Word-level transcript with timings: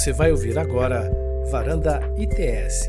Você 0.00 0.14
vai 0.14 0.30
ouvir 0.30 0.58
agora 0.58 1.10
Varanda 1.50 2.00
ITS. 2.16 2.88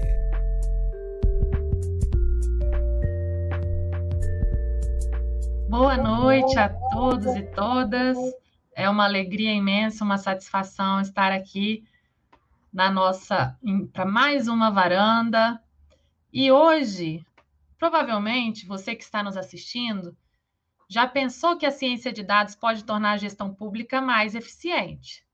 Boa 5.68 5.97
noite 5.97 6.57
a 6.57 6.70
todos 6.70 7.36
e 7.36 7.43
todas. 7.47 8.18
É 8.73 8.89
uma 8.89 9.04
alegria 9.04 9.52
imensa, 9.52 10.05
uma 10.05 10.18
satisfação 10.18 11.02
estar 11.02 11.34
aqui 11.34 11.84
na 12.71 12.89
nossa 12.89 13.59
para 13.91 14.05
mais 14.05 14.48
uma 14.48 14.71
varanda. 14.71 15.62
E 16.32 16.50
hoje, 16.50 17.25
provavelmente, 17.78 18.66
você 18.66 18.96
que 18.96 19.04
está 19.04 19.21
nos 19.21 19.36
assistindo 19.36 20.16
já 20.88 21.05
pensou 21.05 21.57
que 21.57 21.66
a 21.66 21.71
ciência 21.71 22.14
de 22.14 22.23
dados 22.23 22.55
pode 22.55 22.86
tornar 22.86 23.12
a 23.12 23.18
gestão 23.18 23.54
pública 23.54 24.00
mais 24.00 24.34
eficiente. 24.34 25.30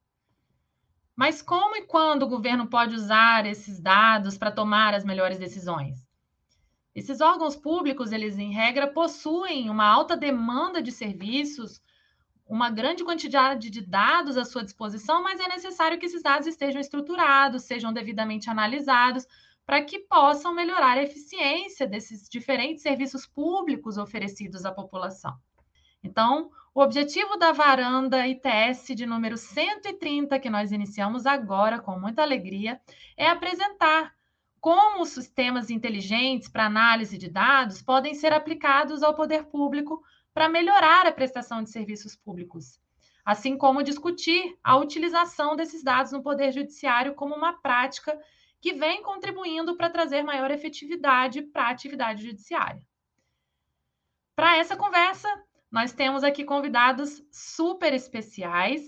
Mas 1.18 1.42
como 1.42 1.76
e 1.76 1.82
quando 1.82 2.24
o 2.24 2.30
governo 2.30 2.68
pode 2.68 2.94
usar 2.94 3.48
esses 3.48 3.80
dados 3.80 4.38
para 4.38 4.52
tomar 4.52 4.94
as 4.94 5.04
melhores 5.04 5.40
decisões? 5.40 6.08
Esses 6.94 7.22
órgãos 7.22 7.56
públicos, 7.56 8.12
eles 8.12 8.38
em 8.38 8.54
regra 8.54 8.86
possuem 8.86 9.68
uma 9.68 9.84
alta 9.84 10.16
demanda 10.16 10.80
de 10.80 10.92
serviços, 10.92 11.82
uma 12.48 12.70
grande 12.70 13.04
quantidade 13.04 13.72
de 13.72 13.82
dados 13.82 14.38
à 14.38 14.46
sua 14.46 14.64
disposição, 14.64 15.24
mas 15.24 15.40
é 15.40 15.48
necessário 15.48 15.98
que 15.98 16.06
esses 16.06 16.22
dados 16.22 16.48
estejam 16.48 16.80
estruturados, 16.80 17.64
sejam 17.64 17.92
devidamente 17.92 18.48
analisados, 18.48 19.26
para 19.66 19.84
que 19.84 20.00
possam 20.00 20.54
melhorar 20.54 21.00
a 21.00 21.04
eficiência 21.04 21.88
desses 21.88 22.30
diferentes 22.30 22.84
serviços 22.84 23.26
públicos 23.26 23.98
oferecidos 23.98 24.66
à 24.66 24.72
população. 24.72 25.36
Então, 26.04 26.52
o 26.78 26.82
objetivo 26.84 27.38
da 27.38 27.52
varanda 27.52 28.28
ITS 28.28 28.94
de 28.96 29.08
número 29.08 29.36
130, 29.36 30.40
que 30.40 30.48
nós 30.48 30.72
iniciamos 30.72 31.26
agora 31.26 31.80
com 31.80 32.00
muita 32.00 32.22
alegria, 32.22 32.80
é 33.18 33.28
apresentar 33.28 34.14
como 34.62 35.02
os 35.02 35.10
sistemas 35.10 35.72
inteligentes 35.72 36.48
para 36.48 36.68
análise 36.68 37.18
de 37.18 37.32
dados 37.32 37.82
podem 37.82 38.14
ser 38.14 38.32
aplicados 38.32 39.02
ao 39.02 39.16
poder 39.16 39.46
público 39.46 40.04
para 40.32 40.48
melhorar 40.48 41.08
a 41.08 41.12
prestação 41.12 41.64
de 41.64 41.72
serviços 41.72 42.16
públicos, 42.16 42.80
assim 43.26 43.58
como 43.58 43.82
discutir 43.82 44.56
a 44.64 44.78
utilização 44.78 45.56
desses 45.56 45.84
dados 45.84 46.12
no 46.12 46.22
poder 46.22 46.52
judiciário 46.52 47.16
como 47.16 47.34
uma 47.34 47.60
prática 47.60 48.16
que 48.62 48.74
vem 48.74 49.02
contribuindo 49.02 49.76
para 49.76 49.90
trazer 49.90 50.22
maior 50.22 50.52
efetividade 50.52 51.42
para 51.42 51.64
a 51.64 51.70
atividade 51.72 52.24
judiciária. 52.24 52.86
Para 54.36 54.58
essa 54.58 54.78
conversa, 54.78 55.28
nós 55.72 55.94
temos 55.94 56.24
aqui 56.24 56.44
convidados 56.44 57.22
super 57.32 57.94
especiais. 57.94 58.82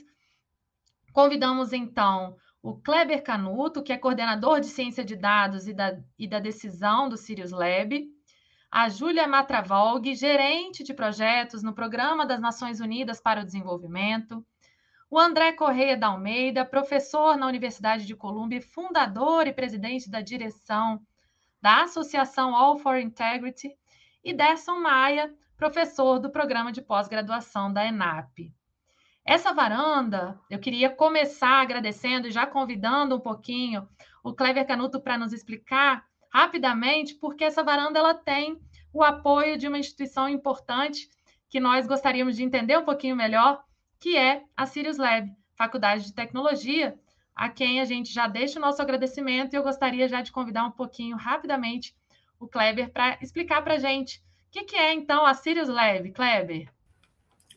Convidamos 1.14 1.74
então 1.74 2.36
o 2.62 2.76
Kleber 2.76 3.24
Canuto, 3.24 3.82
que 3.82 3.94
é 3.94 3.98
coordenador 3.98 4.60
de 4.60 4.68
ciência 4.68 5.04
de 5.04 5.16
dados 5.16 5.68
e 5.68 5.74
da, 5.74 5.98
e 6.18 6.28
da 6.28 6.40
decisão 6.40 7.08
do 7.08 7.18
Sirius 7.18 7.52
Lab, 7.52 8.06
a 8.72 8.88
Júlia 8.88 9.28
Matravolg, 9.28 10.14
gerente 10.14 10.84
de 10.84 10.94
projetos 10.94 11.64
no 11.64 11.74
Programa 11.74 12.26
das 12.26 12.40
Nações 12.40 12.80
Unidas 12.80 13.20
para 13.20 13.42
o 13.42 13.46
Desenvolvimento, 13.46 14.46
o 15.10 15.18
André 15.18 15.54
Correia 15.54 15.98
da 15.98 16.08
Almeida, 16.08 16.64
professor 16.64 17.36
na 17.36 17.48
Universidade 17.48 18.06
de 18.06 18.16
Colômbia, 18.16 18.62
fundador 18.62 19.48
e 19.48 19.54
presidente 19.54 20.10
da 20.10 20.22
direção 20.22 21.02
da 21.60 21.84
Associação 21.84 22.56
All 22.56 22.78
for 22.78 22.98
Integrity, 22.98 23.76
e 24.24 24.34
Derson 24.34 24.80
Maia, 24.80 25.34
professor 25.60 26.20
do 26.20 26.30
programa 26.30 26.72
de 26.72 26.82
pós-graduação 26.82 27.72
da 27.72 27.86
ENAP. 27.86 28.54
Essa 29.26 29.54
varanda, 29.54 30.40
eu 30.50 30.58
queria 30.58 30.90
começar 30.90 31.62
agradecendo 31.62 32.30
e 32.30 32.32
já 32.32 32.48
convidando 32.48 33.18
um 33.18 33.20
pouquinho 33.20 33.86
o 34.24 34.34
Clever 34.34 34.66
Canuto 34.66 35.02
para 35.02 35.18
nos 35.18 35.34
explicar 35.34 36.06
rapidamente, 36.32 37.14
porque 37.16 37.44
essa 37.44 37.62
varanda 37.62 38.00
ela 38.00 38.14
tem 38.14 38.58
o 38.94 39.04
apoio 39.04 39.58
de 39.58 39.68
uma 39.68 39.78
instituição 39.78 40.30
importante 40.30 41.10
que 41.50 41.60
nós 41.60 41.86
gostaríamos 41.86 42.38
de 42.38 42.44
entender 42.44 42.78
um 42.78 42.86
pouquinho 42.86 43.18
melhor, 43.18 43.62
que 44.00 44.16
é 44.16 44.44
a 44.56 44.66
Sirius 44.66 44.98
Lab, 44.98 45.30
Faculdade 45.58 46.06
de 46.06 46.14
Tecnologia, 46.14 46.98
a 47.36 47.50
quem 47.50 47.82
a 47.82 47.86
gente 47.86 48.14
já 48.14 48.28
deixa 48.28 48.60
o 48.60 48.62
nosso 48.62 48.82
agradecimento 48.82 49.54
e 49.54 49.58
eu 49.58 49.64
gostaria 49.64 50.08
já 50.08 50.22
de 50.22 50.32
convidar 50.32 50.64
um 50.64 50.72
pouquinho 50.72 51.18
rapidamente 51.18 51.94
o 52.40 52.48
Kleber 52.48 52.94
para 52.94 53.18
explicar 53.22 53.62
para 53.62 53.74
a 53.74 53.80
gente 53.80 54.24
o 54.50 54.52
que, 54.52 54.64
que, 54.64 54.76
é, 54.76 54.94
então, 54.94 55.26
a 55.26 55.34
Sirius 55.36 55.70
Lab, 55.70 56.10
Kleber? 56.12 56.68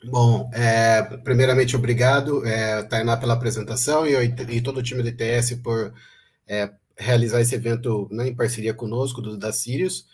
Bom, 0.04 0.50
é, 0.52 1.02
primeiramente, 1.24 1.74
obrigado, 1.74 2.44
é, 2.44 2.82
Tainá, 2.82 3.16
pela 3.16 3.32
apresentação 3.32 4.06
e, 4.06 4.12
e, 4.14 4.60
todo 4.60 4.78
o 4.78 4.82
time 4.82 5.02
do 5.02 5.08
ITS 5.08 5.54
por 5.62 5.94
é, 6.46 6.70
realizar 6.98 7.40
esse 7.40 7.54
evento 7.54 8.08
né, 8.10 8.28
em 8.28 8.34
parceria 8.34 8.74
conosco, 8.74 9.22
do, 9.22 9.38
da 9.38 9.52
Sirius. 9.52 10.06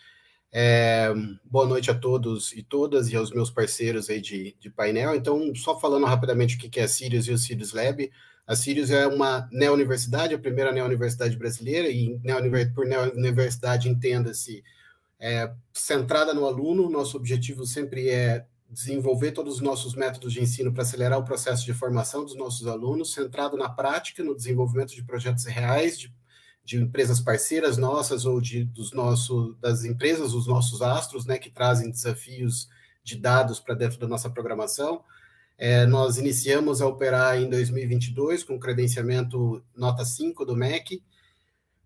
É, 0.53 1.13
boa 1.45 1.67
noite 1.67 1.91
a 1.91 1.95
todos 1.95 2.53
e 2.53 2.63
todas 2.63 3.11
e 3.11 3.17
aos 3.17 3.33
meus 3.33 3.51
parceiros 3.51 4.09
aí 4.09 4.21
de, 4.21 4.55
de 4.61 4.71
painel. 4.71 5.17
Então, 5.17 5.53
só 5.57 5.79
falando 5.81 6.07
rapidamente 6.07 6.57
o 6.57 6.59
que 6.59 6.79
é 6.79 6.85
a 6.85 6.89
Sirius 6.89 7.27
e 7.27 7.33
o 7.33 7.39
Sirius 7.39 7.73
Lab. 7.73 8.09
A 8.47 8.55
Sirius 8.55 8.91
é 8.91 9.07
uma 9.07 9.49
neo-universidade, 9.51 10.33
a 10.33 10.39
primeira 10.39 10.71
neo-universidade 10.71 11.37
brasileira, 11.37 11.89
e 11.89 12.19
neo 12.23 12.41
por 12.75 12.87
neo-universidade 12.87 13.89
entenda-se 13.89 14.63
é, 15.19 15.53
centrada 15.73 16.33
no 16.33 16.47
aluno. 16.47 16.89
Nosso 16.91 17.17
objetivo 17.17 17.67
sempre 17.67 18.09
é 18.09 18.47
desenvolver 18.69 19.33
todos 19.33 19.57
os 19.57 19.61
nossos 19.61 19.95
métodos 19.95 20.33
de 20.33 20.43
ensino 20.43 20.73
para 20.73 20.83
acelerar 20.83 21.19
o 21.19 21.25
processo 21.25 21.65
de 21.65 21.73
formação 21.73 22.25
dos 22.25 22.37
nossos 22.37 22.67
alunos, 22.67 23.15
centrado 23.15 23.57
na 23.57 23.69
prática, 23.69 24.23
no 24.23 24.37
desenvolvimento 24.37 24.95
de 24.95 25.03
projetos 25.03 25.45
reais, 25.47 25.99
de, 25.99 26.13
de 26.65 26.77
empresas 26.77 27.19
parceiras 27.19 27.79
nossas 27.79 28.27
ou 28.27 28.41
de, 28.41 28.65
dos 28.65 28.93
nosso, 28.93 29.57
das 29.61 29.85
empresas, 29.85 30.35
os 30.35 30.47
nossos 30.47 30.83
astros, 30.83 31.25
né, 31.25 31.39
que 31.39 31.51
trazem 31.51 31.91
desafios 31.91 32.69
de 33.03 33.17
dados 33.17 33.59
para 33.59 33.75
dentro 33.75 33.99
da 33.99 34.07
nossa 34.07 34.29
programação. 34.29 35.03
É, 35.57 35.87
nós 35.87 36.19
iniciamos 36.19 36.83
a 36.83 36.87
operar 36.87 37.41
em 37.41 37.49
2022 37.49 38.45
com 38.45 38.61
credenciamento 38.61 39.65
nota 39.75 40.05
5 40.05 40.45
do 40.45 40.55
MEC, 40.55 41.03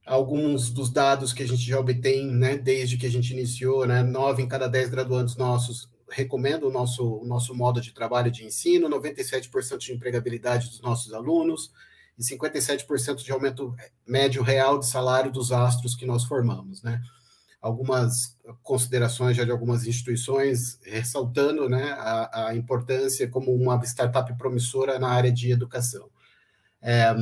alguns 0.04 0.70
dos 0.70 0.90
dados 0.90 1.32
que 1.32 1.42
a 1.42 1.46
gente 1.46 1.62
já 1.62 1.78
obtém, 1.78 2.26
né, 2.26 2.56
desde 2.56 2.96
que 2.96 3.06
a 3.06 3.10
gente 3.10 3.32
iniciou, 3.32 3.86
né, 3.86 4.02
nove 4.02 4.42
em 4.42 4.48
cada 4.48 4.68
dez 4.68 4.88
graduandos 4.88 5.36
nossos 5.36 5.90
recomendam 6.12 6.68
o 6.68 6.72
nosso, 6.72 7.04
o 7.04 7.24
nosso 7.24 7.54
modo 7.54 7.80
de 7.80 7.92
trabalho 7.92 8.30
de 8.30 8.44
ensino, 8.44 8.88
97% 8.88 9.78
de 9.78 9.92
empregabilidade 9.92 10.68
dos 10.68 10.80
nossos 10.80 11.12
alunos 11.12 11.72
e 12.18 12.22
57% 12.22 13.24
de 13.24 13.32
aumento 13.32 13.74
médio 14.06 14.42
real 14.42 14.78
de 14.78 14.86
salário 14.86 15.32
dos 15.32 15.50
astros 15.50 15.94
que 15.94 16.06
nós 16.06 16.24
formamos, 16.24 16.82
né. 16.82 17.00
Algumas 17.60 18.36
considerações 18.60 19.36
já 19.36 19.44
de 19.44 19.52
algumas 19.52 19.86
instituições 19.86 20.80
ressaltando, 20.82 21.68
né, 21.68 21.92
a, 21.92 22.48
a 22.48 22.56
importância 22.56 23.28
como 23.28 23.54
uma 23.54 23.80
startup 23.84 24.36
promissora 24.36 24.98
na 24.98 25.08
área 25.08 25.30
de 25.30 25.52
educação. 25.52 26.10
É, 26.82 27.14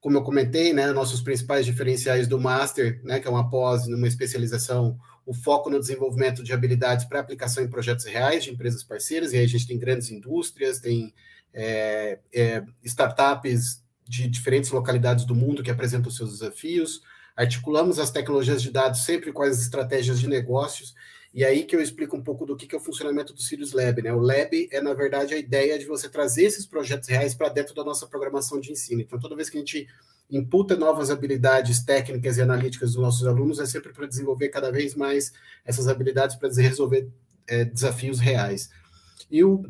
como 0.00 0.16
eu 0.16 0.22
comentei, 0.22 0.72
né, 0.72 0.92
nossos 0.92 1.20
principais 1.20 1.66
diferenciais 1.66 2.28
do 2.28 2.38
Master, 2.38 3.00
né, 3.04 3.18
que 3.18 3.26
é 3.26 3.30
uma 3.30 3.50
pós 3.50 3.86
numa 3.86 4.06
especialização, 4.06 4.98
o 5.26 5.34
foco 5.34 5.68
no 5.68 5.78
desenvolvimento 5.78 6.42
de 6.42 6.52
habilidades 6.52 7.04
para 7.04 7.20
aplicação 7.20 7.62
em 7.62 7.68
projetos 7.68 8.04
reais 8.04 8.44
de 8.44 8.50
empresas 8.50 8.82
parceiras, 8.84 9.32
e 9.32 9.36
aí 9.36 9.44
a 9.44 9.48
gente 9.48 9.66
tem 9.66 9.78
grandes 9.78 10.10
indústrias, 10.10 10.80
tem 10.80 11.12
é, 11.52 12.18
é, 12.32 12.64
startups 12.84 13.82
de 14.06 14.28
diferentes 14.28 14.70
localidades 14.70 15.24
do 15.24 15.34
mundo 15.34 15.62
que 15.62 15.70
apresentam 15.70 16.10
seus 16.10 16.38
desafios, 16.38 17.02
articulamos 17.36 17.98
as 17.98 18.10
tecnologias 18.10 18.62
de 18.62 18.70
dados 18.70 19.04
sempre 19.04 19.32
com 19.32 19.42
as 19.42 19.60
estratégias 19.60 20.18
de 20.18 20.28
negócios, 20.28 20.94
e 21.38 21.44
aí 21.44 21.62
que 21.62 21.76
eu 21.76 21.80
explico 21.80 22.16
um 22.16 22.20
pouco 22.20 22.44
do 22.44 22.56
que, 22.56 22.66
que 22.66 22.74
é 22.74 22.78
o 22.78 22.80
funcionamento 22.80 23.32
do 23.32 23.40
Sirius 23.40 23.72
Lab. 23.72 24.02
Né? 24.02 24.12
O 24.12 24.18
Lab 24.18 24.68
é, 24.72 24.80
na 24.80 24.92
verdade, 24.92 25.34
a 25.34 25.38
ideia 25.38 25.78
de 25.78 25.84
você 25.84 26.08
trazer 26.08 26.42
esses 26.42 26.66
projetos 26.66 27.08
reais 27.08 27.32
para 27.32 27.48
dentro 27.48 27.76
da 27.76 27.84
nossa 27.84 28.08
programação 28.08 28.58
de 28.58 28.72
ensino. 28.72 29.02
Então, 29.02 29.20
toda 29.20 29.36
vez 29.36 29.48
que 29.48 29.56
a 29.56 29.60
gente 29.60 29.86
imputa 30.28 30.74
novas 30.74 31.12
habilidades 31.12 31.84
técnicas 31.84 32.38
e 32.38 32.42
analíticas 32.42 32.94
dos 32.94 33.00
nossos 33.00 33.24
alunos, 33.24 33.60
é 33.60 33.66
sempre 33.66 33.92
para 33.92 34.08
desenvolver 34.08 34.48
cada 34.48 34.72
vez 34.72 34.96
mais 34.96 35.32
essas 35.64 35.86
habilidades 35.86 36.34
para 36.34 36.48
resolver 36.48 37.08
é, 37.46 37.64
desafios 37.64 38.18
reais. 38.18 38.68
E 39.30 39.44
o 39.44 39.62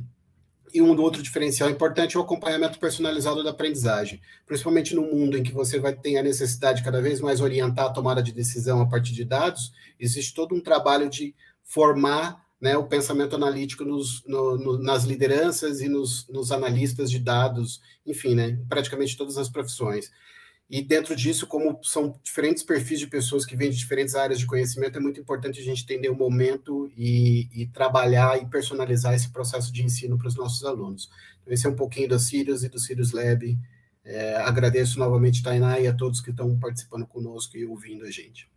e 0.73 0.83
um 0.83 0.99
outro 1.01 1.23
diferencial 1.23 1.71
importante 1.71 2.17
é 2.17 2.21
o 2.21 2.23
acompanhamento 2.23 2.79
personalizado 2.79 3.43
da 3.43 3.51
aprendizagem, 3.51 4.21
principalmente 4.47 4.95
no 4.95 5.03
mundo 5.03 5.37
em 5.37 5.43
que 5.43 5.53
você 5.53 5.79
vai 5.79 5.95
ter 5.95 6.17
a 6.19 6.23
necessidade 6.23 6.79
de 6.79 6.85
cada 6.85 7.01
vez 7.01 7.21
mais 7.21 7.41
orientar 7.41 7.87
a 7.87 7.91
tomada 7.91 8.23
de 8.23 8.33
decisão 8.33 8.81
a 8.81 8.87
partir 8.87 9.13
de 9.13 9.25
dados, 9.25 9.73
existe 9.99 10.35
todo 10.35 10.55
um 10.55 10.61
trabalho 10.61 11.09
de 11.09 11.35
formar 11.69 12.45
né, 12.61 12.77
o 12.77 12.89
pensamento 12.89 13.37
analítico 13.37 13.85
nos, 13.85 14.25
no, 14.27 14.57
no, 14.57 14.79
nas 14.79 15.05
lideranças 15.05 15.81
e 15.81 15.89
nos, 15.89 16.27
nos, 16.29 16.51
analistas 16.51 17.11
de 17.11 17.19
dados, 17.19 17.81
enfim, 18.05 18.35
né, 18.35 18.59
praticamente 18.69 19.17
todas 19.17 19.39
as 19.39 19.49
profissões. 19.49 20.11
E 20.69 20.83
dentro 20.83 21.15
disso, 21.15 21.47
como 21.47 21.79
são 21.83 22.19
diferentes 22.23 22.63
perfis 22.63 22.99
de 22.99 23.07
pessoas 23.07 23.47
que 23.47 23.57
vêm 23.57 23.71
de 23.71 23.77
diferentes 23.77 24.15
áreas 24.15 24.39
de 24.39 24.47
conhecimento, 24.47 24.99
é 24.99 25.01
muito 25.01 25.21
importante 25.21 25.61
a 25.61 25.63
gente 25.63 25.83
entender 25.83 26.11
o 26.11 26.17
momento 26.17 26.91
e, 26.97 27.49
e 27.53 27.67
trabalhar 27.69 28.43
e 28.43 28.47
personalizar 28.47 29.15
esse 29.15 29.31
processo 29.31 29.73
de 29.73 29.83
ensino 29.83 30.19
para 30.19 30.29
os 30.29 30.37
nossos 30.37 30.65
alunos. 30.65 31.09
Então, 31.41 31.55
esse 31.55 31.67
é 31.67 31.71
um 31.71 31.77
pouquinho 31.77 32.09
da 32.09 32.19
Sirius 32.19 32.65
e 32.65 32.69
do 32.69 32.79
Sirius 32.79 33.13
Lab, 33.13 33.59
É, 34.05 34.37
agradeço 34.37 34.99
novamente, 34.99 35.43
Tainá, 35.43 35.79
e 35.79 35.87
a 35.87 35.93
todos 35.93 36.23
que 36.23 36.31
estão 36.31 36.59
participando 36.59 37.07
conosco 37.07 37.59
e 37.59 37.67
ouvindo 37.67 38.05
a 38.05 38.11
gente. 38.11 38.49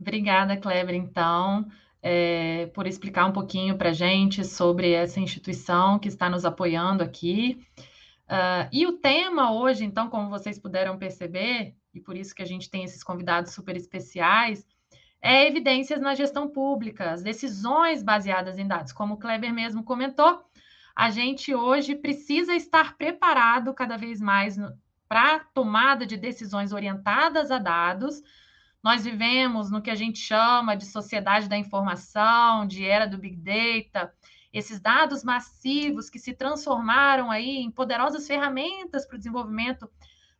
Obrigada, 0.00 0.56
Kleber, 0.56 0.94
então, 0.94 1.66
é, 2.02 2.66
por 2.74 2.86
explicar 2.86 3.26
um 3.26 3.32
pouquinho 3.32 3.76
para 3.76 3.90
a 3.90 3.92
gente 3.92 4.44
sobre 4.44 4.92
essa 4.92 5.20
instituição 5.20 5.98
que 5.98 6.08
está 6.08 6.28
nos 6.30 6.44
apoiando 6.44 7.02
aqui. 7.02 7.60
Uh, 8.28 8.68
e 8.70 8.86
o 8.86 8.98
tema 8.98 9.52
hoje, 9.52 9.84
então, 9.84 10.08
como 10.08 10.28
vocês 10.28 10.58
puderam 10.58 10.98
perceber, 10.98 11.74
e 11.94 12.00
por 12.00 12.16
isso 12.16 12.34
que 12.34 12.42
a 12.42 12.46
gente 12.46 12.70
tem 12.70 12.84
esses 12.84 13.02
convidados 13.02 13.52
super 13.52 13.76
especiais, 13.76 14.66
é 15.20 15.46
evidências 15.46 16.00
na 16.00 16.14
gestão 16.14 16.48
pública, 16.48 17.10
as 17.10 17.22
decisões 17.22 18.02
baseadas 18.02 18.58
em 18.58 18.66
dados. 18.66 18.92
Como 18.92 19.14
o 19.14 19.16
Kleber 19.16 19.52
mesmo 19.52 19.82
comentou, 19.82 20.44
a 20.94 21.10
gente 21.10 21.54
hoje 21.54 21.94
precisa 21.94 22.54
estar 22.54 22.96
preparado 22.96 23.72
cada 23.74 23.96
vez 23.96 24.20
mais 24.20 24.56
para 25.08 25.40
tomada 25.54 26.06
de 26.06 26.16
decisões 26.16 26.72
orientadas 26.72 27.50
a 27.50 27.58
dados. 27.58 28.22
Nós 28.82 29.04
vivemos 29.04 29.70
no 29.70 29.82
que 29.82 29.90
a 29.90 29.94
gente 29.94 30.18
chama 30.18 30.76
de 30.76 30.86
sociedade 30.86 31.48
da 31.48 31.56
informação, 31.56 32.66
de 32.66 32.84
era 32.84 33.06
do 33.06 33.18
Big 33.18 33.36
Data, 33.36 34.12
esses 34.52 34.80
dados 34.80 35.24
massivos 35.24 36.08
que 36.08 36.18
se 36.18 36.32
transformaram 36.32 37.30
aí 37.30 37.58
em 37.58 37.70
poderosas 37.70 38.26
ferramentas 38.26 39.06
para 39.06 39.16
o 39.16 39.18
desenvolvimento 39.18 39.90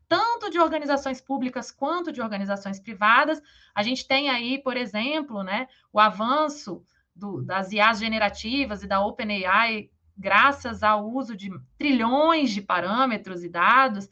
tanto 0.08 0.50
de 0.50 0.58
organizações 0.58 1.20
públicas 1.20 1.70
quanto 1.70 2.10
de 2.10 2.22
organizações 2.22 2.80
privadas. 2.80 3.42
A 3.74 3.82
gente 3.82 4.08
tem 4.08 4.30
aí, 4.30 4.58
por 4.58 4.76
exemplo, 4.76 5.42
né, 5.42 5.68
o 5.92 6.00
avanço 6.00 6.82
do, 7.14 7.42
das 7.42 7.72
IAs 7.72 7.98
generativas 7.98 8.82
e 8.82 8.86
da 8.86 9.04
OpenAI, 9.04 9.90
graças 10.16 10.82
ao 10.82 11.06
uso 11.06 11.36
de 11.36 11.50
trilhões 11.76 12.50
de 12.50 12.62
parâmetros 12.62 13.44
e 13.44 13.48
dados. 13.48 14.08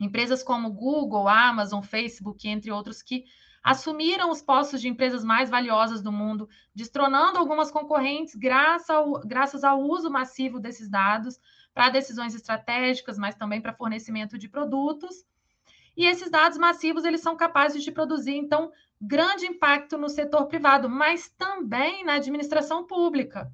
Empresas 0.00 0.42
como 0.42 0.72
Google, 0.72 1.28
Amazon, 1.28 1.82
Facebook, 1.82 2.48
entre 2.48 2.72
outros, 2.72 3.02
que 3.02 3.26
assumiram 3.62 4.30
os 4.30 4.40
postos 4.40 4.80
de 4.80 4.88
empresas 4.88 5.22
mais 5.22 5.50
valiosas 5.50 6.00
do 6.00 6.10
mundo, 6.10 6.48
destronando 6.74 7.38
algumas 7.38 7.70
concorrentes 7.70 8.34
graças 8.34 8.88
ao, 8.88 9.20
graças 9.20 9.62
ao 9.62 9.82
uso 9.82 10.10
massivo 10.10 10.58
desses 10.58 10.88
dados 10.88 11.38
para 11.74 11.90
decisões 11.90 12.34
estratégicas, 12.34 13.18
mas 13.18 13.34
também 13.34 13.60
para 13.60 13.74
fornecimento 13.74 14.38
de 14.38 14.48
produtos. 14.48 15.24
E 15.96 16.06
esses 16.06 16.30
dados 16.30 16.56
massivos, 16.56 17.04
eles 17.04 17.20
são 17.20 17.36
capazes 17.36 17.84
de 17.84 17.92
produzir, 17.92 18.34
então, 18.34 18.72
grande 19.00 19.46
impacto 19.46 19.98
no 19.98 20.08
setor 20.08 20.46
privado, 20.46 20.88
mas 20.88 21.28
também 21.36 22.04
na 22.04 22.14
administração 22.14 22.86
pública. 22.86 23.52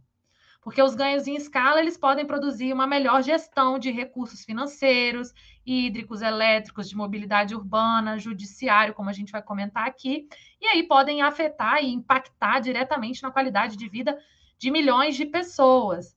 Porque 0.66 0.82
os 0.82 0.96
ganhos 0.96 1.28
em 1.28 1.36
escala, 1.36 1.78
eles 1.78 1.96
podem 1.96 2.26
produzir 2.26 2.72
uma 2.72 2.88
melhor 2.88 3.22
gestão 3.22 3.78
de 3.78 3.92
recursos 3.92 4.44
financeiros, 4.44 5.32
hídricos, 5.64 6.22
elétricos, 6.22 6.88
de 6.88 6.96
mobilidade 6.96 7.54
urbana, 7.54 8.18
judiciário, 8.18 8.92
como 8.92 9.08
a 9.08 9.12
gente 9.12 9.30
vai 9.30 9.40
comentar 9.40 9.86
aqui, 9.86 10.26
e 10.60 10.66
aí 10.66 10.82
podem 10.82 11.22
afetar 11.22 11.84
e 11.84 11.92
impactar 11.92 12.58
diretamente 12.58 13.22
na 13.22 13.30
qualidade 13.30 13.76
de 13.76 13.88
vida 13.88 14.18
de 14.58 14.72
milhões 14.72 15.14
de 15.14 15.26
pessoas. 15.26 16.16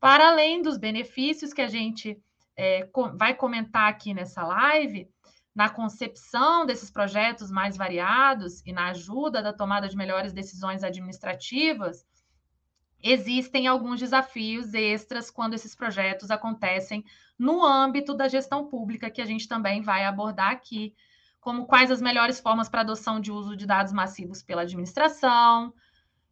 Para 0.00 0.26
além 0.26 0.60
dos 0.60 0.76
benefícios 0.76 1.52
que 1.52 1.62
a 1.62 1.68
gente 1.68 2.20
é, 2.56 2.90
vai 3.14 3.32
comentar 3.32 3.88
aqui 3.88 4.12
nessa 4.12 4.42
live, 4.42 5.08
na 5.54 5.68
concepção 5.68 6.66
desses 6.66 6.90
projetos 6.90 7.48
mais 7.48 7.76
variados 7.76 8.60
e 8.66 8.72
na 8.72 8.88
ajuda 8.88 9.40
da 9.40 9.52
tomada 9.52 9.88
de 9.88 9.96
melhores 9.96 10.32
decisões 10.32 10.82
administrativas, 10.82 12.04
existem 13.02 13.66
alguns 13.66 14.00
desafios 14.00 14.74
extras 14.74 15.30
quando 15.30 15.54
esses 15.54 15.74
projetos 15.74 16.30
acontecem 16.30 17.04
no 17.38 17.64
âmbito 17.64 18.14
da 18.14 18.28
gestão 18.28 18.66
pública, 18.66 19.10
que 19.10 19.22
a 19.22 19.26
gente 19.26 19.46
também 19.46 19.80
vai 19.80 20.04
abordar 20.04 20.50
aqui, 20.50 20.94
como 21.40 21.66
quais 21.66 21.90
as 21.90 22.02
melhores 22.02 22.40
formas 22.40 22.68
para 22.68 22.80
adoção 22.80 23.20
de 23.20 23.30
uso 23.30 23.56
de 23.56 23.66
dados 23.66 23.92
massivos 23.92 24.42
pela 24.42 24.62
administração, 24.62 25.72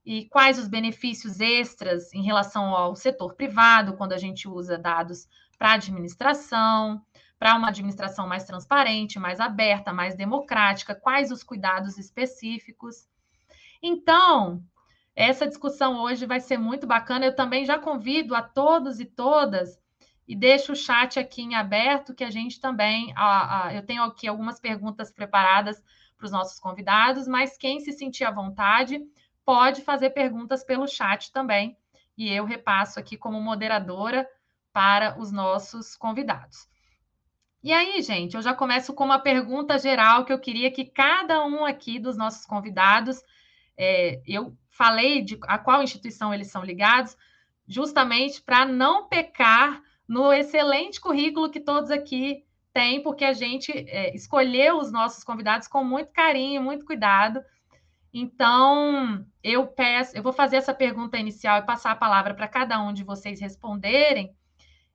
e 0.04 0.24
quais 0.26 0.58
os 0.58 0.68
benefícios 0.68 1.40
extras 1.40 2.12
em 2.12 2.22
relação 2.22 2.74
ao 2.74 2.94
setor 2.94 3.34
privado, 3.34 3.96
quando 3.96 4.12
a 4.12 4.18
gente 4.18 4.48
usa 4.48 4.78
dados 4.78 5.28
para 5.58 5.72
administração, 5.72 7.02
para 7.38 7.56
uma 7.56 7.68
administração 7.68 8.26
mais 8.26 8.44
transparente, 8.44 9.18
mais 9.18 9.40
aberta, 9.40 9.92
mais 9.92 10.14
democrática, 10.14 10.94
quais 10.94 11.30
os 11.30 11.42
cuidados 11.42 11.98
específicos. 11.98 13.08
Então, 13.82 14.62
essa 15.16 15.46
discussão 15.46 15.98
hoje 16.02 16.26
vai 16.26 16.38
ser 16.38 16.58
muito 16.58 16.86
bacana. 16.86 17.24
Eu 17.24 17.34
também 17.34 17.64
já 17.64 17.78
convido 17.78 18.34
a 18.34 18.42
todos 18.42 19.00
e 19.00 19.06
todas 19.06 19.80
e 20.28 20.36
deixo 20.36 20.72
o 20.72 20.76
chat 20.76 21.18
aqui 21.18 21.40
em 21.40 21.54
aberto, 21.54 22.14
que 22.14 22.22
a 22.22 22.30
gente 22.30 22.60
também. 22.60 23.14
Eu 23.74 23.86
tenho 23.86 24.02
aqui 24.02 24.28
algumas 24.28 24.60
perguntas 24.60 25.10
preparadas 25.10 25.82
para 26.18 26.26
os 26.26 26.32
nossos 26.32 26.60
convidados, 26.60 27.26
mas 27.26 27.56
quem 27.56 27.80
se 27.80 27.92
sentir 27.92 28.24
à 28.24 28.30
vontade 28.30 29.00
pode 29.44 29.82
fazer 29.82 30.10
perguntas 30.10 30.64
pelo 30.64 30.86
chat 30.86 31.30
também, 31.30 31.76
e 32.18 32.32
eu 32.32 32.44
repasso 32.44 32.98
aqui 32.98 33.16
como 33.16 33.40
moderadora 33.40 34.28
para 34.72 35.18
os 35.20 35.30
nossos 35.30 35.94
convidados. 35.94 36.66
E 37.62 37.72
aí, 37.72 38.02
gente, 38.02 38.34
eu 38.34 38.42
já 38.42 38.52
começo 38.52 38.92
com 38.92 39.04
uma 39.04 39.18
pergunta 39.18 39.78
geral 39.78 40.24
que 40.24 40.32
eu 40.32 40.38
queria 40.38 40.70
que 40.70 40.84
cada 40.84 41.44
um 41.44 41.64
aqui 41.64 41.98
dos 41.98 42.16
nossos 42.16 42.44
convidados, 42.44 43.22
é, 43.78 44.20
eu 44.26 44.56
falei 44.76 45.22
de 45.22 45.38
a 45.42 45.58
qual 45.58 45.82
instituição 45.82 46.32
eles 46.32 46.50
são 46.50 46.62
ligados, 46.62 47.16
justamente 47.66 48.42
para 48.42 48.64
não 48.64 49.08
pecar 49.08 49.82
no 50.06 50.32
excelente 50.32 51.00
currículo 51.00 51.50
que 51.50 51.60
todos 51.60 51.90
aqui 51.90 52.44
têm, 52.72 53.02
porque 53.02 53.24
a 53.24 53.32
gente 53.32 53.72
é, 53.72 54.14
escolheu 54.14 54.78
os 54.78 54.92
nossos 54.92 55.24
convidados 55.24 55.66
com 55.66 55.82
muito 55.82 56.12
carinho, 56.12 56.62
muito 56.62 56.84
cuidado. 56.84 57.42
Então, 58.12 59.26
eu 59.42 59.66
peço, 59.66 60.16
eu 60.16 60.22
vou 60.22 60.32
fazer 60.32 60.56
essa 60.56 60.72
pergunta 60.74 61.18
inicial 61.18 61.58
e 61.58 61.66
passar 61.66 61.90
a 61.92 61.96
palavra 61.96 62.34
para 62.34 62.48
cada 62.48 62.80
um 62.80 62.92
de 62.92 63.02
vocês 63.02 63.40
responderem, 63.40 64.34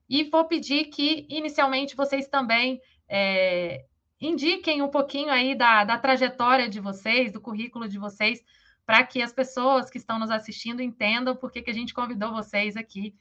e 0.10 0.24
vou 0.26 0.46
pedir 0.46 0.86
que, 0.86 1.26
inicialmente, 1.30 1.96
vocês 1.96 2.28
também 2.28 2.82
é, 3.08 3.86
indiquem 4.20 4.82
um 4.82 4.90
pouquinho 4.90 5.30
aí 5.30 5.56
da, 5.56 5.84
da 5.84 5.98
trajetória 5.98 6.68
de 6.70 6.80
vocês, 6.80 7.32
do 7.32 7.42
currículo 7.42 7.88
de 7.88 7.98
vocês, 7.98 8.44
para 8.86 9.04
que 9.06 9.22
as 9.22 9.32
pessoas 9.32 9.90
que 9.90 9.98
estão 9.98 10.20
nos 10.20 10.32
assistindo 10.32 10.82
entendam 10.82 11.36
por 11.36 11.52
que, 11.52 11.64
a 11.70 11.74
gente 11.74 11.94
convidou 11.94 12.32
vocês 12.32 12.76
aqui, 12.76 13.16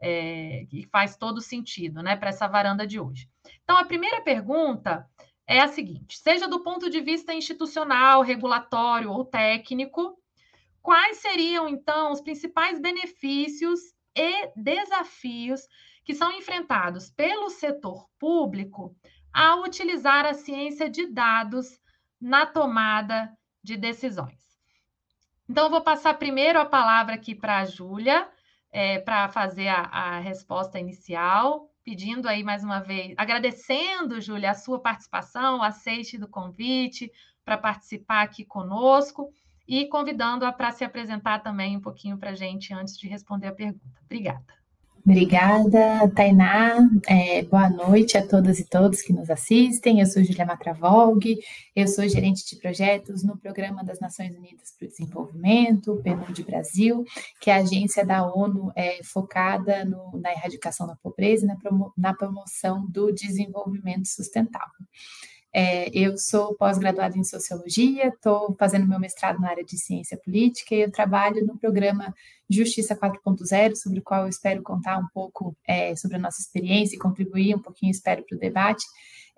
é, 0.00 0.66
que 0.68 0.86
faz 0.90 1.16
todo 1.16 1.40
sentido, 1.40 2.02
né, 2.02 2.16
para 2.16 2.28
essa 2.28 2.46
varanda 2.46 2.86
de 2.86 3.00
hoje. 3.00 3.28
Então, 3.62 3.76
a 3.76 3.84
primeira 3.84 4.20
pergunta 4.20 5.08
é 5.46 5.60
a 5.60 5.68
seguinte: 5.68 6.18
seja 6.18 6.48
do 6.48 6.62
ponto 6.62 6.90
de 6.90 7.00
vista 7.00 7.32
institucional, 7.32 8.22
regulatório 8.22 9.10
ou 9.10 9.24
técnico, 9.24 10.18
quais 10.82 11.18
seriam 11.18 11.68
então 11.68 12.12
os 12.12 12.20
principais 12.20 12.80
benefícios 12.80 13.80
e 14.16 14.50
desafios 14.56 15.66
que 16.04 16.14
são 16.14 16.30
enfrentados 16.32 17.10
pelo 17.10 17.48
setor 17.48 18.06
público 18.18 18.94
ao 19.32 19.62
utilizar 19.62 20.26
a 20.26 20.34
ciência 20.34 20.88
de 20.88 21.06
dados 21.06 21.80
na 22.20 22.46
tomada 22.46 23.36
de 23.62 23.76
decisões? 23.76 24.53
Então, 25.48 25.64
eu 25.64 25.70
vou 25.70 25.82
passar 25.82 26.14
primeiro 26.14 26.58
a 26.58 26.64
palavra 26.64 27.14
aqui 27.14 27.34
para 27.34 27.58
a 27.58 27.64
Júlia, 27.64 28.28
é, 28.72 28.98
para 28.98 29.28
fazer 29.28 29.68
a, 29.68 29.82
a 29.82 30.18
resposta 30.18 30.78
inicial 30.78 31.70
pedindo 31.84 32.26
aí 32.26 32.42
mais 32.42 32.64
uma 32.64 32.80
vez, 32.80 33.14
agradecendo, 33.16 34.20
Júlia, 34.20 34.50
a 34.50 34.54
sua 34.54 34.80
participação, 34.80 35.58
o 35.58 35.62
aceite 35.62 36.16
do 36.16 36.26
convite 36.26 37.12
para 37.44 37.58
participar 37.58 38.22
aqui 38.22 38.42
conosco 38.42 39.30
e 39.68 39.86
convidando-a 39.86 40.50
para 40.50 40.72
se 40.72 40.82
apresentar 40.82 41.40
também 41.40 41.76
um 41.76 41.80
pouquinho 41.80 42.16
para 42.16 42.30
a 42.30 42.34
gente 42.34 42.72
antes 42.72 42.98
de 42.98 43.06
responder 43.06 43.48
a 43.48 43.52
pergunta. 43.52 44.00
Obrigada. 44.02 44.63
Obrigada, 45.06 46.10
Tainá. 46.16 46.78
É, 47.06 47.42
boa 47.42 47.68
noite 47.68 48.16
a 48.16 48.26
todas 48.26 48.58
e 48.58 48.64
todos 48.64 49.02
que 49.02 49.12
nos 49.12 49.28
assistem. 49.28 50.00
Eu 50.00 50.06
sou 50.06 50.24
Julia 50.24 50.46
Matravolg, 50.46 51.38
eu 51.76 51.86
sou 51.86 52.08
gerente 52.08 52.48
de 52.48 52.56
projetos 52.56 53.22
no 53.22 53.36
Programa 53.36 53.84
das 53.84 54.00
Nações 54.00 54.34
Unidas 54.34 54.72
para 54.78 54.86
o 54.86 54.88
Desenvolvimento, 54.88 56.00
PNUD 56.02 56.44
Brasil, 56.44 57.04
que 57.38 57.50
é 57.50 57.54
a 57.54 57.58
agência 57.58 58.02
da 58.02 58.26
ONU 58.26 58.72
é, 58.74 59.00
focada 59.04 59.84
no, 59.84 60.18
na 60.18 60.32
erradicação 60.32 60.86
da 60.86 60.96
pobreza 60.96 61.44
e 61.44 61.48
na, 61.48 61.56
promo, 61.56 61.92
na 61.98 62.14
promoção 62.14 62.86
do 62.88 63.12
desenvolvimento 63.12 64.08
sustentável. 64.08 64.86
É, 65.56 65.88
eu 65.96 66.18
sou 66.18 66.56
pós-graduada 66.56 67.16
em 67.16 67.22
Sociologia, 67.22 68.08
estou 68.08 68.56
fazendo 68.58 68.88
meu 68.88 68.98
mestrado 68.98 69.40
na 69.40 69.50
área 69.50 69.64
de 69.64 69.78
Ciência 69.78 70.16
Política 70.16 70.74
e 70.74 70.80
eu 70.80 70.90
trabalho 70.90 71.46
no 71.46 71.56
programa 71.56 72.12
Justiça 72.50 72.96
4.0, 72.96 73.76
sobre 73.76 74.00
o 74.00 74.02
qual 74.02 74.22
eu 74.22 74.28
espero 74.28 74.64
contar 74.64 74.98
um 74.98 75.06
pouco 75.14 75.56
é, 75.64 75.94
sobre 75.94 76.16
a 76.16 76.20
nossa 76.20 76.40
experiência 76.40 76.96
e 76.96 76.98
contribuir 76.98 77.54
um 77.54 77.62
pouquinho, 77.62 77.92
espero, 77.92 78.24
para 78.24 78.36
o 78.36 78.40
debate, 78.40 78.84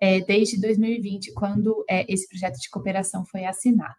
é, 0.01 0.21
desde 0.23 0.59
2020, 0.59 1.35
quando 1.35 1.85
é, 1.87 2.11
esse 2.11 2.27
projeto 2.27 2.57
de 2.59 2.71
cooperação 2.71 3.23
foi 3.27 3.45
assinado. 3.45 3.95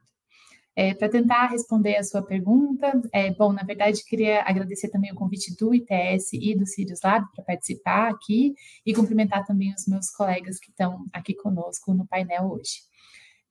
É, 0.79 0.93
Para 0.93 1.09
tentar 1.09 1.47
responder 1.47 1.95
a 1.95 2.03
sua 2.03 2.21
pergunta, 2.21 3.01
é, 3.11 3.33
bom, 3.33 3.51
na 3.51 3.63
verdade, 3.63 4.05
queria 4.05 4.43
agradecer 4.43 4.89
também 4.89 5.11
o 5.11 5.15
convite 5.15 5.57
do 5.57 5.73
ITS 5.73 6.33
e 6.33 6.53
do 6.53 6.67
Sirius 6.67 6.99
Lab 7.03 7.25
para 7.33 7.43
participar 7.43 8.11
aqui 8.11 8.53
e 8.85 8.93
cumprimentar 8.93 9.43
também 9.43 9.73
os 9.73 9.87
meus 9.87 10.11
colegas 10.11 10.59
que 10.59 10.69
estão 10.69 11.07
aqui 11.11 11.33
conosco 11.33 11.95
no 11.95 12.05
painel 12.05 12.51
hoje. 12.51 12.81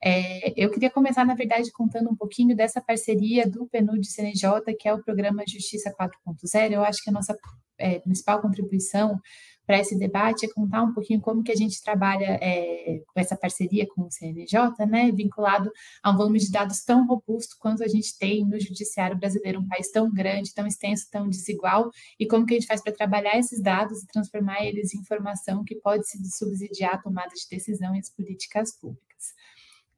É, 0.00 0.52
eu 0.56 0.70
queria 0.70 0.88
começar, 0.88 1.24
na 1.24 1.34
verdade, 1.34 1.72
contando 1.72 2.08
um 2.08 2.14
pouquinho 2.14 2.54
dessa 2.54 2.80
parceria 2.80 3.44
do 3.44 3.66
PNUD 3.66 4.06
CNJ, 4.06 4.72
que 4.78 4.86
é 4.86 4.94
o 4.94 5.02
programa 5.02 5.42
Justiça 5.48 5.92
4.0. 6.00 6.70
Eu 6.70 6.84
acho 6.84 7.02
que 7.02 7.10
a 7.10 7.12
nossa 7.12 7.36
é, 7.76 7.98
principal 7.98 8.40
contribuição 8.40 9.20
para 9.66 9.80
esse 9.80 9.98
debate 9.98 10.46
é 10.46 10.48
contar 10.48 10.82
um 10.82 10.94
pouquinho 10.94 11.20
como 11.20 11.42
que 11.42 11.50
a 11.50 11.56
gente 11.56 11.82
trabalha 11.82 12.38
é, 12.40 13.02
com 13.06 13.20
essa 13.20 13.36
parceria 13.36 13.86
com 13.86 14.02
o 14.02 14.10
CNJ, 14.10 14.86
né, 14.88 15.10
vinculado 15.10 15.70
a 16.02 16.10
um 16.10 16.16
volume 16.16 16.38
de 16.38 16.50
dados 16.50 16.84
tão 16.84 17.06
robusto 17.06 17.56
quanto 17.58 17.82
a 17.82 17.88
gente 17.88 18.16
tem 18.16 18.44
no 18.44 18.58
judiciário 18.60 19.18
brasileiro, 19.18 19.60
um 19.60 19.66
país 19.66 19.90
tão 19.90 20.12
grande, 20.12 20.54
tão 20.54 20.66
extenso, 20.66 21.10
tão 21.10 21.28
desigual, 21.28 21.90
e 22.18 22.26
como 22.26 22.46
que 22.46 22.54
a 22.54 22.58
gente 22.58 22.68
faz 22.68 22.80
para 22.80 22.92
trabalhar 22.92 23.36
esses 23.36 23.60
dados 23.60 24.02
e 24.02 24.06
transformar 24.06 24.64
eles 24.64 24.94
em 24.94 24.98
informação 24.98 25.64
que 25.64 25.74
pode 25.74 26.08
se 26.08 26.18
subsidiar 26.30 26.94
a 26.94 26.98
tomada 26.98 27.34
de 27.34 27.48
decisão 27.50 27.94
e 27.94 27.98
as 27.98 28.08
políticas 28.08 28.72
públicas. 28.78 29.06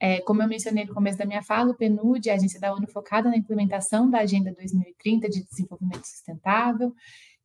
É, 0.00 0.20
como 0.20 0.40
eu 0.40 0.48
mencionei 0.48 0.84
no 0.84 0.94
começo 0.94 1.18
da 1.18 1.26
minha 1.26 1.42
fala, 1.42 1.72
o 1.72 1.74
PNUD 1.74 2.28
é 2.28 2.32
a 2.32 2.36
agência 2.36 2.60
da 2.60 2.72
ONU 2.72 2.86
focada 2.86 3.28
na 3.28 3.36
implementação 3.36 4.08
da 4.08 4.20
Agenda 4.20 4.54
2030 4.54 5.28
de 5.28 5.44
Desenvolvimento 5.44 6.06
Sustentável, 6.06 6.94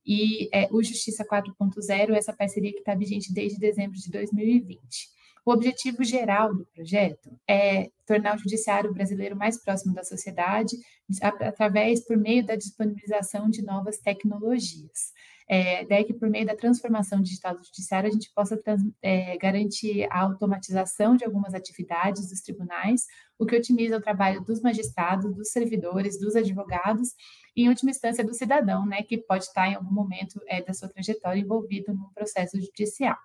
e 0.05 0.49
é, 0.53 0.67
o 0.71 0.83
Justiça 0.83 1.25
4.0, 1.25 2.13
essa 2.13 2.33
parceria 2.33 2.71
que 2.71 2.79
está 2.79 2.95
vigente 2.95 3.33
desde 3.33 3.59
dezembro 3.59 3.97
de 3.97 4.11
2020. 4.11 5.13
O 5.45 5.51
objetivo 5.51 6.03
geral 6.03 6.55
do 6.55 6.65
projeto 6.67 7.29
é 7.47 7.89
tornar 8.05 8.35
o 8.35 8.39
judiciário 8.39 8.93
brasileiro 8.93 9.35
mais 9.35 9.61
próximo 9.61 9.93
da 9.93 10.03
sociedade, 10.03 10.77
através, 11.21 12.05
por 12.05 12.15
meio 12.15 12.45
da 12.45 12.55
disponibilização 12.55 13.49
de 13.49 13.61
novas 13.61 13.97
tecnologias. 13.97 15.11
É, 15.49 15.81
é 15.93 16.03
que, 16.05 16.13
por 16.13 16.29
meio 16.29 16.45
da 16.45 16.55
transformação 16.55 17.21
digital 17.21 17.57
do 17.57 17.65
judiciário, 17.65 18.07
a 18.09 18.11
gente 18.11 18.31
possa 18.33 18.55
trans, 18.55 18.81
é, 19.01 19.37
garantir 19.37 20.07
a 20.09 20.21
automatização 20.21 21.17
de 21.17 21.25
algumas 21.25 21.53
atividades 21.53 22.29
dos 22.29 22.39
tribunais, 22.39 23.05
o 23.37 23.45
que 23.45 23.55
otimiza 23.55 23.97
o 23.97 24.01
trabalho 24.01 24.41
dos 24.41 24.61
magistrados, 24.61 25.35
dos 25.35 25.49
servidores, 25.49 26.19
dos 26.19 26.35
advogados 26.35 27.09
e, 27.55 27.63
em 27.63 27.69
última 27.69 27.91
instância, 27.91 28.23
do 28.23 28.33
cidadão, 28.33 28.85
né, 28.85 29.03
que 29.03 29.17
pode 29.17 29.45
estar 29.45 29.67
em 29.67 29.75
algum 29.75 29.91
momento 29.91 30.39
é, 30.47 30.61
da 30.61 30.73
sua 30.73 30.87
trajetória 30.87 31.39
envolvido 31.39 31.93
num 31.93 32.09
processo 32.13 32.59
judicial. 32.59 33.17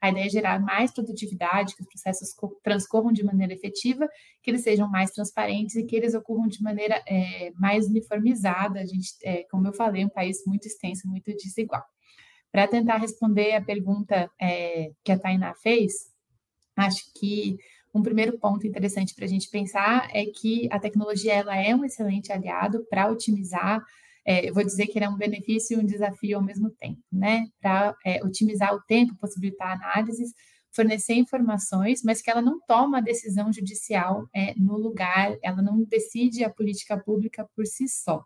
A 0.00 0.10
ideia 0.10 0.26
é 0.26 0.28
gerar 0.28 0.60
mais 0.60 0.92
produtividade, 0.92 1.74
que 1.76 1.82
os 1.82 1.88
processos 1.88 2.34
transcorram 2.62 3.12
de 3.12 3.24
maneira 3.24 3.52
efetiva, 3.52 4.08
que 4.42 4.50
eles 4.50 4.62
sejam 4.62 4.88
mais 4.88 5.10
transparentes 5.10 5.76
e 5.76 5.84
que 5.84 5.94
eles 5.94 6.14
ocorram 6.14 6.48
de 6.48 6.60
maneira 6.62 7.00
é, 7.08 7.52
mais 7.54 7.86
uniformizada. 7.86 8.80
A 8.80 8.84
gente, 8.84 9.14
é, 9.22 9.44
como 9.44 9.68
eu 9.68 9.72
falei, 9.72 10.02
é 10.02 10.06
um 10.06 10.10
país 10.10 10.38
muito 10.46 10.66
extenso, 10.66 11.08
muito 11.08 11.32
desigual. 11.36 11.84
Para 12.50 12.68
tentar 12.68 12.96
responder 12.96 13.54
a 13.54 13.62
pergunta 13.62 14.30
é, 14.40 14.90
que 15.04 15.12
a 15.12 15.18
Tainá 15.18 15.54
fez, 15.54 15.92
acho 16.76 17.02
que 17.18 17.56
um 17.94 18.02
primeiro 18.02 18.38
ponto 18.38 18.66
interessante 18.66 19.14
para 19.14 19.24
a 19.24 19.28
gente 19.28 19.48
pensar 19.50 20.08
é 20.12 20.24
que 20.26 20.68
a 20.70 20.78
tecnologia 20.78 21.34
ela 21.34 21.56
é 21.56 21.74
um 21.74 21.84
excelente 21.84 22.32
aliado 22.32 22.86
para 22.88 23.10
otimizar. 23.10 23.82
É, 24.24 24.48
eu 24.48 24.54
vou 24.54 24.64
dizer 24.64 24.86
que 24.86 24.98
ele 24.98 25.04
é 25.04 25.08
um 25.08 25.16
benefício 25.16 25.76
e 25.76 25.82
um 25.82 25.84
desafio 25.84 26.38
ao 26.38 26.44
mesmo 26.44 26.70
tempo, 26.70 27.02
né? 27.12 27.46
Para 27.60 27.94
é, 28.04 28.24
otimizar 28.24 28.74
o 28.74 28.80
tempo, 28.82 29.16
possibilitar 29.16 29.72
análises, 29.72 30.32
fornecer 30.74 31.14
informações, 31.14 32.02
mas 32.02 32.22
que 32.22 32.30
ela 32.30 32.40
não 32.40 32.58
toma 32.66 32.98
a 32.98 33.02
decisão 33.02 33.52
judicial 33.52 34.26
é, 34.34 34.54
no 34.56 34.78
lugar, 34.78 35.36
ela 35.42 35.60
não 35.60 35.84
decide 35.84 36.44
a 36.44 36.50
política 36.50 36.96
pública 36.96 37.46
por 37.54 37.66
si 37.66 37.86
só. 37.88 38.24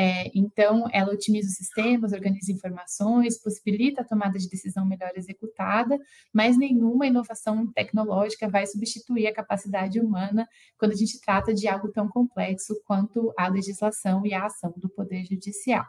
É, 0.00 0.30
então, 0.32 0.84
ela 0.92 1.12
otimiza 1.12 1.48
os 1.48 1.56
sistemas, 1.56 2.12
organiza 2.12 2.52
informações, 2.52 3.36
possibilita 3.36 4.02
a 4.02 4.04
tomada 4.04 4.38
de 4.38 4.48
decisão 4.48 4.86
melhor 4.86 5.10
executada, 5.16 5.98
mas 6.32 6.56
nenhuma 6.56 7.08
inovação 7.08 7.66
tecnológica 7.72 8.48
vai 8.48 8.64
substituir 8.64 9.26
a 9.26 9.34
capacidade 9.34 9.98
humana 9.98 10.48
quando 10.78 10.92
a 10.92 10.94
gente 10.94 11.20
trata 11.20 11.52
de 11.52 11.66
algo 11.66 11.90
tão 11.90 12.06
complexo 12.08 12.80
quanto 12.86 13.34
a 13.36 13.48
legislação 13.48 14.24
e 14.24 14.32
a 14.32 14.46
ação 14.46 14.72
do 14.76 14.88
Poder 14.88 15.24
Judicial. 15.24 15.84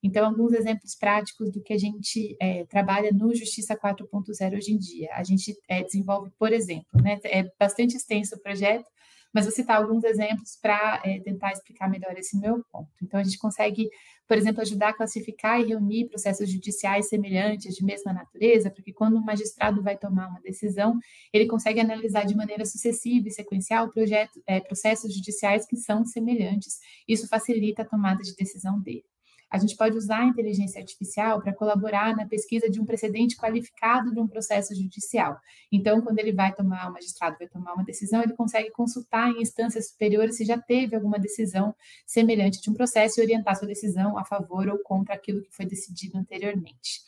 Então, 0.00 0.24
alguns 0.24 0.52
exemplos 0.52 0.94
práticos 0.94 1.50
do 1.50 1.60
que 1.60 1.72
a 1.72 1.78
gente 1.78 2.36
é, 2.40 2.64
trabalha 2.66 3.10
no 3.12 3.34
Justiça 3.34 3.76
4.0 3.76 4.56
hoje 4.56 4.72
em 4.72 4.78
dia. 4.78 5.10
A 5.12 5.24
gente 5.24 5.56
é, 5.68 5.82
desenvolve, 5.82 6.30
por 6.38 6.52
exemplo, 6.52 7.02
né, 7.02 7.18
é 7.24 7.50
bastante 7.58 7.96
extenso 7.96 8.36
o 8.36 8.40
projeto, 8.40 8.86
mas 9.32 9.44
vou 9.44 9.52
citar 9.52 9.76
alguns 9.76 10.04
exemplos 10.04 10.56
para 10.60 11.00
é, 11.04 11.20
tentar 11.20 11.52
explicar 11.52 11.88
melhor 11.88 12.16
esse 12.18 12.38
meu 12.38 12.64
ponto. 12.72 12.90
Então, 13.02 13.20
a 13.20 13.22
gente 13.22 13.38
consegue, 13.38 13.88
por 14.26 14.36
exemplo, 14.36 14.60
ajudar 14.60 14.88
a 14.88 14.92
classificar 14.92 15.60
e 15.60 15.66
reunir 15.66 16.08
processos 16.08 16.50
judiciais 16.50 17.08
semelhantes 17.08 17.74
de 17.74 17.84
mesma 17.84 18.12
natureza, 18.12 18.70
porque 18.70 18.92
quando 18.92 19.16
um 19.16 19.24
magistrado 19.24 19.82
vai 19.82 19.96
tomar 19.96 20.28
uma 20.28 20.40
decisão, 20.40 20.98
ele 21.32 21.46
consegue 21.46 21.80
analisar 21.80 22.24
de 22.24 22.36
maneira 22.36 22.64
sucessiva 22.64 23.28
e 23.28 23.30
sequencial 23.30 23.90
projeto, 23.90 24.40
é, 24.46 24.60
processos 24.60 25.14
judiciais 25.14 25.66
que 25.66 25.76
são 25.76 26.04
semelhantes. 26.04 26.78
Isso 27.06 27.28
facilita 27.28 27.82
a 27.82 27.84
tomada 27.84 28.22
de 28.22 28.34
decisão 28.34 28.80
dele. 28.80 29.09
A 29.50 29.58
gente 29.58 29.76
pode 29.76 29.96
usar 29.96 30.20
a 30.20 30.26
inteligência 30.26 30.80
artificial 30.80 31.40
para 31.40 31.52
colaborar 31.52 32.14
na 32.16 32.26
pesquisa 32.26 32.70
de 32.70 32.80
um 32.80 32.84
precedente 32.84 33.36
qualificado 33.36 34.12
de 34.14 34.20
um 34.20 34.28
processo 34.28 34.74
judicial. 34.74 35.36
Então, 35.72 36.00
quando 36.00 36.18
ele 36.18 36.32
vai 36.32 36.54
tomar, 36.54 36.88
o 36.88 36.92
magistrado 36.92 37.36
vai 37.38 37.48
tomar 37.48 37.74
uma 37.74 37.84
decisão, 37.84 38.22
ele 38.22 38.34
consegue 38.34 38.70
consultar 38.70 39.28
em 39.30 39.42
instâncias 39.42 39.88
superiores 39.88 40.36
se 40.36 40.44
já 40.44 40.56
teve 40.56 40.94
alguma 40.94 41.18
decisão 41.18 41.74
semelhante 42.06 42.60
de 42.60 42.70
um 42.70 42.74
processo 42.74 43.20
e 43.20 43.24
orientar 43.24 43.56
sua 43.56 43.66
decisão 43.66 44.16
a 44.16 44.24
favor 44.24 44.68
ou 44.68 44.78
contra 44.78 45.14
aquilo 45.14 45.42
que 45.42 45.52
foi 45.52 45.66
decidido 45.66 46.16
anteriormente. 46.16 47.00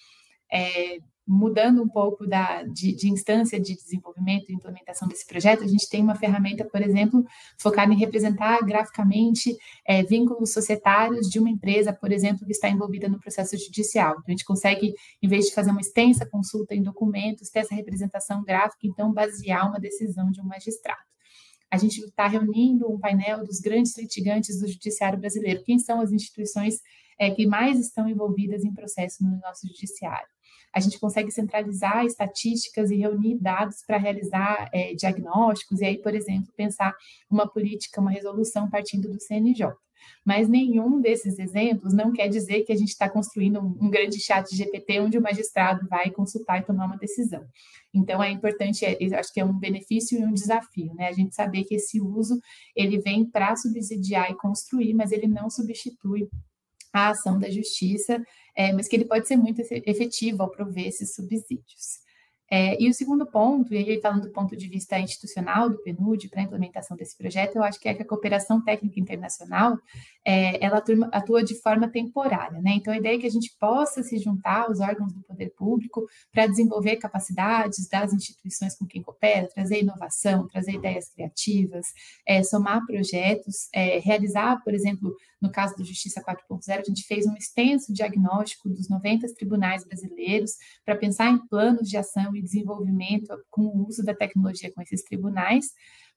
É, 0.53 0.99
mudando 1.27 1.83
um 1.83 1.89
pouco 1.89 2.27
da, 2.27 2.63
de, 2.65 2.95
de, 2.95 3.09
instância 3.09 3.59
de 3.61 3.75
desenvolvimento 3.75 4.51
e 4.51 4.55
implementação 4.55 5.07
desse 5.07 5.27
projeto, 5.27 5.63
a 5.63 5.67
gente 5.67 5.89
tem 5.89 6.03
uma 6.03 6.15
ferramenta, 6.15 6.65
por 6.65 6.83
exemplo, 6.83 7.25
focada 7.59 7.93
em 7.93 7.97
representar 7.97 8.61
graficamente 8.65 9.57
é, 9.87 10.03
vínculos 10.03 10.53
societários 10.53 11.29
de 11.29 11.39
uma 11.39 11.51
empresa, 11.51 11.93
por 11.93 12.11
exemplo, 12.11 12.45
que 12.45 12.53
está 12.53 12.69
envolvida 12.69 13.09
no 13.09 13.21
processo 13.21 13.57
judicial. 13.57 14.13
Então, 14.13 14.25
a 14.29 14.31
gente 14.33 14.45
consegue, 14.45 14.95
em 15.23 15.29
vez 15.29 15.47
de 15.47 15.55
fazer 15.55 15.71
uma 15.71 15.81
extensa 15.81 16.27
consulta 16.27 16.75
em 16.75 16.83
documentos, 16.83 17.51
ter 17.51 17.61
essa 17.61 17.75
representação 17.75 18.43
gráfica, 18.43 18.87
então 18.87 19.13
basear 19.13 19.69
uma 19.69 19.79
decisão 19.79 20.31
de 20.31 20.41
um 20.41 20.45
magistrado. 20.45 21.01
A 21.71 21.79
gente 21.79 22.01
está 22.01 22.27
reunindo 22.27 22.87
um 22.93 22.99
painel 22.99 23.45
dos 23.45 23.59
grandes 23.59 23.97
litigantes 23.97 24.61
do 24.61 24.69
judiciário 24.69 25.19
brasileiro. 25.19 25.63
Quem 25.65 25.79
são 25.79 26.01
as 26.01 26.13
instituições 26.13 26.81
é, 27.19 27.31
que 27.31 27.47
mais 27.47 27.79
estão 27.79 28.07
envolvidas 28.07 28.63
em 28.63 28.75
processo 28.75 29.25
no 29.25 29.39
nosso 29.39 29.67
judiciário? 29.69 30.29
A 30.75 30.81
gente 30.81 30.99
consegue 30.99 31.31
centralizar 31.31 32.05
estatísticas 32.05 32.91
e 32.91 32.97
reunir 32.97 33.39
dados 33.39 33.83
para 33.87 33.99
realizar 33.99 34.69
é, 34.73 34.95
diagnósticos, 34.95 35.81
e 35.81 35.85
aí, 35.85 35.99
por 35.99 36.15
exemplo, 36.15 36.53
pensar 36.57 36.95
uma 37.31 37.47
política, 37.47 38.01
uma 38.01 38.11
resolução 38.11 38.69
partindo 38.71 39.09
do 39.09 39.21
CNJ. 39.21 39.73
Mas 40.25 40.49
nenhum 40.49 41.01
desses 41.01 41.39
exemplos 41.39 41.93
não 41.93 42.13
quer 42.13 42.29
dizer 42.29 42.63
que 42.63 42.73
a 42.73 42.77
gente 42.77 42.91
está 42.91 43.09
construindo 43.09 43.61
um, 43.61 43.91
grande 43.91 44.21
chat 44.21 44.55
GPT 44.55 45.01
onde 45.01 45.19
o 45.19 45.23
magistrado 45.23 45.87
vai 45.89 46.11
consultar 46.11 46.59
e 46.59 46.65
tomar 46.65 46.87
uma 46.87 46.97
decisão. 46.97 47.45
Então 47.93 48.23
é 48.23 48.31
importante, 48.31 48.85
é, 48.85 48.97
acho 49.17 49.33
que 49.33 49.41
é 49.41 49.45
um 49.45 49.59
benefício 49.59 50.19
e 50.19 50.25
um 50.25 50.33
desafio, 50.33 50.95
né? 50.95 51.09
A 51.09 51.13
gente 51.13 51.35
saber 51.35 51.65
que 51.65 51.75
esse 51.75 52.01
uso 52.01 52.41
ele 52.75 52.99
vem 52.99 53.25
para 53.25 53.55
subsidiar 53.57 54.31
e 54.31 54.37
construir, 54.37 54.95
mas 54.95 55.13
ele 55.13 55.27
não 55.27 55.51
substitui 55.51 56.29
a 56.93 57.11
ação 57.11 57.39
da 57.39 57.51
justiça, 57.51 58.23
é, 58.55 58.73
mas 58.73 58.89
que 58.89 58.97
ele 58.97 59.05
pode 59.05 59.27
ser 59.27 59.37
muito 59.37 59.61
efetivo 59.61 60.43
ao 60.43 60.51
prover 60.51 60.87
esses 60.87 61.15
subsídios. 61.15 62.03
É, 62.55 62.77
e 62.79 62.87
o 62.87 62.93
segundo 62.93 63.25
ponto, 63.25 63.73
e 63.73 63.79
aí 63.79 63.99
falando 63.99 64.25
do 64.25 64.31
ponto 64.31 64.55
de 64.55 64.69
vista 64.69 64.99
institucional 64.99 65.71
do 65.71 65.79
PNUD 65.79 66.29
para 66.29 66.43
a 66.43 66.45
implementação 66.45 66.95
desse 66.95 67.17
projeto, 67.17 67.57
eu 67.57 67.63
acho 67.63 67.81
que 67.81 67.89
é 67.89 67.95
que 67.95 68.03
a 68.03 68.07
cooperação 68.07 68.63
técnica 68.63 69.01
internacional 69.01 69.79
é, 70.23 70.63
ela 70.63 70.77
atua, 70.77 71.09
atua, 71.13 71.43
de 71.43 71.59
forma 71.63 71.89
temporária, 71.89 72.61
né? 72.61 72.73
Então 72.75 72.93
a 72.93 72.99
ideia 72.99 73.17
é 73.17 73.19
que 73.19 73.27
a 73.27 73.31
gente 73.31 73.57
possa 73.59 74.03
se 74.03 74.19
juntar 74.19 74.67
aos 74.67 74.81
órgãos 74.81 75.15
do 75.15 75.23
poder 75.23 75.49
público 75.57 76.07
para 76.31 76.47
desenvolver 76.47 76.97
capacidades 76.97 77.89
das 77.89 78.13
instituições 78.13 78.77
com 78.77 78.85
quem 78.85 79.03
coopera, 79.03 79.49
trazer 79.49 79.81
inovação, 79.81 80.47
trazer 80.47 80.73
ideias 80.73 81.09
criativas, 81.09 81.87
é, 82.27 82.43
somar 82.43 82.85
projetos, 82.85 83.71
realizar, 84.05 84.63
por 84.63 84.75
exemplo, 84.75 85.17
no 85.43 85.51
caso 85.51 85.77
do 85.77 85.85
Justiça 85.85 86.23
4.0, 86.23 86.79
a 86.79 86.83
gente 86.85 87.05
fez 87.05 87.27
um 87.27 87.35
extenso 87.35 87.93
diagnóstico 87.93 88.69
dos 88.69 88.89
90 88.89 89.27
tribunais 89.35 89.85
brasileiros 89.85 90.53
para 90.85 90.97
pensar 90.97 91.31
em 91.31 91.47
planos 91.49 91.89
de 91.89 91.97
ação 91.97 92.35
e 92.37 92.41
desenvolvimento 92.41 93.37
com 93.51 93.63
o 93.63 93.87
uso 93.89 94.05
da 94.05 94.15
tecnologia 94.15 94.73
com 94.73 94.81
esses 94.81 95.03
tribunais. 95.03 95.67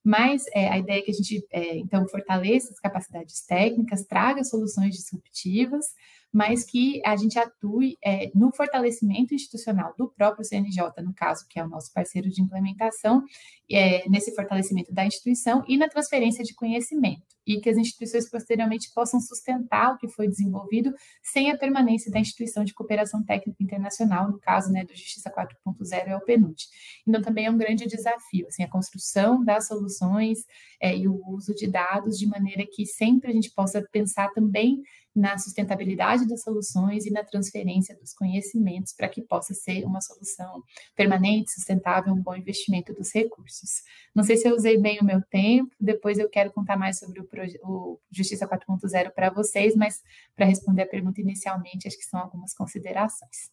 Mas 0.04 0.44
é, 0.54 0.70
a 0.70 0.78
ideia 0.78 1.00
é 1.00 1.02
que 1.02 1.10
a 1.10 1.14
gente, 1.16 1.44
é, 1.52 1.78
então, 1.78 2.08
fortaleça 2.08 2.72
as 2.72 2.80
capacidades 2.80 3.44
técnicas, 3.44 4.06
traga 4.06 4.44
soluções 4.44 4.96
disruptivas, 4.96 5.88
mas 6.32 6.64
que 6.64 7.02
a 7.04 7.16
gente 7.16 7.40
atue 7.40 7.98
é, 8.06 8.30
no 8.36 8.52
fortalecimento 8.56 9.34
institucional 9.34 9.96
do 9.98 10.08
próprio 10.08 10.46
CNJ, 10.46 11.02
no 11.02 11.14
caso, 11.16 11.48
que 11.50 11.60
é 11.60 11.66
o 11.66 11.70
nosso 11.70 11.92
parceiro 11.92 12.30
de 12.30 12.40
implementação, 12.40 13.24
é, 13.72 14.08
nesse 14.08 14.36
fortalecimento 14.36 14.94
da 14.94 15.04
instituição 15.04 15.64
e 15.68 15.76
na 15.76 15.90
transferência 15.90 16.44
de 16.44 16.54
conhecimento. 16.54 17.35
E 17.46 17.60
que 17.60 17.70
as 17.70 17.78
instituições 17.78 18.30
posteriormente 18.30 18.92
possam 18.94 19.20
sustentar 19.20 19.94
o 19.94 19.98
que 19.98 20.08
foi 20.08 20.28
desenvolvido 20.28 20.94
sem 21.22 21.52
a 21.52 21.58
permanência 21.58 22.12
da 22.12 22.20
instituição 22.20 22.64
de 22.64 22.74
cooperação 22.74 23.24
técnica 23.24 23.64
internacional, 23.64 24.30
no 24.30 24.40
caso 24.40 24.72
né, 24.72 24.84
do 24.84 24.96
Justiça 24.96 25.32
4.0 25.32 26.08
é 26.08 26.16
o 26.16 26.22
PNUD. 26.22 26.66
Então, 27.08 27.22
também 27.22 27.46
é 27.46 27.52
um 27.52 27.58
grande 27.58 27.86
desafio, 27.88 28.48
assim, 28.48 28.64
a 28.64 28.70
construção 28.70 29.44
das 29.44 29.68
soluções 29.68 30.40
é, 30.82 30.96
e 30.96 31.08
o 31.08 31.22
uso 31.28 31.54
de 31.54 31.68
dados 31.68 32.18
de 32.18 32.28
maneira 32.28 32.66
que 32.66 32.86
sempre 32.86 33.32
a 33.32 33.34
gente 33.34 33.52
possa 33.52 33.82
pensar 33.92 34.32
também 34.32 34.82
na 35.16 35.38
sustentabilidade 35.38 36.28
das 36.28 36.42
soluções 36.42 37.06
e 37.06 37.12
na 37.12 37.24
transferência 37.24 37.96
dos 37.96 38.14
conhecimentos 38.14 38.92
para 38.92 39.08
que 39.08 39.22
possa 39.22 39.54
ser 39.54 39.86
uma 39.86 40.02
solução 40.02 40.62
permanente, 40.96 41.52
sustentável, 41.52 42.14
um 42.14 42.22
bom 42.22 42.36
investimento 42.36 42.94
dos 42.94 43.14
recursos. 43.14 43.84
Não 44.14 44.24
sei 44.24 44.36
se 44.36 44.48
eu 44.48 44.56
usei 44.56 44.78
bem 44.78 45.00
o 45.00 45.06
meu 45.06 45.22
tempo, 45.22 45.74
depois 45.80 46.20
eu 46.20 46.30
quero 46.30 46.52
contar 46.52 46.78
mais 46.78 47.00
sobre 47.00 47.22
o, 47.22 47.28
o 47.64 48.00
Justiça 48.12 48.48
4.0 48.48 49.12
para 49.12 49.30
vocês, 49.30 49.76
mas 49.76 50.04
para 50.36 50.46
responder 50.46 50.82
a 50.82 50.88
pergunta 50.88 51.22
inicialmente, 51.22 51.88
acho 51.88 51.98
que 51.98 52.06
são 52.06 52.20
algumas 52.20 52.54
considerações. 52.54 53.50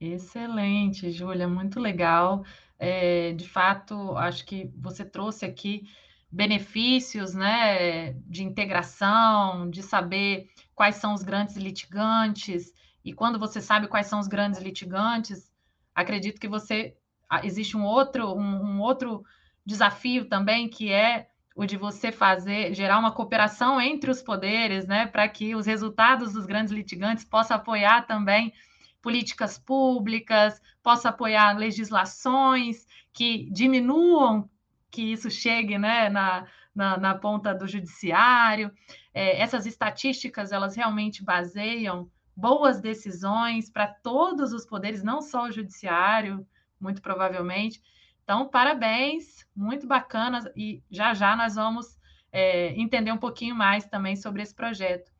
Excelente, 0.00 1.10
Júlia, 1.10 1.48
muito 1.48 1.80
legal. 1.80 2.44
É, 2.78 3.32
de 3.32 3.48
fato, 3.48 4.16
acho 4.16 4.44
que 4.44 4.70
você 4.76 5.04
trouxe 5.04 5.44
aqui 5.44 5.88
benefícios 6.34 7.32
né, 7.32 8.12
de 8.26 8.42
integração, 8.42 9.70
de 9.70 9.82
saber 9.82 10.50
quais 10.74 10.96
são 10.96 11.14
os 11.14 11.22
grandes 11.22 11.56
litigantes, 11.56 12.72
e 13.04 13.12
quando 13.12 13.38
você 13.38 13.60
sabe 13.60 13.86
quais 13.86 14.08
são 14.08 14.18
os 14.18 14.26
grandes 14.26 14.60
litigantes, 14.60 15.48
acredito 15.94 16.40
que 16.40 16.48
você 16.48 16.96
ah, 17.30 17.46
existe 17.46 17.76
um 17.76 17.84
outro, 17.84 18.34
um, 18.34 18.64
um 18.64 18.80
outro 18.80 19.24
desafio 19.64 20.24
também, 20.24 20.68
que 20.68 20.90
é 20.90 21.28
o 21.54 21.64
de 21.64 21.76
você 21.76 22.10
fazer, 22.10 22.74
gerar 22.74 22.98
uma 22.98 23.12
cooperação 23.12 23.80
entre 23.80 24.10
os 24.10 24.20
poderes, 24.20 24.86
né, 24.86 25.06
para 25.06 25.28
que 25.28 25.54
os 25.54 25.66
resultados 25.66 26.32
dos 26.32 26.46
grandes 26.46 26.72
litigantes 26.72 27.24
possam 27.24 27.56
apoiar 27.56 28.08
também 28.08 28.52
políticas 29.00 29.56
públicas, 29.56 30.60
possa 30.82 31.10
apoiar 31.10 31.56
legislações 31.56 32.86
que 33.12 33.48
diminuam 33.52 34.50
que 34.94 35.02
isso 35.12 35.28
chegue 35.28 35.76
né, 35.76 36.08
na, 36.08 36.46
na, 36.72 36.96
na 36.96 37.14
ponta 37.16 37.52
do 37.52 37.66
judiciário. 37.66 38.70
É, 39.12 39.40
essas 39.40 39.66
estatísticas, 39.66 40.52
elas 40.52 40.76
realmente 40.76 41.24
baseiam 41.24 42.08
boas 42.36 42.80
decisões 42.80 43.68
para 43.68 43.88
todos 43.88 44.52
os 44.52 44.64
poderes, 44.64 45.02
não 45.02 45.20
só 45.20 45.44
o 45.44 45.50
judiciário, 45.50 46.46
muito 46.80 47.02
provavelmente. 47.02 47.82
Então, 48.22 48.48
parabéns, 48.48 49.44
muito 49.54 49.84
bacana, 49.84 50.38
e 50.56 50.80
já 50.88 51.12
já 51.12 51.34
nós 51.34 51.56
vamos 51.56 51.98
é, 52.30 52.68
entender 52.80 53.10
um 53.10 53.18
pouquinho 53.18 53.54
mais 53.56 53.86
também 53.86 54.14
sobre 54.14 54.42
esse 54.42 54.54
projeto. 54.54 55.12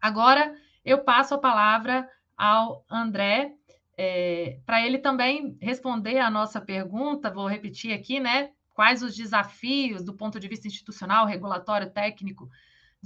Agora, 0.00 0.54
eu 0.82 1.04
passo 1.04 1.34
a 1.34 1.38
palavra 1.38 2.08
ao 2.34 2.82
André, 2.90 3.52
é, 3.96 4.58
para 4.64 4.84
ele 4.84 4.98
também 4.98 5.58
responder 5.60 6.18
a 6.18 6.30
nossa 6.30 6.62
pergunta, 6.62 7.30
vou 7.30 7.46
repetir 7.46 7.92
aqui, 7.92 8.18
né? 8.18 8.50
Quais 8.80 9.02
os 9.02 9.14
desafios 9.14 10.02
do 10.02 10.14
ponto 10.14 10.40
de 10.40 10.48
vista 10.48 10.66
institucional, 10.66 11.26
regulatório, 11.26 11.90
técnico, 11.90 12.48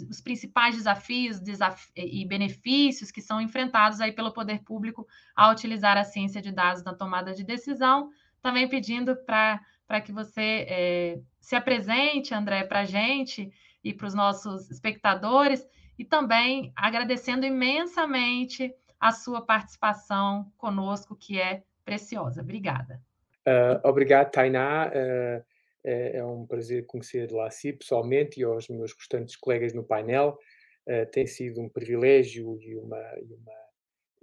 os 0.08 0.20
principais 0.20 0.76
desafios 0.76 1.40
desaf 1.40 1.90
e 1.96 2.24
benefícios 2.24 3.10
que 3.10 3.20
são 3.20 3.40
enfrentados 3.40 4.00
aí 4.00 4.12
pelo 4.12 4.32
poder 4.32 4.62
público 4.62 5.04
ao 5.34 5.50
utilizar 5.50 5.96
a 5.98 6.04
ciência 6.04 6.40
de 6.40 6.52
dados 6.52 6.84
na 6.84 6.94
tomada 6.94 7.34
de 7.34 7.42
decisão. 7.42 8.10
Também 8.40 8.68
pedindo 8.68 9.16
para 9.16 10.00
que 10.00 10.12
você 10.12 10.64
é, 10.68 11.18
se 11.40 11.56
apresente, 11.56 12.32
André, 12.32 12.62
para 12.62 12.82
a 12.82 12.84
gente 12.84 13.52
e 13.82 13.92
para 13.92 14.06
os 14.06 14.14
nossos 14.14 14.70
espectadores, 14.70 15.66
e 15.98 16.04
também 16.04 16.72
agradecendo 16.76 17.44
imensamente 17.44 18.72
a 19.00 19.10
sua 19.10 19.44
participação 19.44 20.52
conosco, 20.56 21.16
que 21.16 21.40
é 21.40 21.64
preciosa. 21.84 22.42
Obrigada. 22.42 23.02
Uh, 23.44 23.80
obrigado, 23.82 24.30
Tainá. 24.30 24.86
Uh, 24.86 25.53
é, 25.84 26.16
é 26.16 26.24
um 26.24 26.46
prazer 26.46 26.86
conhecer-la 26.86 27.46
assim 27.46 27.76
pessoalmente 27.76 28.40
e 28.40 28.44
aos 28.44 28.68
meus 28.68 28.92
restantes 28.94 29.36
colegas 29.36 29.74
no 29.74 29.84
painel. 29.84 30.38
Uh, 30.86 31.10
tem 31.10 31.26
sido 31.26 31.60
um 31.60 31.68
privilégio 31.68 32.58
e, 32.60 32.76
uma, 32.76 33.00
e, 33.18 33.34
uma, 33.34 33.52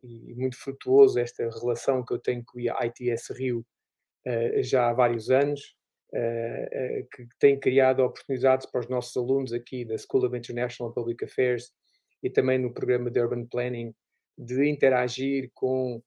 e, 0.04 0.36
muito 0.36 0.58
frutuoso 0.58 1.20
esta 1.20 1.48
relação 1.50 2.04
que 2.04 2.14
eu 2.14 2.20
tenho 2.20 2.44
com 2.46 2.60
a 2.60 2.86
ITS 2.86 3.30
Rio 3.32 3.66
uh, 4.28 4.64
já 4.64 4.90
há 4.90 4.94
vários 4.94 5.30
anos, 5.30 5.76
uh, 6.14 7.08
que 7.16 7.28
tem 7.40 7.60
criado 7.60 8.04
oportunidades 8.04 8.66
para 8.66 8.82
os 8.82 8.90
nossos 8.90 9.16
alunos 9.16 9.54
aqui 9.54 9.86
da 9.86 9.98
School 9.98 10.26
of 10.26 10.38
International 10.38 10.94
Public 10.94 11.26
Affairs 11.26 11.72
e 12.24 12.30
também 12.30 12.60
no 12.60 12.74
programa 12.74 13.10
de 13.10 13.20
Urban 13.20 13.46
Planning 13.46 13.94
de 14.38 14.68
interagir 14.68 15.52
com 15.54 16.02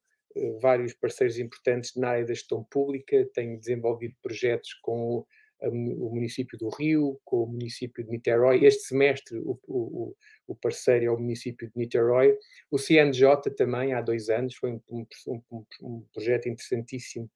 vários 0.61 0.93
parceiros 0.93 1.39
importantes 1.39 1.95
na 1.95 2.09
área 2.11 2.25
da 2.25 2.35
gestão 2.35 2.65
pública. 2.65 3.29
Tenho 3.33 3.59
desenvolvido 3.59 4.15
projetos 4.21 4.75
com 4.83 5.25
o 5.69 6.11
município 6.11 6.59
do 6.59 6.69
Rio, 6.69 7.21
com 7.25 7.45
o 7.45 7.47
município 7.47 8.05
de 8.05 8.11
Niterói. 8.11 8.65
Este 8.65 8.83
semestre 8.83 9.39
o, 9.39 9.59
o, 9.67 10.15
o 10.47 10.55
parceiro 10.55 11.07
é 11.07 11.11
o 11.11 11.19
município 11.19 11.69
de 11.69 11.73
Niterói. 11.77 12.37
O 12.71 12.79
CNJ 12.79 13.51
também, 13.57 13.93
há 13.93 14.01
dois 14.01 14.29
anos, 14.29 14.55
foi 14.55 14.73
um, 14.73 15.07
um, 15.29 15.65
um 15.83 16.05
projeto 16.13 16.49
interessantíssimo, 16.49 17.31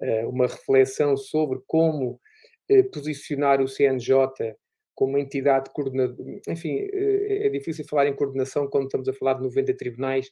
eh, 0.00 0.26
uma 0.26 0.46
reflexão 0.46 1.16
sobre 1.16 1.60
como 1.66 2.20
eh, 2.68 2.82
posicionar 2.82 3.60
o 3.60 3.68
CNJ 3.68 4.56
como 4.94 5.16
entidade 5.16 5.70
coordenadora. 5.72 6.40
Enfim, 6.48 6.88
eh, 6.92 7.46
é 7.46 7.48
difícil 7.50 7.84
falar 7.86 8.08
em 8.08 8.16
coordenação 8.16 8.68
quando 8.68 8.86
estamos 8.86 9.08
a 9.08 9.12
falar 9.12 9.34
de 9.34 9.42
90 9.42 9.74
tribunais, 9.74 10.28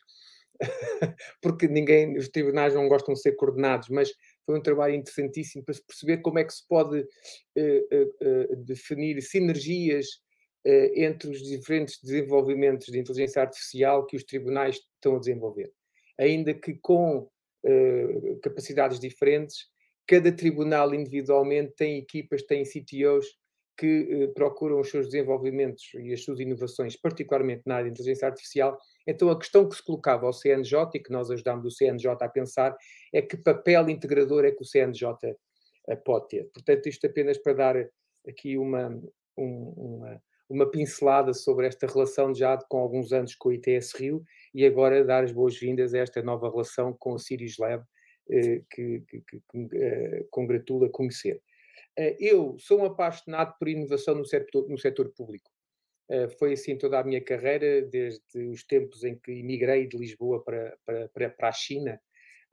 porque 1.40 1.68
ninguém, 1.68 2.16
os 2.16 2.28
tribunais 2.28 2.74
não 2.74 2.88
gostam 2.88 3.14
de 3.14 3.20
ser 3.20 3.32
coordenados, 3.36 3.88
mas 3.88 4.12
foi 4.46 4.58
um 4.58 4.62
trabalho 4.62 4.94
interessantíssimo 4.94 5.64
para 5.64 5.74
se 5.74 5.84
perceber 5.84 6.18
como 6.18 6.38
é 6.38 6.44
que 6.44 6.54
se 6.54 6.66
pode 6.66 7.00
uh, 7.00 8.52
uh, 8.52 8.56
definir 8.64 9.20
sinergias 9.20 10.06
entre 10.96 11.30
os 11.30 11.38
diferentes 11.44 11.96
desenvolvimentos 12.02 12.88
de 12.88 12.98
inteligência 12.98 13.40
artificial 13.40 14.04
que 14.04 14.16
os 14.16 14.24
tribunais 14.24 14.80
estão 14.96 15.14
a 15.14 15.20
desenvolver. 15.20 15.72
Ainda 16.18 16.52
que 16.52 16.74
com 16.74 17.30
capacidades 18.42 18.98
diferentes, 18.98 19.68
cada 20.08 20.32
tribunal 20.32 20.92
individualmente 20.92 21.72
tem 21.76 21.98
equipas, 21.98 22.42
tem 22.42 22.64
CTOs 22.64 23.26
que 23.76 24.30
procuram 24.34 24.80
os 24.80 24.90
seus 24.90 25.06
desenvolvimentos 25.06 25.92
e 25.94 26.12
as 26.12 26.22
suas 26.22 26.40
inovações, 26.40 26.96
particularmente 26.96 27.62
na 27.66 27.76
área 27.76 27.90
de 27.90 27.90
inteligência 27.90 28.26
artificial, 28.26 28.78
então, 29.06 29.30
a 29.30 29.38
questão 29.38 29.68
que 29.68 29.76
se 29.76 29.82
colocava 29.82 30.26
ao 30.26 30.32
CNJ 30.32 30.90
e 30.94 31.00
que 31.00 31.12
nós 31.12 31.30
ajudámos 31.30 31.64
o 31.64 31.70
CNJ 31.70 32.10
a 32.20 32.28
pensar 32.28 32.76
é 33.12 33.22
que 33.22 33.36
papel 33.36 33.88
integrador 33.88 34.44
é 34.44 34.50
que 34.50 34.62
o 34.62 34.66
CNJ 34.66 35.36
eh, 35.88 35.96
pode 35.96 36.28
ter. 36.28 36.50
Portanto, 36.52 36.88
isto 36.88 37.06
apenas 37.06 37.38
para 37.38 37.52
dar 37.52 37.76
aqui 38.28 38.58
uma, 38.58 38.88
um, 39.38 39.72
uma, 39.76 40.22
uma, 40.48 40.70
pincelada 40.70 41.32
sobre 41.32 41.68
esta 41.68 41.86
relação 41.86 42.34
já 42.34 42.58
com 42.68 42.78
alguns 42.78 43.12
anos 43.12 43.36
com 43.36 43.50
o 43.50 43.52
ITS 43.52 43.92
Rio 43.94 44.24
e 44.52 44.66
agora 44.66 45.04
dar 45.04 45.22
as 45.22 45.30
boas-vindas 45.30 45.94
a 45.94 45.98
esta 45.98 46.20
nova 46.20 46.50
relação 46.50 46.92
com 46.92 47.12
o 47.12 47.18
Sirius 47.18 47.58
Lab, 47.58 47.84
eh, 48.28 48.62
que, 48.68 49.04
que, 49.08 49.20
que, 49.20 49.40
que 49.48 49.76
eh, 49.76 50.26
congratula 50.30 50.88
conhecer. 50.88 51.40
Eh, 51.96 52.16
eu 52.20 52.56
sou 52.58 52.80
um 52.80 52.84
apaixonado 52.84 53.54
por 53.58 53.68
inovação 53.68 54.14
no 54.14 54.24
setor, 54.24 54.68
no 54.68 54.78
setor 54.78 55.12
público. 55.14 55.50
Uh, 56.08 56.28
foi 56.38 56.52
assim 56.52 56.78
toda 56.78 57.00
a 57.00 57.04
minha 57.04 57.20
carreira, 57.20 57.82
desde 57.82 58.20
os 58.48 58.62
tempos 58.62 59.02
em 59.02 59.18
que 59.18 59.32
emigrei 59.32 59.88
de 59.88 59.96
Lisboa 59.96 60.44
para, 60.44 60.78
para, 60.84 61.30
para, 61.30 61.48
a 61.48 61.52
China, 61.52 62.00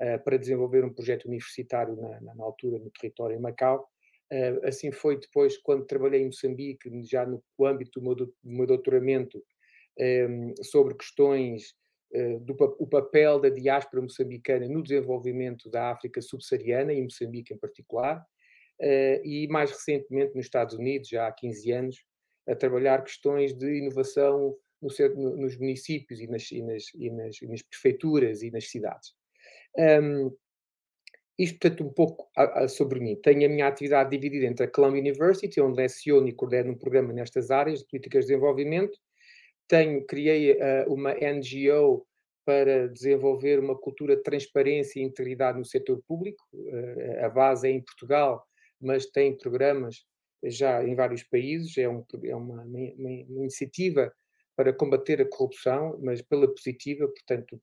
uh, 0.01 0.23
para 0.23 0.37
desenvolver 0.37 0.83
um 0.83 0.93
projeto 0.93 1.25
universitário 1.25 1.95
na, 1.95 2.19
na, 2.21 2.43
altura 2.43 2.79
no 2.79 2.89
território 2.89 3.35
em 3.35 3.41
Macau. 3.41 3.87
Assim 4.63 4.91
foi 4.91 5.19
depois, 5.19 5.59
quando 5.59 5.85
trabalhei 5.85 6.21
em 6.21 6.25
Moçambique, 6.25 6.89
já 7.03 7.23
no 7.23 7.43
âmbito 7.61 7.99
do 7.99 8.03
meu, 8.03 8.15
do 8.15 8.33
meu 8.43 8.65
doutoramento, 8.65 9.43
ehm, 9.95 10.55
sobre 10.63 10.95
questões 10.95 11.75
do 12.41 12.55
o 12.79 12.87
papel 12.87 13.39
da 13.39 13.49
diáspora 13.49 14.01
moçambicana 14.01 14.67
no 14.67 14.81
desenvolvimento 14.81 15.69
da 15.69 15.91
África 15.91 16.19
subsaariana, 16.19 16.93
e 16.93 17.03
Moçambique 17.03 17.53
em 17.53 17.57
particular, 17.59 18.25
e 18.79 19.47
mais 19.49 19.71
recentemente 19.71 20.35
nos 20.35 20.45
Estados 20.45 20.75
Unidos, 20.75 21.09
já 21.09 21.27
há 21.27 21.31
15 21.31 21.71
anos, 21.71 22.05
a 22.47 22.55
trabalhar 22.55 23.03
questões 23.03 23.53
de 23.53 23.77
inovação 23.77 24.55
no, 25.15 25.37
nos 25.37 25.57
municípios 25.57 26.19
e 26.19 26.27
nas, 26.27 26.51
e, 26.51 26.61
nas, 26.61 26.83
e, 26.93 27.09
nas, 27.09 27.41
e 27.41 27.47
nas, 27.47 27.61
prefeituras 27.61 28.41
e 28.41 28.51
nas 28.51 28.69
cidades. 28.69 29.13
Um, 29.77 30.35
isto, 31.37 31.59
portanto, 31.59 31.83
um 31.83 31.93
pouco 31.93 32.29
a, 32.37 32.63
a, 32.63 32.67
sobre 32.67 32.99
mim. 32.99 33.15
Tenho 33.15 33.45
a 33.45 33.49
minha 33.49 33.67
atividade 33.67 34.11
dividida 34.11 34.45
entre 34.45 34.65
a 34.65 34.69
Columbia 34.69 35.01
University, 35.01 35.59
onde 35.61 35.81
leciono 35.81 36.27
e 36.27 36.33
coordeno 36.33 36.73
um 36.73 36.77
programa 36.77 37.11
nestas 37.11 37.49
áreas 37.49 37.79
de 37.79 37.87
políticas 37.87 38.25
de 38.25 38.31
desenvolvimento. 38.31 38.97
Tenho, 39.67 40.05
criei 40.05 40.53
uh, 40.53 40.93
uma 40.93 41.13
NGO 41.13 42.05
para 42.45 42.89
desenvolver 42.89 43.59
uma 43.59 43.75
cultura 43.75 44.15
de 44.15 44.21
transparência 44.21 44.99
e 44.99 45.03
integridade 45.03 45.57
no 45.57 45.65
setor 45.65 46.03
público. 46.07 46.43
Uh, 46.53 47.25
a 47.25 47.29
base 47.29 47.67
é 47.67 47.71
em 47.71 47.81
Portugal, 47.81 48.45
mas 48.83 49.05
tem 49.07 49.37
programas 49.37 50.05
já 50.43 50.83
em 50.83 50.95
vários 50.95 51.23
países, 51.23 51.77
é, 51.77 51.87
um, 51.87 52.03
é 52.23 52.35
uma, 52.35 52.63
uma, 52.63 53.11
iniciativa 53.11 54.11
para 54.55 54.73
combater 54.73 55.21
a 55.21 55.25
corrupção, 55.25 55.97
mas 56.01 56.21
pela 56.21 56.47
positiva, 56.47 57.07
portanto, 57.07 57.59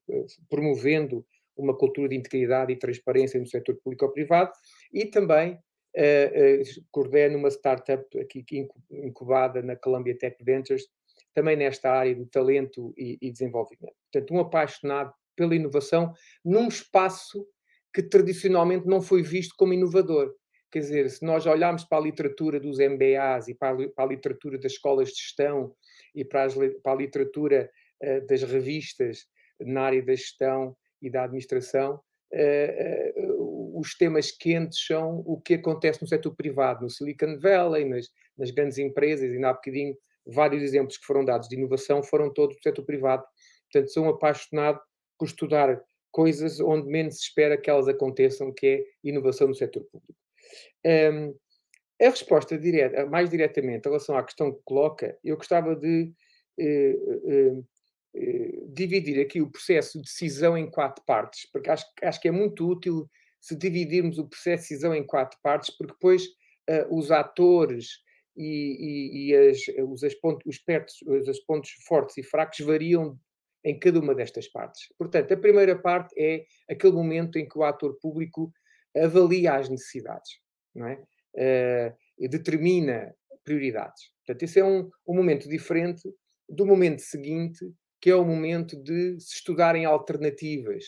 promovendo 0.49 1.25
uma 1.55 1.77
cultura 1.77 2.09
de 2.09 2.15
integridade 2.15 2.73
e 2.73 2.79
transparência 2.79 3.39
no 3.39 3.45
setor 3.45 3.75
público 3.83 4.05
ou 4.05 4.11
privado, 4.11 4.51
e 4.91 5.05
também 5.05 5.53
uh, 5.53 5.57
uh, 5.57 6.85
coordeno 6.91 7.37
uma 7.37 7.49
startup 7.49 8.03
aqui 8.19 8.43
incubada 8.89 9.61
na 9.61 9.75
Columbia 9.75 10.17
Tech 10.17 10.35
Ventures, 10.43 10.87
também 11.33 11.55
nesta 11.55 11.91
área 11.91 12.15
do 12.15 12.25
talento 12.25 12.93
e, 12.97 13.17
e 13.21 13.31
desenvolvimento. 13.31 13.95
Portanto, 14.11 14.33
um 14.33 14.39
apaixonado 14.39 15.13
pela 15.35 15.55
inovação 15.55 16.13
num 16.43 16.67
espaço 16.67 17.47
que 17.93 18.03
tradicionalmente 18.03 18.87
não 18.87 19.01
foi 19.01 19.21
visto 19.21 19.53
como 19.57 19.73
inovador. 19.73 20.33
Quer 20.71 20.79
dizer, 20.79 21.09
se 21.09 21.25
nós 21.25 21.45
olharmos 21.45 21.83
para 21.83 21.97
a 21.97 22.01
literatura 22.01 22.59
dos 22.59 22.79
MBAs 22.79 23.49
e 23.49 23.53
para 23.53 23.83
a, 23.83 23.89
para 23.89 24.05
a 24.05 24.07
literatura 24.07 24.57
das 24.57 24.71
escolas 24.71 25.09
de 25.09 25.15
gestão 25.15 25.75
e 26.15 26.23
para, 26.23 26.43
as, 26.43 26.55
para 26.81 26.93
a 26.93 26.95
literatura 26.95 27.69
uh, 28.01 28.25
das 28.25 28.41
revistas 28.41 29.25
na 29.59 29.81
área 29.81 30.01
da 30.01 30.15
gestão 30.15 30.75
e 31.01 31.09
da 31.09 31.25
administração, 31.25 31.99
uh, 32.33 33.21
uh, 33.21 33.79
os 33.79 33.95
temas 33.97 34.31
quentes 34.31 34.85
são 34.85 35.21
o 35.25 35.41
que 35.41 35.55
acontece 35.55 36.01
no 36.01 36.07
setor 36.07 36.33
privado, 36.35 36.83
no 36.83 36.89
Silicon 36.89 37.37
Valley, 37.37 37.83
nas, 37.83 38.07
nas 38.37 38.49
grandes 38.51 38.77
empresas, 38.77 39.33
e 39.33 39.43
há 39.43 39.53
bocadinho 39.53 39.97
vários 40.25 40.63
exemplos 40.63 40.97
que 40.97 41.05
foram 41.05 41.25
dados 41.25 41.49
de 41.49 41.55
inovação 41.55 42.01
foram 42.01 42.31
todos 42.31 42.55
do 42.55 42.61
setor 42.61 42.85
privado. 42.85 43.23
Portanto, 43.71 43.91
sou 43.91 44.05
um 44.05 44.09
apaixonado 44.09 44.79
por 45.17 45.25
estudar 45.25 45.81
coisas 46.11 46.59
onde 46.59 46.87
menos 46.87 47.15
se 47.15 47.23
espera 47.23 47.57
que 47.57 47.69
elas 47.69 47.87
aconteçam, 47.87 48.53
que 48.53 48.67
é 48.67 48.83
inovação 49.03 49.47
no 49.47 49.55
setor 49.55 49.83
público. 49.91 50.20
Um, 50.85 51.35
a 52.01 52.09
resposta 52.09 52.57
direta, 52.57 53.05
mais 53.05 53.29
diretamente 53.29 53.87
em 53.87 53.89
relação 53.89 54.17
à 54.17 54.23
questão 54.23 54.51
que 54.51 54.61
coloca, 54.65 55.15
eu 55.23 55.37
gostava 55.37 55.75
de 55.75 56.11
eh, 56.59 56.95
eh, 57.27 57.61
eh, 58.15 58.63
dividir 58.69 59.21
aqui 59.21 59.39
o 59.39 59.51
processo 59.51 59.99
de 59.99 60.05
decisão 60.05 60.57
em 60.57 60.69
quatro 60.69 61.03
partes, 61.05 61.49
porque 61.51 61.69
acho, 61.69 61.85
acho 62.01 62.19
que 62.19 62.27
é 62.27 62.31
muito 62.31 62.67
útil 62.67 63.07
se 63.39 63.55
dividirmos 63.55 64.17
o 64.17 64.27
processo 64.27 64.63
de 64.63 64.69
decisão 64.69 64.95
em 64.95 65.05
quatro 65.05 65.37
partes, 65.43 65.75
porque 65.77 65.93
depois 65.93 66.27
os 66.89 67.11
atores 67.11 67.87
e, 68.37 68.45
e, 68.45 69.29
e 69.29 69.35
as, 69.35 69.57
os, 69.89 70.03
as 70.03 70.13
pontos, 70.15 70.45
os, 70.45 70.57
pertos, 70.57 70.95
os 71.01 71.39
pontos 71.41 71.71
fortes 71.85 72.17
e 72.17 72.23
fracos 72.23 72.59
variam 72.59 73.19
em 73.63 73.77
cada 73.77 73.99
uma 73.99 74.15
destas 74.15 74.47
partes. 74.47 74.87
Portanto, 74.97 75.33
a 75.33 75.37
primeira 75.37 75.77
parte 75.77 76.13
é 76.17 76.45
aquele 76.69 76.93
momento 76.93 77.37
em 77.37 77.47
que 77.47 77.57
o 77.57 77.63
ator 77.63 77.97
público 77.99 78.53
avalia 78.95 79.55
as 79.55 79.69
necessidades, 79.69 80.39
não 80.75 80.87
é? 80.87 80.95
Uh, 81.35 81.95
e 82.17 82.27
determina 82.27 83.13
prioridades. 83.43 84.03
Portanto, 84.25 84.43
esse 84.43 84.59
é 84.59 84.65
um, 84.65 84.89
um 85.07 85.15
momento 85.15 85.49
diferente 85.49 86.01
do 86.47 86.65
momento 86.65 87.01
seguinte, 87.01 87.59
que 87.99 88.09
é 88.09 88.15
o 88.15 88.25
momento 88.25 88.81
de 88.81 89.19
se 89.19 89.35
estudarem 89.35 89.85
alternativas, 89.85 90.83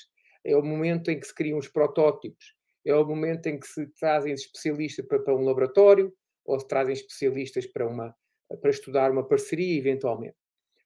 é 0.45 0.55
o 0.55 0.63
momento 0.63 1.09
em 1.09 1.19
que 1.19 1.25
se 1.25 1.33
criam 1.33 1.57
os 1.57 1.67
protótipos, 1.67 2.53
é 2.85 2.93
o 2.93 3.05
momento 3.05 3.47
em 3.47 3.59
que 3.59 3.67
se 3.67 3.87
trazem 3.99 4.33
especialistas 4.33 5.05
para, 5.05 5.19
para 5.19 5.35
um 5.35 5.43
laboratório 5.43 6.13
ou 6.45 6.59
se 6.59 6.67
trazem 6.67 6.93
especialistas 6.93 7.65
para, 7.65 7.87
uma, 7.87 8.13
para 8.61 8.69
estudar 8.69 9.09
uma 9.09 9.25
parceria, 9.25 9.77
eventualmente. 9.77 10.35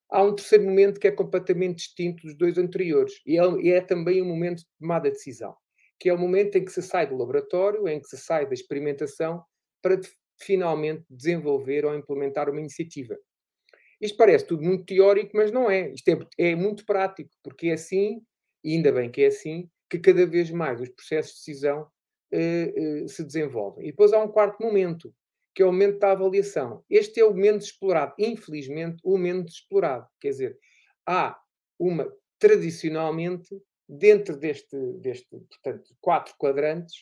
Há 0.09 0.23
um 0.23 0.35
terceiro 0.35 0.63
momento 0.63 0.99
que 0.99 1.07
é 1.07 1.11
completamente 1.11 1.77
distinto 1.77 2.25
dos 2.25 2.37
dois 2.37 2.57
anteriores 2.57 3.13
e 3.25 3.37
é, 3.37 3.43
e 3.61 3.71
é 3.71 3.81
também 3.81 4.21
um 4.21 4.27
momento 4.27 4.59
de 4.59 4.67
tomada 4.79 5.09
de 5.09 5.15
decisão 5.15 5.55
que 5.99 6.09
é 6.09 6.13
o 6.13 6.17
momento 6.17 6.55
em 6.57 6.65
que 6.65 6.71
se 6.71 6.81
sai 6.81 7.07
do 7.07 7.17
laboratório, 7.17 7.87
em 7.87 7.99
que 7.99 8.07
se 8.07 8.17
sai 8.17 8.45
da 8.45 8.53
experimentação, 8.53 9.43
para 9.81 9.99
finalmente 10.39 11.03
desenvolver 11.09 11.85
ou 11.85 11.95
implementar 11.95 12.49
uma 12.49 12.59
iniciativa. 12.59 13.17
Isto 13.99 14.17
parece 14.17 14.45
tudo 14.45 14.63
muito 14.63 14.85
teórico, 14.85 15.31
mas 15.35 15.51
não 15.51 15.69
é. 15.69 15.91
Isto 15.91 16.09
é, 16.09 16.49
é 16.49 16.55
muito 16.55 16.85
prático, 16.85 17.31
porque 17.43 17.67
é 17.67 17.73
assim, 17.73 18.21
e 18.63 18.75
ainda 18.75 18.91
bem 18.91 19.09
que 19.09 19.23
é 19.23 19.27
assim, 19.27 19.69
que 19.89 19.99
cada 19.99 20.25
vez 20.25 20.51
mais 20.51 20.79
os 20.79 20.89
processos 20.89 21.33
de 21.33 21.45
decisão 21.45 21.87
uh, 22.33 23.03
uh, 23.03 23.09
se 23.09 23.23
desenvolvem. 23.23 23.87
E 23.87 23.91
depois 23.91 24.13
há 24.13 24.19
um 24.19 24.27
quarto 24.27 24.61
momento, 24.61 25.13
que 25.55 25.63
é 25.63 25.65
o 25.65 25.71
momento 25.71 25.97
da 25.99 26.11
avaliação. 26.11 26.83
Este 26.89 27.19
é 27.19 27.25
o 27.25 27.31
momento 27.31 27.63
explorado, 27.63 28.13
infelizmente, 28.19 28.99
o 29.03 29.11
momento 29.11 29.49
explorado. 29.49 30.07
Quer 30.19 30.29
dizer, 30.29 30.59
há 31.07 31.39
uma, 31.79 32.11
tradicionalmente, 32.37 33.49
dentro 33.87 34.37
deste, 34.37 34.75
deste 34.99 35.27
portanto, 35.29 35.95
quatro 36.01 36.35
quadrantes, 36.37 36.95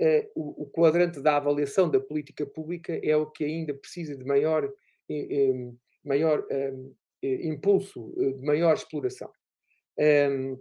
uh, 0.00 0.30
o, 0.34 0.64
o, 0.64 0.66
quadrante 0.66 1.20
da 1.20 1.36
avaliação 1.36 1.90
da 1.90 2.00
política 2.00 2.44
pública 2.46 2.98
é 3.02 3.16
o 3.16 3.30
que 3.30 3.44
ainda 3.44 3.74
precisa 3.74 4.16
de 4.16 4.24
maior, 4.24 4.70
eh, 5.08 5.70
maior 6.04 6.44
impulso, 7.22 8.14
de 8.16 8.42
maior 8.42 8.74
exploração. 8.74 9.30
Um, 9.98 10.60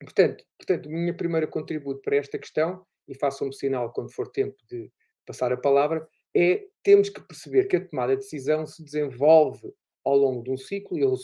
portanto, 0.00 0.44
portanto, 0.58 0.86
o 0.86 0.92
meu 0.92 1.16
primeiro 1.16 1.48
contributo 1.48 2.00
para 2.02 2.16
esta 2.16 2.38
questão, 2.38 2.84
e 3.08 3.14
façam-me 3.14 3.54
sinal 3.54 3.92
quando 3.92 4.12
for 4.12 4.28
tempo 4.28 4.56
de 4.68 4.90
passar 5.24 5.52
a 5.52 5.56
palavra, 5.56 6.06
é 6.34 6.66
temos 6.82 7.08
que 7.08 7.20
perceber 7.20 7.64
que 7.66 7.76
a 7.76 7.84
tomada 7.84 8.14
de 8.14 8.22
decisão 8.22 8.66
se 8.66 8.82
desenvolve 8.84 9.72
ao 10.04 10.16
longo 10.16 10.42
de 10.42 10.50
um 10.50 10.56
ciclo, 10.56 10.98
eu 10.98 11.14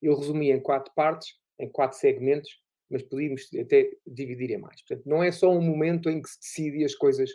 eu 0.00 0.14
resumi 0.16 0.50
em 0.50 0.60
quatro 0.60 0.92
partes, 0.94 1.34
em 1.58 1.68
quatro 1.68 1.98
segmentos, 1.98 2.50
mas 2.90 3.02
podíamos 3.02 3.48
até 3.58 3.90
dividir 4.06 4.50
em 4.50 4.58
mais. 4.58 4.82
Portanto, 4.82 5.08
não 5.08 5.22
é 5.22 5.30
só 5.30 5.50
um 5.50 5.62
momento 5.62 6.10
em 6.10 6.20
que 6.20 6.28
se 6.28 6.38
decide 6.40 6.84
as 6.84 6.94
coisas. 6.94 7.30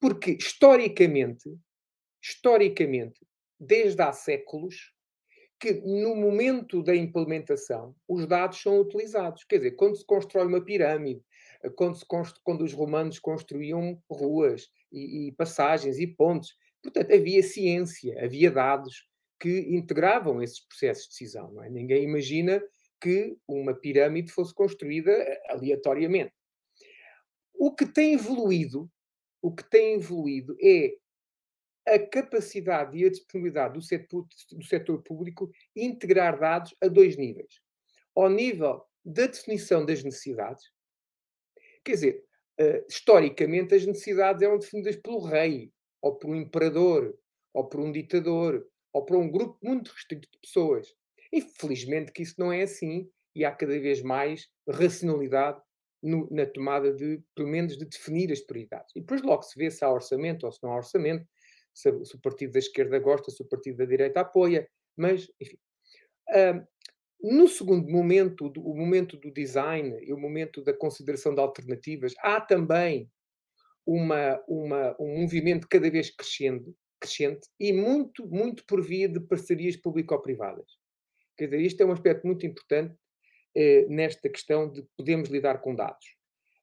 Porque, 0.00 0.32
historicamente, 0.32 1.48
historicamente, 2.22 3.20
desde 3.58 4.02
há 4.02 4.12
séculos, 4.12 4.92
que 5.60 5.72
no 5.72 6.14
momento 6.14 6.82
da 6.82 6.94
implementação 6.94 7.94
os 8.06 8.26
dados 8.26 8.60
são 8.60 8.80
utilizados. 8.80 9.44
Quer 9.44 9.56
dizer, 9.56 9.70
quando 9.72 9.96
se 9.96 10.06
constrói 10.06 10.46
uma 10.46 10.64
pirâmide, 10.64 11.22
quando, 11.74 11.96
se 11.96 12.04
quando 12.44 12.62
os 12.62 12.72
romanos 12.72 13.18
construíam 13.18 14.00
ruas 14.08 14.68
e, 14.92 15.28
e 15.28 15.32
passagens 15.32 15.98
e 15.98 16.06
pontes, 16.06 16.54
portanto, 16.82 17.12
havia 17.12 17.42
ciência, 17.42 18.24
havia 18.24 18.50
dados 18.50 19.08
que 19.40 19.60
integravam 19.70 20.42
esses 20.42 20.60
processos 20.60 21.04
de 21.04 21.10
decisão. 21.10 21.62
É? 21.62 21.68
Ninguém 21.68 22.04
imagina 22.04 22.62
que 23.00 23.36
uma 23.46 23.74
pirâmide 23.74 24.30
fosse 24.30 24.54
construída 24.54 25.10
eh, 25.10 25.42
aleatoriamente. 25.48 26.32
O 27.54 27.74
que 27.74 27.86
tem 27.86 28.14
evoluído, 28.14 28.90
o 29.42 29.54
que 29.54 29.68
tem 29.68 29.94
evoluído 29.94 30.56
é 30.60 30.96
a 31.86 31.98
capacidade 31.98 32.96
e 32.98 33.04
a 33.04 33.10
disponibilidade 33.10 33.74
do 33.74 33.82
setor, 33.82 34.26
do 34.52 34.64
setor 34.64 35.02
público 35.02 35.50
integrar 35.74 36.38
dados 36.38 36.74
a 36.82 36.88
dois 36.88 37.16
níveis. 37.16 37.60
Ao 38.14 38.28
nível 38.28 38.84
da 39.04 39.26
definição 39.26 39.84
das 39.84 40.04
necessidades, 40.04 40.70
quer 41.84 41.92
dizer, 41.92 42.24
uh, 42.60 42.84
historicamente 42.88 43.74
as 43.74 43.86
necessidades 43.86 44.42
eram 44.42 44.58
definidas 44.58 44.96
pelo 44.96 45.20
rei, 45.20 45.72
ou 46.02 46.16
por 46.16 46.30
um 46.30 46.36
imperador, 46.36 47.18
ou 47.54 47.68
por 47.68 47.80
um 47.80 47.90
ditador, 47.90 48.66
ou 48.92 49.04
por 49.04 49.16
um 49.16 49.30
grupo 49.30 49.58
muito 49.62 49.90
restrito 49.90 50.28
de 50.30 50.38
pessoas. 50.38 50.94
Infelizmente 51.32 52.12
que 52.12 52.22
isso 52.22 52.34
não 52.38 52.52
é 52.52 52.62
assim 52.62 53.10
e 53.34 53.44
há 53.44 53.52
cada 53.52 53.78
vez 53.78 54.02
mais 54.02 54.48
racionalidade 54.68 55.60
no, 56.02 56.28
na 56.30 56.46
tomada 56.46 56.92
de, 56.92 57.20
pelo 57.34 57.48
menos, 57.48 57.76
de 57.76 57.84
definir 57.84 58.32
as 58.32 58.40
prioridades. 58.40 58.94
E 58.94 59.00
depois 59.00 59.22
logo 59.22 59.42
se 59.42 59.58
vê 59.58 59.70
se 59.70 59.84
há 59.84 59.92
orçamento 59.92 60.44
ou 60.46 60.52
se 60.52 60.62
não 60.62 60.72
há 60.72 60.76
orçamento, 60.76 61.26
se, 61.74 61.92
se 62.04 62.16
o 62.16 62.20
partido 62.20 62.52
da 62.52 62.58
esquerda 62.58 62.98
gosta, 62.98 63.30
se 63.30 63.42
o 63.42 63.46
partido 63.46 63.78
da 63.78 63.84
direita 63.84 64.20
apoia, 64.20 64.68
mas, 64.96 65.28
enfim. 65.40 65.58
Uh, 66.30 66.66
no 67.20 67.48
segundo 67.48 67.88
momento, 67.88 68.52
o 68.58 68.76
momento 68.76 69.16
do 69.16 69.32
design 69.32 69.98
e 70.02 70.12
o 70.12 70.18
momento 70.18 70.62
da 70.62 70.72
consideração 70.72 71.34
de 71.34 71.40
alternativas, 71.40 72.14
há 72.20 72.40
também 72.40 73.10
uma, 73.84 74.40
uma, 74.46 74.94
um 75.00 75.22
movimento 75.22 75.66
cada 75.68 75.90
vez 75.90 76.10
crescendo, 76.14 76.76
crescente 77.00 77.48
e 77.58 77.72
muito, 77.72 78.26
muito 78.28 78.64
por 78.66 78.84
via 78.84 79.08
de 79.08 79.18
parcerias 79.18 79.76
público-privadas. 79.76 80.78
Quer 81.38 81.46
dizer, 81.46 81.60
isto 81.60 81.80
é 81.82 81.86
um 81.86 81.92
aspecto 81.92 82.26
muito 82.26 82.44
importante 82.44 82.94
eh, 83.56 83.86
nesta 83.88 84.28
questão 84.28 84.70
de 84.70 84.82
podermos 84.96 85.28
lidar 85.30 85.60
com 85.60 85.74
dados. 85.74 86.04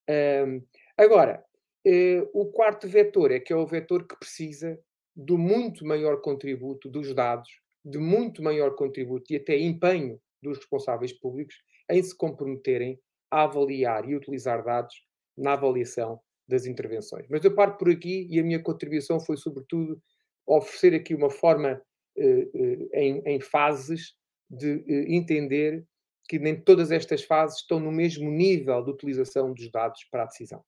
Um, 0.09 0.61
agora, 0.97 1.43
eh, 1.85 2.27
o 2.33 2.45
quarto 2.51 2.87
vetor 2.87 3.31
é 3.31 3.39
que 3.39 3.51
é 3.51 3.55
o 3.55 3.65
vetor 3.65 4.07
que 4.07 4.17
precisa 4.17 4.79
do 5.15 5.37
muito 5.37 5.85
maior 5.85 6.21
contributo 6.21 6.89
dos 6.89 7.13
dados, 7.13 7.49
de 7.83 7.97
muito 7.97 8.43
maior 8.43 8.75
contributo 8.75 9.31
e 9.31 9.37
até 9.37 9.57
empenho 9.57 10.19
dos 10.41 10.57
responsáveis 10.57 11.13
públicos 11.13 11.55
em 11.89 12.01
se 12.01 12.15
comprometerem 12.15 12.99
a 13.31 13.43
avaliar 13.43 14.07
e 14.09 14.15
utilizar 14.15 14.63
dados 14.63 14.95
na 15.37 15.53
avaliação 15.53 16.19
das 16.47 16.65
intervenções. 16.65 17.25
Mas 17.29 17.43
eu 17.43 17.53
paro 17.53 17.77
por 17.77 17.89
aqui 17.89 18.27
e 18.29 18.39
a 18.39 18.43
minha 18.43 18.61
contribuição 18.61 19.19
foi, 19.19 19.37
sobretudo, 19.37 20.01
oferecer 20.45 20.93
aqui 20.93 21.15
uma 21.15 21.29
forma 21.29 21.81
eh, 22.17 22.47
eh 22.53 23.01
em, 23.01 23.21
em, 23.25 23.39
fases 23.39 24.13
de 24.49 24.75
uh, 24.75 25.13
entender 25.13 25.85
que 26.27 26.39
nem 26.39 26.59
todas 26.59 26.91
estas 26.91 27.23
fases 27.23 27.59
estão 27.59 27.79
no 27.79 27.91
mesmo 27.91 28.29
nível 28.31 28.83
de 28.83 28.91
utilização 28.91 29.53
dos 29.53 29.69
dados 29.69 30.03
para 30.05 30.23
a 30.23 30.25
decisão. 30.25 30.63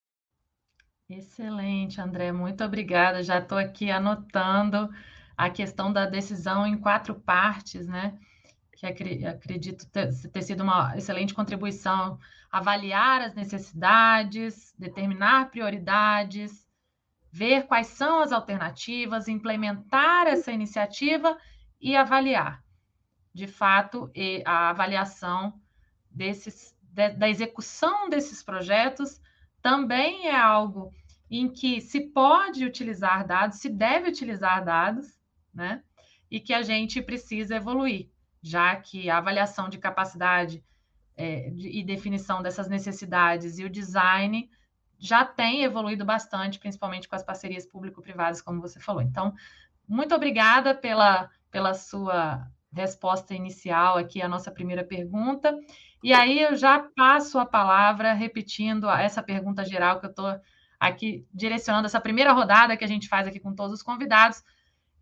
Excelente, 1.09 2.01
André, 2.01 2.31
muito 2.31 2.63
obrigada. 2.63 3.23
Já 3.23 3.39
estou 3.39 3.57
aqui 3.57 3.89
anotando 3.89 4.89
a 5.37 5.49
questão 5.49 5.91
da 5.91 6.05
decisão 6.05 6.67
em 6.67 6.77
quatro 6.77 7.15
partes, 7.15 7.87
né? 7.87 8.19
Que 8.75 8.85
acredito 8.85 9.87
ter 9.89 10.41
sido 10.41 10.63
uma 10.63 10.95
excelente 10.97 11.33
contribuição. 11.33 12.19
Avaliar 12.51 13.21
as 13.21 13.33
necessidades, 13.33 14.73
determinar 14.77 15.49
prioridades, 15.49 16.67
ver 17.31 17.67
quais 17.67 17.87
são 17.87 18.21
as 18.21 18.31
alternativas, 18.31 19.27
implementar 19.27 20.27
essa 20.27 20.51
iniciativa 20.51 21.37
e 21.79 21.95
avaliar. 21.95 22.63
De 23.37 23.45
fato, 23.45 24.11
a 24.43 24.71
avaliação 24.71 25.61
desses, 26.09 26.75
da 26.81 27.29
execução 27.29 28.09
desses 28.09 28.41
projetos 28.41 29.21
também 29.61 30.27
é 30.27 30.35
algo 30.35 30.91
em 31.29 31.47
que 31.47 31.79
se 31.79 32.09
pode 32.09 32.65
utilizar 32.65 33.27
dados, 33.27 33.59
se 33.59 33.69
deve 33.69 34.09
utilizar 34.09 34.65
dados, 34.65 35.19
né? 35.53 35.83
E 36.31 36.39
que 36.39 36.51
a 36.51 36.63
gente 36.63 36.99
precisa 36.99 37.57
evoluir, 37.57 38.09
já 38.41 38.75
que 38.75 39.07
a 39.07 39.19
avaliação 39.19 39.69
de 39.69 39.77
capacidade 39.77 40.65
é, 41.15 41.51
de, 41.51 41.69
e 41.77 41.83
definição 41.83 42.41
dessas 42.41 42.67
necessidades 42.67 43.59
e 43.59 43.65
o 43.65 43.69
design 43.69 44.49
já 44.97 45.23
tem 45.23 45.61
evoluído 45.61 46.03
bastante, 46.03 46.57
principalmente 46.57 47.07
com 47.07 47.15
as 47.15 47.23
parcerias 47.23 47.67
público-privadas, 47.67 48.41
como 48.41 48.59
você 48.61 48.79
falou. 48.79 49.03
Então, 49.03 49.31
muito 49.87 50.15
obrigada 50.15 50.73
pela, 50.73 51.29
pela 51.51 51.75
sua 51.75 52.49
resposta 52.77 53.33
inicial 53.33 53.97
aqui 53.97 54.21
à 54.21 54.27
nossa 54.27 54.51
primeira 54.51 54.83
pergunta. 54.83 55.53
E 56.03 56.13
aí 56.13 56.39
eu 56.39 56.55
já 56.55 56.79
passo 56.95 57.39
a 57.39 57.45
palavra 57.45 58.13
repetindo 58.13 58.89
essa 58.89 59.21
pergunta 59.21 59.65
geral 59.65 59.99
que 59.99 60.05
eu 60.05 60.11
estou 60.11 60.39
aqui 60.79 61.25
direcionando 61.33 61.87
essa 61.87 61.99
primeira 61.99 62.31
rodada 62.31 62.77
que 62.77 62.85
a 62.85 62.87
gente 62.87 63.07
faz 63.07 63.27
aqui 63.27 63.39
com 63.39 63.53
todos 63.53 63.73
os 63.73 63.83
convidados. 63.83 64.43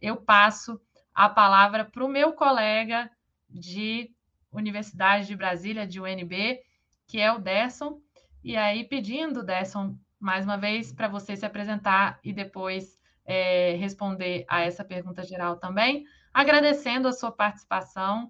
Eu 0.02 0.16
passo 0.16 0.80
a 1.14 1.28
palavra 1.30 1.86
para 1.86 2.04
o 2.04 2.10
meu 2.10 2.34
colega 2.34 3.12
de 3.50 4.10
Universidade 4.52 5.28
de 5.28 5.36
Brasília, 5.36 5.86
de 5.86 6.00
UNB, 6.00 6.60
que 7.08 7.20
é 7.20 7.32
o 7.32 7.40
Desson. 7.40 8.00
E 8.44 8.56
aí, 8.56 8.84
pedindo, 8.86 9.44
Desson, 9.44 9.98
mais 10.20 10.46
uma 10.46 10.58
vez, 10.58 10.94
para 10.94 11.08
você 11.08 11.36
se 11.36 11.46
apresentar 11.46 12.20
e 12.24 12.32
depois 12.32 12.98
é, 13.26 13.76
responder 13.76 14.46
a 14.48 14.62
essa 14.62 14.84
pergunta 14.84 15.24
geral 15.24 15.58
também, 15.58 16.06
agradecendo 16.36 17.08
a 17.08 17.14
sua 17.14 17.32
participação 17.32 18.30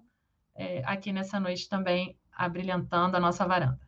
é, 0.54 0.80
aqui 0.84 1.12
nessa 1.12 1.40
noite 1.40 1.68
também 1.68 2.16
abrilhantando 2.32 3.16
a 3.16 3.20
nossa 3.20 3.44
varanda. 3.44 3.80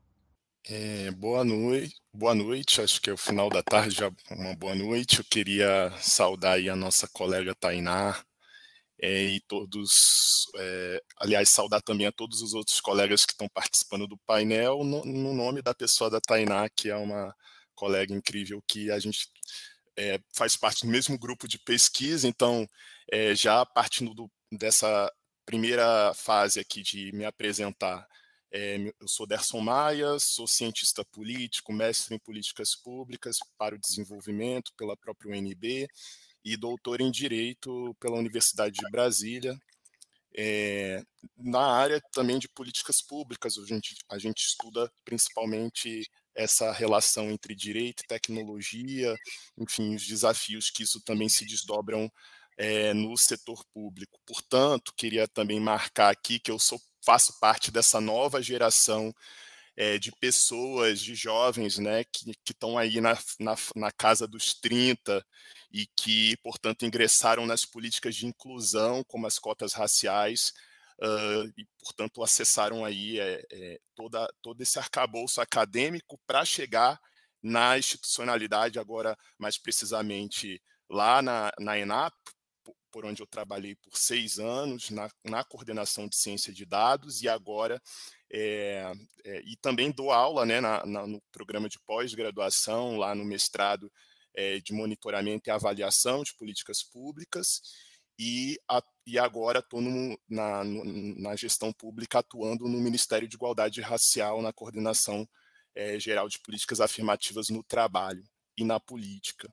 É, 0.67 1.09
boa 1.13 1.45
noite, 1.45 1.95
boa 2.13 2.35
noite. 2.35 2.81
Acho 2.81 3.01
que 3.01 3.11
é 3.11 3.13
o 3.13 3.17
final 3.17 3.49
da 3.49 3.63
tarde, 3.63 3.95
já 3.95 4.11
uma 4.33 4.57
boa 4.57 4.75
noite. 4.75 5.21
Eu 5.21 5.25
queria 5.25 5.93
saudar 6.01 6.55
aí 6.55 6.69
a 6.69 6.75
nossa 6.75 7.07
colega 7.07 7.55
Tainá 7.55 8.21
é, 9.01 9.23
e 9.23 9.41
todos, 9.43 10.47
é, 10.57 11.01
aliás, 11.19 11.49
saudar 11.51 11.81
também 11.81 12.09
a 12.09 12.13
todos 12.13 12.43
os 12.43 12.55
outros 12.55 12.81
colegas 12.81 13.25
que 13.25 13.33
estão 13.33 13.49
participando 13.49 14.09
do 14.09 14.19
painel 14.27 14.83
no, 14.83 15.05
no 15.05 15.33
nome 15.33 15.63
da 15.63 15.73
pessoa 15.73 16.11
da 16.11 16.21
Tainá, 16.21 16.69
que 16.69 16.91
é 16.91 16.97
uma 16.97 17.33
colega 17.73 18.13
incrível 18.13 18.61
que 18.67 18.91
a 18.91 18.99
gente 18.99 19.29
é, 19.97 20.21
faz 20.35 20.57
parte 20.57 20.85
do 20.85 20.91
mesmo 20.91 21.17
grupo 21.17 21.47
de 21.47 21.57
pesquisa. 21.57 22.27
Então, 22.27 22.69
é, 23.11 23.35
já 23.35 23.65
partindo 23.67 24.15
do, 24.15 24.31
dessa 24.53 25.13
primeira 25.45 26.13
fase 26.15 26.61
aqui 26.61 26.83
de 26.83 27.13
me 27.13 27.25
apresentar 27.25 28.07
é, 28.51 28.79
eu 28.99 29.07
sou 29.07 29.27
Derson 29.27 29.61
Maia, 29.61 30.19
sou 30.19 30.47
cientista 30.47 31.05
político, 31.05 31.73
mestre 31.73 32.15
em 32.15 32.19
políticas 32.19 32.75
públicas 32.75 33.39
para 33.59 33.75
o 33.75 33.79
desenvolvimento 33.79 34.73
pela 34.77 34.97
própria 34.97 35.37
UNB 35.37 35.87
e 36.45 36.57
doutor 36.57 37.01
em 37.01 37.11
Direito 37.11 37.95
pela 38.01 38.17
Universidade 38.17 38.77
de 38.77 38.91
Brasília. 38.91 39.59
É, 40.35 41.03
na 41.37 41.61
área 41.61 42.01
também 42.13 42.39
de 42.39 42.49
políticas 42.49 43.03
públicas, 43.03 43.59
a 43.59 43.67
gente, 43.67 43.97
a 44.11 44.19
gente 44.19 44.39
estuda 44.47 44.91
principalmente 45.05 46.09
essa 46.35 46.73
relação 46.73 47.31
entre 47.31 47.55
direito 47.55 48.03
e 48.03 48.07
tecnologia, 48.07 49.15
enfim, 49.59 49.95
os 49.95 50.07
desafios 50.07 50.71
que 50.71 50.85
isso 50.85 51.03
também 51.03 51.29
se 51.29 51.45
desdobram 51.45 52.11
é, 52.59 52.93
no 52.93 53.17
setor 53.17 53.65
público. 53.73 54.21
Portanto, 54.27 54.93
queria 54.97 55.29
também 55.29 55.61
marcar 55.61 56.11
aqui 56.11 56.41
que 56.41 56.51
eu 56.51 56.59
sou 56.59 56.81
faço 57.05 57.39
parte 57.41 57.71
dessa 57.71 58.01
nova 58.01 58.43
geração 58.43 59.15
é, 59.77 59.97
de 59.97 60.11
pessoas, 60.13 61.01
de 61.01 61.15
jovens, 61.15 61.79
né, 61.79 62.05
que 62.05 62.35
estão 62.51 62.77
aí 62.77 63.01
na, 63.01 63.17
na, 63.39 63.55
na, 63.77 63.93
casa 63.93 64.27
dos 64.27 64.53
30 64.53 65.25
e 65.73 65.87
que, 65.97 66.37
portanto, 66.39 66.85
ingressaram 66.85 67.47
nas 67.47 67.65
políticas 67.65 68.17
de 68.17 68.27
inclusão, 68.27 69.05
como 69.05 69.27
as 69.27 69.39
cotas 69.39 69.73
raciais, 69.73 70.53
uh, 71.01 71.47
e, 71.57 71.65
portanto, 71.79 72.23
acessaram 72.23 72.85
aí 72.85 73.21
é, 73.21 73.43
é, 73.53 73.79
toda, 73.95 74.29
todo 74.43 74.61
esse 74.61 74.79
arcabouço 74.79 75.41
acadêmico 75.41 76.19
para 76.27 76.45
chegar 76.45 77.01
na 77.41 77.79
institucionalidade, 77.79 78.81
agora 78.81 79.17
mais 79.39 79.57
precisamente 79.57 80.61
lá 80.91 81.23
na, 81.23 81.53
na 81.59 81.79
ENAP, 81.79 82.15
por 82.91 83.05
onde 83.05 83.23
eu 83.23 83.27
trabalhei 83.27 83.75
por 83.77 83.97
seis 83.97 84.39
anos 84.39 84.91
na, 84.91 85.11
na 85.25 85.45
coordenação 85.45 86.09
de 86.09 86.17
ciência 86.17 86.53
de 86.53 86.65
dados 86.65 87.23
e 87.23 87.29
agora 87.29 87.81
é, 88.31 88.93
é, 89.25 89.41
e 89.45 89.57
também 89.57 89.91
dou 89.91 90.11
aula 90.11 90.45
né, 90.45 90.61
na, 90.61 90.85
na, 90.85 91.07
no 91.07 91.21
programa 91.33 91.69
de 91.69 91.79
pós-graduação 91.81 92.97
lá 92.97 93.15
no 93.15 93.25
mestrado 93.25 93.91
é, 94.35 94.61
de 94.61 94.73
monitoramento 94.73 95.49
e 95.49 95.51
avaliação 95.51 96.23
de 96.23 96.35
políticas 96.35 96.83
públicas 96.83 97.61
e, 98.19 98.59
a, 98.69 98.83
e 99.07 99.19
agora 99.19 99.61
estou 99.61 99.81
na, 100.29 100.65
na 100.65 101.37
gestão 101.37 101.73
pública 101.73 102.19
atuando 102.19 102.69
no 102.69 102.79
Ministério 102.79 103.29
de 103.29 103.37
Igualdade 103.37 103.81
Racial 103.81 104.43
na 104.43 104.53
coordenação 104.53 105.29
geral 106.01 106.29
de 106.29 106.41
políticas 106.41 106.81
afirmativas 106.81 107.51
no 107.51 107.63
trabalho 107.63 108.25
e 108.57 108.65
na 108.65 108.81
política. 108.81 109.49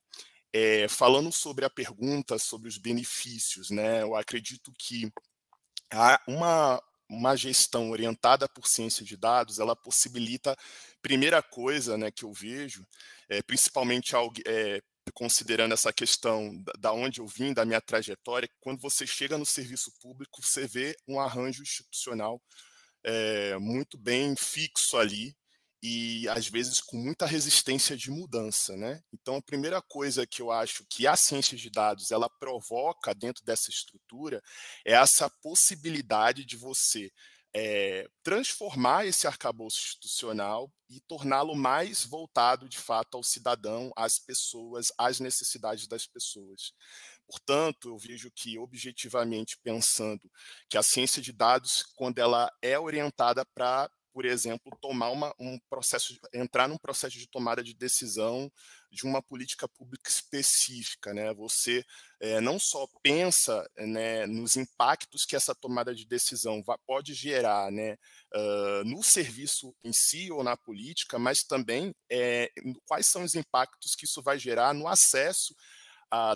É, 0.58 0.88
falando 0.88 1.34
sobre 1.34 1.66
a 1.66 1.70
pergunta 1.70 2.40
sobre 2.40 2.70
os 2.70 2.78
benefícios, 2.78 3.70
né, 3.70 4.04
eu 4.04 4.16
acredito 4.16 4.72
que 4.80 5.12
uma, 6.26 6.82
uma 7.10 7.36
gestão 7.36 7.92
orientada 7.92 8.48
por 8.48 8.66
ciência 8.66 9.04
de 9.04 9.18
dados, 9.18 9.60
ela 9.60 9.76
possibilita, 9.76 10.56
primeira 11.02 11.44
coisa 11.44 11.98
né, 11.98 12.10
que 12.10 12.24
eu 12.24 12.32
vejo, 12.32 12.88
é, 13.28 13.44
principalmente 13.44 14.14
é, 14.48 14.82
considerando 15.14 15.74
essa 15.74 15.92
questão 15.92 16.58
da, 16.64 16.72
da 16.80 16.94
onde 16.94 17.20
eu 17.20 17.28
vim, 17.28 17.54
da 17.54 17.66
minha 17.66 17.82
trajetória, 17.82 18.48
quando 18.62 18.80
você 18.80 19.06
chega 19.06 19.38
no 19.38 19.46
serviço 19.46 19.92
público, 20.00 20.42
você 20.42 20.66
vê 20.66 20.96
um 21.06 21.20
arranjo 21.20 21.64
institucional 21.64 22.42
é, 23.04 23.58
muito 23.58 23.98
bem 23.98 24.38
fixo 24.38 24.96
ali, 24.96 25.36
e 25.88 26.28
às 26.30 26.48
vezes 26.48 26.82
com 26.82 26.98
muita 26.98 27.28
resistência 27.28 27.96
de 27.96 28.10
mudança, 28.10 28.76
né? 28.76 29.04
Então 29.14 29.36
a 29.36 29.42
primeira 29.42 29.80
coisa 29.84 30.26
que 30.26 30.42
eu 30.42 30.52
acho 30.52 30.84
que 30.90 31.06
a 31.06 31.16
ciência 31.16 31.56
de 31.56 31.70
dados 31.70 32.10
ela 32.10 32.28
provoca 32.28 33.14
dentro 33.14 33.46
dessa 33.46 33.70
estrutura 33.70 34.42
é 34.84 34.94
essa 34.94 35.30
possibilidade 35.30 36.44
de 36.44 36.58
você 36.58 37.12
é, 37.54 38.10
transformar 38.24 39.06
esse 39.06 39.28
arcabouço 39.28 39.78
institucional 39.80 40.74
e 40.90 41.00
torná-lo 41.02 41.54
mais 41.56 42.04
voltado 42.04 42.68
de 42.68 42.80
fato 42.80 43.16
ao 43.16 43.24
cidadão, 43.24 43.92
às 43.96 44.18
pessoas, 44.18 44.92
às 44.98 45.20
necessidades 45.20 45.88
das 45.88 46.08
pessoas. 46.08 46.74
Portanto, 47.28 47.90
eu 47.90 47.98
vejo 47.98 48.32
que, 48.32 48.58
objetivamente 48.58 49.58
pensando, 49.64 50.32
que 50.68 50.80
a 50.80 50.84
ciência 50.84 51.22
de 51.22 51.32
dados, 51.32 51.84
quando 51.96 52.18
ela 52.18 52.52
é 52.62 52.78
orientada 52.80 53.46
para 53.46 53.88
por 54.16 54.24
exemplo, 54.24 54.72
tomar 54.80 55.10
uma, 55.10 55.36
um 55.38 55.60
processo, 55.70 56.18
entrar 56.34 56.70
num 56.70 56.78
processo 56.78 57.18
de 57.18 57.28
tomada 57.28 57.62
de 57.62 57.74
decisão 57.74 58.50
de 58.90 59.06
uma 59.06 59.22
política 59.22 59.68
pública 59.68 60.10
específica, 60.10 61.14
né? 61.14 61.34
Você 61.34 61.84
é, 62.22 62.40
não 62.40 62.58
só 62.58 62.88
pensa 63.04 63.70
né, 63.78 64.26
nos 64.26 64.56
impactos 64.56 65.26
que 65.26 65.36
essa 65.36 65.54
tomada 65.54 65.94
de 65.94 66.08
decisão 66.08 66.64
pode 66.88 67.14
gerar, 67.14 67.70
né, 67.74 67.98
uh, 68.34 68.86
no 68.86 69.04
serviço 69.04 69.76
em 69.84 69.92
si 69.92 70.32
ou 70.32 70.46
na 70.46 70.56
política, 70.56 71.20
mas 71.20 71.44
também 71.44 71.94
é, 72.10 72.50
quais 72.88 73.08
são 73.08 73.22
os 73.22 73.36
impactos 73.36 73.96
que 73.96 74.06
isso 74.06 74.24
vai 74.24 74.40
gerar 74.40 74.74
no 74.74 74.88
acesso 74.88 75.54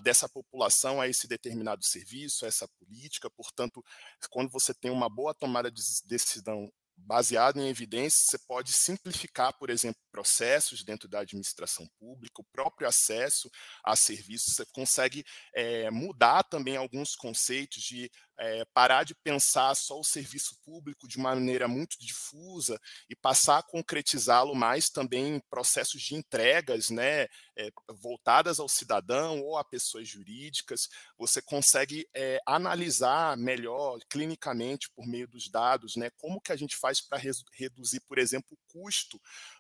dessa 0.04 0.28
população 0.28 1.00
a 1.00 1.08
esse 1.08 1.26
determinado 1.26 1.86
serviço, 1.86 2.44
a 2.44 2.50
essa 2.50 2.68
política. 2.78 3.30
Portanto, 3.30 3.82
quando 4.30 4.52
você 4.52 4.74
tem 4.74 4.92
uma 4.92 5.08
boa 5.08 5.34
tomada 5.34 5.72
de 5.72 5.82
decisão 6.06 6.70
baseado 7.06 7.60
em 7.60 7.68
evidências, 7.68 8.26
você 8.26 8.38
pode 8.38 8.72
simplificar, 8.72 9.54
por 9.58 9.70
exemplo, 9.70 10.02
processos 10.12 10.84
dentro 10.84 11.08
da 11.08 11.20
administração 11.20 11.88
pública, 12.00 12.42
o 12.42 12.46
próprio 12.52 12.88
acesso 12.88 13.50
a 13.84 13.96
serviços, 13.96 14.56
você 14.56 14.66
consegue 14.74 15.24
é, 15.54 15.90
mudar 15.90 16.44
também 16.44 16.78
alguns 16.78 17.16
conceitos 17.16 17.82
de 17.84 18.12
é, 18.40 18.64
parar 18.74 19.04
de 19.04 19.14
pensar 19.14 19.76
só 19.76 20.00
o 20.00 20.04
serviço 20.04 20.58
público 20.64 21.08
de 21.08 21.20
maneira 21.20 21.68
muito 21.68 22.00
difusa 22.00 22.80
e 23.10 23.16
passar 23.16 23.60
a 23.60 23.64
concretizá-lo 23.64 24.56
mais 24.56 24.90
também 24.90 25.36
em 25.36 25.40
processos 25.50 26.02
de 26.02 26.16
entregas, 26.16 26.90
né, 26.90 27.24
é, 27.58 27.70
voltadas 27.90 28.60
ao 28.60 28.70
cidadão 28.70 29.42
ou 29.42 29.58
a 29.58 29.64
pessoas 29.64 30.08
jurídicas. 30.08 30.88
Você 31.18 31.42
consegue 31.42 32.08
é, 32.16 32.40
analisar 32.46 33.36
melhor 33.36 34.00
clinicamente 34.10 34.90
por 34.96 35.06
meio 35.06 35.28
dos 35.28 35.50
dados, 35.50 35.98
né, 35.98 36.10
como 36.18 36.40
que 36.40 36.54
a 36.54 36.56
gente 36.56 36.78
faz 36.78 37.02
para 37.02 37.22
reduzir, 37.54 38.00
por 38.08 38.18
exemplo, 38.18 38.50
o 38.52 38.72
custo 38.72 39.20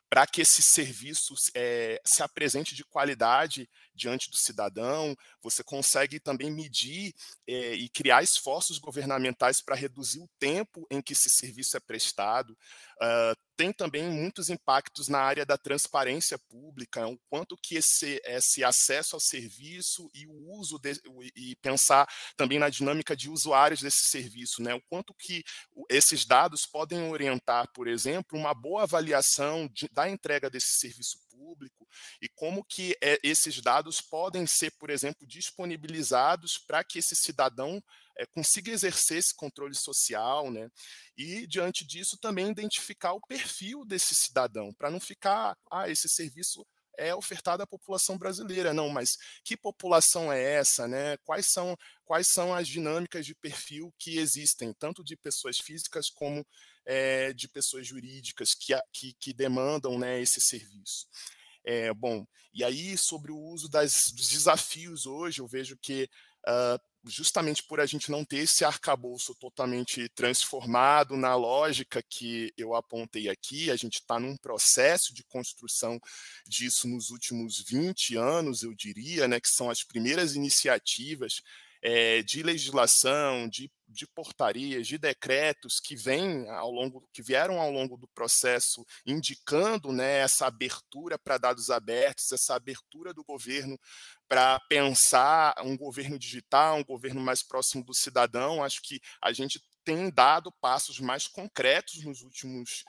para 0.09 0.25
que 0.25 0.41
esse 0.41 0.61
serviço 0.61 1.35
é, 1.53 2.01
se 2.03 2.23
apresente 2.23 2.73
de 2.73 2.83
qualidade 2.83 3.69
diante 3.99 4.31
do 4.31 4.37
cidadão, 4.37 5.15
você 5.41 5.63
consegue 5.63 6.19
também 6.19 6.49
medir 6.49 7.13
é, 7.45 7.73
e 7.73 7.89
criar 7.89 8.23
esforços 8.23 8.79
governamentais 8.79 9.61
para 9.61 9.75
reduzir 9.75 10.21
o 10.21 10.29
tempo 10.39 10.87
em 10.89 11.01
que 11.01 11.13
esse 11.13 11.29
serviço 11.29 11.75
é 11.75 11.79
prestado. 11.79 12.57
Uh, 13.01 13.35
tem 13.59 13.73
também 13.73 14.09
muitos 14.09 14.49
impactos 14.49 15.09
na 15.09 15.19
área 15.19 15.45
da 15.45 15.57
transparência 15.57 16.39
pública, 16.39 17.05
o 17.05 17.19
quanto 17.29 17.57
que 17.57 17.75
esse, 17.75 18.21
esse 18.23 18.63
acesso 18.63 19.17
ao 19.17 19.19
serviço 19.19 20.09
e 20.13 20.25
o 20.25 20.53
uso 20.53 20.79
de, 20.79 20.93
e 21.35 21.57
pensar 21.57 22.07
também 22.37 22.57
na 22.57 22.69
dinâmica 22.69 23.17
de 23.17 23.29
usuários 23.29 23.81
desse 23.81 24.05
serviço, 24.05 24.61
né? 24.61 24.73
O 24.73 24.81
quanto 24.89 25.13
que 25.13 25.43
esses 25.89 26.25
dados 26.25 26.65
podem 26.65 27.09
orientar, 27.09 27.69
por 27.73 27.89
exemplo, 27.89 28.39
uma 28.39 28.53
boa 28.53 28.83
avaliação 28.83 29.67
de, 29.67 29.89
da 29.91 30.09
entrega 30.09 30.49
desse 30.49 30.79
serviço 30.79 31.19
público 31.39 31.87
e 32.21 32.27
como 32.27 32.63
que 32.65 32.97
é, 33.01 33.17
esses 33.23 33.61
dados 33.61 34.01
podem 34.01 34.45
ser, 34.45 34.71
por 34.71 34.89
exemplo, 34.89 35.25
disponibilizados 35.25 36.57
para 36.57 36.83
que 36.83 36.99
esse 36.99 37.15
cidadão 37.15 37.81
é, 38.17 38.25
consiga 38.25 38.71
exercer 38.71 39.17
esse 39.17 39.33
controle 39.33 39.73
social, 39.73 40.51
né? 40.51 40.69
E 41.17 41.47
diante 41.47 41.85
disso 41.87 42.17
também 42.17 42.49
identificar 42.49 43.13
o 43.13 43.21
perfil 43.21 43.85
desse 43.85 44.13
cidadão, 44.13 44.73
para 44.73 44.91
não 44.91 44.99
ficar, 44.99 45.57
ah, 45.71 45.89
esse 45.89 46.09
serviço 46.09 46.65
é 46.97 47.15
ofertado 47.15 47.63
à 47.63 47.67
população 47.67 48.17
brasileira, 48.17 48.73
não, 48.73 48.89
mas 48.89 49.17
que 49.45 49.55
população 49.55 50.31
é 50.33 50.55
essa, 50.55 50.85
né? 50.85 51.15
Quais 51.23 51.47
são 51.47 51.77
quais 52.03 52.27
são 52.27 52.53
as 52.53 52.67
dinâmicas 52.67 53.25
de 53.25 53.33
perfil 53.35 53.93
que 53.97 54.17
existem, 54.17 54.73
tanto 54.73 55.03
de 55.03 55.15
pessoas 55.15 55.59
físicas 55.59 56.09
como 56.09 56.45
é, 56.91 57.31
de 57.33 57.47
pessoas 57.47 57.85
jurídicas 57.85 58.55
que, 58.55 58.73
que, 58.91 59.13
que 59.13 59.31
demandam 59.31 59.99
né, 59.99 60.19
esse 60.19 60.41
serviço. 60.41 61.05
É, 61.63 61.93
bom, 61.93 62.25
e 62.51 62.63
aí 62.63 62.97
sobre 62.97 63.31
o 63.31 63.37
uso 63.37 63.69
das, 63.69 64.11
dos 64.11 64.27
desafios 64.29 65.05
hoje, 65.05 65.39
eu 65.39 65.47
vejo 65.47 65.77
que 65.77 66.09
uh, 66.47 66.81
justamente 67.05 67.61
por 67.61 67.79
a 67.79 67.85
gente 67.85 68.09
não 68.09 68.25
ter 68.25 68.37
esse 68.37 68.65
arcabouço 68.65 69.35
totalmente 69.35 70.09
transformado 70.09 71.15
na 71.15 71.35
lógica 71.35 72.01
que 72.01 72.51
eu 72.57 72.73
apontei 72.73 73.29
aqui, 73.29 73.69
a 73.69 73.75
gente 73.75 73.99
está 73.99 74.19
num 74.19 74.35
processo 74.35 75.13
de 75.13 75.23
construção 75.25 75.99
disso 76.47 76.87
nos 76.87 77.11
últimos 77.11 77.63
20 77.67 78.15
anos, 78.15 78.63
eu 78.63 78.73
diria, 78.73 79.27
né, 79.27 79.39
que 79.39 79.49
são 79.49 79.69
as 79.69 79.83
primeiras 79.83 80.33
iniciativas 80.33 81.43
é, 81.83 82.23
de 82.23 82.41
legislação, 82.41 83.47
de, 83.47 83.71
de 83.89 84.07
portarias, 84.07 84.87
de 84.87 84.97
decretos 84.97 85.79
que 85.79 85.95
vêm 85.95 86.47
ao 86.49 86.71
longo, 86.71 87.07
que 87.11 87.21
vieram 87.21 87.59
ao 87.59 87.71
longo 87.71 87.97
do 87.97 88.07
processo 88.07 88.85
indicando 89.05 89.91
né, 89.91 90.19
essa 90.19 90.45
abertura 90.45 91.17
para 91.17 91.37
dados 91.37 91.69
abertos, 91.69 92.31
essa 92.31 92.55
abertura 92.55 93.13
do 93.13 93.23
governo 93.23 93.77
para 94.27 94.59
pensar 94.69 95.55
um 95.63 95.75
governo 95.75 96.17
digital, 96.19 96.77
um 96.77 96.83
governo 96.83 97.19
mais 97.19 97.41
próximo 97.41 97.83
do 97.83 97.93
cidadão. 97.93 98.63
Acho 98.63 98.81
que 98.81 99.01
a 99.21 99.33
gente 99.33 99.59
tem 99.83 100.09
dado 100.11 100.51
passos 100.61 100.99
mais 100.99 101.27
concretos 101.27 102.03
nos 102.03 102.21
últimos 102.21 102.69
anos, 102.69 102.83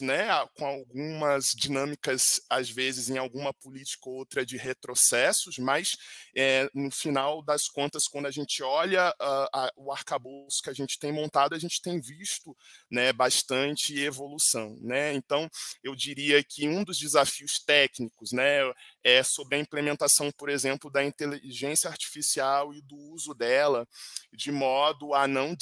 né, 0.00 0.28
com 0.56 0.66
algumas 0.66 1.52
dinâmicas, 1.56 2.40
às 2.50 2.68
vezes, 2.68 3.08
em 3.08 3.16
alguma 3.16 3.52
política 3.54 4.08
ou 4.10 4.16
outra 4.16 4.44
de 4.44 4.56
retrocessos, 4.56 5.58
mas 5.58 5.96
é, 6.36 6.68
no 6.74 6.90
final 6.90 7.42
das 7.42 7.66
contas, 7.68 8.06
quando 8.06 8.26
a 8.26 8.30
gente 8.30 8.62
olha 8.62 9.10
uh, 9.10 9.48
a, 9.52 9.72
o 9.76 9.90
arcabouço 9.90 10.62
que 10.62 10.68
a 10.68 10.74
gente 10.74 10.98
tem 10.98 11.10
montado, 11.12 11.54
a 11.54 11.58
gente 11.58 11.80
tem 11.80 12.00
visto 12.00 12.54
né, 12.90 13.12
bastante 13.12 13.98
evolução. 13.98 14.76
Né? 14.80 15.14
Então, 15.14 15.48
eu 15.82 15.94
diria 15.94 16.44
que 16.44 16.68
um 16.68 16.84
dos 16.84 16.98
desafios 16.98 17.58
técnicos 17.58 18.32
né, 18.32 18.60
é 19.02 19.22
sobre 19.22 19.56
a 19.56 19.58
implementação, 19.58 20.30
por 20.32 20.50
exemplo, 20.50 20.90
da 20.90 21.02
inteligência 21.02 21.88
artificial 21.88 22.74
e 22.74 22.82
do 22.82 22.96
uso 22.96 23.32
dela, 23.34 23.88
de 24.32 24.52
modo 24.52 25.14
a 25.14 25.26
não, 25.26 25.56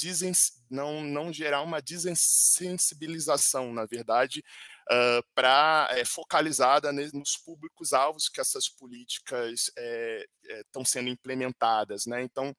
não, 0.69 1.03
não 1.03 1.31
gerar 1.31 1.61
uma 1.61 1.81
desensibilização 1.81 3.60
na 3.73 3.85
verdade, 3.85 4.43
uh, 4.89 5.23
para 5.35 5.87
é, 5.91 6.05
focalizada 6.05 6.91
nos 6.91 7.37
públicos-alvos 7.37 8.29
que 8.29 8.39
essas 8.39 8.69
políticas 8.69 9.67
estão 9.67 10.81
é, 10.81 10.83
é, 10.83 10.85
sendo 10.85 11.09
implementadas. 11.09 12.05
Né? 12.05 12.23
Então, 12.23 12.55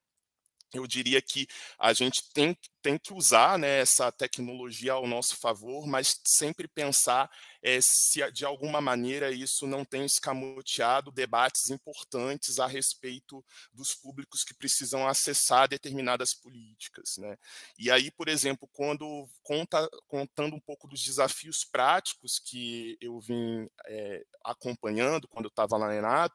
eu 0.74 0.86
diria 0.86 1.20
que 1.20 1.46
a 1.78 1.92
gente 1.92 2.22
tem, 2.32 2.56
tem 2.82 2.98
que 2.98 3.14
usar 3.14 3.58
né, 3.58 3.78
essa 3.80 4.10
tecnologia 4.10 4.92
ao 4.92 5.06
nosso 5.06 5.36
favor, 5.36 5.86
mas 5.86 6.20
sempre 6.26 6.66
pensar 6.66 7.30
é, 7.62 7.78
se 7.80 8.28
de 8.32 8.44
alguma 8.44 8.80
maneira 8.80 9.30
isso 9.30 9.66
não 9.66 9.84
tem 9.84 10.04
escamoteado 10.04 11.12
debates 11.12 11.70
importantes 11.70 12.58
a 12.58 12.66
respeito 12.66 13.44
dos 13.72 13.94
públicos 13.94 14.42
que 14.42 14.52
precisam 14.52 15.06
acessar 15.06 15.68
determinadas 15.68 16.34
políticas. 16.34 17.16
Né? 17.18 17.38
E 17.78 17.90
aí, 17.90 18.10
por 18.10 18.28
exemplo, 18.28 18.68
quando 18.72 19.28
conta, 19.42 19.88
contando 20.08 20.56
um 20.56 20.60
pouco 20.60 20.88
dos 20.88 21.02
desafios 21.02 21.64
práticos 21.64 22.40
que 22.40 22.98
eu 23.00 23.20
vim 23.20 23.68
é, 23.86 24.24
acompanhando 24.44 25.28
quando 25.28 25.44
eu 25.44 25.50
estava 25.50 25.76
lá 25.76 25.86
na 25.86 25.96
ENAP, 25.96 26.32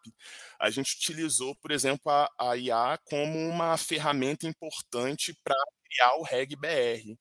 a 0.60 0.70
gente 0.70 0.96
utilizou, 0.96 1.54
por 1.56 1.72
exemplo, 1.72 2.10
a, 2.10 2.30
a 2.40 2.56
IA 2.56 2.98
como 3.04 3.38
uma 3.50 3.76
ferramenta 3.76 4.48
importante 4.48 5.38
para 5.44 5.56
criar 5.90 6.16
o 6.16 6.24
REG-BR 6.24 7.18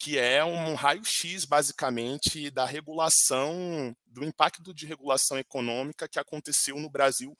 que 0.00 0.18
é 0.18 0.42
um 0.42 0.74
raio-x, 0.74 1.44
basicamente, 1.44 2.50
da 2.50 2.64
regulação, 2.64 3.94
do 4.06 4.24
impacto 4.24 4.72
de 4.72 4.86
regulação 4.86 5.38
econômica 5.38 6.08
que 6.08 6.18
aconteceu 6.18 6.76
no 6.76 6.88
Brasil 6.88 7.36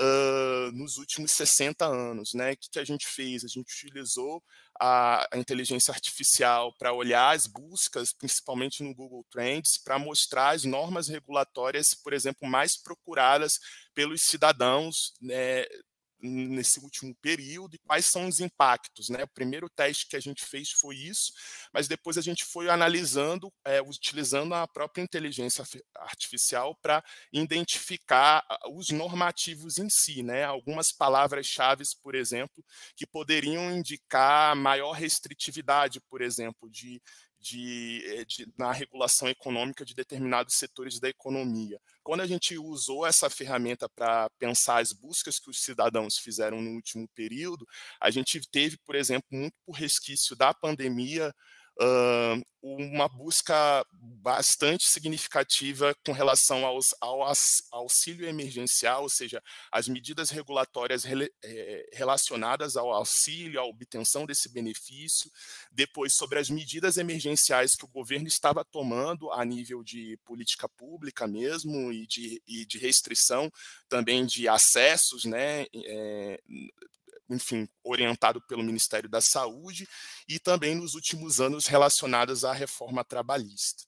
uh, 0.00 0.72
nos 0.72 0.96
últimos 0.96 1.30
60 1.30 1.86
anos. 1.86 2.34
Né? 2.34 2.52
O 2.52 2.56
que, 2.56 2.70
que 2.70 2.78
a 2.80 2.84
gente 2.84 3.06
fez? 3.06 3.44
A 3.44 3.46
gente 3.46 3.72
utilizou 3.72 4.42
a, 4.80 5.28
a 5.32 5.38
inteligência 5.38 5.92
artificial 5.92 6.74
para 6.76 6.92
olhar 6.92 7.36
as 7.36 7.46
buscas, 7.46 8.12
principalmente 8.12 8.82
no 8.82 8.92
Google 8.92 9.24
Trends, 9.30 9.78
para 9.78 9.96
mostrar 9.96 10.50
as 10.50 10.64
normas 10.64 11.06
regulatórias, 11.06 11.94
por 11.94 12.12
exemplo, 12.12 12.48
mais 12.48 12.76
procuradas 12.76 13.60
pelos 13.94 14.22
cidadãos 14.22 15.12
né, 15.20 15.64
nesse 16.22 16.78
último 16.80 17.14
período 17.20 17.74
e 17.74 17.78
quais 17.78 18.06
são 18.06 18.28
os 18.28 18.40
impactos. 18.40 19.08
Né? 19.08 19.24
O 19.24 19.28
primeiro 19.28 19.68
teste 19.68 20.06
que 20.06 20.16
a 20.16 20.20
gente 20.20 20.44
fez 20.44 20.70
foi 20.70 20.96
isso, 20.96 21.32
mas 21.72 21.88
depois 21.88 22.16
a 22.16 22.22
gente 22.22 22.44
foi 22.44 22.68
analisando, 22.68 23.52
é, 23.64 23.82
utilizando 23.82 24.54
a 24.54 24.68
própria 24.68 25.02
inteligência 25.02 25.64
artificial 25.96 26.76
para 26.80 27.02
identificar 27.32 28.44
os 28.70 28.90
normativos 28.90 29.78
em 29.78 29.88
si, 29.90 30.22
né? 30.22 30.44
algumas 30.44 30.92
palavras-chave, 30.92 31.82
por 32.02 32.14
exemplo, 32.14 32.64
que 32.96 33.06
poderiam 33.06 33.70
indicar 33.72 34.54
maior 34.54 34.92
restritividade, 34.92 36.00
por 36.08 36.22
exemplo, 36.22 36.70
de, 36.70 37.02
de, 37.42 38.02
eh, 38.06 38.24
de, 38.24 38.46
na 38.56 38.72
regulação 38.72 39.28
econômica 39.28 39.84
de 39.84 39.94
determinados 39.94 40.54
setores 40.54 41.00
da 41.00 41.08
economia. 41.08 41.80
Quando 42.02 42.20
a 42.20 42.26
gente 42.26 42.56
usou 42.56 43.04
essa 43.04 43.28
ferramenta 43.28 43.88
para 43.88 44.30
pensar 44.38 44.80
as 44.80 44.92
buscas 44.92 45.38
que 45.38 45.50
os 45.50 45.60
cidadãos 45.60 46.16
fizeram 46.16 46.62
no 46.62 46.70
último 46.70 47.08
período, 47.08 47.66
a 48.00 48.10
gente 48.10 48.40
teve, 48.48 48.78
por 48.78 48.94
exemplo, 48.94 49.26
muito 49.30 49.54
por 49.66 49.72
resquício 49.72 50.36
da 50.36 50.54
pandemia, 50.54 51.34
uma 52.62 53.08
busca 53.08 53.84
bastante 53.92 54.84
significativa 54.84 55.92
com 56.06 56.12
relação 56.12 56.64
aos, 56.64 56.94
ao 57.00 57.22
auxílio 57.72 58.28
emergencial, 58.28 59.02
ou 59.02 59.08
seja, 59.08 59.42
as 59.70 59.88
medidas 59.88 60.30
regulatórias 60.30 61.02
rele, 61.02 61.28
é, 61.42 61.88
relacionadas 61.92 62.76
ao 62.76 62.92
auxílio, 62.92 63.58
à 63.58 63.64
obtenção 63.64 64.24
desse 64.24 64.48
benefício, 64.48 65.30
depois 65.72 66.14
sobre 66.14 66.38
as 66.38 66.48
medidas 66.48 66.98
emergenciais 66.98 67.74
que 67.74 67.84
o 67.84 67.88
governo 67.88 68.28
estava 68.28 68.64
tomando 68.64 69.32
a 69.32 69.44
nível 69.44 69.82
de 69.82 70.16
política 70.24 70.68
pública 70.68 71.26
mesmo 71.26 71.92
e 71.92 72.06
de, 72.06 72.40
e 72.46 72.64
de 72.64 72.78
restrição 72.78 73.50
também 73.88 74.24
de 74.24 74.46
acessos, 74.46 75.24
né, 75.24 75.66
é, 75.74 76.40
enfim, 77.32 77.68
orientado 77.82 78.40
pelo 78.42 78.62
Ministério 78.62 79.08
da 79.08 79.20
Saúde, 79.20 79.88
e 80.28 80.38
também 80.38 80.74
nos 80.74 80.94
últimos 80.94 81.40
anos 81.40 81.66
relacionadas 81.66 82.44
à 82.44 82.52
reforma 82.52 83.04
trabalhista. 83.04 83.84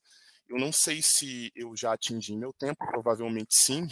Eu 0.49 0.59
não 0.59 0.73
sei 0.73 1.01
se 1.03 1.53
eu 1.55 1.75
já 1.77 1.93
atingi 1.93 2.37
meu 2.37 2.53
tempo, 2.53 2.85
provavelmente 2.87 3.55
sim, 3.55 3.89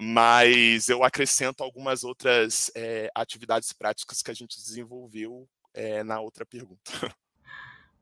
mas 0.00 0.88
eu 0.88 1.04
acrescento 1.04 1.62
algumas 1.62 2.04
outras 2.04 2.70
é, 2.74 3.10
atividades 3.14 3.72
práticas 3.72 4.22
que 4.22 4.30
a 4.30 4.34
gente 4.34 4.56
desenvolveu 4.56 5.48
é, 5.74 6.02
na 6.02 6.20
outra 6.20 6.46
pergunta. 6.46 6.92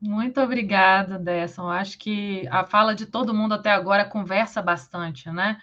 Muito 0.01 0.41
obrigada, 0.41 1.19
Desson. 1.19 1.69
Acho 1.69 1.99
que 1.99 2.49
a 2.49 2.65
fala 2.65 2.95
de 2.95 3.05
todo 3.05 3.35
mundo 3.35 3.53
até 3.53 3.71
agora 3.71 4.05
conversa 4.05 4.63
bastante, 4.63 5.31
né? 5.31 5.61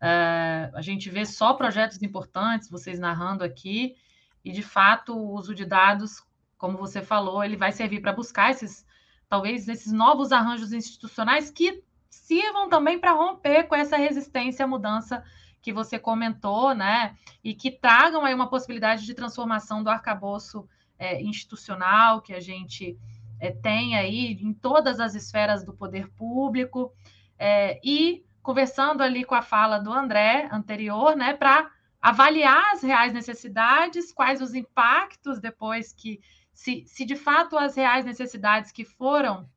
Uh, 0.00 0.76
a 0.76 0.80
gente 0.80 1.10
vê 1.10 1.26
só 1.26 1.54
projetos 1.54 2.00
importantes, 2.00 2.70
vocês 2.70 2.98
narrando 2.98 3.42
aqui, 3.42 3.96
e 4.44 4.52
de 4.52 4.62
fato 4.62 5.14
o 5.14 5.34
uso 5.34 5.54
de 5.54 5.64
dados, 5.64 6.24
como 6.56 6.78
você 6.78 7.02
falou, 7.02 7.42
ele 7.44 7.56
vai 7.56 7.72
servir 7.72 8.00
para 8.00 8.12
buscar 8.12 8.50
esses, 8.50 8.86
talvez, 9.28 9.68
esses 9.68 9.92
novos 9.92 10.32
arranjos 10.32 10.72
institucionais 10.72 11.50
que 11.50 11.82
sirvam 12.08 12.68
também 12.68 12.98
para 12.98 13.12
romper 13.12 13.64
com 13.64 13.74
essa 13.74 13.96
resistência 13.96 14.64
à 14.64 14.68
mudança 14.68 15.22
que 15.62 15.72
você 15.72 15.98
comentou, 15.98 16.74
né? 16.74 17.16
E 17.44 17.54
que 17.54 17.70
tragam 17.70 18.24
aí 18.24 18.34
uma 18.34 18.48
possibilidade 18.48 19.04
de 19.04 19.14
transformação 19.14 19.82
do 19.82 19.90
arcabouço 19.90 20.68
é, 20.98 21.22
institucional 21.22 22.20
que 22.20 22.32
a 22.32 22.40
gente 22.40 22.98
é, 23.38 23.50
tem 23.50 23.96
aí 23.96 24.32
em 24.40 24.52
todas 24.52 25.00
as 25.00 25.14
esferas 25.14 25.64
do 25.64 25.72
poder 25.72 26.08
público. 26.12 26.92
É, 27.38 27.80
e 27.82 28.24
conversando 28.42 29.02
ali 29.02 29.24
com 29.24 29.34
a 29.34 29.42
fala 29.42 29.78
do 29.78 29.92
André 29.92 30.48
anterior, 30.50 31.14
né, 31.16 31.34
para 31.34 31.70
avaliar 32.00 32.72
as 32.72 32.82
reais 32.82 33.12
necessidades, 33.12 34.12
quais 34.12 34.40
os 34.40 34.54
impactos 34.54 35.38
depois 35.38 35.92
que, 35.92 36.20
se, 36.52 36.84
se 36.86 37.04
de 37.04 37.16
fato 37.16 37.58
as 37.58 37.76
reais 37.76 38.04
necessidades 38.04 38.72
que 38.72 38.84
foram 38.84 39.48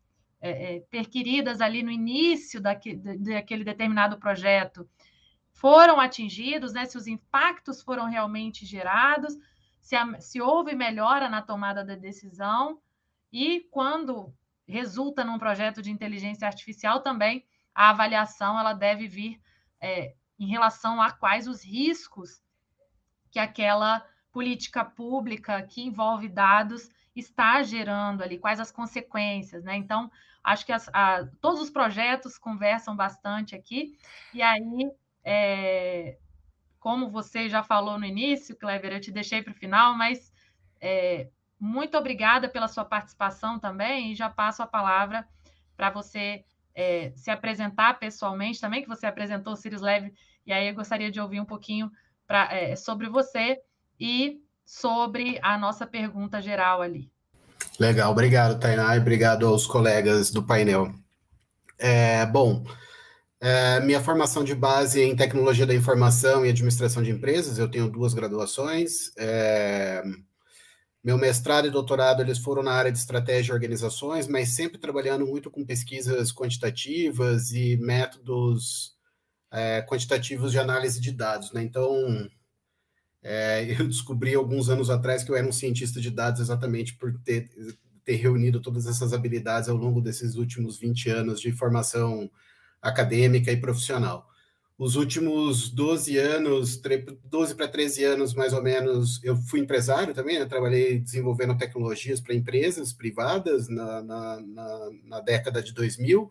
é, 0.42 0.76
é, 0.76 0.80
perquiridas 0.82 1.62
ali 1.62 1.82
no 1.82 1.90
início 1.90 2.60
daquele, 2.60 3.64
determinado 3.64 4.18
projeto 4.18 4.90
foram 5.54 6.02
atingidos, 6.02 6.74
né, 6.74 6.84
se 6.86 6.98
os 6.98 7.08
impactos 7.08 7.82
foram 7.82 8.10
realmente 8.10 8.66
gerados, 8.66 9.38
se, 9.80 9.96
a, 9.96 10.20
se 10.20 10.42
houve 10.42 10.76
melhora 10.76 11.30
na 11.30 11.42
tomada 11.42 11.86
da 11.86 11.96
decisão, 11.96 12.82
e 13.32 13.62
quando 13.72 14.34
resulta 14.68 15.24
num 15.24 15.40
projeto 15.40 15.82
de 15.82 15.92
inteligência 15.92 16.46
artificial 16.46 17.02
também, 17.02 17.46
a 17.74 17.92
avaliação 17.92 18.60
ela 18.60 18.74
deve 18.74 19.08
vir 19.08 19.42
é, 19.80 20.14
em 20.40 20.48
relação 20.48 21.02
a 21.02 21.12
quais 21.12 21.48
os 21.48 21.64
riscos 21.64 22.42
que 23.32 23.40
aquela 23.40 24.06
política 24.32 24.84
pública 24.84 25.62
que 25.64 25.82
envolve 25.82 26.28
dados 26.28 26.90
está 27.16 27.62
gerando 27.62 28.24
ali, 28.24 28.40
quais 28.40 28.60
as 28.60 28.72
consequências, 28.72 29.64
né? 29.64 29.76
Então, 29.76 30.12
acho 30.44 30.66
que 30.66 30.72
as, 30.72 30.90
a, 30.94 31.26
todos 31.40 31.62
os 31.62 31.70
projetos 31.70 32.38
conversam 32.38 32.96
bastante 32.96 33.56
aqui, 33.56 33.98
e 34.34 34.42
aí, 34.42 34.92
é, 35.24 36.18
como 36.80 37.10
você 37.10 37.48
já 37.48 37.64
falou 37.64 38.00
no 38.00 38.06
início, 38.06 38.56
Clever, 38.56 38.94
eu 38.94 39.00
te 39.00 39.12
deixei 39.12 39.42
para 39.42 39.52
o 39.52 39.56
final, 39.56 39.96
mas 39.96 40.34
é, 40.82 41.30
muito 41.60 41.98
obrigada 41.98 42.50
pela 42.50 42.68
sua 42.68 42.84
participação 42.84 43.58
também 43.58 44.12
e 44.12 44.16
já 44.16 44.30
passo 44.30 44.62
a 44.62 44.68
palavra 44.68 45.26
para 45.78 45.90
você 45.90 46.44
é, 46.76 47.12
se 47.16 47.30
apresentar 47.30 48.00
pessoalmente 48.00 48.60
também, 48.60 48.82
que 48.82 48.88
você 48.88 49.06
apresentou 49.06 49.54
o 49.54 49.56
Sirius 49.56 49.82
Leve, 49.82 50.14
e 50.46 50.52
aí 50.52 50.68
eu 50.68 50.76
gostaria 50.76 51.12
de 51.12 51.20
ouvir 51.20 51.40
um 51.40 51.46
pouquinho 51.46 51.92
pra, 52.28 52.54
é, 52.54 52.76
sobre 52.76 53.10
você 53.10 53.60
e 54.00 54.42
sobre 54.66 55.40
a 55.42 55.58
nossa 55.58 55.86
pergunta 55.86 56.42
geral 56.42 56.82
ali. 56.82 57.12
Legal, 57.80 58.12
obrigado, 58.12 58.60
Tainá, 58.60 58.96
e 58.96 59.00
obrigado 59.00 59.48
aos 59.48 59.66
colegas 59.66 60.32
do 60.32 60.44
painel. 60.44 60.94
É, 61.78 62.26
bom, 62.26 62.64
é, 63.40 63.80
minha 63.82 64.02
formação 64.02 64.44
de 64.44 64.56
base 64.56 65.02
é 65.02 65.06
em 65.06 65.16
tecnologia 65.16 65.66
da 65.66 65.76
informação 65.76 66.46
e 66.46 66.50
administração 66.50 67.04
de 67.04 67.12
empresas, 67.12 67.58
eu 67.58 67.70
tenho 67.70 67.90
duas 67.90 68.14
graduações. 68.14 69.12
É, 69.18 70.04
meu 71.04 71.18
mestrado 71.18 71.68
e 71.68 71.72
doutorado 71.72 72.22
eles 72.22 72.38
foram 72.38 72.64
na 72.64 72.72
área 72.72 72.92
de 72.92 72.98
estratégia 72.98 73.52
e 73.52 73.54
organizações, 73.54 74.28
mas 74.28 74.50
sempre 74.50 74.78
trabalhando 74.78 75.28
muito 75.28 75.52
com 75.52 75.66
pesquisas 75.66 76.32
quantitativas 76.32 77.52
e 77.52 77.76
métodos 77.78 78.96
é, 79.52 79.82
quantitativos 79.82 80.52
de 80.52 80.60
análise 80.60 81.02
de 81.02 81.12
dados. 81.12 81.52
Né? 81.52 81.62
Então, 81.62 82.30
é, 83.22 83.66
eu 83.80 83.86
descobri 83.88 84.34
alguns 84.34 84.70
anos 84.70 84.90
atrás 84.90 85.24
que 85.24 85.32
eu 85.32 85.36
era 85.36 85.48
um 85.48 85.52
cientista 85.52 86.00
de 86.00 86.10
dados 86.10 86.40
exatamente 86.40 86.96
por 86.96 87.14
ter, 87.20 87.50
ter 88.06 88.16
reunido 88.16 88.62
todas 88.62 88.88
essas 88.88 89.12
habilidades 89.12 89.68
ao 89.68 89.76
longo 89.76 90.02
desses 90.02 90.36
últimos 90.36 90.80
20 90.80 91.10
anos 91.10 91.42
de 91.42 91.52
formação 91.52 92.32
acadêmica 92.82 93.52
e 93.52 93.58
profissional 93.58 94.33
os 94.78 94.96
últimos 94.96 95.70
12 95.70 96.18
anos, 96.18 96.82
12 97.26 97.56
para 97.56 97.68
13 97.68 98.04
anos 98.04 98.34
mais 98.34 98.54
ou 98.54 98.62
menos, 98.62 99.24
eu 99.24 99.36
fui 99.36 99.60
empresário 99.60 100.14
também, 100.14 100.38
eu 100.38 100.48
trabalhei 100.48 101.00
desenvolvendo 101.00 101.58
tecnologias 101.58 102.20
para 102.20 102.34
empresas 102.34 102.92
privadas 102.92 103.70
na, 103.70 104.02
na, 104.02 104.42
na, 104.42 104.90
na, 105.06 105.20
década 105.20 105.62
de 105.62 105.74
2000, 105.74 106.30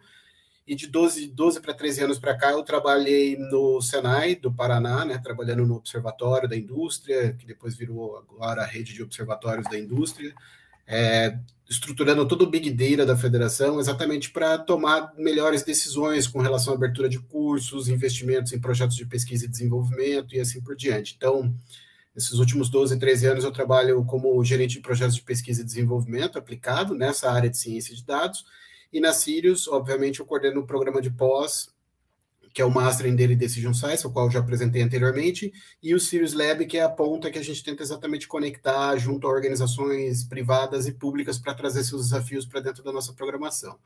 e 0.67 0.75
de 0.75 0.87
12, 0.87 1.29
12 1.29 1.61
para 1.61 1.75
13 1.75 2.05
anos 2.05 2.19
para 2.19 2.37
cá 2.37 2.53
eu 2.53 2.63
trabalhei 2.63 3.37
no 3.37 3.81
Senai 3.81 4.37
do 4.37 4.53
Paraná, 4.53 5.05
né, 5.05 5.19
trabalhando 5.19 5.67
no 5.67 5.75
Observatório 5.75 6.49
da 6.49 6.57
Indústria, 6.57 7.33
que 7.35 7.47
depois 7.47 7.77
virou 7.77 8.17
agora 8.17 8.63
a 8.63 8.67
rede 8.67 8.93
de 8.93 9.03
observatórios 9.03 9.69
da 9.69 9.79
indústria, 9.79 10.35
é, 10.87 11.39
estruturando 11.69 12.27
todo 12.27 12.43
o 12.43 12.51
Big 12.51 12.71
Data 12.71 13.07
da 13.07 13.17
federação, 13.17 13.81
exatamente 13.81 14.31
para 14.31 14.59
tomar 14.59 15.13
melhores 15.17 15.63
decisões 15.63 16.27
com 16.27 16.41
relação 16.41 16.75
à 16.75 16.77
abertura 16.77 17.09
de 17.09 17.19
cursos, 17.19 17.89
investimentos 17.89 18.53
em 18.53 18.61
projetos 18.61 18.97
de 18.97 19.07
pesquisa 19.07 19.47
e 19.47 19.49
desenvolvimento 19.49 20.35
e 20.35 20.41
assim 20.41 20.61
por 20.61 20.77
diante. 20.77 21.15
Então, 21.17 21.55
nesses 22.15 22.35
últimos 22.35 22.69
12, 22.69 22.99
13 22.99 23.27
anos, 23.27 23.45
eu 23.45 23.51
trabalho 23.51 24.05
como 24.05 24.45
gerente 24.45 24.75
de 24.75 24.81
projetos 24.81 25.17
de 25.17 25.23
pesquisa 25.23 25.63
e 25.63 25.65
desenvolvimento 25.65 26.39
aplicado 26.39 26.95
nessa 26.95 27.31
área 27.31 27.49
de 27.49 27.57
ciência 27.57 27.95
de 27.95 28.05
dados, 28.05 28.45
e 28.93 29.01
na 29.01 29.15
Sirius, 29.15 29.67
obviamente, 29.67 30.21
eu 30.21 30.27
coordeno 30.27 30.61
o 30.61 30.67
programa 30.67 31.01
de 31.01 31.11
pós 31.11 31.72
que 32.53 32.61
é 32.61 32.65
o 32.65 32.71
Master 32.71 33.07
in 33.07 33.17
Daily 33.17 33.35
Decision 33.35 33.73
Science, 33.73 34.07
o 34.07 34.11
qual 34.11 34.27
eu 34.27 34.31
já 34.31 34.41
apresentei 34.41 34.83
anteriormente, 34.83 35.53
e 35.83 35.95
o 35.95 36.01
Sirius 36.01 36.35
Lab, 36.35 36.67
que 36.67 36.77
é 36.77 36.83
a 36.83 36.89
ponta 36.89 37.31
que 37.31 37.39
a 37.39 37.45
gente 37.45 37.65
tenta 37.65 37.83
exatamente 37.83 38.29
conectar 38.29 38.97
junto 38.97 39.27
a 39.27 39.31
organizações 39.31 40.25
privadas 40.25 40.87
e 40.87 40.93
públicas 40.93 41.39
para 41.39 41.55
trazer 41.55 41.83
seus 41.85 42.03
desafios 42.03 42.45
para 42.45 42.61
dentro 42.61 42.83
da 42.83 42.93
nossa 42.93 43.13
programação. 43.15 43.79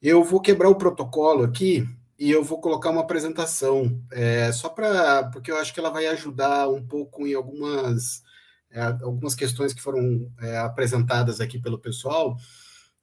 Eu 0.00 0.22
vou 0.22 0.40
quebrar 0.40 0.68
o 0.68 0.76
protocolo 0.76 1.44
aqui 1.44 1.86
e 2.18 2.30
eu 2.30 2.44
vou 2.44 2.60
colocar 2.60 2.90
uma 2.90 3.00
apresentação, 3.00 4.00
é, 4.12 4.52
só 4.52 4.68
para, 4.68 5.24
porque 5.30 5.50
eu 5.50 5.56
acho 5.56 5.74
que 5.74 5.80
ela 5.80 5.90
vai 5.90 6.06
ajudar 6.06 6.68
um 6.68 6.86
pouco 6.86 7.26
em 7.26 7.34
algumas, 7.34 8.22
é, 8.70 8.80
algumas 8.80 9.34
questões 9.34 9.72
que 9.72 9.82
foram 9.82 10.30
é, 10.40 10.58
apresentadas 10.58 11.40
aqui 11.40 11.58
pelo 11.58 11.80
pessoal, 11.80 12.36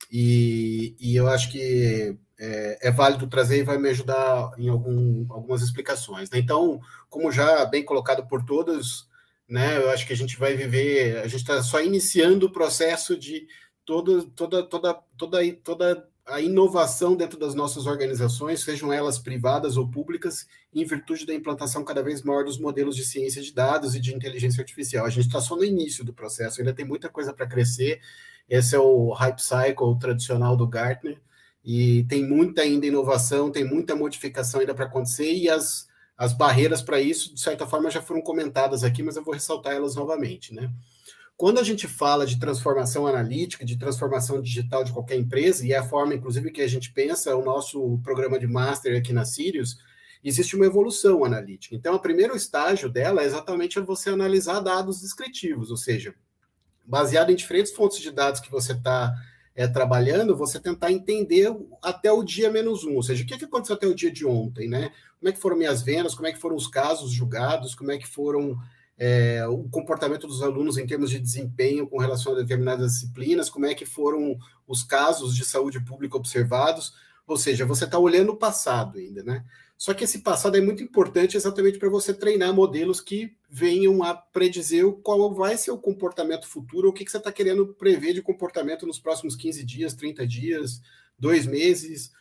e, 0.10 0.96
e 1.00 1.18
eu 1.18 1.28
acho 1.28 1.52
que 1.52 2.18
é, 2.40 2.88
é, 2.88 2.92
válido 2.92 3.28
trazer 3.28 3.60
e 3.60 3.64
vai 3.64 3.78
me 3.78 3.90
ajudar 3.90 4.52
em 4.58 4.70
algum, 4.70 5.26
algumas 5.30 5.62
explicações. 5.62 6.30
Né? 6.30 6.40
Então, 6.40 6.80
como 7.10 7.32
já 7.32 7.66
bem 7.66 7.84
colocado 7.84 8.26
por 8.26 8.44
todos, 8.46 9.08
né, 9.48 9.78
eu 9.78 9.90
acho 9.90 10.08
que 10.08 10.14
a 10.14 10.16
gente 10.16 10.38
vai 10.38 10.56
viver, 10.56 11.18
a 11.18 11.28
gente 11.28 11.42
está 11.42 11.62
só 11.62 11.82
iniciando 11.82 12.46
o 12.46 12.52
processo 12.52 13.18
de 13.18 13.46
toda, 13.84 14.24
toda, 14.36 14.64
toda, 14.64 14.94
toda, 15.18 15.54
toda 15.64 16.10
a 16.26 16.40
inovação 16.40 17.16
dentro 17.16 17.38
das 17.38 17.56
nossas 17.56 17.88
organizações, 17.88 18.64
sejam 18.64 18.94
elas 18.94 19.20
privadas 19.20 19.76
ou 19.76 19.90
públicas, 19.90 20.48
em 20.74 20.86
virtude 20.86 21.26
da 21.26 21.34
implantação 21.34 21.84
cada 21.84 22.04
vez 22.04 22.22
maior 22.22 22.46
dos 22.46 22.60
modelos 22.60 22.96
de 22.96 23.04
ciência 23.04 23.42
de 23.42 23.54
dados 23.54 23.96
e 23.96 24.00
de 24.00 24.16
inteligência 24.16 24.62
artificial. 24.62 25.06
A 25.06 25.10
gente 25.10 25.26
está 25.26 25.42
só 25.42 25.56
no 25.56 25.64
início 25.64 26.06
do 26.06 26.14
processo, 26.14 26.62
ainda 26.62 26.74
tem 26.74 26.86
muita 26.86 27.10
coisa 27.10 27.34
para 27.34 27.48
crescer. 27.48 28.00
Esse 28.48 28.76
é 28.76 28.80
o 28.80 29.12
hype 29.12 29.40
cycle 29.40 29.98
tradicional 30.00 30.56
do 30.56 30.68
Gartner, 30.68 31.20
e 31.64 32.04
tem 32.06 32.26
muita 32.26 32.62
ainda 32.62 32.86
inovação, 32.86 33.52
tem 33.52 33.64
muita 33.64 33.96
modificação 33.96 34.60
ainda 34.60 34.74
para 34.74 34.86
acontecer, 34.86 35.34
e 35.34 35.50
as, 35.50 35.88
as 36.18 36.34
barreiras 36.34 36.82
para 36.82 37.00
isso, 37.00 37.34
de 37.34 37.40
certa 37.42 37.68
forma, 37.68 37.90
já 37.90 38.02
foram 38.02 38.22
comentadas 38.22 38.84
aqui, 38.84 39.04
mas 39.04 39.16
eu 39.16 39.24
vou 39.24 39.34
ressaltar 39.34 39.74
elas 39.74 39.96
novamente, 39.96 40.54
né? 40.54 40.72
Quando 41.36 41.58
a 41.58 41.64
gente 41.64 41.88
fala 41.88 42.26
de 42.26 42.38
transformação 42.38 43.08
analítica, 43.08 43.64
de 43.64 43.78
transformação 43.78 44.42
digital 44.42 44.84
de 44.84 44.92
qualquer 44.92 45.16
empresa, 45.16 45.66
e 45.66 45.72
é 45.72 45.78
a 45.78 45.88
forma, 45.88 46.14
inclusive, 46.14 46.52
que 46.52 46.62
a 46.62 46.68
gente 46.68 46.92
pensa 46.92 47.34
o 47.34 47.46
nosso 47.46 47.98
programa 48.04 48.38
de 48.38 48.46
Master 48.46 48.98
aqui 48.98 49.14
na 49.14 49.24
Sirius, 49.24 49.78
existe 50.22 50.58
uma 50.58 50.66
evolução 50.66 51.24
analítica. 51.24 51.76
Então, 51.76 51.96
o 51.96 52.00
primeiro 52.00 52.36
estágio 52.36 52.90
dela 52.90 53.22
é 53.22 53.26
exatamente 53.26 53.80
você 53.80 54.10
analisar 54.10 54.60
dados 54.60 55.00
descritivos, 55.00 55.72
ou 55.72 55.78
seja, 55.78 56.14
baseado 56.86 57.30
em 57.30 57.36
diferentes 57.36 57.72
fontes 57.72 58.00
de 58.00 58.12
dados 58.12 58.42
que 58.42 58.52
você 58.52 58.74
está 58.74 59.16
é, 59.60 59.68
trabalhando, 59.68 60.38
você 60.38 60.58
tentar 60.58 60.90
entender 60.90 61.54
até 61.84 62.10
o 62.10 62.24
dia 62.24 62.50
menos 62.50 62.86
um, 62.86 62.96
ou 62.96 63.04
seja, 63.04 63.26
o 63.26 63.28
que, 63.28 63.38
que 63.38 63.44
aconteceu 63.44 63.76
até 63.76 63.86
o 63.86 63.94
dia 63.94 64.10
de 64.10 64.26
ontem, 64.26 64.70
né? 64.70 64.90
Como 65.20 65.28
é 65.28 65.34
que 65.34 65.38
foram 65.38 65.58
minhas 65.58 65.82
vendas, 65.82 66.16
como 66.16 66.30
é 66.30 66.32
que 66.32 66.40
foram 66.40 66.56
os 66.56 66.66
casos 66.66 67.12
julgados, 67.12 67.76
como 67.76 67.92
é 67.92 67.98
que 67.98 68.08
foram 68.08 68.58
é, 68.98 69.46
o 69.48 69.68
comportamento 69.68 70.28
dos 70.28 70.42
alunos 70.42 70.78
em 70.78 70.88
termos 70.88 71.10
de 71.10 71.20
desempenho 71.20 71.86
com 71.90 71.98
relação 71.98 72.32
a 72.32 72.36
determinadas 72.38 72.94
disciplinas, 72.94 73.50
como 73.50 73.66
é 73.66 73.76
que 73.76 73.86
foram 73.86 74.40
os 74.66 74.82
casos 74.82 75.36
de 75.36 75.44
saúde 75.44 75.82
pública 75.82 76.16
observados, 76.16 76.94
ou 77.28 77.36
seja, 77.36 77.66
você 77.66 77.84
está 77.84 78.00
olhando 78.00 78.32
o 78.32 78.38
passado 78.38 78.98
ainda, 78.98 79.24
né? 79.24 79.44
Só 79.80 79.94
que 79.94 80.04
esse 80.04 80.20
passado 80.20 80.58
é 80.58 80.62
muito 80.62 80.84
importante 80.84 81.38
exatamente 81.38 81.80
para 81.80 81.88
você 81.88 82.14
treinar 82.14 82.54
modelos 82.54 83.00
que 83.00 83.34
venham 83.50 84.04
a 84.04 84.14
predizer 84.14 84.86
qual 85.02 85.34
vai 85.34 85.56
ser 85.56 85.72
o 85.72 85.78
comportamento 85.78 86.46
futuro, 86.46 86.90
o 86.90 86.94
que, 86.94 87.06
que 87.06 87.10
você 87.10 87.16
está 87.16 87.32
querendo 87.32 87.66
prever 87.66 88.14
de 88.14 88.22
comportamento 88.22 88.86
nos 88.86 89.00
próximos 89.00 89.38
15 89.38 89.64
dias, 89.64 89.94
30 89.94 90.28
dias, 90.28 90.82
dois 91.18 91.46
meses, 91.46 92.12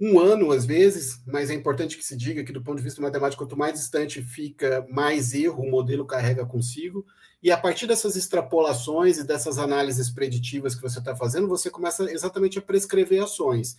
um 0.00 0.20
ano 0.20 0.52
às 0.52 0.64
vezes, 0.64 1.20
mas 1.26 1.50
é 1.50 1.54
importante 1.54 1.98
que 1.98 2.04
se 2.04 2.16
diga 2.16 2.44
que 2.44 2.52
do 2.52 2.62
ponto 2.62 2.76
de 2.78 2.84
vista 2.84 3.02
matemático, 3.02 3.42
quanto 3.42 3.58
mais 3.58 3.72
distante 3.72 4.22
fica, 4.22 4.86
mais 4.88 5.34
erro 5.34 5.64
o 5.64 5.70
modelo 5.70 6.06
carrega 6.06 6.46
consigo. 6.46 7.04
E 7.42 7.50
a 7.50 7.56
partir 7.56 7.88
dessas 7.88 8.14
extrapolações 8.14 9.18
e 9.18 9.26
dessas 9.26 9.58
análises 9.58 10.10
preditivas 10.10 10.76
que 10.76 10.82
você 10.82 11.00
está 11.00 11.16
fazendo, 11.16 11.48
você 11.48 11.70
começa 11.70 12.04
exatamente 12.04 12.56
a 12.56 12.62
prescrever 12.62 13.20
ações. 13.20 13.76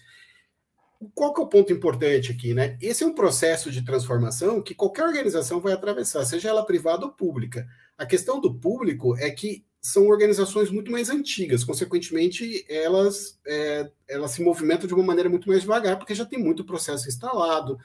Qual 1.16 1.34
que 1.34 1.40
é 1.40 1.44
o 1.44 1.48
ponto 1.48 1.72
importante 1.72 2.32
aqui, 2.32 2.54
né? 2.54 2.78
Esse 2.82 3.04
é 3.04 3.08
um 3.08 3.16
processo 3.16 3.72
de 3.72 3.86
transformação 3.86 4.62
que 4.62 4.76
qualquer 4.76 5.06
organização 5.06 5.62
vai 5.62 5.72
atravessar, 5.72 6.26
seja 6.26 6.50
ela 6.50 6.66
privada 6.66 7.06
ou 7.06 7.12
pública. 7.12 7.66
A 7.98 8.06
questão 8.06 8.42
do 8.42 8.54
público 8.54 9.16
é 9.18 9.30
que 9.32 9.64
são 9.82 10.08
organizações 10.08 10.70
muito 10.70 10.92
mais 10.92 11.10
antigas, 11.10 11.64
consequentemente, 11.64 12.66
elas, 12.68 13.40
é, 13.48 13.90
elas 14.10 14.32
se 14.32 14.44
movimentam 14.44 14.88
de 14.88 14.94
uma 14.94 15.04
maneira 15.04 15.30
muito 15.30 15.48
mais 15.48 15.62
devagar, 15.62 15.98
porque 15.98 16.14
já 16.14 16.26
tem 16.26 16.38
muito 16.38 16.66
processo 16.66 17.08
instalado, 17.08 17.78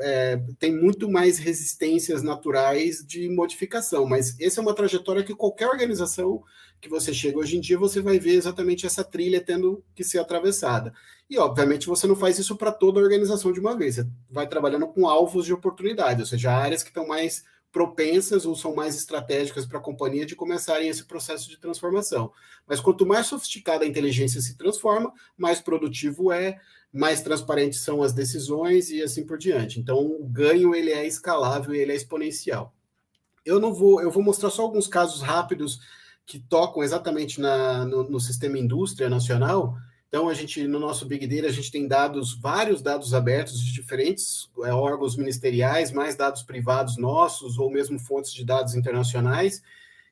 é, 0.00 0.38
tem 0.58 0.76
muito 0.76 1.10
mais 1.10 1.38
resistências 1.38 2.22
naturais 2.22 3.04
de 3.06 3.28
modificação, 3.28 4.06
mas 4.06 4.38
essa 4.38 4.60
é 4.60 4.62
uma 4.62 4.74
trajetória 4.74 5.24
que 5.24 5.34
qualquer 5.34 5.68
organização 5.68 6.42
que 6.84 6.90
você 6.90 7.14
chega 7.14 7.38
hoje 7.38 7.56
em 7.56 7.60
dia, 7.60 7.78
você 7.78 8.02
vai 8.02 8.18
ver 8.18 8.34
exatamente 8.34 8.84
essa 8.84 9.02
trilha 9.02 9.40
tendo 9.40 9.82
que 9.94 10.04
ser 10.04 10.18
atravessada. 10.18 10.92
E, 11.30 11.38
obviamente, 11.38 11.86
você 11.86 12.06
não 12.06 12.14
faz 12.14 12.38
isso 12.38 12.56
para 12.56 12.70
toda 12.70 13.00
a 13.00 13.02
organização 13.02 13.50
de 13.52 13.58
uma 13.58 13.74
vez, 13.74 13.96
você 13.96 14.06
vai 14.30 14.46
trabalhando 14.46 14.86
com 14.88 15.08
alvos 15.08 15.46
de 15.46 15.52
oportunidade, 15.54 16.20
ou 16.20 16.26
seja, 16.26 16.52
áreas 16.52 16.82
que 16.82 16.90
estão 16.90 17.08
mais 17.08 17.42
propensas 17.72 18.44
ou 18.44 18.54
são 18.54 18.74
mais 18.74 18.94
estratégicas 18.94 19.64
para 19.64 19.78
a 19.78 19.82
companhia 19.82 20.26
de 20.26 20.36
começarem 20.36 20.88
esse 20.88 21.04
processo 21.06 21.48
de 21.48 21.58
transformação. 21.58 22.30
Mas 22.68 22.80
quanto 22.80 23.06
mais 23.06 23.26
sofisticada 23.26 23.84
a 23.84 23.88
inteligência 23.88 24.42
se 24.42 24.56
transforma, 24.56 25.10
mais 25.36 25.60
produtivo 25.62 26.30
é, 26.30 26.60
mais 26.92 27.22
transparentes 27.22 27.80
são 27.80 28.02
as 28.02 28.12
decisões 28.12 28.90
e 28.90 29.02
assim 29.02 29.24
por 29.24 29.38
diante. 29.38 29.80
Então, 29.80 29.98
o 29.98 30.24
ganho 30.24 30.74
ele 30.74 30.90
é 30.90 31.06
escalável 31.06 31.74
ele 31.74 31.92
é 31.92 31.96
exponencial. 31.96 32.74
Eu 33.42 33.58
não 33.58 33.72
vou, 33.72 34.02
eu 34.02 34.10
vou 34.10 34.22
mostrar 34.22 34.50
só 34.50 34.62
alguns 34.62 34.86
casos 34.86 35.22
rápidos 35.22 35.80
que 36.26 36.38
tocam 36.38 36.82
exatamente 36.82 37.40
na, 37.40 37.84
no, 37.84 38.02
no 38.04 38.20
sistema 38.20 38.58
indústria 38.58 39.08
nacional 39.08 39.76
então, 40.14 40.28
a 40.28 40.34
gente, 40.34 40.64
no 40.68 40.78
nosso 40.78 41.04
Big 41.06 41.26
Data, 41.26 41.48
a 41.48 41.52
gente 41.52 41.72
tem 41.72 41.88
dados, 41.88 42.38
vários 42.40 42.80
dados 42.80 43.12
abertos 43.12 43.60
de 43.60 43.72
diferentes 43.72 44.48
é, 44.62 44.72
órgãos 44.72 45.16
ministeriais, 45.16 45.90
mais 45.90 46.14
dados 46.14 46.44
privados 46.44 46.96
nossos, 46.96 47.58
ou 47.58 47.68
mesmo 47.68 47.98
fontes 47.98 48.32
de 48.32 48.44
dados 48.44 48.76
internacionais. 48.76 49.60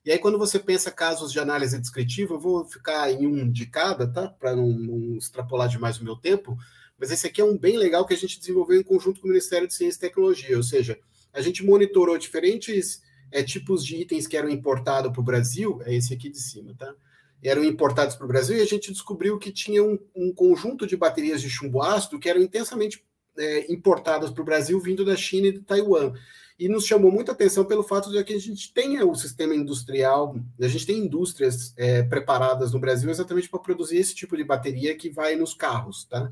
E 0.05 0.11
aí, 0.11 0.19
quando 0.19 0.39
você 0.39 0.59
pensa 0.59 0.91
casos 0.91 1.31
de 1.31 1.39
análise 1.39 1.79
descritiva, 1.79 2.35
eu 2.35 2.41
vou 2.41 2.65
ficar 2.65 3.13
em 3.13 3.29
um 3.29 3.49
de 3.49 3.65
cada, 3.65 4.09
tá? 4.09 4.27
Para 4.27 4.57
não, 4.57 4.71
não 4.71 5.17
extrapolar 5.19 5.69
demais 5.69 6.01
o 6.01 6.05
meu 6.05 6.17
tempo, 6.17 6.59
mas 6.99 7.13
esse 7.13 7.29
aqui 7.29 7.41
é 7.41 7.45
um 7.45 7.57
bem 7.57 7.77
legal 7.77 8.05
que 8.05 8.13
a 8.13 8.19
gente 8.19 8.41
desenvolveu 8.41 8.81
em 8.81 8.83
conjunto 8.83 9.21
com 9.21 9.29
o 9.29 9.31
Ministério 9.31 9.69
de 9.69 9.75
Ciência 9.75 9.99
e 9.99 10.01
Tecnologia, 10.01 10.57
ou 10.57 10.65
seja, 10.65 10.99
a 11.33 11.41
gente 11.41 11.65
monitorou 11.65 12.19
diferentes 12.19 13.01
é, 13.33 13.43
tipos 13.43 13.85
de 13.85 13.97
itens 13.97 14.27
que 14.27 14.37
eram 14.37 14.49
importados 14.49 15.11
para 15.11 15.21
o 15.21 15.25
Brasil, 15.25 15.81
é 15.85 15.95
esse 15.95 16.15
aqui 16.15 16.29
de 16.29 16.39
cima, 16.39 16.75
tá? 16.79 16.95
eram 17.43 17.65
importados 17.65 18.15
para 18.15 18.25
o 18.25 18.29
Brasil, 18.29 18.57
e 18.57 18.61
a 18.61 18.67
gente 18.67 18.93
descobriu 18.93 19.37
que 19.39 19.51
tinha 19.51 19.83
um, 19.83 19.99
um, 20.15 20.33
conjunto 20.33 20.87
de 20.87 20.97
baterias 20.97 21.43
de 21.43 21.51
chumbo 21.51 21.83
ácido 21.83 22.19
que 22.19 22.29
eram 22.29 22.41
intensamente 22.41 23.05
é, 23.37 23.73
importadas 23.73 24.31
para 24.31 24.43
o 24.43 24.45
Brasil 24.45 24.79
vindo 24.79 25.05
da 25.05 25.17
China 25.17 25.49
e 25.49 25.53
de 25.53 25.61
Taiwan. 25.61 26.13
E 26.59 26.69
nos 26.69 26.87
chamou 26.87 27.11
muita 27.11 27.33
atenção 27.33 27.65
pelo 27.65 27.83
fato 27.83 28.13
de 28.13 28.23
que 28.23 28.35
a 28.35 28.39
gente 28.39 28.73
tenha 28.73 29.05
o 29.05 29.15
sistema 29.17 29.55
industrial, 29.55 30.37
a 30.61 30.69
gente 30.69 30.87
tem 30.87 30.99
indústrias 30.99 31.75
é, 31.77 32.05
preparadas 32.05 32.73
no 32.73 32.79
Brasil 32.79 33.11
exatamente 33.11 33.49
para 33.49 33.59
produzir 33.59 33.97
esse 33.97 34.15
tipo 34.15 34.37
de 34.37 34.45
bateria 34.45 34.95
que 34.95 35.11
vai 35.11 35.35
nos 35.35 35.55
carros, 35.55 36.05
tá? 36.05 36.31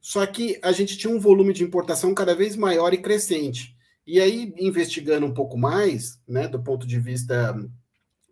Só 0.00 0.24
que 0.26 0.58
a 0.62 0.72
gente 0.72 0.98
tinha 0.98 1.14
um 1.14 1.20
volume 1.20 1.54
de 1.54 1.64
importação 1.64 2.12
cada 2.14 2.34
vez 2.34 2.56
maior 2.56 2.92
e 2.92 2.98
crescente. 2.98 3.74
E 4.10 4.20
aí, 4.20 4.52
investigando 4.58 5.24
um 5.24 5.32
pouco 5.32 5.56
mais, 5.56 6.20
né, 6.26 6.48
do 6.48 6.60
ponto 6.60 6.84
de 6.84 6.98
vista 6.98 7.54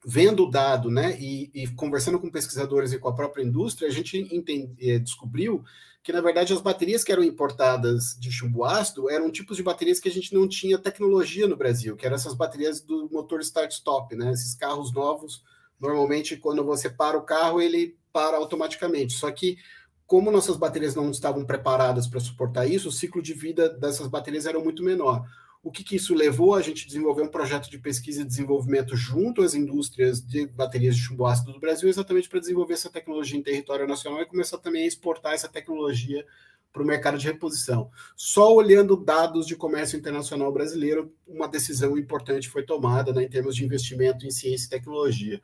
vendo 0.04 0.42
o 0.42 0.50
dado, 0.50 0.90
né, 0.90 1.16
e, 1.20 1.52
e, 1.54 1.68
conversando 1.68 2.18
com 2.18 2.28
pesquisadores 2.28 2.92
e 2.92 2.98
com 2.98 3.08
a 3.08 3.14
própria 3.14 3.44
indústria, 3.44 3.88
a 3.88 3.92
gente 3.92 4.18
entende, 4.34 4.74
eh, 4.80 4.98
descobriu 4.98 5.62
que, 6.02 6.12
na 6.12 6.20
verdade, 6.20 6.52
as 6.52 6.60
baterias 6.60 7.04
que 7.04 7.12
eram 7.12 7.22
importadas 7.22 8.16
de 8.18 8.28
chumbo 8.32 8.64
ácido 8.64 9.08
eram 9.08 9.30
tipos 9.30 9.56
de 9.56 9.62
baterias 9.62 10.00
que 10.00 10.08
a 10.08 10.12
gente 10.12 10.34
não 10.34 10.48
tinha 10.48 10.78
tecnologia 10.78 11.46
no 11.46 11.56
Brasil, 11.56 11.94
que 11.94 12.04
eram 12.04 12.16
essas 12.16 12.34
baterias 12.34 12.80
do 12.80 13.08
motor 13.12 13.38
start-stop, 13.38 14.16
né, 14.16 14.32
esses 14.32 14.56
carros 14.56 14.92
novos, 14.92 15.44
normalmente, 15.78 16.36
quando 16.36 16.64
você 16.64 16.90
para 16.90 17.16
o 17.16 17.22
carro, 17.22 17.62
ele 17.62 17.96
para 18.12 18.36
automaticamente, 18.36 19.12
só 19.12 19.30
que 19.30 19.56
como 20.08 20.32
nossas 20.32 20.56
baterias 20.56 20.96
não 20.96 21.08
estavam 21.12 21.44
preparadas 21.44 22.08
para 22.08 22.18
suportar 22.18 22.66
isso, 22.66 22.88
o 22.88 22.92
ciclo 22.92 23.22
de 23.22 23.32
vida 23.32 23.68
dessas 23.68 24.08
baterias 24.08 24.44
era 24.44 24.58
muito 24.58 24.82
menor. 24.82 25.24
O 25.62 25.70
que, 25.70 25.82
que, 25.82 25.96
isso 25.96 26.14
levou? 26.14 26.54
A 26.54 26.62
gente 26.62 26.86
desenvolver 26.86 27.22
um 27.22 27.28
projeto 27.28 27.68
de 27.68 27.78
pesquisa 27.78 28.22
e 28.22 28.24
desenvolvimento 28.24 28.96
junto 28.96 29.42
às 29.42 29.54
indústrias 29.54 30.24
de 30.24 30.46
baterias 30.46 30.94
de 30.94 31.02
chumbo 31.02 31.26
ácido 31.26 31.52
do 31.52 31.60
Brasil, 31.60 31.88
exatamente 31.88 32.28
para 32.28 32.40
desenvolver 32.40 32.74
essa 32.74 32.90
tecnologia 32.90 33.38
em 33.38 33.42
território 33.42 33.86
nacional 33.86 34.22
e 34.22 34.26
começar 34.26 34.58
também 34.58 34.84
a 34.84 34.86
exportar 34.86 35.34
essa 35.34 35.48
tecnologia 35.48 36.24
para 36.72 36.82
o 36.82 36.86
mercado 36.86 37.18
de 37.18 37.26
reposição. 37.26 37.90
Só 38.16 38.54
olhando 38.54 38.96
dados 38.96 39.46
de 39.46 39.56
comércio 39.56 39.98
internacional 39.98 40.52
brasileiro, 40.52 41.12
uma 41.26 41.48
decisão 41.48 41.98
importante 41.98 42.48
foi 42.48 42.62
tomada 42.62 43.12
né, 43.12 43.24
em 43.24 43.28
termos 43.28 43.56
de 43.56 43.64
investimento 43.64 44.26
em 44.26 44.30
ciência 44.30 44.66
e 44.66 44.70
tecnologia. 44.70 45.40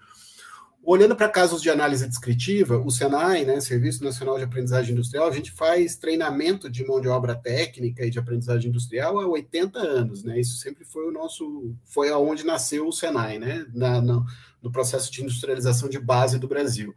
Olhando 0.86 1.16
para 1.16 1.30
casos 1.30 1.62
de 1.62 1.70
análise 1.70 2.06
descritiva, 2.06 2.76
o 2.76 2.90
Senai, 2.90 3.42
né, 3.42 3.58
Serviço 3.58 4.04
Nacional 4.04 4.36
de 4.36 4.44
Aprendizagem 4.44 4.92
Industrial, 4.92 5.26
a 5.26 5.32
gente 5.32 5.50
faz 5.50 5.96
treinamento 5.96 6.68
de 6.68 6.84
mão 6.86 7.00
de 7.00 7.08
obra 7.08 7.34
técnica 7.34 8.04
e 8.04 8.10
de 8.10 8.18
aprendizagem 8.18 8.68
industrial 8.68 9.18
há 9.18 9.26
80 9.26 9.78
anos, 9.78 10.22
né? 10.22 10.38
Isso 10.38 10.58
sempre 10.58 10.84
foi 10.84 11.08
o 11.08 11.10
nosso, 11.10 11.74
foi 11.84 12.10
aonde 12.10 12.44
nasceu 12.44 12.86
o 12.86 12.92
Senai, 12.92 13.38
né? 13.38 13.64
Na, 13.72 13.98
no, 13.98 14.26
no 14.62 14.70
processo 14.70 15.10
de 15.10 15.22
industrialização 15.22 15.88
de 15.88 15.98
base 15.98 16.38
do 16.38 16.46
Brasil. 16.46 16.94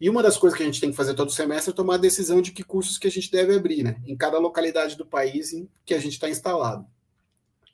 E 0.00 0.08
uma 0.08 0.22
das 0.22 0.36
coisas 0.36 0.56
que 0.56 0.62
a 0.62 0.66
gente 0.66 0.80
tem 0.80 0.92
que 0.92 0.96
fazer 0.96 1.14
todo 1.14 1.32
semestre 1.32 1.72
é 1.72 1.74
tomar 1.74 1.96
a 1.96 1.98
decisão 1.98 2.40
de 2.40 2.52
que 2.52 2.62
cursos 2.62 2.98
que 2.98 3.08
a 3.08 3.10
gente 3.10 3.32
deve 3.32 3.52
abrir, 3.52 3.82
né? 3.82 4.00
Em 4.06 4.16
cada 4.16 4.38
localidade 4.38 4.96
do 4.96 5.04
país 5.04 5.52
em 5.52 5.68
que 5.84 5.92
a 5.92 5.98
gente 5.98 6.12
está 6.12 6.30
instalado. 6.30 6.86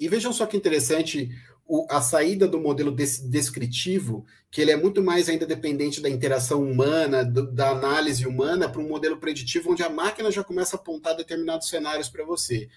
E 0.01 0.09
vejam 0.09 0.33
só 0.33 0.47
que 0.47 0.57
interessante 0.57 1.29
o, 1.67 1.87
a 1.91 2.01
saída 2.01 2.47
do 2.47 2.61
modelo 2.61 2.91
des, 2.91 3.19
descritivo, 3.19 4.27
que 4.51 4.61
ele 4.61 4.71
é 4.71 4.77
muito 4.77 5.03
mais 5.03 5.29
ainda 5.29 5.47
dependente 5.47 6.01
da 6.01 6.11
interação 6.11 6.63
humana, 6.63 7.25
do, 7.25 7.51
da 7.51 7.71
análise 7.71 8.27
humana, 8.27 8.69
para 8.69 8.81
um 8.81 8.89
modelo 8.89 9.19
preditivo 9.19 9.73
onde 9.73 9.83
a 9.83 9.89
máquina 9.89 10.31
já 10.31 10.45
começa 10.45 10.77
a 10.77 10.79
apontar 10.79 11.17
determinados 11.17 11.69
cenários 11.69 12.09
para 12.09 12.25
você. 12.25 12.69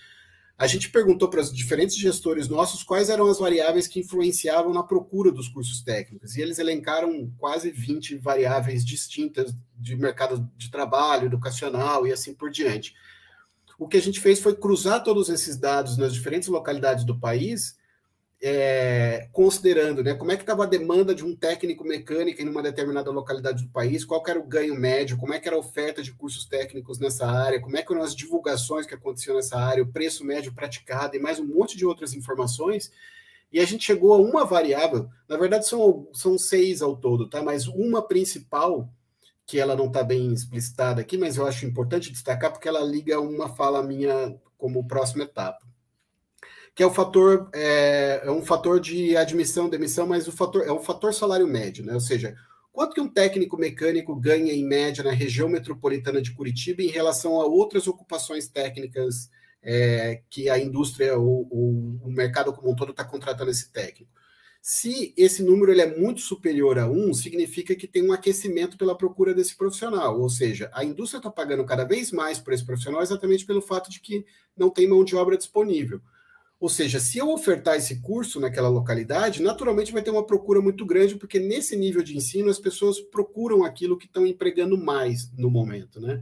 A 0.58 0.66
gente 0.66 0.90
perguntou 0.90 1.30
para 1.30 1.42
os 1.42 1.54
diferentes 1.54 1.96
gestores 1.96 2.48
nossos 2.48 2.82
quais 2.82 3.10
eram 3.10 3.30
as 3.30 3.38
variáveis 3.38 3.88
que 3.88 4.00
influenciavam 4.00 4.74
na 4.74 4.82
procura 4.82 5.32
dos 5.32 5.48
cursos 5.48 5.84
técnicos, 5.84 6.36
e 6.36 6.42
eles 6.42 6.58
elencaram 6.58 7.32
quase 7.38 7.70
20 7.70 8.18
variáveis 8.18 8.84
distintas 8.84 9.54
de 9.76 9.96
mercado 9.96 10.50
de 10.58 10.72
trabalho, 10.72 11.28
educacional 11.28 12.08
e 12.08 12.12
assim 12.12 12.34
por 12.34 12.50
diante. 12.50 12.96
O 13.78 13.88
que 13.88 13.98
a 13.98 14.02
gente 14.02 14.20
fez 14.20 14.40
foi 14.40 14.56
cruzar 14.56 15.04
todos 15.04 15.30
esses 15.30 15.58
dados 15.58 15.98
nas 15.98 16.14
diferentes 16.14 16.50
localidades 16.50 17.04
do 17.04 17.20
país 17.20 17.78
é, 18.42 19.30
considerando 19.32 20.04
né, 20.04 20.14
como 20.14 20.32
é 20.32 20.36
que 20.36 20.44
estava 20.44 20.64
a 20.64 20.68
demanda 20.68 21.14
de 21.16 21.26
um 21.26 21.36
técnico 21.36 21.84
mecânico 21.84 22.42
em 22.42 22.48
uma 22.48 22.62
determinada 22.62 23.10
localidade 23.10 23.64
do 23.64 23.72
país, 23.72 24.06
qual 24.06 24.24
era 24.28 24.40
o 24.40 24.46
ganho 24.46 24.76
médio, 24.76 25.18
como 25.18 25.34
é 25.34 25.40
que 25.40 25.48
era 25.48 25.58
a 25.58 25.60
oferta 25.60 26.04
de 26.04 26.14
cursos 26.14 26.46
técnicos 26.46 27.00
nessa 27.00 27.26
área, 27.26 27.60
como 27.60 27.76
é 27.78 27.82
que 27.82 27.92
eram 27.92 28.04
as 28.04 28.16
divulgações 28.16 28.86
que 28.86 28.94
aconteciam 28.94 29.36
nessa 29.36 29.58
área, 29.58 29.84
o 29.84 29.92
preço 29.92 30.24
médio 30.24 30.54
praticado 30.54 31.16
e 31.16 31.20
mais 31.20 31.40
um 31.40 31.46
monte 31.46 31.76
de 31.76 31.86
outras 31.86 32.14
informações. 32.14 32.92
E 33.52 33.60
a 33.60 33.66
gente 33.66 33.86
chegou 33.86 34.14
a 34.14 34.18
uma 34.18 34.46
variável, 34.46 35.10
na 35.28 35.38
verdade 35.38 35.68
são, 35.68 36.08
são 36.14 36.38
seis 36.38 36.82
ao 36.82 36.96
todo, 36.96 37.30
tá? 37.30 37.42
Mas 37.42 37.68
uma 37.68 38.02
principal, 38.02 38.90
que 39.48 39.60
ela 39.60 39.76
não 39.76 39.88
está 39.88 40.04
bem 40.04 40.32
explicitada 40.32 41.02
aqui, 41.02 41.18
mas 41.18 41.38
eu 41.38 41.48
acho 41.48 41.66
importante 41.66 42.12
destacar 42.12 42.52
porque 42.52 42.68
ela 42.68 42.82
liga 42.82 43.20
uma 43.20 43.50
fala 43.50 43.82
minha 43.82 44.38
como 44.58 44.86
próxima 44.86 45.24
etapa 45.24 45.67
que 46.78 46.84
é 46.84 46.86
o 46.86 46.94
fator 46.94 47.50
é, 47.56 48.22
é, 48.24 48.32
um 48.32 48.46
fator 48.46 48.80
de 48.80 49.18
admissão, 49.18 49.68
demissão, 49.68 50.06
mas 50.06 50.28
o 50.28 50.32
fator 50.32 50.62
é 50.62 50.72
o 50.72 50.80
fator 50.80 51.12
salário 51.12 51.48
médio, 51.48 51.84
né? 51.84 51.92
Ou 51.92 52.00
seja, 52.00 52.36
quanto 52.72 52.94
que 52.94 53.02
um 53.02 53.10
técnico 53.10 53.58
mecânico 53.58 54.16
ganha 54.16 54.54
em 54.54 54.64
média 54.64 55.04
na 55.04 55.10
região 55.10 55.50
metropolitana 55.50 56.22
de 56.22 56.36
Curitiba 56.36 56.84
em 56.84 56.90
relação 56.90 57.42
a 57.42 57.46
outras 57.46 57.88
ocupações 57.88 58.48
técnicas 58.48 59.28
é, 59.64 60.22
que 60.30 60.52
a 60.52 60.60
indústria 60.60 61.18
ou, 61.18 61.48
ou, 61.50 62.00
o 62.04 62.12
mercado 62.12 62.54
como 62.54 62.72
um 62.72 62.76
todo 62.76 62.92
está 62.92 63.04
contratando 63.04 63.50
esse 63.50 63.72
técnico? 63.72 64.12
Se 64.62 65.16
esse 65.18 65.42
número 65.42 65.72
ele 65.72 65.82
é 65.82 65.98
muito 65.98 66.22
superior 66.22 66.78
a 66.78 66.88
1, 66.88 67.12
significa 67.16 67.74
que 67.74 67.88
tem 67.88 68.08
um 68.08 68.14
aquecimento 68.14 68.78
pela 68.78 68.96
procura 68.96 69.34
desse 69.34 69.58
profissional, 69.58 70.22
ou 70.22 70.30
seja, 70.30 70.70
a 70.72 70.84
indústria 70.84 71.18
está 71.18 71.32
pagando 71.32 71.66
cada 71.66 71.86
vez 71.86 72.12
mais 72.12 72.38
por 72.38 72.54
esse 72.54 72.64
profissional 72.64 73.02
exatamente 73.02 73.48
pelo 73.48 73.64
fato 73.64 73.90
de 73.90 74.00
que 74.00 74.24
não 74.56 74.70
tem 74.70 74.88
mão 74.88 75.04
de 75.04 75.16
obra 75.16 75.36
disponível. 75.36 76.00
Ou 76.60 76.70
seja, 76.70 77.00
se 77.00 77.20
eu 77.20 77.30
ofertar 77.30 77.76
esse 77.76 78.02
curso 78.02 78.40
naquela 78.40 78.68
localidade, 78.68 79.44
naturalmente 79.44 79.94
vai 79.94 80.02
ter 80.02 80.10
uma 80.10 80.26
procura 80.26 80.60
muito 80.60 80.86
grande, 80.86 81.16
porque 81.16 81.40
nesse 81.40 81.76
nível 81.76 82.02
de 82.02 82.18
ensino 82.18 82.50
as 82.50 82.58
pessoas 82.58 83.00
procuram 83.00 83.64
aquilo 83.64 83.98
que 83.98 84.08
estão 84.08 84.26
empregando 84.26 84.76
mais 84.76 85.32
no 85.38 85.52
momento, 85.52 86.02
né? 86.02 86.20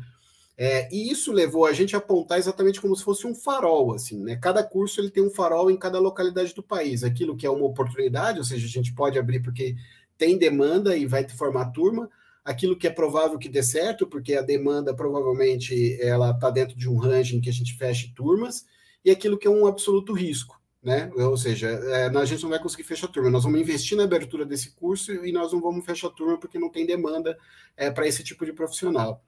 É, 0.58 0.94
e 0.94 1.10
isso 1.12 1.34
levou 1.34 1.66
a 1.66 1.74
gente 1.74 1.96
a 1.96 2.00
apontar 2.00 2.38
exatamente 2.38 2.80
como 2.80 2.96
se 2.96 3.04
fosse 3.04 3.28
um 3.28 3.36
farol, 3.36 3.94
assim, 3.94 4.22
né? 4.24 4.36
Cada 4.36 4.64
curso 4.64 5.00
ele 5.00 5.10
tem 5.10 5.24
um 5.24 5.30
farol 5.30 5.72
em 5.72 5.78
cada 5.78 6.00
localidade 6.00 6.54
do 6.54 6.64
país. 6.64 7.04
Aquilo 7.04 7.36
que 7.36 7.46
é 7.46 7.50
uma 7.50 7.66
oportunidade, 7.66 8.40
ou 8.40 8.46
seja, 8.46 8.66
a 8.66 8.70
gente 8.70 8.94
pode 8.94 9.18
abrir 9.18 9.42
porque 9.42 9.76
tem 10.18 10.38
demanda 10.38 10.98
e 10.98 11.06
vai 11.06 11.28
formar 11.30 11.72
turma. 11.72 12.10
Aquilo 12.44 12.78
que 12.78 12.88
é 12.88 12.92
provável 12.92 13.40
que 13.40 13.50
dê 13.50 13.64
certo, 13.64 14.06
porque 14.06 14.36
a 14.36 14.42
demanda 14.42 14.94
provavelmente 14.94 15.98
ela 16.02 16.32
está 16.32 16.50
dentro 16.50 16.78
de 16.78 16.90
um 16.90 16.98
range 16.98 17.36
em 17.36 17.42
que 17.42 17.50
a 17.50 17.54
gente 17.54 17.76
feche 17.76 18.14
turmas 18.14 18.66
e 19.06 19.12
aquilo 19.12 19.38
que 19.38 19.48
é 19.48 19.52
um 19.52 19.68
absoluto 19.68 20.12
risco, 20.12 20.60
né? 20.82 21.12
Ou 21.16 21.38
seja, 21.38 21.70
é, 21.70 22.08
a 22.08 22.26
gente 22.26 22.42
não 22.42 22.50
vai 22.50 22.60
conseguir 22.60 22.84
fechar 22.84 23.06
a 23.06 23.12
turma, 23.12 23.30
nós 23.30 23.44
vamos 23.44 23.62
investir 23.62 23.96
na 23.96 24.04
abertura 24.04 24.44
desse 24.44 24.72
curso 24.72 25.12
e 25.24 25.32
nós 25.32 25.54
não 25.54 25.62
vamos 25.62 25.86
fechar 25.86 26.08
a 26.08 26.12
turma 26.12 26.40
porque 26.40 26.58
não 26.58 26.70
tem 26.70 26.88
demanda 26.88 27.38
é, 27.78 27.92
para 27.92 28.08
esse 28.08 28.24
tipo 28.24 28.44
de 28.44 28.52
profissional. 28.52 29.24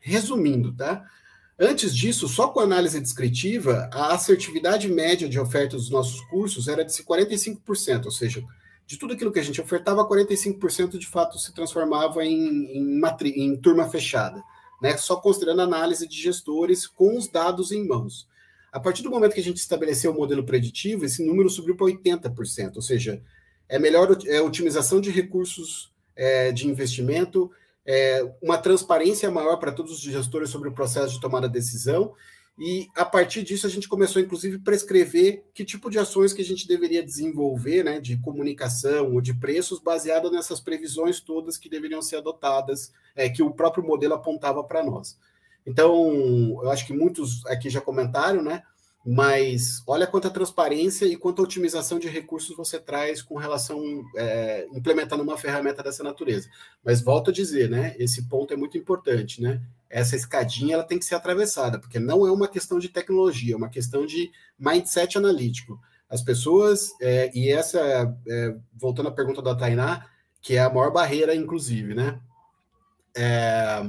Resumindo, 0.00 0.74
tá? 0.74 1.04
Antes 1.60 1.94
disso, 1.94 2.26
só 2.26 2.48
com 2.48 2.58
análise 2.58 2.98
descritiva, 2.98 3.88
a 3.92 4.14
assertividade 4.14 4.88
média 4.88 5.28
de 5.28 5.38
oferta 5.38 5.76
dos 5.76 5.90
nossos 5.90 6.20
cursos 6.22 6.66
era 6.66 6.82
de 6.82 6.90
45%, 6.92 8.06
ou 8.06 8.10
seja, 8.10 8.42
de 8.86 8.98
tudo 8.98 9.12
aquilo 9.12 9.30
que 9.30 9.38
a 9.38 9.44
gente 9.44 9.60
ofertava, 9.60 10.08
45% 10.08 10.98
de 10.98 11.06
fato 11.06 11.38
se 11.38 11.54
transformava 11.54 12.24
em, 12.24 12.98
em, 12.98 13.00
em 13.36 13.56
turma 13.56 13.88
fechada, 13.88 14.42
né? 14.80 14.96
Só 14.96 15.16
considerando 15.16 15.60
análise 15.60 16.08
de 16.08 16.20
gestores 16.20 16.86
com 16.86 17.16
os 17.16 17.28
dados 17.28 17.70
em 17.70 17.86
mãos. 17.86 18.26
A 18.72 18.80
partir 18.80 19.02
do 19.02 19.10
momento 19.10 19.34
que 19.34 19.40
a 19.40 19.44
gente 19.44 19.58
estabeleceu 19.58 20.10
o 20.10 20.14
modelo 20.14 20.42
preditivo, 20.44 21.04
esse 21.04 21.22
número 21.24 21.50
subiu 21.50 21.76
para 21.76 21.86
80%, 21.86 22.76
ou 22.76 22.82
seja, 22.82 23.22
é 23.68 23.78
melhor 23.78 24.16
é, 24.26 24.40
otimização 24.40 24.98
de 24.98 25.10
recursos 25.10 25.92
é, 26.16 26.50
de 26.50 26.66
investimento, 26.66 27.50
é, 27.84 28.26
uma 28.40 28.56
transparência 28.56 29.30
maior 29.30 29.56
para 29.56 29.72
todos 29.72 29.92
os 29.92 30.00
gestores 30.00 30.48
sobre 30.48 30.70
o 30.70 30.72
processo 30.72 31.14
de 31.14 31.20
tomada 31.20 31.46
de 31.46 31.52
decisão, 31.52 32.14
e 32.58 32.88
a 32.94 33.04
partir 33.04 33.42
disso 33.42 33.66
a 33.66 33.70
gente 33.70 33.88
começou, 33.88 34.20
inclusive, 34.20 34.56
a 34.56 34.60
prescrever 34.60 35.44
que 35.54 35.64
tipo 35.64 35.90
de 35.90 35.98
ações 35.98 36.32
que 36.32 36.42
a 36.42 36.44
gente 36.44 36.66
deveria 36.66 37.02
desenvolver, 37.02 37.82
né, 37.82 38.00
de 38.00 38.16
comunicação 38.18 39.12
ou 39.12 39.20
de 39.20 39.34
preços, 39.34 39.80
baseado 39.80 40.30
nessas 40.30 40.60
previsões 40.60 41.20
todas 41.20 41.58
que 41.58 41.68
deveriam 41.68 42.00
ser 42.00 42.16
adotadas, 42.16 42.92
é, 43.14 43.28
que 43.28 43.42
o 43.42 43.52
próprio 43.52 43.84
modelo 43.84 44.14
apontava 44.14 44.62
para 44.64 44.82
nós. 44.82 45.18
Então, 45.66 46.60
eu 46.62 46.70
acho 46.70 46.86
que 46.86 46.92
muitos 46.92 47.44
aqui 47.46 47.70
já 47.70 47.80
comentaram, 47.80 48.42
né? 48.42 48.62
Mas 49.04 49.82
olha 49.86 50.06
quanta 50.06 50.30
transparência 50.30 51.06
e 51.06 51.16
quanta 51.16 51.42
otimização 51.42 51.98
de 51.98 52.08
recursos 52.08 52.56
você 52.56 52.78
traz 52.78 53.20
com 53.20 53.36
relação 53.36 53.82
é, 54.16 54.68
implementando 54.72 55.22
uma 55.24 55.36
ferramenta 55.36 55.82
dessa 55.82 56.04
natureza. 56.04 56.48
Mas 56.84 57.00
volto 57.00 57.30
a 57.30 57.32
dizer, 57.32 57.68
né? 57.68 57.96
Esse 57.98 58.28
ponto 58.28 58.54
é 58.54 58.56
muito 58.56 58.78
importante, 58.78 59.42
né? 59.42 59.60
Essa 59.90 60.14
escadinha 60.14 60.74
ela 60.74 60.84
tem 60.84 60.98
que 60.98 61.04
ser 61.04 61.16
atravessada, 61.16 61.80
porque 61.80 61.98
não 61.98 62.26
é 62.26 62.30
uma 62.30 62.48
questão 62.48 62.78
de 62.78 62.88
tecnologia, 62.88 63.54
é 63.54 63.56
uma 63.56 63.68
questão 63.68 64.06
de 64.06 64.30
mindset 64.58 65.18
analítico. 65.18 65.80
As 66.08 66.22
pessoas, 66.22 66.92
é, 67.00 67.30
e 67.34 67.50
essa, 67.50 67.80
é, 68.28 68.54
voltando 68.72 69.08
à 69.08 69.12
pergunta 69.12 69.42
da 69.42 69.54
Tainá, 69.54 70.06
que 70.40 70.54
é 70.54 70.60
a 70.60 70.70
maior 70.70 70.92
barreira, 70.92 71.34
inclusive, 71.34 71.94
né? 71.94 72.20
É, 73.16 73.82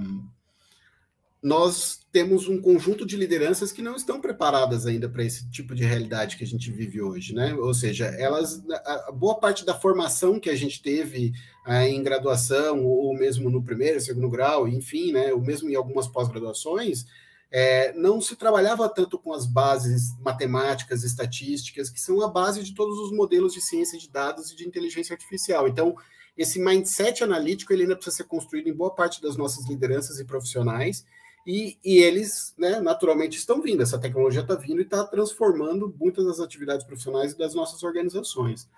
nós 1.44 2.00
temos 2.10 2.48
um 2.48 2.62
conjunto 2.62 3.06
de 3.06 3.18
lideranças 3.18 3.74
que 3.74 3.82
não 3.82 3.98
estão 3.98 4.22
preparadas 4.22 4.86
ainda 4.86 5.10
para 5.10 5.26
esse 5.26 5.50
tipo 5.52 5.76
de 5.76 5.84
realidade 5.84 6.38
que 6.38 6.44
a 6.46 6.48
gente 6.48 6.72
vive 6.72 7.02
hoje, 7.02 7.36
né? 7.36 7.54
Ou 7.56 7.74
seja, 7.74 8.06
elas, 8.06 8.64
a 8.86 9.12
boa 9.12 9.38
parte 9.38 9.66
da 9.66 9.78
formação 9.78 10.40
que 10.40 10.50
a 10.50 10.56
gente 10.56 10.82
teve 10.82 11.34
ah, 11.66 11.86
em 11.86 12.02
graduação 12.02 12.86
ou 12.86 13.14
mesmo 13.14 13.50
no 13.50 13.62
primeiro, 13.62 14.00
segundo 14.00 14.30
grau, 14.30 14.70
enfim, 14.70 15.12
né? 15.12 15.34
Ou 15.34 15.42
mesmo 15.42 15.70
em 15.70 15.76
algumas 15.76 16.08
pós-graduações, 16.08 17.06
é, 17.52 17.92
não 17.92 18.22
se 18.22 18.38
trabalhava 18.38 18.88
tanto 18.88 19.20
com 19.20 19.34
as 19.34 19.46
bases 19.46 20.18
matemáticas, 20.22 21.04
estatísticas, 21.04 21.90
que 21.90 22.00
são 22.00 22.22
a 22.22 22.30
base 22.30 22.64
de 22.64 22.74
todos 22.74 22.98
os 23.00 23.12
modelos 23.12 23.54
de 23.54 23.60
ciência 23.60 24.00
de 24.00 24.10
dados 24.10 24.50
e 24.50 24.56
de 24.56 24.66
inteligência 24.66 25.14
artificial. 25.14 25.68
Então, 25.68 25.94
esse 26.38 26.58
mindset 26.58 27.22
analítico 27.22 27.74
ele 27.74 27.82
ainda 27.82 27.98
precisa 27.98 28.16
ser 28.16 28.24
construído 28.24 28.70
em 28.70 28.74
boa 28.74 28.96
parte 28.96 29.22
das 29.22 29.36
nossas 29.36 29.68
lideranças 29.68 30.20
e 30.22 30.26
profissionais 30.26 31.04
e, 31.46 31.78
e 31.84 31.98
eles, 31.98 32.54
né, 32.58 32.80
naturalmente, 32.80 33.38
estão 33.38 33.62
vindo. 33.62 33.84
Essa 33.84 34.00
tecnologia 34.00 34.42
está 34.42 34.56
vindo 34.56 34.80
e 34.80 34.84
está 34.84 35.04
transformando 35.04 35.94
muitas 36.00 36.26
das 36.26 36.40
atividades 36.40 36.86
profissionais 36.86 37.36
das 37.36 37.54
nossas 37.54 37.84
organizações. 37.84 38.70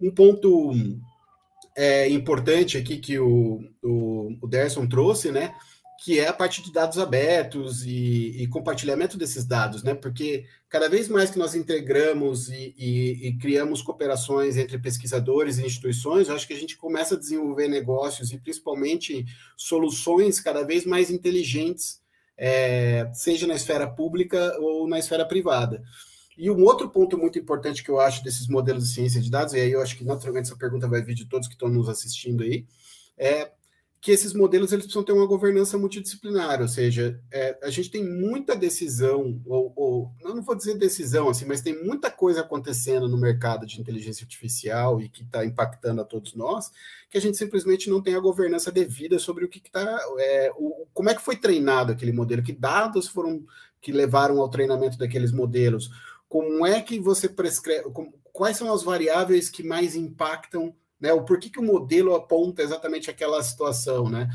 Um 0.00 0.10
ponto 0.10 0.72
é, 1.76 2.08
importante 2.08 2.76
aqui 2.76 2.98
que 2.98 3.18
o, 3.18 3.64
o, 3.82 4.36
o 4.40 4.46
Derson 4.48 4.88
trouxe, 4.88 5.30
né, 5.30 5.54
que 6.02 6.18
é 6.18 6.28
a 6.28 6.32
parte 6.32 6.62
de 6.62 6.72
dados 6.72 6.96
abertos 6.98 7.84
e, 7.84 8.42
e, 8.42 8.48
compartilhamento 8.48 9.18
desses 9.18 9.44
dados, 9.44 9.82
né? 9.82 9.94
Porque 9.94 10.46
cada 10.66 10.88
vez 10.88 11.08
mais 11.08 11.30
que 11.30 11.38
nós 11.38 11.54
integramos 11.54 12.48
e, 12.48 12.74
e, 12.78 13.28
e, 13.28 13.36
criamos 13.36 13.82
cooperações 13.82 14.56
entre 14.56 14.78
pesquisadores 14.78 15.58
e 15.58 15.66
instituições, 15.66 16.28
eu 16.28 16.34
acho 16.34 16.46
que 16.46 16.54
a 16.54 16.58
gente 16.58 16.78
começa 16.78 17.14
a 17.14 17.18
desenvolver 17.18 17.68
negócios 17.68 18.32
e 18.32 18.38
principalmente 18.38 19.26
soluções 19.58 20.40
cada 20.40 20.62
vez 20.64 20.86
mais 20.86 21.10
inteligentes, 21.10 22.00
é, 22.34 23.10
seja 23.12 23.46
na 23.46 23.54
esfera 23.54 23.86
pública 23.86 24.56
ou 24.58 24.88
na 24.88 24.98
esfera 24.98 25.26
privada. 25.26 25.82
E 26.38 26.50
um 26.50 26.64
outro 26.64 26.88
ponto 26.88 27.18
muito 27.18 27.38
importante 27.38 27.84
que 27.84 27.90
eu 27.90 28.00
acho 28.00 28.24
desses 28.24 28.48
modelos 28.48 28.88
de 28.88 28.94
ciência 28.94 29.20
de 29.20 29.30
dados, 29.30 29.52
e 29.52 29.60
aí 29.60 29.72
eu 29.72 29.82
acho 29.82 29.98
que 29.98 30.04
naturalmente 30.04 30.46
essa 30.46 30.56
pergunta 30.56 30.88
vai 30.88 31.02
vir 31.02 31.14
de 31.14 31.26
todos 31.26 31.46
que 31.46 31.54
estão 31.54 31.68
nos 31.68 31.90
assistindo 31.90 32.42
aí, 32.42 32.64
é 33.18 33.50
que 34.00 34.10
esses 34.10 34.32
modelos 34.32 34.72
eles 34.72 34.86
precisam 34.86 35.04
ter 35.04 35.12
uma 35.12 35.26
governança 35.26 35.76
multidisciplinar, 35.76 36.62
ou 36.62 36.68
seja, 36.68 37.20
é, 37.30 37.58
a 37.62 37.68
gente 37.68 37.90
tem 37.90 38.02
muita 38.02 38.56
decisão, 38.56 39.42
ou, 39.44 39.72
ou 39.76 40.12
não 40.22 40.40
vou 40.40 40.54
dizer 40.54 40.78
decisão 40.78 41.28
assim, 41.28 41.44
mas 41.44 41.60
tem 41.60 41.84
muita 41.84 42.10
coisa 42.10 42.40
acontecendo 42.40 43.06
no 43.06 43.18
mercado 43.18 43.66
de 43.66 43.78
inteligência 43.78 44.24
artificial 44.24 45.02
e 45.02 45.08
que 45.10 45.22
está 45.22 45.44
impactando 45.44 46.00
a 46.00 46.04
todos 46.04 46.34
nós, 46.34 46.70
que 47.10 47.18
a 47.18 47.20
gente 47.20 47.36
simplesmente 47.36 47.90
não 47.90 48.00
tem 48.00 48.14
a 48.14 48.20
governança 48.20 48.72
devida 48.72 49.18
sobre 49.18 49.44
o 49.44 49.48
que 49.48 49.58
está, 49.58 50.00
é, 50.18 50.50
como 50.94 51.10
é 51.10 51.14
que 51.14 51.22
foi 51.22 51.36
treinado 51.36 51.92
aquele 51.92 52.12
modelo, 52.12 52.42
que 52.42 52.52
dados 52.52 53.06
foram 53.06 53.44
que 53.82 53.92
levaram 53.92 54.40
ao 54.40 54.48
treinamento 54.48 54.96
daqueles 54.96 55.32
modelos, 55.32 55.90
como 56.28 56.66
é 56.66 56.80
que 56.80 56.98
você 56.98 57.28
prescreve, 57.28 57.90
como, 57.90 58.14
quais 58.32 58.56
são 58.56 58.72
as 58.72 58.82
variáveis 58.82 59.50
que 59.50 59.62
mais 59.62 59.94
impactam 59.94 60.74
né? 61.00 61.12
O 61.12 61.24
porquê 61.24 61.48
que 61.48 61.58
o 61.58 61.62
modelo 61.62 62.14
aponta 62.14 62.62
exatamente 62.62 63.10
aquela 63.10 63.42
situação, 63.42 64.08
né? 64.08 64.28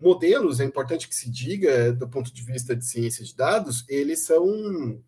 Modelos, 0.00 0.58
é 0.58 0.64
importante 0.64 1.06
que 1.06 1.14
se 1.14 1.30
diga, 1.30 1.92
do 1.92 2.08
ponto 2.08 2.32
de 2.32 2.42
vista 2.42 2.74
de 2.74 2.84
ciência 2.84 3.24
de 3.24 3.36
dados, 3.36 3.84
eles 3.88 4.24
são 4.24 5.00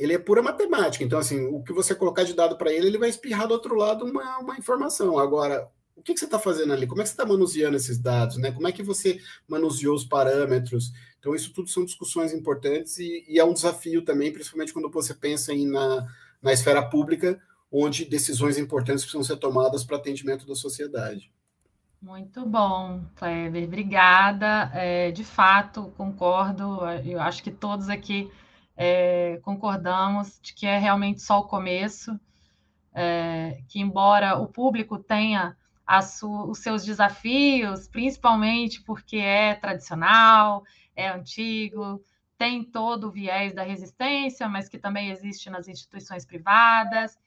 ele 0.00 0.14
é 0.14 0.18
pura 0.18 0.42
matemática. 0.42 1.04
Então, 1.04 1.18
assim, 1.18 1.46
o 1.46 1.62
que 1.62 1.74
você 1.74 1.94
colocar 1.94 2.24
de 2.24 2.32
dado 2.32 2.56
para 2.56 2.72
ele, 2.72 2.86
ele 2.86 2.96
vai 2.96 3.10
espirrar 3.10 3.46
do 3.46 3.52
outro 3.52 3.74
lado 3.74 4.06
uma, 4.06 4.38
uma 4.38 4.56
informação. 4.56 5.18
Agora, 5.18 5.68
o 5.94 6.02
que, 6.02 6.14
que 6.14 6.18
você 6.18 6.24
está 6.24 6.38
fazendo 6.38 6.72
ali? 6.72 6.86
Como 6.86 7.02
é 7.02 7.04
que 7.04 7.10
você 7.10 7.12
está 7.12 7.26
manuseando 7.26 7.76
esses 7.76 7.98
dados? 7.98 8.38
Né? 8.38 8.50
Como 8.50 8.66
é 8.66 8.72
que 8.72 8.82
você 8.82 9.20
manuseou 9.46 9.94
os 9.94 10.06
parâmetros? 10.06 10.90
Então, 11.18 11.34
isso 11.34 11.52
tudo 11.52 11.68
são 11.68 11.84
discussões 11.84 12.32
importantes 12.32 12.98
e, 12.98 13.26
e 13.28 13.38
é 13.38 13.44
um 13.44 13.52
desafio 13.52 14.02
também, 14.02 14.32
principalmente 14.32 14.72
quando 14.72 14.90
você 14.90 15.12
pensa 15.12 15.52
em, 15.52 15.66
na, 15.68 16.06
na 16.40 16.52
esfera 16.52 16.82
pública, 16.82 17.38
onde 17.70 18.04
decisões 18.04 18.58
importantes 18.58 19.04
precisam 19.04 19.24
ser 19.24 19.36
tomadas 19.36 19.84
para 19.84 19.96
atendimento 19.96 20.46
da 20.46 20.54
sociedade. 20.54 21.32
Muito 22.02 22.46
bom, 22.46 23.04
Kleber, 23.14 23.64
obrigada. 23.64 24.70
É, 24.72 25.10
de 25.10 25.22
fato, 25.22 25.92
concordo, 25.96 26.80
eu 27.04 27.20
acho 27.20 27.42
que 27.42 27.50
todos 27.50 27.90
aqui 27.90 28.30
é, 28.74 29.38
concordamos 29.42 30.40
de 30.40 30.54
que 30.54 30.66
é 30.66 30.78
realmente 30.78 31.20
só 31.20 31.40
o 31.40 31.44
começo, 31.44 32.18
é, 32.94 33.62
que 33.68 33.78
embora 33.78 34.38
o 34.38 34.46
público 34.46 34.98
tenha 34.98 35.54
os 36.22 36.58
seus 36.60 36.84
desafios, 36.84 37.88
principalmente 37.88 38.80
porque 38.82 39.16
é 39.18 39.54
tradicional, 39.54 40.64
é 40.94 41.08
antigo, 41.08 42.02
tem 42.38 42.64
todo 42.64 43.08
o 43.08 43.10
viés 43.10 43.52
da 43.52 43.62
resistência, 43.62 44.48
mas 44.48 44.68
que 44.68 44.78
também 44.78 45.10
existe 45.10 45.50
nas 45.50 45.68
instituições 45.68 46.24
privadas, 46.24 47.18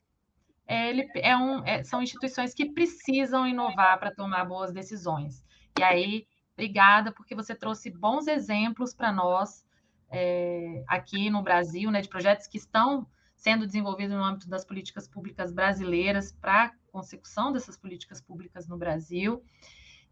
é, 0.68 0.89
ele 0.89 1.07
é 1.16 1.36
um, 1.36 1.66
é, 1.66 1.84
são 1.84 2.01
instituições 2.01 2.53
que 2.53 2.72
precisam 2.72 3.45
inovar 3.47 3.99
para 3.99 4.14
tomar 4.14 4.45
boas 4.45 4.72
decisões. 4.72 5.43
E 5.78 5.84
aí, 5.84 6.26
obrigada, 6.53 7.11
porque 7.11 7.36
você 7.36 7.55
trouxe 7.55 7.89
bons 7.89 8.28
exemplos 8.28 8.93
para 8.93 9.11
nós 9.11 9.66
é, 10.09 10.84
aqui 10.88 11.30
no 11.30 11.41
Brasil, 11.41 11.89
né, 11.91 12.01
de 12.01 12.07
projetos 12.07 12.47
que 12.47 12.57
estão 12.57 13.07
sendo 13.36 13.66
desenvolvido 13.66 14.16
no 14.16 14.24
âmbito 14.24 14.47
das 14.47 14.64
políticas 14.64 15.07
públicas 15.07 15.51
brasileiras 15.51 16.32
para 16.32 16.66
a 16.66 16.72
consecução 16.91 17.51
dessas 17.51 17.78
políticas 17.78 18.22
públicas 18.22 18.68
no 18.68 18.78
Brasil. 18.78 19.43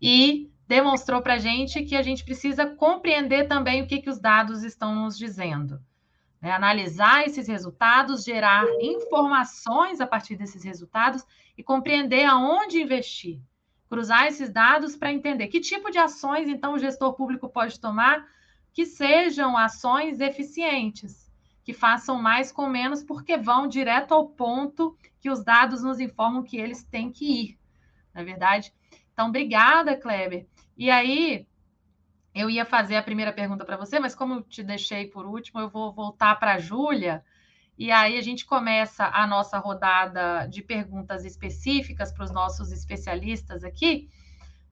E 0.02 0.52
demonstrou 0.68 1.22
para 1.22 1.36
a 1.36 1.38
gente 1.38 1.84
que 1.84 1.96
a 1.96 2.02
gente 2.02 2.26
precisa 2.26 2.66
compreender 2.66 3.48
também 3.48 3.84
o 3.84 3.88
que, 3.88 4.02
que 4.02 4.10
os 4.10 4.20
dados 4.20 4.64
estão 4.64 4.96
nos 4.96 5.18
dizendo. 5.18 5.80
Né? 6.42 6.52
Analisar 6.52 7.26
esses 7.26 7.48
resultados, 7.48 8.24
gerar 8.24 8.66
informações 8.82 10.02
a 10.02 10.08
partir 10.08 10.36
desses 10.36 10.64
resultados 10.64 11.24
e 11.58 11.64
compreender 11.64 12.26
aonde 12.26 12.82
investir. 12.82 13.40
Cruzar 13.88 14.26
esses 14.26 14.50
dados 14.50 14.96
para 14.96 15.12
entender 15.12 15.48
que 15.48 15.60
tipo 15.60 15.92
de 15.92 16.00
ações, 16.00 16.48
então, 16.48 16.74
o 16.74 16.80
gestor 16.80 17.14
público 17.14 17.50
pode 17.50 17.80
tomar 17.80 18.26
que 18.74 18.86
sejam 18.86 19.58
ações 19.58 20.22
eficientes 20.22 21.30
que 21.64 21.74
façam 21.74 22.20
mais 22.20 22.52
com 22.52 22.68
menos, 22.68 23.04
porque 23.04 23.38
vão 23.38 23.68
direto 23.68 24.14
ao 24.14 24.28
ponto 24.30 24.98
que 25.20 25.30
os 25.30 25.44
dados 25.44 25.84
nos 25.84 26.00
informam 26.00 26.42
que 26.42 26.58
eles 26.58 26.84
têm 26.84 27.12
que 27.12 27.26
ir, 27.26 27.60
na 28.14 28.22
é 28.22 28.24
verdade? 28.24 28.74
Então, 29.14 29.28
obrigada, 29.28 29.96
Kleber. 29.96 30.48
E 30.76 30.90
aí, 30.90 31.46
eu 32.34 32.50
ia 32.50 32.66
fazer 32.66 32.96
a 32.96 33.04
primeira 33.04 33.34
pergunta 33.34 33.66
para 33.66 33.78
você, 33.78 34.00
mas 34.00 34.16
como 34.16 34.36
eu 34.36 34.42
te 34.42 34.64
deixei 34.64 35.08
por 35.08 35.26
último, 35.26 35.60
eu 35.60 35.70
vou 35.70 35.94
voltar 35.94 36.36
para 36.40 36.54
a 36.54 36.60
Júlia. 36.60 37.24
E 37.78 37.92
aí 37.92 38.18
a 38.18 38.22
gente 38.22 38.46
começa 38.46 39.06
a 39.08 39.26
nossa 39.28 39.58
rodada 39.58 40.46
de 40.48 40.62
perguntas 40.62 41.26
específicas 41.26 42.12
para 42.12 42.24
os 42.24 42.32
nossos 42.32 42.72
especialistas 42.72 43.64
aqui. 43.64 44.10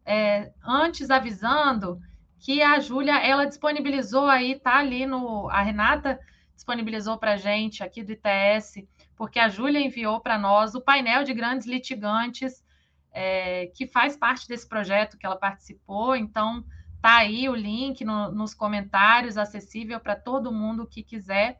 É, 0.06 0.52
antes 0.64 1.10
avisando 1.10 2.02
que 2.40 2.62
a 2.62 2.80
Júlia 2.80 3.18
ela 3.18 3.46
disponibilizou 3.46 4.28
aí, 4.28 4.58
tá 4.58 4.78
ali 4.78 5.06
no. 5.06 5.50
A 5.50 5.62
Renata 5.62 6.20
disponibilizou 6.56 7.18
para 7.18 7.34
a 7.34 7.38
gente 7.38 7.84
aqui 7.84 8.04
do 8.04 8.14
ITS, 8.14 8.88
porque 9.16 9.40
a 9.40 9.50
Júlia 9.50 9.80
enviou 9.80 10.22
para 10.22 10.38
nós 10.38 10.76
o 10.76 10.82
painel 10.82 11.24
de 11.24 11.34
grandes 11.34 11.68
litigantes 11.68 12.64
é, 13.12 13.68
que 13.76 13.88
faz 13.88 14.16
parte 14.16 14.48
desse 14.48 14.68
projeto 14.68 15.18
que 15.18 15.26
ela 15.26 15.36
participou. 15.36 16.16
Então, 16.16 16.64
tá 17.02 17.18
aí 17.18 17.48
o 17.48 17.56
link 17.56 18.04
no, 18.04 18.32
nos 18.32 18.54
comentários, 18.54 19.38
acessível 19.38 20.00
para 20.00 20.16
todo 20.16 20.52
mundo 20.52 20.88
que 20.88 21.04
quiser. 21.04 21.60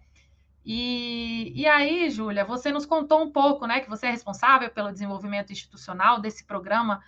E, 0.66 1.52
e 1.56 1.66
aí, 1.66 2.10
Júlia, 2.10 2.46
você 2.46 2.72
nos 2.72 2.86
contou 2.86 3.24
um 3.24 3.32
pouco, 3.32 3.66
né, 3.66 3.80
que 3.80 3.90
você 3.90 4.08
é 4.08 4.12
responsável 4.12 4.70
pelo 4.70 4.92
desenvolvimento 4.92 5.52
institucional 5.52 6.20
desse 6.20 6.46
programa 6.46 7.02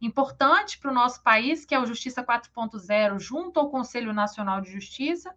importante 0.00 0.78
para 0.78 0.90
o 0.90 0.94
nosso 0.94 1.22
país, 1.22 1.64
que 1.64 1.74
é 1.74 1.80
o 1.80 1.86
Justiça 1.86 2.24
4.0, 2.24 3.18
junto 3.18 3.60
ao 3.60 3.70
Conselho 3.70 4.12
Nacional 4.12 4.60
de 4.60 4.70
Justiça, 4.70 5.34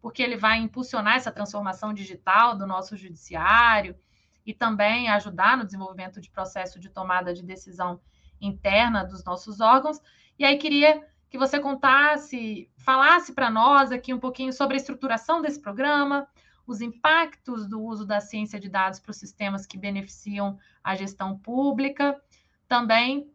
porque 0.00 0.22
ele 0.22 0.36
vai 0.36 0.58
impulsionar 0.58 1.16
essa 1.16 1.32
transformação 1.32 1.92
digital 1.92 2.56
do 2.56 2.66
nosso 2.66 2.96
judiciário 2.96 3.96
e 4.44 4.54
também 4.54 5.08
ajudar 5.08 5.56
no 5.56 5.64
desenvolvimento 5.64 6.20
de 6.20 6.30
processo 6.30 6.78
de 6.78 6.88
tomada 6.88 7.34
de 7.34 7.42
decisão 7.42 8.00
interna 8.40 9.04
dos 9.04 9.24
nossos 9.24 9.60
órgãos. 9.60 10.00
E 10.38 10.44
aí 10.44 10.58
queria 10.58 11.04
que 11.36 11.38
você 11.38 11.60
contasse, 11.60 12.70
falasse 12.78 13.34
para 13.34 13.50
nós 13.50 13.92
aqui 13.92 14.14
um 14.14 14.18
pouquinho 14.18 14.54
sobre 14.54 14.74
a 14.74 14.78
estruturação 14.78 15.42
desse 15.42 15.60
programa, 15.60 16.26
os 16.66 16.80
impactos 16.80 17.68
do 17.68 17.78
uso 17.78 18.06
da 18.06 18.20
ciência 18.20 18.58
de 18.58 18.70
dados 18.70 18.98
para 18.98 19.10
os 19.10 19.18
sistemas 19.18 19.66
que 19.66 19.76
beneficiam 19.76 20.58
a 20.82 20.96
gestão 20.96 21.38
pública. 21.38 22.18
Também, 22.66 23.30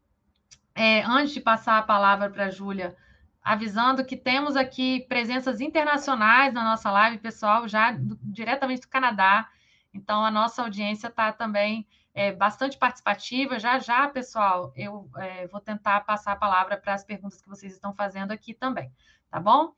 é, 0.73 1.03
antes 1.03 1.31
de 1.31 1.39
passar 1.39 1.77
a 1.77 1.83
palavra 1.83 2.27
para 2.27 2.45
a 2.45 2.49
Júlia, 2.49 2.97
avisando 3.43 4.03
que 4.03 4.17
temos 4.17 4.55
aqui 4.55 5.05
presenças 5.07 5.61
internacionais 5.61 6.55
na 6.55 6.63
nossa 6.63 6.89
live, 6.89 7.19
pessoal, 7.19 7.67
já 7.67 7.91
do, 7.91 8.17
diretamente 8.23 8.81
do 8.81 8.89
Canadá. 8.89 9.47
Então, 9.93 10.25
a 10.25 10.31
nossa 10.31 10.63
audiência 10.63 11.07
está 11.07 11.31
também 11.31 11.87
é, 12.13 12.31
bastante 12.31 12.77
participativa. 12.77 13.59
Já, 13.59 13.79
já, 13.79 14.07
pessoal, 14.07 14.71
eu 14.75 15.09
é, 15.17 15.47
vou 15.47 15.61
tentar 15.61 16.01
passar 16.01 16.33
a 16.33 16.37
palavra 16.37 16.77
para 16.77 16.93
as 16.93 17.03
perguntas 17.03 17.41
que 17.41 17.49
vocês 17.49 17.73
estão 17.73 17.93
fazendo 17.93 18.31
aqui 18.31 18.53
também, 18.53 18.91
tá 19.29 19.39
bom? 19.39 19.71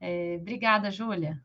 É, 0.00 0.36
obrigada, 0.40 0.90
Júlia. 0.90 1.40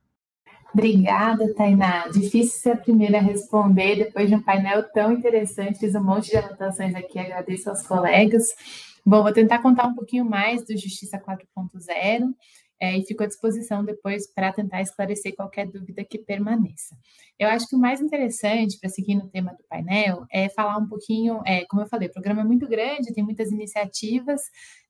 Obrigada, 0.74 1.54
Tainá. 1.56 2.08
Difícil 2.10 2.60
ser 2.60 2.72
a 2.72 2.78
primeira 2.78 3.20
a 3.20 3.22
responder 3.22 3.96
depois 3.96 4.28
de 4.28 4.36
um 4.36 4.42
painel 4.42 4.84
tão 4.92 5.12
interessante. 5.12 5.80
Fiz 5.80 5.96
um 5.96 6.04
monte 6.04 6.30
de 6.30 6.38
anotações 6.38 6.94
aqui, 6.94 7.18
agradeço 7.18 7.70
aos 7.70 7.88
colegas. 7.88 8.44
Bom, 9.06 9.24
vou 9.24 9.32
tentar 9.32 9.60
contar 9.60 9.88
um 9.88 9.96
pouquinho 9.96 10.26
mais 10.26 10.66
do 10.66 10.78
Justiça 10.78 11.18
4.0 11.18 12.34
é, 12.80 12.98
e 12.98 13.06
fico 13.06 13.24
à 13.24 13.28
disposição 13.28 13.84
depois 13.84 14.28
para 14.28 14.54
tentar 14.54 14.82
esclarecer 14.82 15.36
qualquer 15.36 15.68
dúvida 15.68 16.04
que 16.04 16.18
permaneça. 16.18 16.96
Eu 17.40 17.50
acho 17.50 17.68
que 17.68 17.76
o 17.76 17.80
mais 17.80 18.02
interessante 18.02 18.80
para 18.80 18.90
seguir 18.90 19.16
no 19.16 19.30
tema 19.30 19.54
do 19.54 19.64
painel 19.70 20.26
é 20.32 20.50
falar 20.50 20.78
um 20.78 20.88
pouquinho, 20.88 21.42
é, 21.46 21.66
como 21.66 21.82
eu 21.82 21.88
falei, 21.88 22.08
o 22.08 22.12
programa 22.12 22.42
é 22.42 22.44
muito 22.44 22.68
grande, 22.68 23.14
tem 23.14 23.24
muitas 23.24 23.52
iniciativas, 23.52 24.42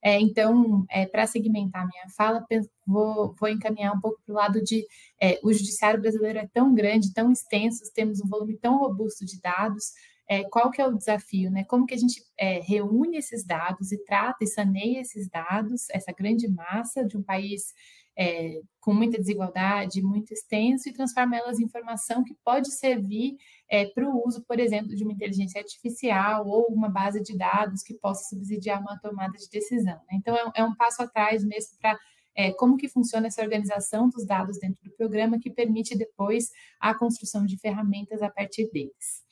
é, 0.01 0.19
então, 0.19 0.85
é, 0.89 1.05
para 1.05 1.27
segmentar 1.27 1.83
a 1.83 1.88
minha 1.88 2.07
fala, 2.15 2.45
vou, 2.85 3.35
vou 3.39 3.49
encaminhar 3.49 3.93
um 3.93 3.99
pouco 3.99 4.21
para 4.25 4.33
o 4.33 4.35
lado 4.35 4.63
de 4.63 4.85
é, 5.21 5.39
o 5.43 5.51
judiciário 5.51 5.99
brasileiro 5.99 6.39
é 6.39 6.47
tão 6.53 6.73
grande, 6.73 7.13
tão 7.13 7.31
extenso, 7.31 7.83
temos 7.93 8.21
um 8.21 8.27
volume 8.27 8.57
tão 8.57 8.77
robusto 8.77 9.25
de 9.25 9.41
dados 9.41 9.91
é, 10.28 10.43
qual 10.43 10.69
que 10.69 10.82
é 10.82 10.88
o 10.88 10.93
desafio, 10.93 11.49
né? 11.49 11.63
Como 11.63 11.86
que 11.86 11.93
a 11.93 11.97
gente 11.97 12.21
é, 12.38 12.59
reúne 12.59 13.17
esses 13.17 13.45
dados 13.45 13.91
e 13.91 14.03
trata 14.03 14.43
e 14.43 14.47
saneia 14.47 14.99
esses 14.99 15.30
dados, 15.30 15.89
essa 15.89 16.11
grande 16.11 16.47
massa 16.49 17.05
de 17.05 17.17
um 17.17 17.23
país 17.23 17.73
é, 18.17 18.61
com 18.82 18.93
muita 18.93 19.19
desigualdade, 19.19 20.01
muito 20.01 20.34
extenso, 20.34 20.89
e 20.89 20.93
transforma 20.93 21.38
elas 21.38 21.59
em 21.59 21.65
informação 21.65 22.23
que 22.23 22.36
pode 22.43 22.71
servir 22.71 23.38
é, 23.69 23.86
para 23.86 24.09
o 24.09 24.25
uso, 24.25 24.43
por 24.45 24.59
exemplo, 24.59 24.95
de 24.95 25.03
uma 25.03 25.13
inteligência 25.13 25.61
artificial 25.61 26.47
ou 26.47 26.65
uma 26.69 26.89
base 26.89 27.21
de 27.21 27.38
dados 27.38 27.84
que 27.84 27.93
possa 27.93 28.28
subsidiar 28.28 28.82
uma 28.82 28.99
tomada 28.99 29.38
de 29.38 29.47
decisão. 29.49 29.95
Né? 30.09 30.13
Então, 30.13 30.36
é, 30.36 30.51
é, 30.55 30.63
um 30.63 30.75
passo 30.75 31.03
atrás 31.03 31.43
mesmo 31.43 31.78
para 31.80 31.97
é, 32.36 32.51
como 32.53 32.78
que 32.78 32.88
funciona 32.88 33.28
essa 33.28 33.41
organização 33.41 34.09
dos 34.09 34.25
dados 34.25 34.59
dentro 34.59 34.84
do 34.84 34.91
programa 34.91 35.39
que 35.39 35.49
permite 35.49 35.95
depois 35.95 36.51
a 36.80 36.93
construção 36.93 37.45
de 37.45 37.57
ferramentas 37.57 38.21
a 38.21 38.30
partir 38.30 38.69
deles. 38.71 39.26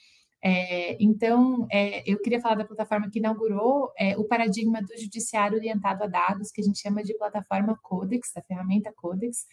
É, 0.48 0.96
então, 1.00 1.66
é, 1.72 2.04
eu 2.06 2.20
queria 2.22 2.40
falar 2.40 2.54
da 2.54 2.66
plataforma 2.66 3.10
que 3.10 3.18
inaugurou 3.18 3.92
é, 3.98 4.16
o 4.16 4.26
paradigma 4.26 4.80
do 4.80 4.96
judiciário 4.96 5.58
orientado 5.58 6.04
a 6.04 6.08
dados, 6.08 6.52
que 6.52 6.62
a 6.62 6.64
gente 6.64 6.80
chama 6.80 7.02
de 7.04 7.18
plataforma 7.18 7.76
Codex, 7.82 8.30
a 8.38 8.44
ferramenta 8.44 8.94
Codex. 8.96 9.48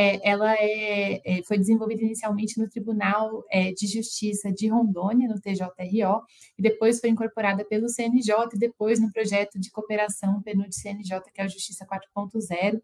É, 0.00 0.30
ela 0.30 0.54
é, 0.54 1.20
é, 1.24 1.42
foi 1.42 1.58
desenvolvida 1.58 2.04
inicialmente 2.04 2.56
no 2.56 2.70
Tribunal 2.70 3.44
é, 3.50 3.72
de 3.72 3.84
Justiça 3.88 4.52
de 4.52 4.68
Rondônia, 4.68 5.28
no 5.28 5.40
TJRO, 5.40 6.22
e 6.56 6.62
depois 6.62 7.00
foi 7.00 7.10
incorporada 7.10 7.64
pelo 7.64 7.88
CNJ 7.88 8.32
e 8.54 8.58
depois 8.58 9.00
no 9.00 9.10
projeto 9.10 9.58
de 9.58 9.72
cooperação 9.72 10.40
PNUD-CNJ, 10.40 11.20
que 11.34 11.40
é 11.40 11.46
o 11.46 11.48
Justiça 11.48 11.84
4.0, 11.84 12.80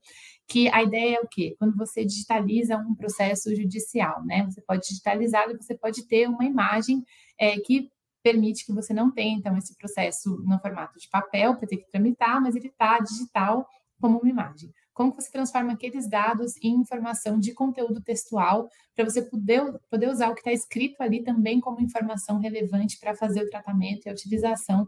que 0.49 0.69
a 0.71 0.83
ideia 0.83 1.19
é 1.19 1.21
o 1.21 1.29
quê? 1.29 1.55
Quando 1.57 1.77
você 1.77 2.05
digitaliza 2.05 2.77
um 2.79 2.97
processo 2.97 3.55
judicial, 3.55 4.25
né? 4.25 4.45
Você 4.51 4.61
pode 4.61 4.83
digitalizar 4.85 5.49
e 5.49 5.57
você 5.57 5.79
pode 5.79 6.09
ter 6.09 6.29
uma 6.29 6.45
imagem 6.45 7.01
é, 7.39 7.61
que 7.61 7.89
permite 8.25 8.67
que 8.67 8.73
você 8.73 8.93
não 8.93 9.13
tenha, 9.13 9.37
então, 9.37 9.57
esse 9.57 9.77
processo 9.77 10.37
no 10.45 10.59
formato 10.59 10.99
de 10.99 11.09
papel 11.09 11.55
para 11.55 11.69
ter 11.69 11.77
que 11.77 11.89
tramitar, 11.93 12.43
mas 12.43 12.57
ele 12.57 12.67
está 12.67 12.99
digital 12.99 13.69
como 14.01 14.19
uma 14.19 14.29
imagem. 14.29 14.73
Como 14.95 15.13
você 15.13 15.31
transforma 15.31 15.73
aqueles 15.73 16.09
dados 16.09 16.55
em 16.63 16.71
informação 16.77 17.39
de 17.39 17.53
conteúdo 17.53 18.01
textual 18.01 18.69
para 18.95 19.05
você 19.05 19.21
poder, 19.23 19.61
poder 19.91 20.09
usar 20.09 20.31
o 20.31 20.35
que 20.35 20.41
está 20.41 20.53
escrito 20.53 21.03
ali 21.03 21.25
também 21.25 21.61
como 21.61 21.81
informação 21.81 22.39
relevante 22.39 22.99
para 23.01 23.15
fazer 23.15 23.43
o 23.43 23.51
tratamento 23.51 24.07
e 24.07 24.09
a 24.09 24.13
utilização 24.13 24.87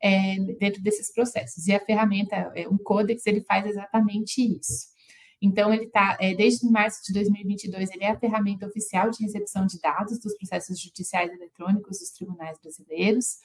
é, 0.00 0.36
dentro 0.60 0.82
desses 0.82 1.10
processos. 1.10 1.66
E 1.66 1.74
a 1.74 1.80
ferramenta, 1.80 2.52
é, 2.54 2.68
o 2.68 2.78
Codex, 2.78 3.26
ele 3.26 3.40
faz 3.40 3.66
exatamente 3.66 4.42
isso. 4.42 4.94
Então, 5.40 5.72
ele 5.72 5.84
está, 5.84 6.16
é, 6.20 6.34
desde 6.34 6.70
março 6.70 7.02
de 7.06 7.12
2022, 7.12 7.90
ele 7.90 8.04
é 8.04 8.10
a 8.10 8.18
ferramenta 8.18 8.66
oficial 8.66 9.10
de 9.10 9.22
recepção 9.22 9.66
de 9.66 9.78
dados 9.80 10.18
dos 10.18 10.36
processos 10.36 10.78
judiciais 10.80 11.30
eletrônicos 11.32 11.98
dos 11.98 12.10
tribunais 12.10 12.58
brasileiros. 12.58 13.38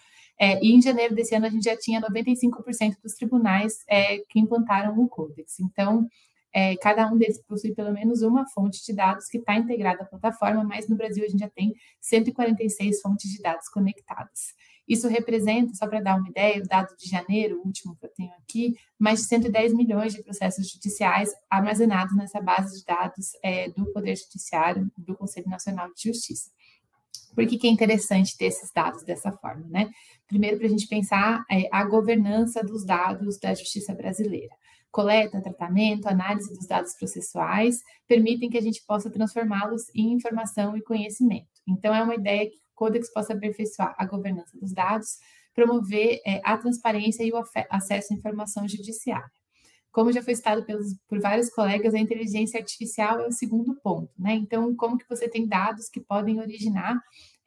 É, 0.43 0.59
e 0.59 0.71
em 0.71 0.81
janeiro 0.81 1.13
desse 1.13 1.35
ano, 1.35 1.45
a 1.45 1.49
gente 1.49 1.65
já 1.65 1.77
tinha 1.77 2.01
95% 2.01 2.95
dos 3.03 3.13
tribunais 3.13 3.83
é, 3.87 4.17
que 4.27 4.39
implantaram 4.39 4.97
o 4.97 5.07
Codex. 5.07 5.59
Então, 5.59 6.07
é, 6.51 6.75
cada 6.77 7.05
um 7.11 7.15
deles 7.15 7.39
possui 7.47 7.75
pelo 7.75 7.93
menos 7.93 8.23
uma 8.23 8.49
fonte 8.49 8.83
de 8.83 8.91
dados 8.91 9.27
que 9.27 9.37
está 9.37 9.55
integrada 9.55 10.01
à 10.01 10.05
plataforma, 10.05 10.63
mas 10.63 10.89
no 10.89 10.95
Brasil 10.95 11.23
a 11.23 11.27
gente 11.27 11.41
já 11.41 11.49
tem 11.49 11.75
146 11.99 13.01
fontes 13.01 13.29
de 13.29 13.39
dados 13.39 13.69
conectadas. 13.69 14.55
Isso 14.87 15.07
representa, 15.07 15.75
só 15.75 15.87
para 15.87 16.01
dar 16.01 16.17
uma 16.17 16.27
ideia, 16.27 16.59
o 16.59 16.67
dado 16.67 16.97
de 16.97 17.07
janeiro, 17.07 17.61
o 17.61 17.67
último 17.67 17.95
que 17.95 18.07
eu 18.07 18.09
tenho 18.09 18.33
aqui, 18.43 18.75
mais 18.97 19.19
de 19.19 19.27
110 19.27 19.75
milhões 19.75 20.11
de 20.11 20.23
processos 20.23 20.67
judiciais 20.67 21.29
armazenados 21.51 22.17
nessa 22.17 22.41
base 22.41 22.79
de 22.79 22.85
dados 22.85 23.29
é, 23.43 23.69
do 23.69 23.85
Poder 23.93 24.15
Judiciário, 24.15 24.91
do 24.97 25.15
Conselho 25.15 25.47
Nacional 25.47 25.93
de 25.93 26.09
Justiça. 26.09 26.49
Por 27.33 27.45
que, 27.45 27.57
que 27.57 27.67
é 27.67 27.69
interessante 27.69 28.37
ter 28.37 28.45
esses 28.45 28.71
dados 28.71 29.03
dessa 29.03 29.31
forma, 29.31 29.65
né? 29.69 29.89
Primeiro, 30.27 30.57
para 30.57 30.67
a 30.67 30.69
gente 30.69 30.87
pensar 30.87 31.43
é, 31.49 31.67
a 31.71 31.83
governança 31.83 32.63
dos 32.63 32.85
dados 32.85 33.39
da 33.39 33.53
justiça 33.53 33.93
brasileira 33.93 34.55
coleta, 34.91 35.41
tratamento, 35.41 36.07
análise 36.07 36.53
dos 36.53 36.67
dados 36.67 36.93
processuais 36.95 37.81
permitem 38.07 38.49
que 38.49 38.57
a 38.57 38.61
gente 38.61 38.83
possa 38.85 39.09
transformá-los 39.09 39.83
em 39.95 40.11
informação 40.11 40.75
e 40.75 40.83
conhecimento. 40.83 41.47
Então, 41.67 41.95
é 41.95 42.03
uma 42.03 42.15
ideia 42.15 42.49
que 42.49 42.57
o 42.57 42.75
Codex 42.75 43.11
possa 43.11 43.33
aperfeiçoar 43.33 43.95
a 43.97 44.05
governança 44.05 44.57
dos 44.59 44.73
dados, 44.73 45.17
promover 45.53 46.19
é, 46.25 46.41
a 46.43 46.57
transparência 46.57 47.23
e 47.23 47.31
o 47.31 47.41
acesso 47.69 48.13
à 48.13 48.15
informação 48.15 48.67
judiciária. 48.67 49.31
Como 49.91 50.11
já 50.11 50.23
foi 50.23 50.35
citado 50.35 50.63
pelos, 50.65 50.95
por 51.07 51.19
vários 51.19 51.49
colegas, 51.49 51.93
a 51.93 51.99
inteligência 51.99 52.59
artificial 52.59 53.19
é 53.19 53.27
o 53.27 53.31
segundo 53.31 53.75
ponto, 53.81 54.11
né? 54.17 54.33
Então, 54.33 54.73
como 54.75 54.97
que 54.97 55.07
você 55.09 55.27
tem 55.27 55.47
dados 55.47 55.89
que 55.89 55.99
podem 55.99 56.39
originar 56.39 56.97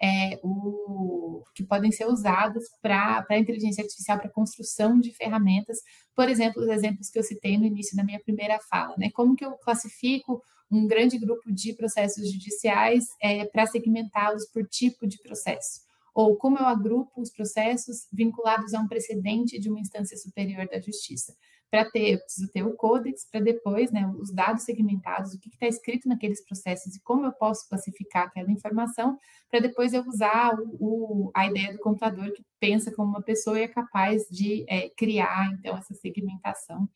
é, 0.02 0.38
o, 0.42 1.42
que 1.54 1.64
podem 1.64 1.90
ser 1.90 2.06
usados 2.06 2.64
para 2.82 3.24
a 3.28 3.38
inteligência 3.38 3.82
artificial, 3.82 4.18
para 4.18 4.28
construção 4.28 5.00
de 5.00 5.12
ferramentas, 5.14 5.78
por 6.14 6.28
exemplo, 6.28 6.62
os 6.62 6.68
exemplos 6.68 7.08
que 7.08 7.18
eu 7.18 7.22
citei 7.22 7.56
no 7.56 7.64
início 7.64 7.96
da 7.96 8.04
minha 8.04 8.20
primeira 8.20 8.58
fala, 8.68 8.94
né? 8.98 9.10
Como 9.14 9.34
que 9.34 9.44
eu 9.44 9.52
classifico 9.52 10.42
um 10.70 10.86
grande 10.86 11.18
grupo 11.18 11.52
de 11.52 11.72
processos 11.74 12.30
judiciais 12.30 13.04
é, 13.22 13.44
para 13.46 13.66
segmentá-los 13.66 14.46
por 14.46 14.66
tipo 14.66 15.06
de 15.06 15.18
processo? 15.22 15.83
Ou 16.14 16.36
como 16.36 16.58
eu 16.58 16.64
agrupo 16.64 17.20
os 17.20 17.30
processos 17.30 18.06
vinculados 18.12 18.72
a 18.72 18.80
um 18.80 18.88
precedente 18.88 19.58
de 19.58 19.68
uma 19.68 19.80
instância 19.80 20.16
superior 20.16 20.68
da 20.68 20.80
justiça? 20.80 21.34
para 21.74 21.90
ter, 21.90 22.12
eu 22.12 22.20
preciso 22.20 22.52
ter 22.52 22.62
o 22.62 22.76
códex 22.76 23.28
para 23.28 23.40
depois, 23.40 23.90
né, 23.90 24.06
os 24.20 24.32
dados 24.32 24.62
segmentados, 24.62 25.34
o 25.34 25.40
que 25.40 25.48
está 25.48 25.66
escrito 25.66 26.08
naqueles 26.08 26.40
processos 26.44 26.94
e 26.94 27.02
como 27.02 27.26
eu 27.26 27.32
posso 27.32 27.68
classificar 27.68 28.28
aquela 28.28 28.48
informação, 28.52 29.18
para 29.50 29.58
depois 29.58 29.92
eu 29.92 30.06
usar 30.06 30.54
o, 30.54 30.76
o, 30.78 31.30
a 31.34 31.48
ideia 31.48 31.72
do 31.72 31.80
computador 31.80 32.30
que 32.30 32.44
pensa 32.60 32.92
como 32.92 33.08
uma 33.08 33.22
pessoa 33.22 33.58
e 33.58 33.64
é 33.64 33.68
capaz 33.68 34.22
de 34.30 34.64
é, 34.68 34.88
criar, 34.90 35.52
então, 35.58 35.76
essa 35.76 35.94
segmentação 35.94 36.88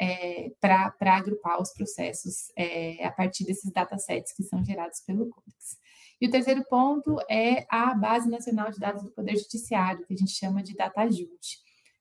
é, 0.00 0.50
para 0.58 1.16
agrupar 1.16 1.60
os 1.60 1.74
processos 1.74 2.50
é, 2.56 3.04
a 3.04 3.12
partir 3.12 3.44
desses 3.44 3.70
datasets 3.70 4.34
que 4.34 4.42
são 4.42 4.64
gerados 4.64 5.00
pelo 5.00 5.28
Codex. 5.28 5.78
E 6.24 6.26
o 6.26 6.30
terceiro 6.30 6.64
ponto 6.64 7.18
é 7.28 7.66
a 7.68 7.94
Base 7.94 8.30
Nacional 8.30 8.70
de 8.70 8.78
Dados 8.78 9.02
do 9.02 9.10
Poder 9.10 9.36
Judiciário, 9.36 10.06
que 10.06 10.14
a 10.14 10.16
gente 10.16 10.30
chama 10.30 10.62
de 10.62 10.74
DataJud. 10.74 11.28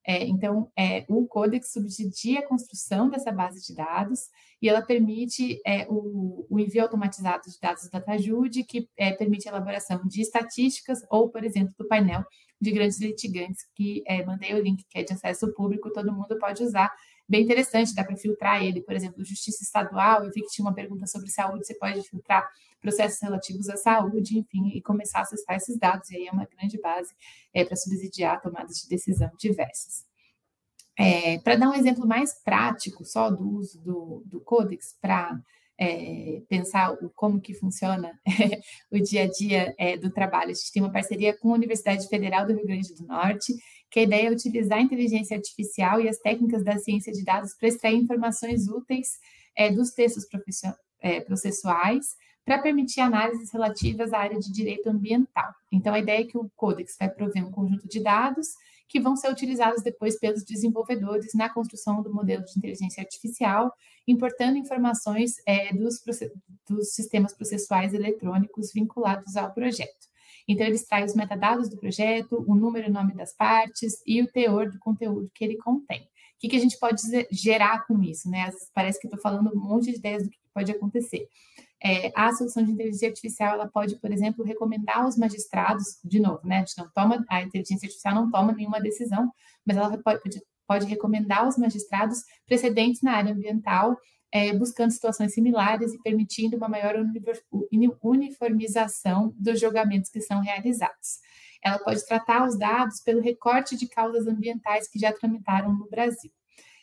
É, 0.08 0.26
então, 0.26 0.72
é, 0.80 1.04
o 1.10 1.28
Codex 1.28 1.74
subsidia 1.74 2.40
a 2.40 2.48
construção 2.48 3.10
dessa 3.10 3.34
base 3.34 3.62
de 3.68 3.76
dados 3.76 4.30
e 4.62 4.70
ela 4.70 4.82
permite 4.82 5.60
é, 5.66 5.86
o, 5.90 6.48
o, 6.50 6.58
envio 6.58 6.84
automatizado 6.84 7.50
de 7.50 7.60
dados 7.60 7.84
do 7.84 7.90
DataJude, 7.90 8.64
que 8.64 8.88
é, 8.96 9.12
permite 9.12 9.50
a 9.50 9.52
elaboração 9.52 10.00
de 10.08 10.22
estatísticas 10.22 11.02
ou, 11.10 11.28
por 11.28 11.44
exemplo, 11.44 11.74
do 11.78 11.86
painel 11.86 12.24
de 12.62 12.72
grandes 12.72 13.02
litigantes, 13.02 13.66
que 13.76 14.06
é, 14.08 14.26
mandei 14.26 14.54
o 14.54 14.64
link 14.64 14.86
que 14.88 15.00
é 15.00 15.04
de 15.04 15.12
acesso 15.12 15.54
público, 15.54 15.92
todo 15.92 16.14
mundo 16.14 16.40
pode 16.40 16.64
usar 16.64 16.90
bem 17.34 17.42
interessante, 17.42 17.96
dá 17.96 18.04
para 18.04 18.16
filtrar 18.16 18.64
ele, 18.64 18.80
por 18.80 18.94
exemplo, 18.94 19.26
Justiça 19.26 19.64
Estadual, 19.64 20.24
eu 20.24 20.32
vi 20.32 20.42
que 20.42 20.50
tinha 20.50 20.64
uma 20.64 20.74
pergunta 20.74 21.08
sobre 21.08 21.32
saúde, 21.32 21.66
você 21.66 21.74
pode 21.74 22.08
filtrar 22.08 22.48
processos 22.80 23.20
relativos 23.20 23.68
à 23.70 23.76
saúde, 23.76 24.38
enfim, 24.38 24.68
e 24.68 24.80
começar 24.84 25.20
a 25.20 25.22
acessar 25.24 25.56
esses 25.56 25.76
dados, 25.80 26.12
e 26.12 26.18
aí 26.18 26.28
é 26.28 26.32
uma 26.32 26.46
grande 26.46 26.80
base 26.80 27.12
é, 27.52 27.66
para 27.66 27.76
subsidiar 27.76 28.40
tomadas 28.40 28.82
de 28.82 28.88
decisão 28.88 29.32
diversas. 29.40 30.06
É, 30.96 31.40
para 31.40 31.56
dar 31.56 31.70
um 31.70 31.74
exemplo 31.74 32.06
mais 32.08 32.36
prático 32.44 33.04
só 33.04 33.32
do 33.32 33.50
uso 33.50 33.82
do, 33.82 34.22
do 34.28 34.40
Codex 34.40 34.96
para 35.02 35.42
é, 35.76 36.44
pensar 36.48 36.94
o, 36.94 37.10
como 37.16 37.42
que 37.42 37.56
funciona 37.56 38.12
o 38.92 39.00
dia 39.00 39.24
a 39.24 39.28
dia 39.28 39.74
é, 39.80 39.98
do 39.98 40.12
trabalho. 40.12 40.52
A 40.52 40.54
gente 40.54 40.72
tem 40.72 40.84
uma 40.84 40.92
parceria 40.92 41.36
com 41.36 41.50
a 41.50 41.56
Universidade 41.56 42.08
Federal 42.08 42.46
do 42.46 42.54
Rio 42.54 42.68
Grande 42.68 42.94
do 42.94 43.08
Norte, 43.08 43.54
que 43.94 44.00
a 44.00 44.04
ideia 44.04 44.28
é 44.28 44.32
utilizar 44.32 44.80
a 44.80 44.82
inteligência 44.82 45.38
artificial 45.38 46.02
e 46.02 46.10
as 46.10 46.18
técnicas 46.18 46.64
da 46.64 46.80
ciência 46.80 47.14
de 47.14 47.24
dados 47.24 47.54
para 47.54 47.68
extrair 47.68 47.96
informações 47.96 48.68
úteis 48.68 49.20
é, 49.56 49.72
dos 49.72 49.92
textos 49.92 50.26
é, 51.00 51.22
processuais 51.22 52.18
para 52.44 52.60
permitir 52.60 53.02
análises 53.02 53.54
relativas 53.54 54.12
à 54.12 54.18
área 54.18 54.40
de 54.40 54.52
direito 54.52 54.90
ambiental. 54.90 55.54
Então, 55.72 55.94
a 55.94 56.00
ideia 56.00 56.22
é 56.22 56.26
que 56.26 56.36
o 56.36 56.50
Codex 56.56 56.98
vai 57.00 57.08
prover 57.08 57.46
um 57.46 57.52
conjunto 57.52 57.88
de 57.88 58.02
dados 58.02 58.48
que 58.90 59.00
vão 59.00 59.16
ser 59.16 59.32
utilizados 59.32 59.84
depois 59.84 60.18
pelos 60.20 60.44
desenvolvedores 60.44 61.32
na 61.36 61.48
construção 61.48 62.02
do 62.02 62.12
modelo 62.12 62.44
de 62.46 62.58
inteligência 62.58 63.02
artificial, 63.02 63.72
importando 64.08 64.58
informações 64.58 65.36
é, 65.46 65.72
dos, 65.72 66.02
dos 66.68 66.96
sistemas 66.96 67.32
processuais 67.32 67.94
eletrônicos 67.94 68.74
vinculados 68.74 69.36
ao 69.36 69.54
projeto. 69.54 70.12
Então, 70.48 70.66
ele 70.66 70.76
extrai 70.76 71.04
os 71.04 71.16
metadados 71.16 71.70
do 71.70 71.78
projeto, 71.78 72.44
o 72.48 72.56
número 72.56 72.88
e 72.88 72.92
nome 72.92 73.14
das 73.14 73.36
partes 73.36 74.02
e 74.06 74.22
o 74.22 74.32
teor 74.32 74.70
do 74.70 74.80
conteúdo 74.80 75.32
que 75.34 75.44
ele 75.44 75.58
contém. 75.58 76.02
O 76.02 76.08
que, 76.40 76.50
que 76.50 76.56
a 76.58 76.60
gente 76.60 76.78
pode 76.78 77.02
gerar 77.32 77.86
com 77.88 78.02
isso? 78.04 78.30
Né? 78.30 78.52
Parece 78.74 79.00
que 79.00 79.08
estou 79.08 79.22
falando 79.22 79.52
um 79.56 79.60
monte 79.60 79.92
de 79.92 79.98
ideias 79.98 80.24
do 80.24 80.30
que 80.30 80.38
pode 80.54 80.72
acontecer. 80.72 81.28
É, 81.84 82.12
a 82.16 82.32
solução 82.32 82.64
de 82.64 82.72
inteligência 82.72 83.10
artificial 83.10 83.56
ela 83.56 83.68
pode, 83.68 84.00
por 84.00 84.12
exemplo, 84.12 84.46
recomendar 84.46 85.00
aos 85.00 85.18
magistrados, 85.18 86.00
de 86.04 86.20
novo, 86.20 86.40
né? 86.46 86.58
A 86.58 86.60
gente 86.60 86.78
não 86.78 86.90
toma, 86.94 87.26
a 87.30 87.42
inteligência 87.42 87.86
artificial 87.86 88.16
não 88.16 88.32
toma 88.32 88.54
nenhuma 88.54 88.80
decisão, 88.80 89.30
mas 89.66 89.76
ela 89.76 89.98
pode, 89.98 90.42
pode 90.66 90.86
recomendar 90.86 91.40
aos 91.40 91.58
magistrados 91.58 92.20
precedentes 92.46 93.02
na 93.02 93.14
área 93.14 93.34
ambiental, 93.34 93.98
é, 94.34 94.52
buscando 94.52 94.92
situações 94.92 95.34
similares 95.34 95.94
e 95.94 96.02
permitindo 96.02 96.58
uma 96.58 96.68
maior 96.68 96.96
uniformização 98.02 99.34
dos 99.38 99.60
julgamentos 99.60 100.10
que 100.10 100.22
são 100.22 100.42
realizados. 100.42 101.20
Ela 101.64 101.78
pode 101.78 102.06
tratar 102.06 102.46
os 102.48 102.58
dados 102.58 103.00
pelo 103.02 103.22
recorte 103.22 103.78
de 103.78 103.88
causas 103.88 104.26
ambientais 104.26 104.90
que 104.90 104.98
já 104.98 105.14
tramitaram 105.14 105.74
no 105.74 105.88
Brasil 105.88 106.32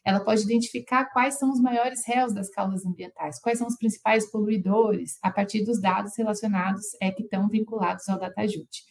ela 0.04 0.20
pode 0.20 0.42
identificar 0.42 1.06
quais 1.06 1.38
são 1.38 1.50
os 1.50 1.60
maiores 1.60 2.06
réus 2.06 2.32
das 2.32 2.48
causas 2.48 2.86
ambientais, 2.86 3.38
quais 3.40 3.58
são 3.58 3.66
os 3.66 3.76
principais 3.76 4.30
poluidores, 4.30 5.18
a 5.22 5.30
partir 5.30 5.64
dos 5.64 5.80
dados 5.80 6.16
relacionados 6.16 6.86
é, 7.00 7.10
que 7.10 7.22
estão 7.22 7.48
vinculados 7.48 8.08
ao 8.08 8.18
DataJut. 8.18 8.84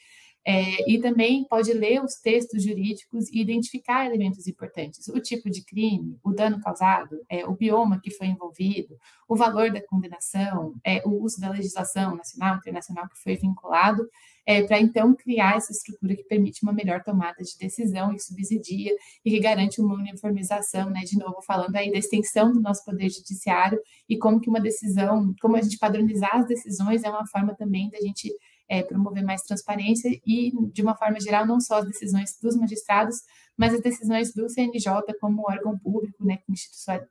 É, 0.48 0.90
e 0.90 1.00
também 1.00 1.46
pode 1.50 1.72
ler 1.74 2.02
os 2.04 2.16
textos 2.16 2.64
jurídicos 2.64 3.30
e 3.30 3.42
identificar 3.42 4.06
elementos 4.06 4.48
importantes, 4.48 5.08
o 5.10 5.20
tipo 5.20 5.50
de 5.50 5.64
crime, 5.64 6.18
o 6.24 6.32
dano 6.32 6.62
causado, 6.62 7.20
é, 7.30 7.46
o 7.46 7.54
bioma 7.54 8.00
que 8.02 8.10
foi 8.10 8.28
envolvido, 8.28 8.96
o 9.28 9.36
valor 9.36 9.70
da 9.72 9.86
condenação, 9.86 10.74
é, 10.84 11.02
o 11.06 11.22
uso 11.22 11.40
da 11.40 11.50
legislação 11.50 12.16
nacional, 12.16 12.56
internacional 12.58 13.08
que 13.10 13.22
foi 13.22 13.36
vinculado, 13.36 14.08
é, 14.46 14.64
para 14.64 14.80
então 14.80 15.14
criar 15.14 15.58
essa 15.58 15.72
estrutura 15.72 16.16
que 16.16 16.24
permite 16.24 16.64
uma 16.64 16.74
melhor 16.74 17.04
tomada 17.04 17.44
de 17.44 17.56
decisão 17.60 18.12
e 18.14 18.20
subsidia 18.20 18.92
e 19.24 19.30
que 19.30 19.40
garante 19.40 19.80
uma 19.80 19.94
uniformização, 19.94 20.90
né, 20.90 21.02
de 21.02 21.20
novo 21.20 21.42
falando 21.46 21.76
aí 21.76 21.92
da 21.92 22.00
extensão 22.00 22.52
do 22.52 22.60
nosso 22.60 22.84
poder 22.84 23.10
judiciário 23.10 23.80
e 24.08 24.18
como 24.18 24.40
que 24.40 24.50
uma 24.50 24.60
decisão, 24.60 25.36
como 25.40 25.58
a 25.58 25.62
gente 25.62 25.78
padronizar 25.78 26.38
as 26.38 26.48
decisões 26.48 27.04
é 27.04 27.10
uma 27.10 27.28
forma 27.28 27.54
também 27.54 27.90
da 27.92 28.00
gente 28.00 28.34
é, 28.70 28.84
promover 28.84 29.24
mais 29.24 29.42
transparência 29.42 30.10
e, 30.26 30.52
de 30.72 30.82
uma 30.84 30.96
forma 30.96 31.20
geral, 31.20 31.46
não 31.46 31.60
só 31.60 31.80
as 31.80 31.88
decisões 31.88 32.38
dos 32.40 32.56
magistrados, 32.56 33.18
mas 33.58 33.74
as 33.74 33.82
decisões 33.82 34.34
do 34.34 34.48
CNJ 34.48 34.86
como 35.20 35.50
órgão 35.50 35.78
público, 35.78 36.24
né, 36.24 36.38
que 36.38 36.54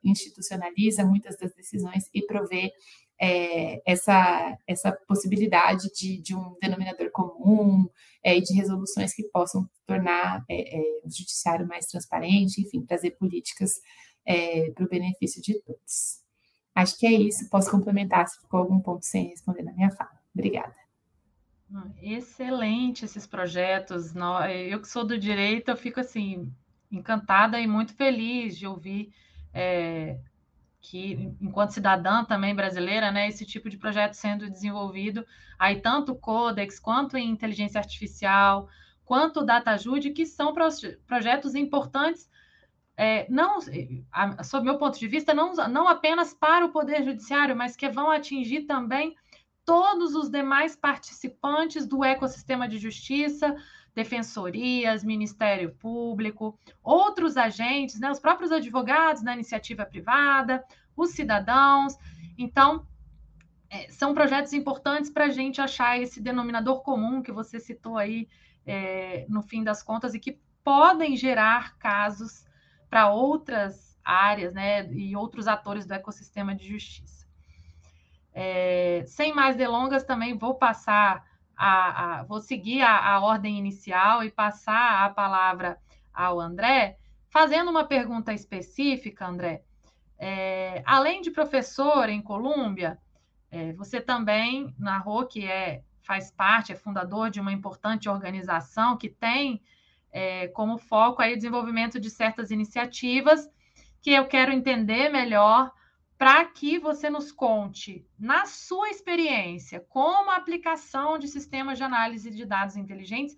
institucionaliza 0.05 1.05
muitas 1.05 1.37
das 1.37 1.53
decisões 1.53 2.09
e 2.15 2.25
provê 2.25 2.73
é, 3.21 3.83
essa, 3.85 4.57
essa 4.67 4.93
possibilidade 5.09 5.89
de, 5.93 6.23
de 6.23 6.37
um 6.37 6.57
denominador 6.63 7.11
comum 7.11 7.89
é, 8.23 8.39
e 8.39 8.41
de 8.41 8.55
resoluções 8.55 9.13
que 9.13 9.25
possam 9.25 9.69
tornar 9.85 10.45
é, 10.49 10.79
é 10.79 10.81
o 11.05 11.11
judiciário 11.11 11.67
mais 11.67 11.87
transparente, 11.87 12.63
enfim, 12.63 12.87
trazer 12.87 13.11
políticas 13.13 13.75
é, 14.25 14.71
para 14.71 14.85
o 14.85 14.89
benefício 14.89 15.43
de 15.43 15.61
todos. 15.63 16.21
Acho 16.75 16.97
que 16.97 17.07
é 17.07 17.13
isso. 17.13 17.49
Posso 17.51 17.71
complementar 17.71 18.29
se 18.29 18.41
ficou 18.41 18.61
algum 18.61 18.79
ponto 18.79 19.05
sem 19.05 19.31
responder 19.31 19.65
na 19.65 19.73
minha 19.73 19.91
fala. 19.91 20.17
Obrigada. 20.33 20.88
Excelente 22.01 23.05
esses 23.05 23.27
projetos. 23.27 24.15
Eu 24.69 24.81
que 24.81 24.89
sou 24.89 25.05
do 25.05 25.19
direito, 25.19 25.71
eu 25.71 25.77
fico 25.77 26.01
assim 26.01 26.53
encantada 26.91 27.61
e 27.61 27.67
muito 27.67 27.95
feliz 27.95 28.57
de 28.57 28.67
ouvir 28.67 29.13
é, 29.53 30.19
que, 30.81 31.35
enquanto 31.41 31.73
cidadã 31.73 32.25
também 32.25 32.55
brasileira, 32.55 33.11
né, 33.11 33.29
esse 33.29 33.45
tipo 33.45 33.69
de 33.69 33.77
projeto 33.77 34.15
sendo 34.15 34.49
desenvolvido, 34.49 35.27
aí 35.59 35.81
tanto 35.81 36.15
Codex, 36.15 36.79
quanto 36.79 37.17
em 37.17 37.29
inteligência 37.29 37.79
artificial, 37.79 38.69
quanto 39.05 39.41
o 39.41 39.45
DataJude, 39.45 40.11
que 40.11 40.25
são 40.25 40.55
projetos 41.07 41.55
importantes, 41.55 42.31
é, 42.97 43.27
não, 43.31 43.59
sob 44.43 44.65
meu 44.65 44.79
ponto 44.79 44.99
de 44.99 45.07
vista, 45.07 45.33
não, 45.33 45.55
não 45.55 45.87
apenas 45.87 46.35
para 46.35 46.65
o 46.65 46.71
Poder 46.71 47.05
Judiciário, 47.05 47.55
mas 47.55 47.77
que 47.77 47.89
vão 47.89 48.11
atingir 48.11 48.63
também 48.63 49.15
todos 49.69 50.15
os 50.15 50.31
demais 50.31 50.75
participantes 50.75 51.87
do 51.87 52.03
ecossistema 52.03 52.67
de 52.67 52.79
justiça, 52.79 53.55
defensorias, 53.95 55.05
Ministério 55.05 55.75
Público, 55.75 56.59
outros 56.83 57.37
agentes, 57.37 58.01
né, 58.01 58.11
os 58.11 58.19
próprios 58.19 58.51
advogados 58.51 59.23
da 59.23 59.35
iniciativa 59.35 59.85
privada, 59.85 60.65
os 60.97 61.11
cidadãos. 61.11 61.99
Então, 62.39 62.87
é, 63.69 63.91
são 63.91 64.15
projetos 64.15 64.55
importantes 64.55 65.11
para 65.11 65.27
a 65.27 65.31
gente 65.31 65.61
achar 65.61 66.01
esse 66.01 66.19
denominador 66.19 66.81
comum 66.81 67.21
que 67.21 67.31
você 67.31 67.61
citou 67.61 67.99
aí 67.99 68.27
é, 68.65 69.27
no 69.29 69.43
fim 69.43 69.63
das 69.63 69.83
contas 69.83 70.15
e 70.15 70.19
que 70.19 70.41
podem 70.65 71.15
gerar 71.15 71.77
casos 71.77 72.47
para 72.89 73.11
outras 73.11 73.99
áreas 74.03 74.55
né, 74.55 74.91
e 74.95 75.15
outros 75.15 75.47
atores 75.47 75.85
do 75.85 75.93
ecossistema 75.93 76.55
de 76.55 76.67
justiça. 76.67 77.18
É, 78.33 79.03
sem 79.07 79.35
mais 79.35 79.57
delongas, 79.57 80.05
também 80.05 80.37
vou 80.37 80.55
passar 80.55 81.25
a, 81.57 82.21
a 82.21 82.23
vou 82.25 82.41
seguir 82.41 82.83
a, 82.83 83.15
a 83.15 83.21
ordem 83.21 83.59
inicial 83.59 84.23
e 84.23 84.31
passar 84.31 85.05
a 85.05 85.11
palavra 85.11 85.79
ao 86.13 86.39
André, 86.41 86.99
fazendo 87.29 87.71
uma 87.71 87.85
pergunta 87.85 88.33
específica, 88.33 89.27
André. 89.27 89.63
É, 90.19 90.83
além 90.85 91.21
de 91.21 91.31
professor 91.31 92.09
em 92.09 92.21
Colômbia, 92.21 92.99
é, 93.51 93.73
você 93.73 94.01
também 94.01 94.75
narrou 94.79 95.27
que 95.27 95.47
é, 95.47 95.83
faz 96.03 96.31
parte, 96.31 96.73
é 96.73 96.77
fundador 96.77 97.31
de 97.31 97.41
uma 97.41 97.53
importante 97.53 98.09
organização 98.09 98.97
que 98.97 99.09
tem 99.09 99.63
é, 100.11 100.49
como 100.49 100.79
foco 100.79 101.23
aí 101.23 101.35
o 101.35 101.37
desenvolvimento 101.37 102.01
de 102.01 102.11
certas 102.11 102.51
iniciativas 102.51 103.49
que 104.01 104.13
eu 104.13 104.27
quero 104.27 104.53
entender 104.53 105.09
melhor 105.09 105.73
para 106.19 106.45
que 106.47 106.81
você 106.81 107.09
nos 107.09 107.31
conte, 107.31 108.05
na 108.19 108.45
sua 108.45 108.91
experiência, 108.91 109.79
como 109.89 110.31
a 110.31 110.37
aplicação 110.37 111.17
de 111.17 111.29
sistemas 111.29 111.79
de 111.79 111.85
análise 111.85 112.29
de 112.29 112.45
dados 112.45 112.77
inteligentes 112.77 113.37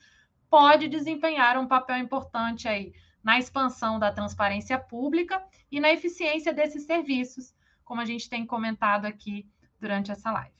pode 0.48 0.88
desempenhar 0.88 1.58
um 1.58 1.68
papel 1.68 1.98
importante 1.98 2.66
aí 2.66 2.94
na 3.22 3.38
expansão 3.38 3.98
da 3.98 4.10
transparência 4.10 4.78
pública 4.78 5.44
e 5.70 5.78
na 5.78 5.92
eficiência 5.92 6.54
desses 6.54 6.84
serviços, 6.84 7.54
como 7.84 8.00
a 8.00 8.06
gente 8.06 8.30
tem 8.30 8.46
comentado 8.46 9.04
aqui 9.04 9.46
durante 9.78 10.10
essa 10.10 10.32
live. 10.32 10.54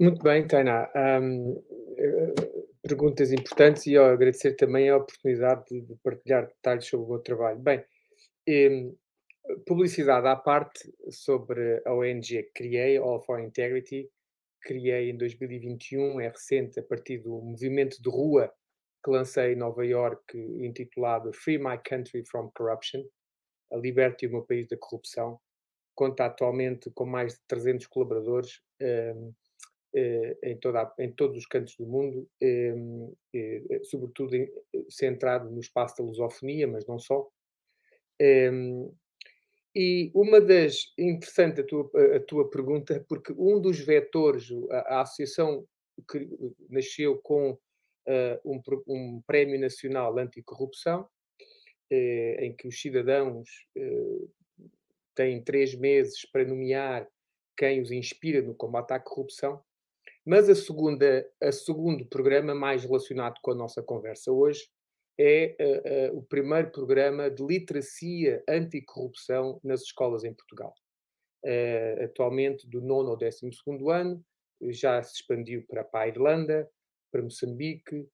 Muito 0.00 0.22
bem, 0.22 0.46
Tainá. 0.46 0.88
Um, 1.20 1.62
perguntas 2.80 3.32
importantes 3.32 3.86
e 3.86 3.92
eu 3.92 4.06
agradecer 4.06 4.54
também 4.54 4.88
a 4.88 4.96
oportunidade 4.96 5.64
de 5.68 5.94
partilhar 6.02 6.46
detalhes 6.46 6.86
sobre 6.86 7.04
o 7.04 7.08
meu 7.10 7.18
trabalho. 7.18 7.58
Bem, 7.58 7.84
publicidade 9.66 10.26
à 10.26 10.36
parte 10.36 10.92
sobre 11.10 11.82
a 11.84 11.94
ONG 11.94 12.42
que 12.42 12.52
criei, 12.54 12.96
All 12.98 13.20
for 13.20 13.40
Integrity, 13.40 14.10
criei 14.62 15.10
em 15.10 15.16
2021, 15.16 16.20
é 16.20 16.28
recente, 16.28 16.80
a 16.80 16.82
partir 16.82 17.18
do 17.18 17.40
movimento 17.40 18.00
de 18.02 18.08
rua 18.08 18.52
que 19.04 19.10
lancei 19.10 19.52
em 19.52 19.56
Nova 19.56 19.84
York, 19.84 20.36
intitulado 20.36 21.32
Free 21.32 21.58
My 21.58 21.78
Country 21.78 22.24
from 22.26 22.50
Corruption, 22.54 23.02
a 23.72 23.76
liberte 23.76 24.26
o 24.26 24.30
meu 24.30 24.42
país 24.42 24.66
da 24.68 24.76
corrupção. 24.76 25.40
Conta 25.94 26.26
atualmente 26.26 26.90
com 26.90 27.06
mais 27.06 27.34
de 27.34 27.40
300 27.48 27.86
colaboradores 27.86 28.60
um, 28.80 29.32
eh, 29.94 30.36
em, 30.42 30.56
toda, 30.58 30.92
em 30.98 31.12
todos 31.12 31.38
os 31.38 31.46
cantos 31.46 31.76
do 31.76 31.86
mundo, 31.86 32.28
um, 32.42 33.14
eh, 33.34 33.80
sobretudo 33.84 34.36
em, 34.36 34.48
centrado 34.88 35.50
no 35.50 35.60
espaço 35.60 35.96
da 35.96 36.04
lusofonia, 36.04 36.68
mas 36.68 36.86
não 36.86 36.98
só. 36.98 37.28
Um, 38.20 38.94
e 39.78 40.10
uma 40.12 40.40
das. 40.40 40.92
Interessante 40.98 41.60
a 41.60 41.64
tua, 41.64 41.88
a 42.16 42.18
tua 42.18 42.50
pergunta, 42.50 43.04
porque 43.08 43.32
um 43.38 43.60
dos 43.60 43.78
vetores, 43.78 44.48
a, 44.72 44.96
a 44.96 45.00
associação 45.02 45.64
que 46.10 46.28
nasceu 46.68 47.16
com 47.18 47.52
uh, 47.52 47.58
um, 48.44 48.60
um, 48.88 49.22
prémio 49.24 49.60
nacional 49.60 50.18
anticorrupção, 50.18 51.02
uh, 51.02 52.40
em 52.40 52.56
que 52.56 52.66
os 52.66 52.80
cidadãos 52.80 53.48
uh, 53.76 54.28
têm 55.14 55.44
três 55.44 55.76
meses 55.76 56.26
para 56.32 56.44
nomear 56.44 57.08
quem 57.56 57.80
os 57.80 57.92
inspira 57.92 58.42
no 58.42 58.56
combate 58.56 58.90
à 58.90 58.98
corrupção. 58.98 59.62
Mas 60.26 60.48
a 60.48 60.56
segunda, 60.56 61.24
a 61.40 61.52
segundo 61.52 62.04
programa 62.04 62.52
mais 62.52 62.82
relacionado 62.82 63.38
com 63.40 63.52
a 63.52 63.54
nossa 63.54 63.80
conversa 63.80 64.32
hoje 64.32 64.68
é 65.18 66.10
o 66.12 66.22
primeiro 66.22 66.70
programa 66.70 67.30
de 67.30 67.44
literacia 67.44 68.42
anticorrupção 68.48 69.60
nas 69.64 69.82
escolas 69.82 70.24
em 70.24 70.32
Portugal. 70.32 70.72
atualmente, 72.04 72.68
do 72.68 72.80
nono 72.80 73.10
ao 73.10 73.16
décimo 73.16 73.52
segundo 73.52 73.90
ano, 73.90 74.24
já 74.70 75.02
se 75.02 75.16
expandiu 75.16 75.64
para, 75.68 75.88
a 75.92 76.08
Irlanda, 76.08 76.68
para 77.10 77.22
Moçambique, 77.22 78.08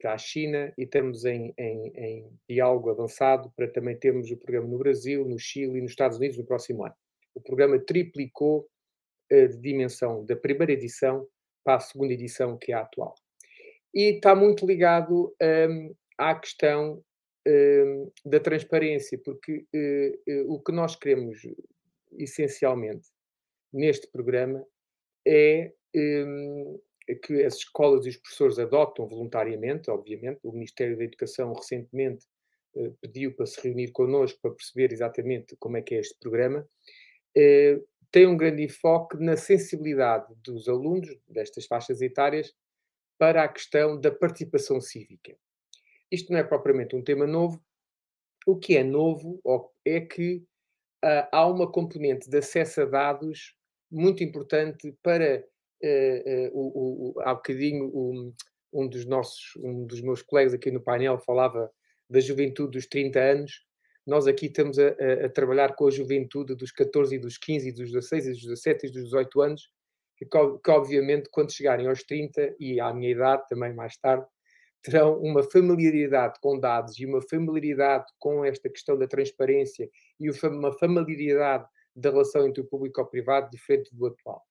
para 0.00 0.14
a 0.14 0.18
China 0.18 0.72
e 0.76 0.82
estamos 0.82 1.24
em, 1.24 1.54
em, 1.56 1.92
em, 1.94 2.38
diálogo 2.48 2.90
avançado 2.90 3.50
para 3.54 3.68
também 3.68 3.96
termos 3.96 4.30
o 4.30 4.36
programa 4.36 4.66
no 4.66 4.78
Brasil, 4.78 5.24
no 5.24 5.38
Chile 5.38 5.78
e 5.78 5.82
nos 5.82 5.92
Estados 5.92 6.18
Unidos 6.18 6.36
no 6.36 6.44
próximo 6.44 6.84
ano. 6.84 6.94
O 7.34 7.40
programa 7.40 7.78
triplicou 7.78 8.68
de 9.30 9.58
dimensão 9.58 10.24
da 10.24 10.34
primeira 10.34 10.72
edição 10.72 11.28
para 11.62 11.76
a 11.76 11.80
segunda 11.80 12.14
edição, 12.14 12.56
que 12.56 12.72
é 12.72 12.74
a 12.74 12.80
atual. 12.80 13.14
E 13.94 14.14
está 14.14 14.34
muito 14.34 14.66
ligado 14.66 15.34
um, 15.40 15.94
à 16.18 16.34
questão 16.34 17.02
um, 17.46 18.10
da 18.24 18.40
transparência, 18.40 19.18
porque 19.24 19.64
uh, 19.74 20.32
uh, 20.32 20.52
o 20.52 20.62
que 20.62 20.72
nós 20.72 20.96
queremos 20.96 21.38
essencialmente 22.18 23.08
neste 23.72 24.10
programa 24.10 24.64
é 25.26 25.72
um, 25.94 26.80
que 27.22 27.42
as 27.42 27.56
escolas 27.56 28.04
e 28.04 28.10
os 28.10 28.16
professores 28.16 28.58
adotam 28.58 29.06
voluntariamente, 29.06 29.90
obviamente. 29.90 30.40
O 30.42 30.52
Ministério 30.52 30.96
da 30.96 31.04
Educação 31.04 31.52
recentemente 31.52 32.26
eh, 32.76 32.92
pediu 33.00 33.34
para 33.34 33.46
se 33.46 33.60
reunir 33.62 33.92
connosco 33.92 34.38
para 34.40 34.50
perceber 34.52 34.92
exatamente 34.92 35.56
como 35.58 35.76
é 35.76 35.82
que 35.82 35.94
é 35.94 36.00
este 36.00 36.18
programa. 36.18 36.68
Eh, 37.36 37.80
tem 38.10 38.26
um 38.26 38.36
grande 38.36 38.62
enfoque 38.62 39.16
na 39.18 39.36
sensibilidade 39.36 40.34
dos 40.42 40.68
alunos 40.68 41.08
destas 41.28 41.66
faixas 41.66 42.00
etárias 42.00 42.54
para 43.18 43.42
a 43.42 43.48
questão 43.48 44.00
da 44.00 44.10
participação 44.10 44.80
cívica. 44.80 45.36
Isto 46.10 46.32
não 46.32 46.38
é 46.38 46.44
propriamente 46.44 46.96
um 46.96 47.02
tema 47.02 47.26
novo. 47.26 47.62
O 48.46 48.56
que 48.56 48.76
é 48.76 48.82
novo 48.82 49.40
é 49.84 50.00
que 50.00 50.36
uh, 51.04 51.28
há 51.30 51.46
uma 51.46 51.70
componente 51.70 52.28
de 52.28 52.38
acesso 52.38 52.82
a 52.82 52.84
dados 52.84 53.54
muito 53.90 54.22
importante 54.22 54.96
para 55.02 55.44
uh, 55.82 56.48
uh, 56.48 56.50
o, 56.52 57.12
o, 57.16 57.20
há 57.20 57.34
bocadinho 57.34 57.86
um, 57.86 58.34
um 58.72 58.88
dos 58.88 59.04
nossos, 59.04 59.56
um 59.56 59.86
dos 59.86 60.00
meus 60.00 60.22
colegas 60.22 60.54
aqui 60.54 60.70
no 60.70 60.80
painel 60.80 61.18
falava 61.18 61.70
da 62.08 62.20
juventude 62.20 62.72
dos 62.72 62.86
30 62.86 63.20
anos. 63.20 63.66
Nós 64.06 64.26
aqui 64.26 64.46
estamos 64.46 64.78
a, 64.78 64.88
a, 64.88 65.26
a, 65.26 65.28
trabalhar 65.28 65.74
com 65.74 65.86
a 65.86 65.90
juventude 65.90 66.54
dos 66.54 66.72
14 66.72 67.16
e 67.16 67.18
dos 67.18 67.36
15 67.36 67.68
e 67.68 67.72
dos 67.72 67.92
16 67.92 68.26
e 68.26 68.30
dos 68.30 68.42
17 68.42 68.86
e 68.86 68.90
dos 68.90 69.04
18 69.04 69.40
anos, 69.42 69.70
que, 70.16 70.24
que 70.24 70.70
obviamente 70.70 71.28
quando 71.30 71.52
chegarem 71.52 71.86
aos 71.86 72.02
30 72.02 72.56
e 72.58 72.80
à 72.80 72.92
minha 72.94 73.10
idade 73.10 73.46
também 73.48 73.74
mais 73.74 73.96
tarde, 73.98 74.26
terão 74.82 75.18
uma 75.20 75.42
familiaridade 75.42 76.38
com 76.40 76.58
dados 76.58 76.98
e 76.98 77.06
uma 77.06 77.20
familiaridade 77.22 78.06
com 78.18 78.44
esta 78.44 78.68
questão 78.68 78.96
da 78.98 79.06
transparência 79.06 79.88
e 80.18 80.30
uma 80.30 80.72
familiaridade 80.72 81.66
da 81.94 82.10
relação 82.10 82.46
entre 82.46 82.62
o 82.62 82.66
público 82.66 83.00
e 83.00 83.02
o 83.02 83.06
privado 83.06 83.50
diferente 83.50 83.94
do 83.94 84.06
atual. 84.06 84.42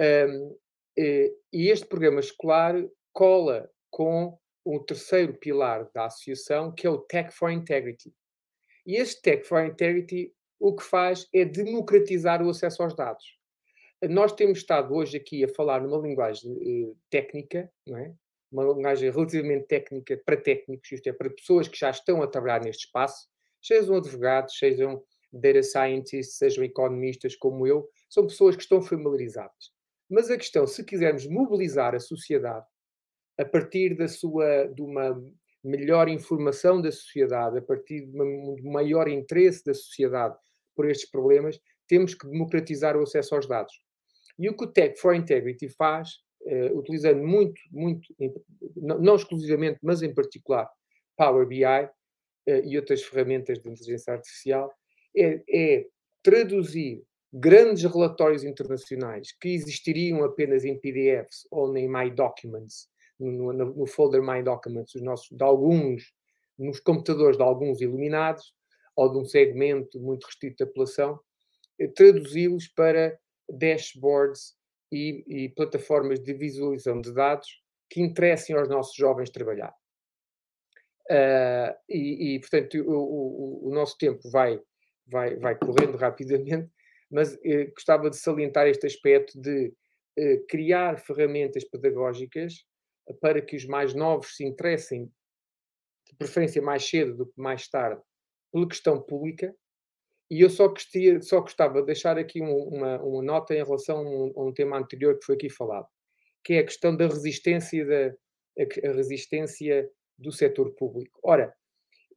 Um, 0.00 0.56
e 0.96 1.68
este 1.68 1.86
programa 1.86 2.20
escolar 2.20 2.74
cola 3.12 3.68
com 3.90 4.38
o 4.64 4.80
terceiro 4.80 5.34
pilar 5.34 5.90
da 5.92 6.06
associação, 6.06 6.72
que 6.72 6.86
é 6.86 6.90
o 6.90 6.98
Tech 6.98 7.32
for 7.34 7.50
Integrity. 7.50 8.14
E 8.86 8.96
este 8.96 9.20
Tech 9.20 9.44
for 9.46 9.64
Integrity 9.64 10.32
o 10.58 10.74
que 10.74 10.82
faz 10.82 11.28
é 11.34 11.44
democratizar 11.44 12.42
o 12.42 12.48
acesso 12.48 12.82
aos 12.82 12.94
dados. 12.94 13.38
Nós 14.08 14.32
temos 14.32 14.58
estado 14.58 14.94
hoje 14.94 15.16
aqui 15.16 15.44
a 15.44 15.48
falar 15.48 15.82
numa 15.82 15.98
linguagem 15.98 16.50
uh, 16.52 16.96
técnica, 17.10 17.70
não 17.86 17.98
é? 17.98 18.14
Uma 18.54 18.72
linguagem 18.72 19.10
relativamente 19.10 19.66
técnica 19.66 20.16
para 20.24 20.36
técnicos, 20.36 20.92
isto 20.92 21.08
é, 21.08 21.12
para 21.12 21.28
pessoas 21.28 21.66
que 21.66 21.76
já 21.76 21.90
estão 21.90 22.22
a 22.22 22.26
trabalhar 22.26 22.62
neste 22.62 22.86
espaço, 22.86 23.26
sejam 23.60 23.96
advogados, 23.96 24.56
sejam 24.56 25.02
data 25.32 25.62
scientists, 25.62 26.38
sejam 26.38 26.62
economistas 26.62 27.34
como 27.34 27.66
eu, 27.66 27.88
são 28.08 28.24
pessoas 28.24 28.54
que 28.54 28.62
estão 28.62 28.80
familiarizadas. 28.80 29.72
Mas 30.08 30.30
a 30.30 30.36
questão, 30.36 30.66
se 30.68 30.84
quisermos 30.84 31.26
mobilizar 31.26 31.96
a 31.96 32.00
sociedade 32.00 32.64
a 33.36 33.44
partir 33.44 33.96
da 33.96 34.06
sua, 34.06 34.66
de 34.66 34.82
uma 34.82 35.20
melhor 35.64 36.08
informação 36.08 36.80
da 36.80 36.92
sociedade, 36.92 37.58
a 37.58 37.62
partir 37.62 38.06
de 38.06 38.22
um 38.22 38.56
maior 38.70 39.08
interesse 39.08 39.64
da 39.64 39.74
sociedade 39.74 40.36
por 40.76 40.88
estes 40.88 41.10
problemas, 41.10 41.58
temos 41.88 42.14
que 42.14 42.28
democratizar 42.28 42.96
o 42.96 43.02
acesso 43.02 43.34
aos 43.34 43.48
dados. 43.48 43.74
E 44.38 44.48
o 44.48 44.56
que 44.56 44.64
o 44.64 44.72
Tech 44.72 45.00
for 45.00 45.14
Integrity 45.14 45.68
faz, 45.68 46.18
uh, 46.44 46.78
utilizando 46.78 47.22
muito, 47.22 47.60
muito, 47.70 48.14
não, 48.76 48.98
não, 48.98 49.16
exclusivamente, 49.16 49.78
mas 49.82 50.02
em 50.02 50.12
particular, 50.12 50.70
Power 51.16 51.46
BI 51.46 51.64
uh, 51.64 51.90
eh, 52.46 52.62
e 52.64 52.76
outras 52.76 53.02
ferramentas 53.02 53.60
de 53.60 53.68
inteligência 53.68 54.12
artificial, 54.12 54.72
é, 55.16 55.42
é 55.48 55.86
traduzir 56.22 57.04
grandes 57.32 57.82
relatórios 57.84 58.44
internacionais 58.44 59.32
que 59.40 59.48
existiriam 59.48 60.24
apenas 60.24 60.64
em 60.64 60.78
PDFs 60.78 61.46
ou 61.50 61.76
em 61.76 61.88
My 61.88 62.10
Documents, 62.10 62.88
no, 63.18 63.52
no, 63.52 63.74
no 63.74 63.86
folder 63.86 64.22
My 64.22 64.42
Documents, 64.42 64.94
os 64.94 65.02
nossos, 65.02 65.36
de 65.36 65.42
alguns, 65.42 66.12
nos 66.58 66.80
computadores 66.80 67.36
de 67.36 67.42
alguns 67.42 67.80
iluminados, 67.80 68.54
ou 68.96 69.10
de 69.10 69.18
um 69.18 69.24
segmento 69.24 69.98
muito 70.00 70.24
restrito 70.24 70.64
da 70.64 70.66
população, 70.66 71.18
eh, 71.78 71.88
traduzi-los 71.88 72.68
para 72.68 73.18
dashboards 73.48 74.54
e, 74.94 75.44
e, 75.44 75.48
plataformas 75.48 76.20
de 76.20 76.32
visualização 76.32 77.00
de 77.00 77.12
dados 77.12 77.62
que 77.90 78.00
interessem 78.00 78.56
aos 78.56 78.68
nossos 78.68 78.94
jovens 78.96 79.30
trabalhar. 79.30 79.74
Uh, 81.10 81.74
e, 81.88 82.34
e, 82.34 82.40
portanto, 82.40 82.78
o, 82.78 82.92
o, 82.92 83.68
o, 83.68 83.74
nosso 83.74 83.98
tempo 83.98 84.30
vai, 84.30 84.58
vai, 85.06 85.36
vai 85.36 85.58
correndo 85.58 85.96
rapidamente, 85.98 86.70
mas 87.10 87.38
eh, 87.44 87.66
gostava 87.66 88.08
de 88.08 88.16
salientar 88.16 88.66
este 88.66 88.86
aspecto 88.86 89.38
de 89.40 89.72
eh, 90.16 90.38
criar 90.48 90.98
ferramentas 90.98 91.62
pedagógicas 91.64 92.64
para 93.20 93.42
que 93.42 93.54
os 93.54 93.66
mais 93.66 93.94
novos 93.94 94.36
se 94.36 94.44
interessem, 94.44 95.12
de 96.08 96.16
preferência 96.16 96.62
mais 96.62 96.88
cedo 96.88 97.16
do 97.16 97.26
que 97.26 97.40
mais 97.40 97.68
tarde, 97.68 98.00
pela 98.50 98.68
questão 98.68 99.00
pública. 99.00 99.54
E 100.30 100.40
eu 100.40 100.50
só, 100.50 100.68
gostia, 100.68 101.20
só 101.20 101.40
gostava 101.40 101.80
de 101.80 101.86
deixar 101.86 102.18
aqui 102.18 102.42
um, 102.42 102.56
uma, 102.56 103.02
uma, 103.02 103.22
nota 103.22 103.54
em 103.54 103.62
relação 103.62 103.98
a 103.98 104.02
um, 104.02 104.32
a 104.36 104.44
um, 104.46 104.52
tema 104.52 104.78
anterior 104.78 105.18
que 105.18 105.24
foi 105.26 105.34
aqui 105.34 105.50
falado, 105.50 105.86
que 106.42 106.54
é 106.54 106.58
a 106.60 106.64
questão 106.64 106.96
da 106.96 107.06
resistência, 107.06 107.84
da, 107.84 108.14
a 108.58 108.92
resistência 108.92 109.90
do 110.18 110.32
setor 110.32 110.74
público. 110.74 111.20
Ora, 111.22 111.54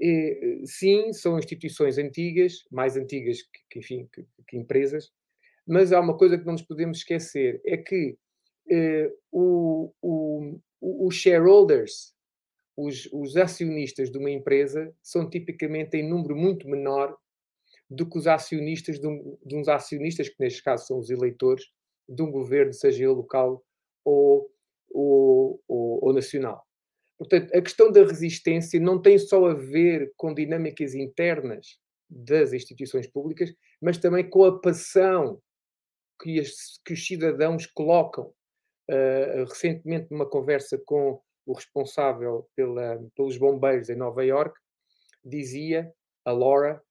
eh, 0.01 0.61
sim, 0.65 1.11
são 1.11 1.39
instituições 1.39 1.97
antigas, 1.97 2.63
mais 2.71 2.95
antigas 2.95 3.41
que, 3.41 3.59
que 3.69 3.79
enfim, 3.79 4.07
que, 4.13 4.25
que, 4.47 4.57
empresas, 4.57 5.11
mas 5.67 5.91
há 5.91 5.99
uma 5.99 6.17
coisa 6.17 6.37
que 6.37 6.45
não 6.45 6.53
nos 6.53 6.61
podemos 6.61 6.99
esquecer, 6.99 7.61
é 7.65 7.77
que 7.77 8.17
eh, 8.69 9.11
o, 9.31 9.91
o, 10.01 10.59
os 10.81 11.15
shareholders, 11.15 12.13
os, 12.75 13.09
os, 13.11 13.35
acionistas 13.35 14.11
de 14.11 14.17
uma 14.17 14.29
empresa, 14.29 14.93
são 15.01 15.29
tipicamente 15.29 15.97
em 15.97 16.07
número 16.07 16.35
muito 16.35 16.69
menor 16.69 17.17
do 17.89 18.09
que 18.09 18.17
os 18.17 18.27
acionistas 18.27 18.99
de, 18.99 19.07
um, 19.07 19.37
de 19.45 19.55
uns 19.55 19.67
acionistas, 19.67 20.29
que 20.29 20.35
neste 20.39 20.63
caso 20.63 20.87
são 20.87 20.99
os 20.99 21.09
eleitores, 21.09 21.65
de 22.07 22.21
um 22.21 22.31
governo, 22.31 22.73
seja 22.73 23.03
ele 23.03 23.13
local 23.13 23.63
ou, 24.03 24.49
ou, 24.89 25.61
ou, 25.67 26.05
ou 26.05 26.13
nacional. 26.13 26.65
Portanto, 27.17 27.53
a 27.55 27.61
questão 27.61 27.91
da 27.91 28.03
resistência 28.03 28.79
não 28.79 29.01
tem 29.01 29.17
só 29.17 29.45
a 29.47 29.53
ver 29.53 30.13
com 30.15 30.33
dinâmicas 30.33 30.93
internas 30.93 31.79
das 32.09 32.53
instituições 32.53 33.07
públicas, 33.07 33.53
mas 33.81 33.97
também 33.97 34.29
com 34.29 34.45
a 34.45 34.59
passão 34.59 35.41
que, 36.21 36.39
as, 36.39 36.79
que 36.85 36.93
os 36.93 37.05
cidadãos 37.05 37.65
colocam. 37.65 38.33
Uh, 38.89 39.43
recentemente, 39.49 40.07
numa 40.09 40.29
conversa 40.29 40.81
com 40.85 41.19
o 41.45 41.53
responsável 41.53 42.47
pela, 42.55 43.03
pelos 43.15 43.37
bombeiros 43.37 43.89
em 43.89 43.95
Nova 43.95 44.23
York, 44.23 44.57
dizia, 45.25 45.91
a 46.23 46.31
Laura, 46.31 46.81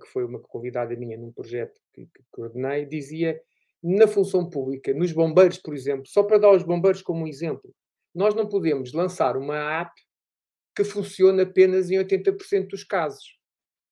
que 0.00 0.08
foi 0.08 0.24
uma 0.24 0.40
convidada 0.40 0.96
minha 0.96 1.16
num 1.16 1.32
projeto 1.32 1.78
que, 1.92 2.06
que 2.06 2.22
coordenei, 2.30 2.84
dizia 2.84 3.40
na 3.82 4.08
função 4.08 4.48
pública, 4.48 4.92
nos 4.92 5.12
bombeiros, 5.12 5.58
por 5.58 5.74
exemplo, 5.74 6.06
só 6.06 6.22
para 6.22 6.38
dar 6.38 6.50
os 6.50 6.62
bombeiros 6.62 7.02
como 7.02 7.24
um 7.24 7.26
exemplo, 7.26 7.72
nós 8.14 8.34
não 8.34 8.48
podemos 8.48 8.92
lançar 8.92 9.36
uma 9.36 9.80
app 9.80 9.92
que 10.74 10.84
funcione 10.84 11.42
apenas 11.42 11.90
em 11.90 11.96
80% 11.96 12.68
dos 12.68 12.84
casos. 12.84 13.38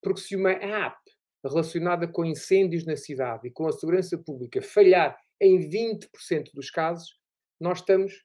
Porque 0.03 0.21
se 0.21 0.37
uma 0.37 0.53
app 0.53 0.99
relacionada 1.45 2.09
com 2.09 2.25
incêndios 2.25 2.85
na 2.85 2.97
cidade 2.97 3.49
e 3.49 3.51
com 3.51 3.67
a 3.67 3.73
segurança 3.73 4.19
pública 4.19 4.61
falhar 4.61 5.17
em 5.41 5.59
20% 5.69 6.53
dos 6.55 6.71
casos, 6.71 7.19
nós 7.61 7.79
estamos 7.79 8.25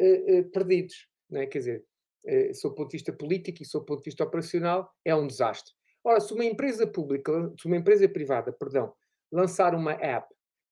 uh, 0.00 0.40
uh, 0.40 0.50
perdidos. 0.50 1.06
Não 1.30 1.40
é? 1.40 1.46
Quer 1.46 1.58
dizer, 1.58 1.84
uh, 2.24 2.54
sob 2.54 2.72
o 2.72 2.76
ponto 2.76 2.90
de 2.90 2.96
vista 2.96 3.12
político 3.12 3.62
e 3.62 3.66
sob 3.66 3.82
o 3.82 3.86
ponto 3.86 3.98
de 3.98 4.10
vista 4.10 4.24
operacional, 4.24 4.90
é 5.04 5.14
um 5.14 5.26
desastre. 5.26 5.72
Ora, 6.04 6.20
se 6.20 6.32
uma 6.32 6.44
empresa 6.44 6.86
pública, 6.86 7.52
se 7.58 7.66
uma 7.66 7.76
empresa 7.76 8.08
privada, 8.08 8.52
perdão, 8.52 8.92
lançar 9.30 9.74
uma 9.74 9.92
app 9.92 10.26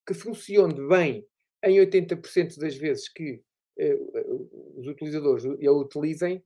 que 0.07 0.14
funcione 0.14 0.74
bem 0.89 1.27
em 1.64 1.79
80% 1.79 2.59
das 2.59 2.77
vezes 2.77 3.09
que 3.09 3.43
eh, 3.79 3.99
os 4.77 4.87
utilizadores 4.87 5.45
a 5.45 5.72
utilizem, 5.72 6.43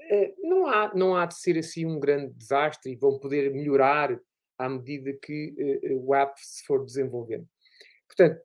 eh, 0.00 0.34
não 0.38 0.66
há, 0.66 0.94
não 0.94 1.16
há 1.16 1.26
de 1.26 1.38
ser 1.38 1.58
assim 1.58 1.86
um 1.86 1.98
grande 1.98 2.32
desastre 2.34 2.92
e 2.92 2.96
vão 2.96 3.18
poder 3.18 3.52
melhorar 3.52 4.20
à 4.58 4.68
medida 4.68 5.12
que 5.22 5.54
eh, 5.58 5.94
o 5.94 6.14
app 6.14 6.34
se 6.36 6.64
for 6.64 6.84
desenvolvendo. 6.84 7.46
Portanto, 8.06 8.40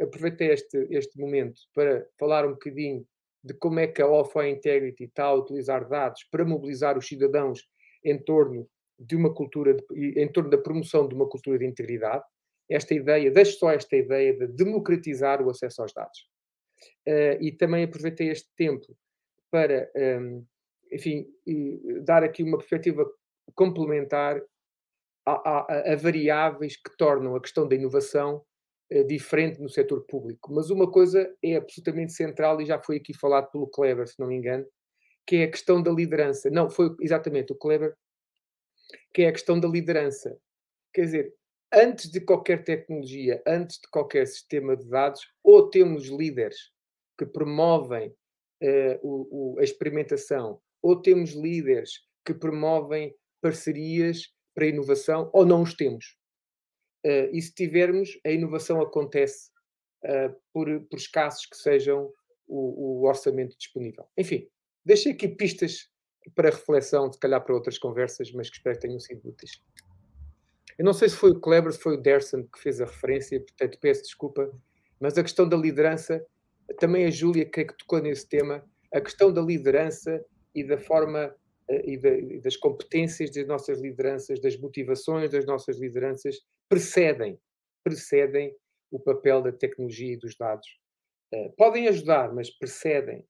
aproveitei 0.00 0.50
este, 0.50 0.76
este 0.90 1.18
momento 1.20 1.60
para 1.72 2.04
falar 2.18 2.44
um 2.44 2.50
bocadinho 2.50 3.06
de 3.44 3.54
como 3.54 3.78
é 3.78 3.86
que 3.86 4.02
a 4.02 4.08
OFA 4.08 4.48
Integrity 4.48 5.04
está 5.04 5.24
a 5.24 5.34
utilizar 5.34 5.88
dados 5.88 6.24
para 6.24 6.44
mobilizar 6.44 6.98
os 6.98 7.06
cidadãos 7.06 7.64
em 8.04 8.18
torno 8.18 8.68
de 8.98 9.16
uma 9.16 9.32
cultura, 9.32 9.74
de, 9.74 10.20
em 10.20 10.30
torno 10.30 10.50
da 10.50 10.58
promoção 10.58 11.06
de 11.06 11.14
uma 11.14 11.28
cultura 11.28 11.58
de 11.58 11.66
integridade. 11.66 12.24
Esta 12.70 12.94
ideia, 12.94 13.30
deixo 13.30 13.58
só 13.58 13.70
esta 13.70 13.96
ideia 13.96 14.36
de 14.36 14.46
democratizar 14.48 15.40
o 15.40 15.50
acesso 15.50 15.82
aos 15.82 15.92
dados. 15.92 16.18
Uh, 17.06 17.40
e 17.40 17.52
também 17.52 17.84
aproveitei 17.84 18.28
este 18.30 18.48
tempo 18.56 18.86
para, 19.50 19.90
um, 19.96 20.00
ehm, 20.00 20.46
enfim, 20.92 21.26
dar 22.04 22.22
aqui 22.22 22.42
uma 22.42 22.58
perspectiva 22.58 23.04
complementar 23.54 24.40
a, 25.26 25.32
a, 25.32 25.92
a, 25.92 25.96
variáveis 25.96 26.76
que 26.76 26.96
tornam 26.96 27.34
a 27.34 27.40
questão 27.40 27.66
da 27.66 27.74
inovação 27.74 28.42
uh, 28.92 29.04
diferente 29.06 29.60
no 29.60 29.68
setor 29.68 30.04
público. 30.06 30.52
Mas 30.52 30.70
uma 30.70 30.90
coisa 30.90 31.34
é 31.42 31.56
absolutamente 31.56 32.12
central 32.12 32.60
e 32.60 32.66
já 32.66 32.78
foi 32.78 32.96
aqui 32.96 33.14
falado 33.14 33.50
pelo 33.50 33.68
Kleber, 33.68 34.06
se 34.06 34.18
não 34.18 34.28
me 34.28 34.36
engano, 34.36 34.66
que 35.26 35.36
é 35.36 35.44
a 35.44 35.50
questão 35.50 35.82
da 35.82 35.90
liderança. 35.90 36.50
Não, 36.50 36.70
foi 36.70 36.94
exatamente 37.00 37.52
o 37.52 37.56
Kleber, 37.56 37.94
que 39.12 39.22
é 39.22 39.28
a 39.28 39.32
questão 39.32 39.58
da 39.58 39.68
liderança. 39.68 40.38
Quer 40.92 41.04
dizer, 41.04 41.34
antes 41.72 42.10
de 42.10 42.20
qualquer 42.20 42.64
tecnologia, 42.64 43.42
antes 43.46 43.78
de 43.80 43.88
qualquer 43.88 44.26
sistema 44.26 44.76
de 44.76 44.88
dados, 44.88 45.20
ou 45.42 45.68
temos 45.68 46.06
líderes 46.06 46.70
que 47.18 47.26
promovem 47.26 48.08
uh, 48.62 48.98
o, 49.02 49.54
o, 49.54 49.58
a 49.58 49.62
experimentação, 49.62 50.60
ou 50.82 51.00
temos 51.00 51.32
líderes 51.32 52.00
que 52.24 52.32
promovem 52.32 53.14
parcerias 53.40 54.32
para 54.54 54.64
a 54.64 54.68
inovação, 54.68 55.30
ou 55.32 55.44
não 55.44 55.62
os 55.62 55.74
temos. 55.74 56.16
Uh, 57.04 57.30
e 57.32 57.40
se 57.40 57.54
tivermos, 57.54 58.18
a 58.24 58.30
inovação 58.30 58.80
acontece 58.80 59.50
uh, 60.04 60.34
por, 60.52 60.68
por 60.88 60.96
escassos 60.96 61.46
que 61.46 61.56
sejam 61.56 62.12
o, 62.46 63.02
o 63.02 63.06
orçamento 63.06 63.56
disponível. 63.56 64.06
Enfim, 64.16 64.48
deixei 64.84 65.12
aqui 65.12 65.28
pistas 65.28 65.88
para 66.34 66.50
reflexão, 66.50 67.12
se 67.12 67.18
calhar 67.18 67.42
para 67.44 67.54
outras 67.54 67.78
conversas, 67.78 68.30
mas 68.32 68.48
que 68.48 68.56
espero 68.56 68.76
que 68.76 68.86
tenham 68.86 69.00
sido 69.00 69.28
úteis. 69.28 69.62
Eu 70.78 70.84
não 70.84 70.92
sei 70.92 71.08
se 71.08 71.16
foi 71.16 71.30
o 71.30 71.40
Kleber, 71.40 71.72
se 71.72 71.80
foi 71.80 71.94
o 71.94 72.00
Derson 72.00 72.44
que 72.44 72.60
fez 72.60 72.80
a 72.80 72.84
referência, 72.84 73.40
portanto 73.40 73.78
peço 73.80 74.02
desculpa, 74.02 74.50
mas 75.00 75.18
a 75.18 75.22
questão 75.22 75.48
da 75.48 75.56
liderança, 75.56 76.24
também 76.78 77.04
a 77.04 77.10
Júlia 77.10 77.44
que, 77.44 77.60
é 77.60 77.64
que 77.64 77.76
tocou 77.76 78.00
nesse 78.00 78.28
tema, 78.28 78.64
a 78.92 79.00
questão 79.00 79.32
da 79.32 79.42
liderança 79.42 80.24
e 80.54 80.64
da 80.64 80.78
forma 80.78 81.34
eh, 81.68 81.82
e, 81.84 81.94
e 82.36 82.40
das 82.40 82.56
competências 82.56 83.30
das 83.30 83.46
nossas 83.46 83.80
lideranças, 83.80 84.40
das 84.40 84.56
motivações 84.56 85.30
das 85.30 85.44
nossas 85.44 85.78
lideranças, 85.78 86.36
precedem, 86.68 87.38
precedem 87.84 88.54
o 88.90 88.98
papel 88.98 89.42
da 89.42 89.52
tecnologia 89.52 90.14
e 90.14 90.16
dos 90.16 90.36
dados. 90.36 90.66
Uh, 91.34 91.52
podem 91.56 91.88
ajudar, 91.88 92.32
mas 92.34 92.50
precedem 92.50 93.26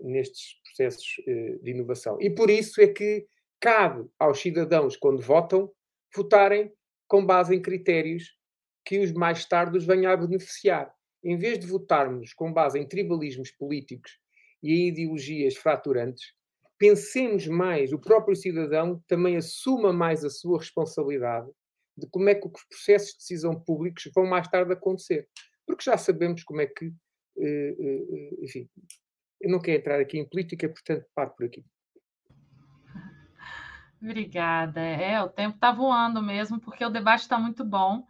nestes 0.00 0.60
processos 0.62 1.16
uh, 1.26 1.62
de 1.62 1.70
inovação. 1.70 2.18
E 2.20 2.30
por 2.30 2.50
isso 2.50 2.80
é 2.80 2.86
que 2.86 3.26
cabe 3.60 4.06
aos 4.18 4.40
cidadãos, 4.40 4.96
quando 4.96 5.22
votam, 5.22 5.70
votarem 6.14 6.70
com 7.08 7.24
base 7.24 7.54
em 7.54 7.62
critérios 7.62 8.36
que 8.84 8.98
os 8.98 9.12
mais 9.12 9.44
tarde 9.46 9.78
os 9.78 9.86
venham 9.86 10.12
a 10.12 10.16
beneficiar. 10.16 10.94
Em 11.22 11.38
vez 11.38 11.58
de 11.58 11.66
votarmos 11.66 12.34
com 12.34 12.52
base 12.52 12.78
em 12.78 12.86
tribalismos 12.86 13.50
políticos 13.50 14.18
e 14.62 14.74
em 14.74 14.88
ideologias 14.88 15.56
fraturantes, 15.56 16.34
pensemos 16.78 17.46
mais, 17.46 17.92
o 17.92 17.98
próprio 17.98 18.36
cidadão 18.36 19.02
também 19.06 19.36
assuma 19.36 19.92
mais 19.92 20.24
a 20.24 20.30
sua 20.30 20.58
responsabilidade 20.58 21.48
de 21.96 22.06
como 22.08 22.28
é 22.28 22.34
que 22.34 22.46
os 22.46 22.64
processos 22.64 23.12
de 23.12 23.18
decisão 23.18 23.58
públicos 23.58 24.10
vão 24.14 24.26
mais 24.26 24.48
tarde 24.48 24.72
acontecer. 24.72 25.28
Porque 25.66 25.84
já 25.84 25.96
sabemos 25.96 26.42
como 26.42 26.60
é 26.60 26.66
que, 26.66 26.92
eh, 27.38 27.76
eh, 27.78 28.30
enfim, 28.42 28.68
eu 29.44 29.50
não 29.50 29.60
quero 29.60 29.78
entrar 29.78 30.00
aqui 30.00 30.18
em 30.18 30.26
política, 30.26 30.68
portanto, 30.68 31.04
paro 31.14 31.30
por 31.36 31.44
aqui. 31.44 31.62
Obrigada. 34.02 34.80
É, 34.80 35.22
o 35.22 35.28
tempo 35.28 35.56
está 35.56 35.70
voando 35.70 36.22
mesmo, 36.22 36.58
porque 36.58 36.84
o 36.84 36.90
debate 36.90 37.20
está 37.20 37.38
muito 37.38 37.62
bom. 37.64 38.06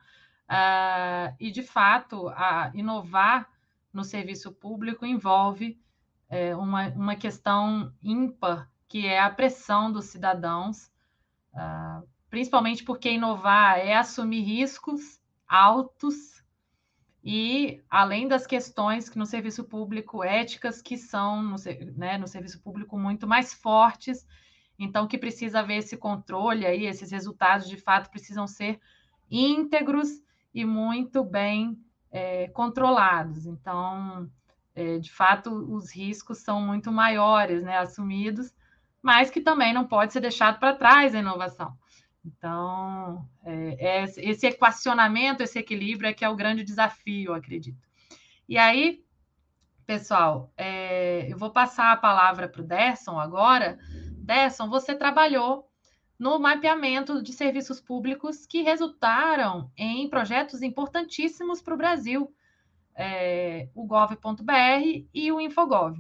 Uh, 0.49 1.35
e, 1.41 1.51
de 1.51 1.63
fato, 1.63 2.29
a 2.29 2.71
inovar 2.75 3.51
no 3.93 4.05
serviço 4.05 4.53
público 4.53 5.05
envolve 5.05 5.81
é, 6.29 6.55
uma, 6.55 6.89
uma 6.91 7.17
questão 7.17 7.93
ímpar, 8.03 8.71
que 8.89 9.07
é 9.07 9.19
a 9.19 9.31
pressão 9.31 9.91
dos 9.91 10.07
cidadãos, 10.07 10.87
uh, 11.53 12.07
principalmente 12.31 12.85
porque 12.85 13.11
inovar 13.11 13.79
é 13.79 13.95
assumir 13.97 14.43
riscos 14.43 15.21
altos 15.49 16.34
e, 17.25 17.83
além 17.89 18.29
das 18.29 18.47
questões 18.47 19.09
que 19.09 19.19
no 19.19 19.25
serviço 19.25 19.65
público, 19.65 20.23
éticas, 20.23 20.83
que 20.83 20.99
são 20.99 21.43
no, 21.43 21.57
né, 21.97 22.19
no 22.19 22.29
serviço 22.29 22.61
público 22.61 22.99
muito 22.99 23.27
mais 23.27 23.55
fortes 23.55 24.27
então, 24.79 25.07
que 25.07 25.19
precisa 25.19 25.61
haver 25.61 25.79
esse 25.79 25.97
controle 25.97 26.67
aí, 26.67 26.87
esses 26.87 27.11
resultados 27.11 27.69
de 27.69 27.77
fato 27.77 28.11
precisam 28.11 28.47
ser 28.47 28.81
íntegros 29.31 30.09
e 30.53 30.65
muito 30.65 31.23
bem 31.23 31.79
é, 32.11 32.49
controlados. 32.49 33.47
Então, 33.47 34.29
é, 34.75 34.99
de 34.99 35.13
fato, 35.13 35.51
os 35.51 35.95
riscos 35.95 36.39
são 36.39 36.61
muito 36.61 36.91
maiores, 36.91 37.63
né, 37.63 37.79
assumidos, 37.79 38.53
mas 39.01 39.31
que 39.31 39.41
também 39.41 39.73
não 39.73 39.87
pode 39.87 40.13
ser 40.13 40.21
deixado 40.21 40.59
para 40.59 40.75
trás 40.75 41.15
a 41.15 41.19
inovação. 41.19 41.77
Então, 42.25 43.29
é, 43.45 43.77
é, 43.79 44.05
esse 44.05 44.47
equacionamento, 44.47 45.43
esse 45.43 45.59
equilíbrio 45.59 46.09
é 46.09 46.15
que 46.15 46.25
é 46.25 46.29
o 46.29 46.37
grande 46.37 46.65
desafio, 46.65 47.31
eu 47.31 47.35
acredito. 47.35 47.87
E 48.49 48.57
aí, 48.57 49.05
pessoal, 49.87 50.51
é, 50.57 51.31
eu 51.31 51.37
vou 51.37 51.51
passar 51.51 51.93
a 51.93 51.97
palavra 51.97 52.49
para 52.49 52.63
o 52.63 52.65
Derson 52.65 53.21
agora. 53.21 53.79
Derson, 54.19 54.71
você 54.71 54.95
trabalhou 54.95 55.69
no 56.19 56.39
mapeamento 56.39 57.23
de 57.23 57.33
serviços 57.33 57.81
públicos 57.81 58.47
que 58.47 58.63
resultaram 58.63 59.71
em 59.77 60.09
projetos 60.09 60.63
importantíssimos 60.63 61.61
para 61.61 61.75
o 61.75 61.79
Brasil, 61.79 62.35
é, 62.95 63.69
o 63.75 63.85
gov.br 63.85 65.05
e 65.13 65.33
o 65.33 65.41
Infogov. 65.41 65.99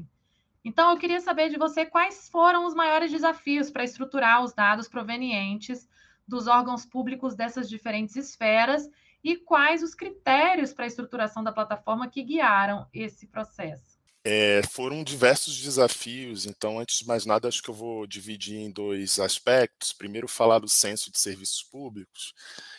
Então, 0.64 0.90
eu 0.90 0.96
queria 0.96 1.20
saber 1.20 1.51
de 1.51 1.59
você 1.59 1.84
quais 1.84 2.30
foram 2.30 2.64
os 2.64 2.74
maiores 2.74 3.10
desafios 3.10 3.70
para 3.70 3.84
estruturar 3.84 4.42
os 4.42 4.55
dados 4.55 4.88
provenientes 4.88 5.86
dos 6.26 6.46
órgãos 6.46 6.84
públicos 6.84 7.34
dessas 7.34 7.68
diferentes 7.68 8.16
esferas 8.16 8.88
e 9.22 9.36
quais 9.36 9.82
os 9.82 9.94
critérios 9.94 10.72
para 10.72 10.84
a 10.84 10.88
estruturação 10.88 11.42
da 11.42 11.52
plataforma 11.52 12.09
que 12.09 12.22
guiaram 12.22 12.86
esse 12.92 13.26
processo. 13.26 13.94
É, 14.26 14.62
foram 14.70 15.05
diversos 15.05 15.60
desafios, 15.60 16.46
então, 16.46 16.78
antes 16.78 17.01
de 17.01 17.06
mais 17.06 17.26
nada, 17.26 17.46
acho 17.46 17.62
que 17.62 17.68
eu 17.68 17.74
vou 17.74 18.06
dividir 18.06 18.56
em 18.56 18.70
dois 18.70 19.18
aspectos. 19.18 19.92
Primeiro, 19.92 20.26
falar 20.26 20.60
do 20.60 20.68
censo 20.68 21.12
de 21.12 21.18
serviços 21.18 21.62
públicos, 21.62 22.32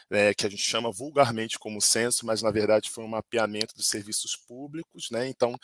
né, 0.09 0.33
que 0.33 0.47
a 0.47 0.49
gente 0.49 0.63
chama 0.63 0.91
vulgarmente 0.91 1.59
como 1.59 1.79
censo, 1.79 2.25
mas 2.25 2.41
na 2.41 2.49
verdade 2.49 2.89
foi 2.89 3.03
um 3.03 3.09
mapeamento 3.09 3.75
dos 3.75 3.87
serviços 3.87 4.35
públicos. 4.35 5.11
Né? 5.11 5.27
Então, 5.27 5.55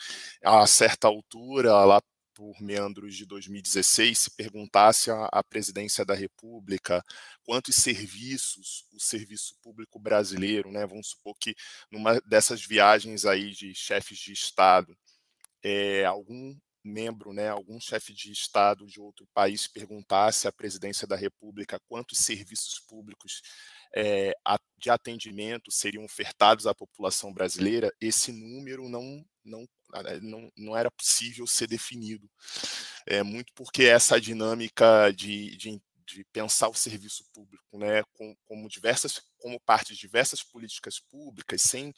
a 0.44 0.64
certa 0.68 1.08
altura, 1.08 1.72
lá 1.84 2.00
por 2.42 2.60
meandros 2.60 3.14
de 3.14 3.24
2016, 3.24 4.18
se 4.18 4.30
perguntasse 4.32 5.12
à 5.12 5.44
presidência 5.44 6.04
da 6.04 6.12
República 6.12 7.00
quantos 7.44 7.76
serviços 7.76 8.84
o 8.92 8.98
serviço 8.98 9.54
público 9.62 9.96
brasileiro, 9.96 10.72
né, 10.72 10.84
vamos 10.84 11.10
supor 11.10 11.36
que 11.38 11.54
numa 11.88 12.20
dessas 12.22 12.60
viagens 12.66 13.24
aí 13.24 13.52
de 13.52 13.72
chefes 13.76 14.18
de 14.18 14.32
Estado, 14.32 14.98
é, 15.62 16.04
algum 16.04 16.58
membro, 16.82 17.32
né, 17.32 17.48
algum 17.48 17.78
chefe 17.78 18.12
de 18.12 18.32
Estado 18.32 18.88
de 18.88 19.00
outro 19.00 19.24
país 19.32 19.68
perguntasse 19.68 20.48
à 20.48 20.52
presidência 20.52 21.06
da 21.06 21.14
República 21.14 21.78
quantos 21.88 22.18
serviços 22.18 22.80
públicos 22.80 23.40
é, 23.94 24.34
de 24.78 24.90
atendimento 24.90 25.70
seriam 25.70 26.04
ofertados 26.04 26.66
à 26.66 26.74
população 26.74 27.32
brasileira, 27.32 27.88
esse 28.00 28.32
número 28.32 28.88
não, 28.88 29.24
não, 29.44 29.64
não, 30.22 30.50
não 30.56 30.76
era 30.76 30.90
possível 30.90 31.46
ser 31.46 31.66
definido. 31.66 32.28
É, 33.06 33.22
muito 33.22 33.52
porque 33.54 33.84
essa 33.84 34.20
dinâmica 34.20 35.10
de, 35.12 35.56
de 35.56 35.80
de 36.04 36.24
pensar 36.32 36.68
o 36.68 36.74
serviço 36.74 37.24
público 37.32 37.78
né, 37.78 38.02
com, 38.12 38.34
como, 38.44 38.68
diversas, 38.68 39.22
como 39.38 39.58
parte 39.60 39.94
de 39.94 40.00
diversas 40.00 40.42
políticas 40.42 40.98
públicas, 40.98 41.62
sem 41.62 41.92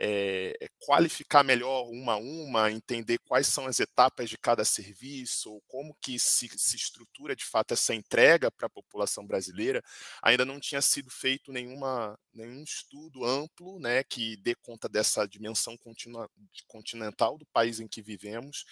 é, 0.00 0.68
qualificar 0.78 1.42
melhor 1.42 1.88
uma 1.90 2.14
a 2.14 2.16
uma, 2.16 2.70
entender 2.70 3.18
quais 3.18 3.48
são 3.48 3.66
as 3.66 3.80
etapas 3.80 4.30
de 4.30 4.38
cada 4.38 4.64
serviço, 4.64 5.50
ou 5.50 5.60
como 5.66 5.96
que 6.00 6.18
se, 6.18 6.48
se 6.56 6.76
estrutura 6.76 7.34
de 7.34 7.44
fato 7.44 7.74
essa 7.74 7.94
entrega 7.94 8.50
para 8.50 8.66
a 8.66 8.70
população 8.70 9.26
brasileira, 9.26 9.82
ainda 10.22 10.44
não 10.44 10.60
tinha 10.60 10.80
sido 10.80 11.10
feito 11.10 11.52
nenhuma, 11.52 12.18
nenhum 12.32 12.62
estudo 12.62 13.24
amplo 13.24 13.80
né, 13.80 14.04
que 14.04 14.36
dê 14.36 14.54
conta 14.54 14.88
dessa 14.88 15.26
dimensão 15.26 15.76
continua, 15.76 16.30
continental 16.66 17.36
do 17.36 17.46
país 17.46 17.80
em 17.80 17.88
que 17.88 18.00
vivemos 18.00 18.64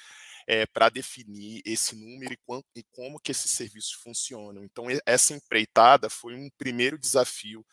é, 0.47 0.65
para 0.67 0.89
definir 0.89 1.61
esse 1.65 1.97
número 1.97 2.33
e, 2.33 2.37
quanto, 2.37 2.67
e 2.77 2.85
como 2.93 3.19
que 3.19 3.33
esses 3.33 3.51
serviços 3.51 3.93
funcionam. 3.93 4.63
Então, 4.63 4.87
essa 5.05 5.35
empreitada 5.35 6.09
foi 6.09 6.35
um 6.35 6.49
primeiro 6.57 6.97
desafio 6.97 7.67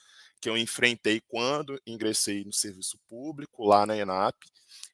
que 0.43 0.49
eu 0.49 0.57
enfrentei 0.57 1.21
quando 1.21 1.81
ingressei 1.87 2.43
no 2.43 2.51
serviço 2.51 2.99
público 3.07 3.63
lá 3.63 3.85
na 3.85 3.95
ENAP, 3.95 4.35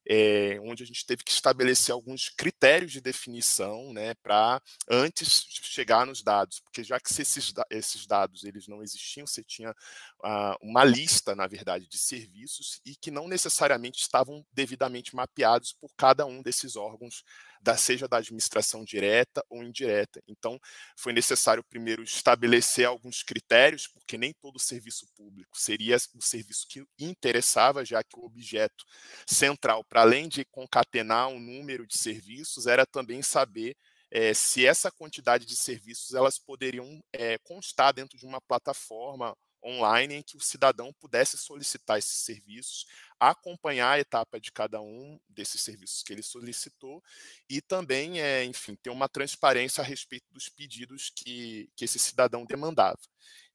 é, 0.08 0.60
onde 0.62 0.84
a 0.84 0.86
gente 0.86 1.06
teve 1.06 1.24
que 1.24 1.32
estabelecer 1.32 1.94
alguns 1.94 2.30
critérios 2.30 2.92
de 2.92 3.02
definição, 3.02 3.94
né, 3.94 4.14
para 4.16 4.62
antes 4.90 5.46
chegar 5.50 6.06
nos 6.06 6.24
dados, 6.24 6.60
porque 6.62 6.84
já 6.84 7.00
que 7.00 7.10
esses, 7.12 7.54
esses 7.70 8.08
dados 8.08 8.44
eles 8.44 8.68
não 8.68 8.82
existiam, 8.82 9.28
você 9.28 9.44
tinha 9.44 9.72
uh, 9.72 10.56
uma 10.62 10.84
lista, 10.84 11.36
na 11.36 11.48
verdade, 11.48 11.88
de 11.88 11.98
serviços 11.98 12.82
e 12.86 12.96
que 12.96 13.12
não 13.12 13.28
necessariamente 13.28 14.02
estavam 14.02 14.46
devidamente 14.52 15.16
mapeados 15.16 15.74
por 15.74 15.92
cada 15.96 16.26
um 16.26 16.42
desses 16.42 16.76
órgãos, 16.76 17.24
da, 17.62 17.76
seja 17.76 18.08
da 18.08 18.18
administração 18.18 18.84
direta 18.84 19.44
ou 19.50 19.64
indireta. 19.64 20.22
Então, 20.28 20.60
foi 20.96 21.14
necessário 21.14 21.64
primeiro 21.64 22.04
estabelecer 22.04 22.86
alguns 22.86 23.22
critérios, 23.22 23.88
porque 23.88 24.18
nem 24.18 24.34
todo 24.34 24.58
serviço 24.60 25.06
público 25.16 25.60
seria 25.60 25.98
o 26.16 26.22
serviço 26.22 26.68
que 26.68 26.86
interessava, 26.98 27.84
já 27.84 28.04
que 28.04 28.18
o 28.18 28.26
objeto 28.26 28.86
central 29.28 29.69
para 29.88 30.02
além 30.02 30.28
de 30.28 30.46
concatenar 30.46 31.28
um 31.28 31.40
número 31.40 31.86
de 31.86 31.98
serviços, 31.98 32.68
era 32.68 32.86
também 32.86 33.22
saber 33.22 33.76
é, 34.12 34.34
se 34.34 34.66
essa 34.66 34.92
quantidade 34.92 35.46
de 35.46 35.56
serviços 35.56 36.14
elas 36.14 36.40
poderiam 36.40 37.02
é, 37.14 37.38
constar 37.40 37.94
dentro 37.94 38.18
de 38.18 38.26
uma 38.26 38.42
plataforma 38.42 39.36
online 39.64 40.16
em 40.16 40.24
que 40.24 40.38
o 40.38 40.42
cidadão 40.42 40.94
pudesse 40.94 41.38
solicitar 41.38 42.00
esses 42.00 42.24
serviços, 42.24 42.86
acompanhar 43.20 43.92
a 43.92 44.00
etapa 44.00 44.40
de 44.40 44.52
cada 44.52 44.82
um 44.82 45.20
desses 45.28 45.62
serviços 45.62 46.02
que 46.02 46.14
ele 46.14 46.24
solicitou 46.24 47.04
e 47.50 47.62
também, 47.62 48.22
é, 48.22 48.44
enfim, 48.46 48.76
ter 48.76 48.90
uma 48.90 49.10
transparência 49.10 49.82
a 49.82 49.86
respeito 49.86 50.26
dos 50.32 50.50
pedidos 50.50 51.12
que, 51.14 51.70
que 51.76 51.86
esse 51.86 52.00
cidadão 52.00 52.46
demandava. 52.46 53.00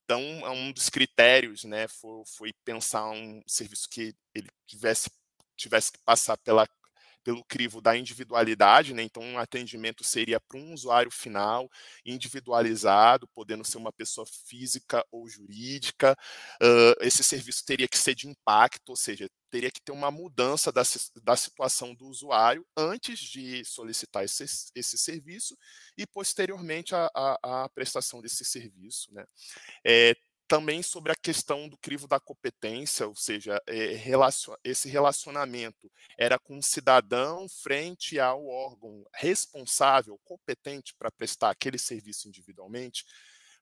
Então, 0.05 0.21
um 0.53 0.71
dos 0.71 0.91
critérios 0.91 1.65
né, 1.65 1.89
foi, 1.89 2.23
foi 2.27 2.53
pensar 2.65 3.09
um 3.09 3.43
serviço 3.47 3.89
que 3.89 4.15
ele 4.35 4.49
tivesse 4.67 5.11
tivesse 5.57 5.93
que 5.93 5.99
passar 6.05 6.37
pela 6.39 6.67
pelo 7.25 7.43
crivo 7.43 7.81
da 7.81 7.97
individualidade, 7.97 8.93
né? 8.93 9.03
Então, 9.03 9.23
um 9.23 9.39
atendimento 9.39 10.05
seria 10.05 10.39
para 10.39 10.59
um 10.59 10.75
usuário 10.75 11.11
final, 11.11 11.71
individualizado, 12.05 13.27
podendo 13.29 13.65
ser 13.65 13.79
uma 13.79 13.93
pessoa 13.93 14.27
física 14.27 15.05
ou 15.11 15.27
jurídica. 15.27 16.15
Uh, 16.63 16.95
esse 17.01 17.25
serviço 17.25 17.65
teria 17.65 17.89
que 17.89 17.97
ser 17.97 18.15
de 18.15 18.29
impacto, 18.29 18.91
ou 18.91 18.97
seja, 18.97 19.29
teria 19.51 19.71
que 19.71 19.81
ter 19.81 19.93
uma 19.93 20.11
mudança 20.11 20.71
da, 20.71 20.83
da 21.23 21.37
situação 21.37 21.95
do 21.95 22.07
usuário 22.07 22.67
antes 22.77 23.19
de 23.19 23.65
solicitar 23.65 24.25
esse, 24.25 24.45
esse 24.75 24.99
serviço 24.99 25.57
e 25.97 26.07
posteriormente 26.07 26.95
a, 26.95 27.09
a, 27.15 27.65
a 27.65 27.69
prestação 27.71 28.21
desse 28.21 28.45
serviço, 28.45 29.13
né? 29.15 29.25
É, 29.87 30.15
também 30.55 30.85
sobre 30.85 31.11
a 31.11 31.17
questão 31.17 31.69
do 31.69 31.77
crivo 31.77 32.07
da 32.07 32.21
competência, 32.21 33.09
ou 33.09 33.17
seja, 33.17 33.61
é, 33.67 34.01
esse 34.63 34.89
relacionamento 34.89 35.91
era 36.17 36.39
com 36.39 36.57
o 36.57 36.63
cidadão 36.63 37.49
frente 37.49 38.21
ao 38.21 38.47
órgão 38.47 39.05
responsável, 39.13 40.17
competente 40.23 40.95
para 40.97 41.11
prestar 41.11 41.51
aquele 41.51 41.77
serviço 41.77 42.29
individualmente, 42.29 43.05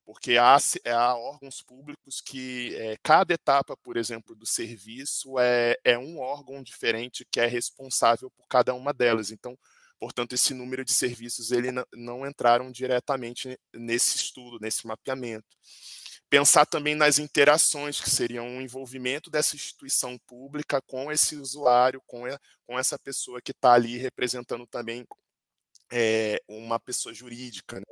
porque 0.05 0.37
há, 0.37 0.59
há 0.85 1.17
órgãos 1.17 1.63
públicos 1.63 2.21
que 2.21 2.77
é, 2.77 2.99
cada 3.03 3.33
etapa, 3.33 3.75
por 3.75 3.97
exemplo, 3.97 4.37
do 4.37 4.45
serviço 4.45 5.39
é, 5.39 5.75
é 5.83 5.99
um 5.99 6.19
órgão 6.19 6.63
diferente 6.63 7.27
que 7.33 7.41
é 7.41 7.47
responsável 7.47 8.31
por 8.33 8.47
cada 8.49 8.75
uma 8.75 8.93
delas. 8.93 9.31
Então, 9.31 9.57
portanto, 9.99 10.35
esse 10.35 10.53
número 10.53 10.85
de 10.85 10.93
serviços 10.93 11.53
ele 11.53 11.69
não 11.95 12.27
entraram 12.27 12.71
diretamente 12.71 13.59
nesse 13.73 14.17
estudo, 14.17 14.59
nesse 14.61 14.87
mapeamento 14.87 15.57
pensar 16.33 16.65
também 16.65 16.95
nas 16.95 17.19
interações, 17.19 18.01
que 18.01 18.09
seriam 18.09 18.47
um 18.47 18.63
envolvimento 18.63 19.29
dessa 19.29 19.55
instituição 19.55 20.17
pública 20.27 20.81
com 20.81 21.13
esse 21.13 21.37
usuário, 21.37 22.01
com, 22.07 22.23
com 22.65 22.79
essa 22.79 22.99
pessoa 22.99 23.43
que 23.43 23.51
está 23.51 23.75
ali 23.75 23.99
representando 23.99 24.67
também 24.67 25.07
é, 25.93 26.43
uma 26.49 26.81
pessoa 26.81 27.13
jurídica. 27.13 27.81
Né? 27.81 27.85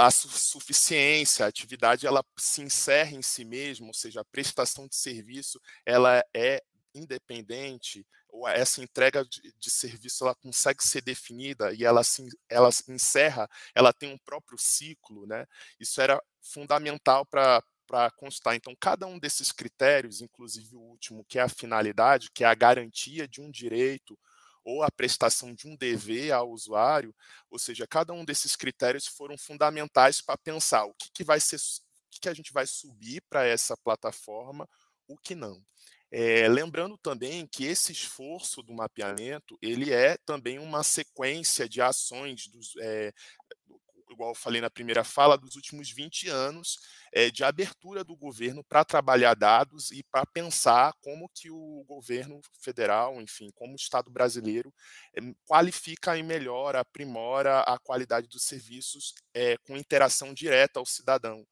a 0.00 0.10
suficiência, 0.10 1.44
a 1.44 1.48
atividade, 1.48 2.04
ela 2.04 2.24
se 2.36 2.62
encerra 2.62 3.12
em 3.12 3.22
si 3.22 3.44
mesma, 3.44 3.86
ou 3.86 3.94
seja, 3.94 4.22
a 4.22 4.24
prestação 4.24 4.88
de 4.88 4.96
serviço, 4.96 5.60
ela 5.84 6.24
é 6.34 6.60
independente, 6.92 8.04
essa 8.48 8.82
entrega 8.82 9.24
de, 9.24 9.54
de, 9.58 9.70
serviço 9.70 10.24
ela 10.24 10.34
consegue 10.34 10.82
ser 10.82 11.00
definida 11.00 11.72
e 11.72 11.84
ela 11.84 12.02
se, 12.02 12.26
ela 12.48 12.70
se 12.72 12.90
encerra, 12.90 13.48
ela 13.74 13.92
tem 13.92 14.12
um 14.12 14.18
próprio 14.18 14.58
ciclo, 14.58 15.26
né? 15.26 15.46
Isso 15.78 16.00
era 16.00 16.22
fundamental 16.40 17.24
para 17.24 17.62
para 17.86 18.10
constar. 18.10 18.56
Então, 18.56 18.74
cada 18.78 19.06
um 19.06 19.18
desses 19.18 19.52
critérios, 19.52 20.20
inclusive 20.20 20.74
o 20.76 20.80
último, 20.80 21.24
que 21.24 21.38
é 21.38 21.42
a 21.42 21.48
finalidade, 21.48 22.30
que 22.32 22.42
é 22.42 22.46
a 22.46 22.54
garantia 22.54 23.28
de 23.28 23.40
um 23.40 23.48
direito 23.50 24.18
ou 24.64 24.82
a 24.82 24.90
prestação 24.90 25.54
de 25.54 25.68
um 25.68 25.76
dever 25.76 26.32
ao 26.32 26.50
usuário, 26.50 27.14
ou 27.48 27.58
seja, 27.58 27.86
cada 27.86 28.12
um 28.12 28.24
desses 28.24 28.56
critérios 28.56 29.06
foram 29.06 29.38
fundamentais 29.38 30.20
para 30.20 30.36
pensar 30.36 30.84
o 30.84 30.94
que, 30.94 31.08
que 31.12 31.22
vai 31.22 31.38
ser, 31.38 31.56
o 31.56 32.10
que, 32.10 32.20
que 32.22 32.28
a 32.28 32.34
gente 32.34 32.52
vai 32.52 32.66
subir 32.66 33.22
para 33.30 33.46
essa 33.46 33.76
plataforma, 33.76 34.68
o 35.06 35.16
que 35.16 35.36
não. 35.36 35.64
É, 36.10 36.48
lembrando 36.48 36.96
também 36.96 37.46
que 37.46 37.64
esse 37.64 37.90
esforço 37.90 38.62
do 38.62 38.72
mapeamento 38.72 39.58
ele 39.60 39.92
é 39.92 40.16
também 40.24 40.58
uma 40.58 40.84
sequência 40.84 41.68
de 41.68 41.82
ações 41.82 42.46
dos, 42.46 42.74
é, 42.80 43.12
igual 44.16 44.30
eu 44.30 44.34
falei 44.34 44.60
na 44.60 44.70
primeira 44.70 45.04
fala, 45.04 45.36
dos 45.36 45.56
últimos 45.56 45.90
20 45.90 46.28
anos 46.28 46.78
é, 47.12 47.30
de 47.30 47.44
abertura 47.44 48.02
do 48.02 48.16
governo 48.16 48.64
para 48.64 48.84
trabalhar 48.84 49.34
dados 49.34 49.90
e 49.90 50.02
para 50.04 50.24
pensar 50.26 50.92
como 51.02 51.30
que 51.34 51.50
o 51.50 51.84
governo 51.86 52.40
federal, 52.60 53.20
enfim, 53.20 53.50
como 53.54 53.72
o 53.72 53.76
Estado 53.76 54.10
brasileiro 54.10 54.72
é, 55.14 55.20
qualifica 55.46 56.16
e 56.16 56.22
melhora, 56.22 56.80
aprimora 56.80 57.60
a 57.60 57.78
qualidade 57.78 58.28
dos 58.28 58.44
serviços 58.44 59.14
é, 59.34 59.56
com 59.58 59.76
interação 59.76 60.32
direta 60.32 60.78
ao 60.80 60.86
cidadão. 60.86 61.46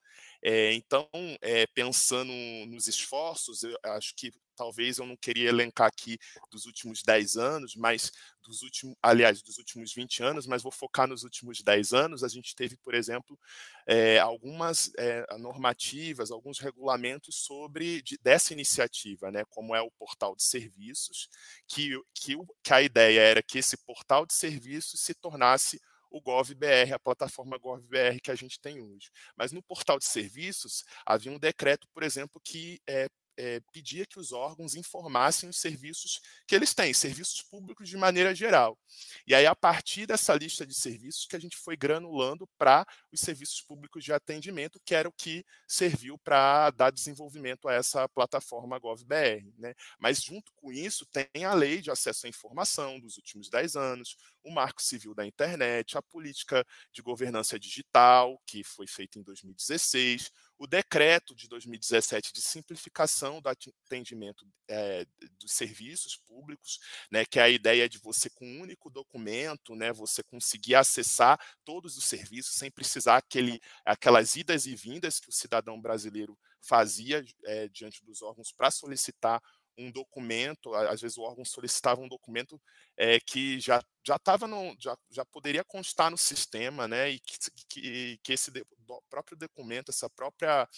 É, 0.47 0.75
então, 0.75 1.09
é, 1.41 1.66
pensando 1.69 2.31
nos 2.66 2.87
esforços, 2.87 3.62
eu 3.62 3.75
acho 3.83 4.15
que 4.15 4.31
talvez 4.55 4.99
eu 4.99 5.07
não 5.07 5.16
queria 5.16 5.49
elencar 5.49 5.89
aqui 5.89 6.19
dos 6.51 6.66
últimos 6.66 7.03
10 7.03 7.39
anos, 7.39 7.75
mas 7.75 8.12
dos 8.43 8.62
últimos, 8.62 8.95
aliás, 9.03 9.41
dos 9.41 9.57
últimos 9.57 9.95
20 9.95 10.23
anos, 10.23 10.47
mas 10.47 10.62
vou 10.62 10.71
focar 10.71 11.09
nos 11.09 11.25
últimos 11.25 11.62
10 11.62 11.95
anos. 11.95 12.23
A 12.23 12.29
gente 12.29 12.55
teve, 12.55 12.77
por 12.77 12.95
exemplo, 12.95 13.39
é, 13.87 14.19
algumas 14.19 14.93
é, 14.99 15.25
normativas, 15.39 16.31
alguns 16.31 16.59
regulamentos 16.59 17.37
sobre 17.37 18.03
de, 18.03 18.19
dessa 18.23 18.53
iniciativa, 18.53 19.31
né, 19.31 19.45
como 19.49 19.75
é 19.75 19.81
o 19.81 19.91
portal 19.93 20.37
de 20.37 20.43
serviços, 20.43 21.29
que, 21.66 21.99
que, 22.15 22.37
que 22.62 22.75
a 22.75 22.83
ideia 22.83 23.21
era 23.21 23.43
que 23.43 23.59
esse 23.59 23.79
portal 23.79 24.27
de 24.27 24.35
serviços 24.35 25.01
se 25.01 25.15
tornasse 25.15 25.81
o 26.15 26.20
GovBR, 26.20 26.93
a 26.93 26.99
plataforma 26.99 27.59
GovBR 27.59 28.20
que 28.23 28.31
a 28.31 28.36
gente 28.36 28.61
tem 28.61 28.81
hoje. 28.81 29.11
Mas 29.36 29.51
no 29.51 29.61
portal 29.61 29.99
de 29.99 30.05
serviços 30.05 30.85
havia 31.05 31.32
um 31.32 31.39
decreto, 31.41 31.89
por 31.93 32.05
exemplo, 32.05 32.41
que 32.41 32.81
é, 32.86 33.09
é, 33.36 33.61
pedia 33.73 34.07
que 34.07 34.19
os 34.19 34.31
órgãos 34.31 34.77
informassem 34.77 35.49
os 35.49 35.61
serviços 35.61 36.20
que 36.47 36.55
eles 36.55 36.73
têm, 36.73 36.95
serviços 36.95 37.43
públicos 37.43 37.89
de 37.89 37.97
maneira 37.97 38.32
geral. 38.32 38.78
E 39.27 39.35
aí, 39.35 39.45
a 39.45 39.57
partir 39.57 40.07
dessa 40.07 40.35
lista 40.35 40.66
de 40.66 40.74
serviços, 40.74 41.27
que 41.27 41.35
a 41.35 41.39
gente 41.39 41.57
foi 41.57 41.77
granulando 41.77 42.49
para 42.57 42.86
os 43.12 43.20
serviços 43.20 43.61
públicos 43.61 44.05
de 44.05 44.12
atendimento, 44.12 44.81
que 44.85 44.95
era 44.95 45.09
o 45.09 45.12
que 45.12 45.45
serviu 45.66 46.19
para 46.19 46.70
dar 46.70 46.91
desenvolvimento 46.91 47.69
a 47.69 47.74
essa 47.74 48.09
plataforma 48.09 48.78
GovBR. 48.78 49.53
Né? 49.59 49.74
Mas, 49.99 50.23
junto 50.23 50.53
com 50.55 50.73
isso, 50.73 51.07
tem 51.07 51.45
a 51.45 51.55
lei 51.55 51.81
de 51.81 51.91
acesso 51.91 52.27
à 52.27 52.28
informação 52.28 53.01
dos 53.01 53.16
últimos 53.16 53.49
10 53.51 53.77
anos, 53.77 54.16
o 54.45 54.51
Marco 54.51 54.83
Civil 54.83 55.15
da 55.15 55.27
Internet, 55.27 55.97
a 55.97 56.03
política 56.03 56.65
de 56.93 57.03
governança 57.03 57.59
digital, 57.59 58.41
que 58.47 58.62
foi 58.62 58.87
feita 58.87 59.19
em 59.19 59.23
2016, 59.23 60.31
o 60.59 60.66
decreto 60.66 61.35
de 61.35 61.49
2017 61.49 62.33
de 62.33 62.41
simplificação 62.41 63.41
do 63.41 63.49
atendimento 63.49 64.47
é, 64.69 65.05
dos 65.41 65.53
serviços 65.53 66.16
públicos, 66.16 66.79
né, 67.11 67.25
que 67.25 67.39
é 67.39 67.43
a 67.43 67.49
ideia 67.49 67.89
de 67.89 67.99
você, 67.99 68.31
com 68.31 68.47
um 68.47 68.61
único 68.61 68.91
documento, 68.91 69.75
né, 69.75 69.93
você 69.93 70.23
conseguir 70.23 70.75
acessar 70.75 71.41
todos 71.65 71.97
os 71.97 72.05
serviços 72.05 72.55
sem 72.55 72.71
precisar 72.71 73.16
aquele, 73.16 73.61
aquelas 73.85 74.37
idas 74.37 74.66
e 74.66 74.77
vindas 74.77 75.19
que 75.19 75.29
o 75.29 75.33
cidadão 75.33 75.81
brasileiro 75.81 76.39
fazia 76.61 77.25
é, 77.45 77.69
diante 77.69 78.05
dos 78.05 78.23
órgãos 78.23 78.53
para 78.53 78.71
solicitar 78.71 79.43
um 79.77 79.91
documento, 79.91 80.75
às 80.75 81.01
vezes 81.01 81.17
o 81.17 81.23
órgão 81.23 81.45
solicitava 81.45 82.01
um 82.01 82.09
documento 82.09 82.61
é, 82.97 83.19
que 83.21 83.59
já 83.61 83.83
já 84.07 84.17
estava 84.17 84.47
já, 84.79 84.97
já 85.11 85.25
poderia 85.25 85.65
constar 85.65 86.11
no 86.11 86.19
sistema, 86.19 86.87
né, 86.87 87.11
e 87.11 87.21
que, 87.21 87.39
que, 87.69 88.19
que 88.23 88.33
esse 88.33 88.51
de, 88.51 88.65
próprio 89.09 89.37
documento, 89.37 89.91
essa 89.91 90.11
própria 90.11 90.69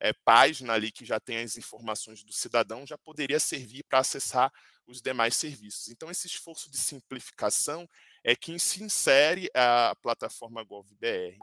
é, 0.00 0.12
página 0.24 0.74
ali 0.74 0.92
que 0.92 1.04
já 1.04 1.18
tem 1.18 1.38
as 1.38 1.56
informações 1.56 2.22
do 2.22 2.32
cidadão 2.32 2.86
já 2.86 2.96
poderia 2.96 3.40
servir 3.40 3.82
para 3.84 3.98
acessar 3.98 4.52
os 4.86 5.02
demais 5.02 5.36
serviços. 5.36 5.88
Então 5.88 6.10
esse 6.10 6.26
esforço 6.26 6.70
de 6.70 6.78
simplificação 6.78 7.88
é 8.22 8.36
que 8.36 8.56
se 8.58 8.82
insere 8.82 9.50
a 9.54 9.96
plataforma 10.00 10.62
GovBR. 10.62 11.38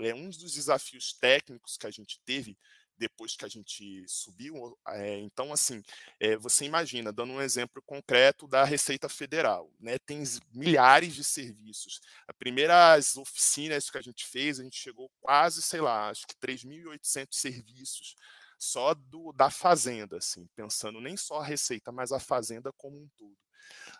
É 0.00 0.14
um 0.14 0.30
dos 0.30 0.52
desafios 0.52 1.12
técnicos 1.12 1.76
que 1.76 1.86
a 1.86 1.90
gente 1.90 2.20
teve 2.24 2.56
depois 2.98 3.36
que 3.36 3.44
a 3.44 3.48
gente 3.48 4.04
subiu. 4.06 4.76
É, 4.88 5.18
então, 5.20 5.52
assim, 5.52 5.82
é, 6.20 6.36
você 6.36 6.64
imagina, 6.64 7.12
dando 7.12 7.32
um 7.32 7.40
exemplo 7.40 7.82
concreto 7.82 8.46
da 8.46 8.64
Receita 8.64 9.08
Federal, 9.08 9.70
né, 9.80 9.98
tem 9.98 10.22
milhares 10.52 11.14
de 11.14 11.24
serviços. 11.24 12.00
As 12.26 12.36
primeiras 12.36 13.16
oficinas 13.16 13.90
que 13.90 13.98
a 13.98 14.02
gente 14.02 14.26
fez, 14.26 14.58
a 14.60 14.64
gente 14.64 14.76
chegou 14.76 15.10
quase, 15.20 15.62
sei 15.62 15.80
lá, 15.80 16.10
acho 16.10 16.26
que 16.26 16.34
3.800 16.34 17.28
serviços 17.32 18.16
só 18.58 18.92
do, 18.92 19.32
da 19.32 19.50
fazenda, 19.50 20.16
assim, 20.16 20.46
pensando 20.56 21.00
nem 21.00 21.16
só 21.16 21.40
a 21.40 21.44
receita, 21.44 21.92
mas 21.92 22.10
a 22.10 22.18
fazenda 22.18 22.72
como 22.76 22.96
um 22.98 23.08
todo. 23.16 23.38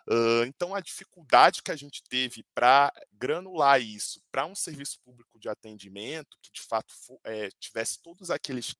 Uh, 0.07 0.43
então, 0.47 0.73
a 0.73 0.81
dificuldade 0.81 1.61
que 1.61 1.71
a 1.71 1.75
gente 1.75 2.03
teve 2.03 2.43
para 2.55 2.91
granular 3.13 3.79
isso 3.79 4.21
para 4.31 4.45
um 4.45 4.55
serviço 4.55 4.99
público 5.03 5.39
de 5.39 5.47
atendimento, 5.47 6.37
que 6.41 6.51
de 6.51 6.61
fato 6.61 6.93
é, 7.23 7.49
tivesse 7.59 8.01
todos 8.01 8.31
aqueles 8.31 8.75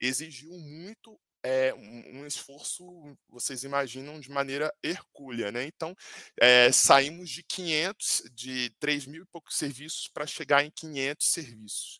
exigiu 0.00 0.52
muito 0.52 1.18
é, 1.42 1.74
um, 1.74 2.20
um, 2.20 2.26
esforço, 2.26 2.84
vocês 3.28 3.64
imaginam, 3.64 4.20
de 4.20 4.30
maneira 4.30 4.72
hercúlea. 4.82 5.50
Né? 5.50 5.64
Então, 5.64 5.94
é, 6.40 6.70
saímos 6.70 7.30
de 7.30 7.42
500, 7.42 8.22
de 8.32 8.70
3 8.78 9.06
mil 9.06 9.22
e 9.24 9.26
poucos 9.26 9.56
serviços 9.56 10.08
para 10.08 10.26
chegar 10.26 10.64
em 10.64 10.70
500 10.70 11.26
serviços. 11.26 11.98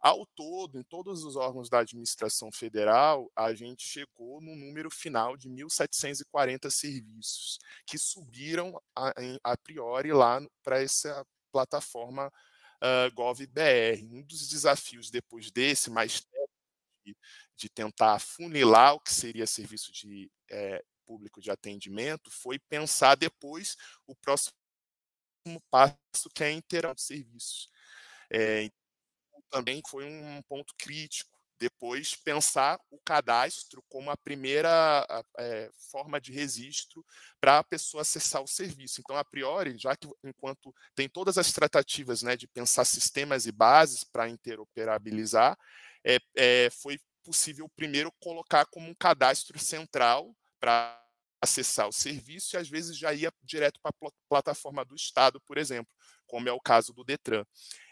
Ao 0.00 0.26
todo, 0.26 0.78
em 0.78 0.82
todos 0.82 1.24
os 1.24 1.34
órgãos 1.34 1.70
da 1.70 1.78
administração 1.78 2.52
federal, 2.52 3.32
a 3.34 3.54
gente 3.54 3.82
chegou 3.82 4.38
no 4.38 4.54
número 4.54 4.90
final 4.90 5.34
de 5.34 5.48
1.740 5.48 6.70
serviços, 6.70 7.58
que 7.86 7.96
subiram 7.96 8.78
a, 8.94 9.14
a 9.42 9.56
priori 9.56 10.12
lá 10.12 10.42
para 10.62 10.82
essa 10.82 11.26
plataforma 11.50 12.30
uh, 12.82 13.14
GovBR. 13.14 14.04
Um 14.12 14.22
dos 14.22 14.46
desafios 14.46 15.10
depois 15.10 15.50
desse, 15.50 15.90
mais 15.90 16.20
de, 17.04 17.68
tentar 17.68 18.18
funilar 18.18 18.94
o 18.94 19.00
que 19.00 19.12
seria 19.12 19.46
serviço 19.46 19.92
de 19.92 20.30
é, 20.50 20.82
público 21.04 21.40
de 21.40 21.50
atendimento 21.50 22.30
foi 22.30 22.58
pensar 22.58 23.14
depois 23.14 23.76
o 24.06 24.14
próximo 24.14 24.54
passo 25.70 25.98
que 26.34 26.42
é 26.42 26.48
a 26.48 26.52
interação 26.52 26.94
de 26.94 27.02
serviços. 27.02 27.68
É, 28.32 28.70
também 29.50 29.80
foi 29.88 30.04
um 30.04 30.42
ponto 30.42 30.74
crítico. 30.76 31.32
Depois, 31.56 32.16
pensar 32.16 32.78
o 32.90 32.98
cadastro 32.98 33.82
como 33.88 34.10
a 34.10 34.16
primeira 34.16 35.06
é, 35.38 35.70
forma 35.90 36.20
de 36.20 36.32
registro 36.32 37.06
para 37.40 37.58
a 37.58 37.64
pessoa 37.64 38.00
acessar 38.02 38.42
o 38.42 38.48
serviço. 38.48 39.00
Então, 39.00 39.16
a 39.16 39.24
priori, 39.24 39.78
já 39.78 39.96
que 39.96 40.08
enquanto 40.24 40.74
tem 40.96 41.08
todas 41.08 41.38
as 41.38 41.52
tratativas 41.52 42.22
né, 42.22 42.36
de 42.36 42.48
pensar 42.48 42.84
sistemas 42.84 43.46
e 43.46 43.52
bases 43.52 44.02
para 44.02 44.28
interoperabilizar, 44.28 45.56
é, 46.04 46.18
é, 46.36 46.70
foi 46.70 46.98
possível 47.24 47.68
primeiro 47.74 48.12
colocar 48.20 48.66
como 48.66 48.88
um 48.88 48.94
cadastro 48.94 49.58
central 49.58 50.36
para 50.60 51.00
acessar 51.40 51.88
o 51.88 51.92
serviço 51.92 52.56
e 52.56 52.58
às 52.58 52.68
vezes 52.68 52.96
já 52.96 53.12
ia 53.12 53.32
direto 53.42 53.78
para 53.80 53.90
a 53.90 54.10
plataforma 54.28 54.84
do 54.84 54.94
Estado, 54.94 55.40
por 55.40 55.58
exemplo, 55.58 55.92
como 56.26 56.48
é 56.48 56.52
o 56.52 56.60
caso 56.60 56.92
do 56.92 57.04
Detran. 57.04 57.44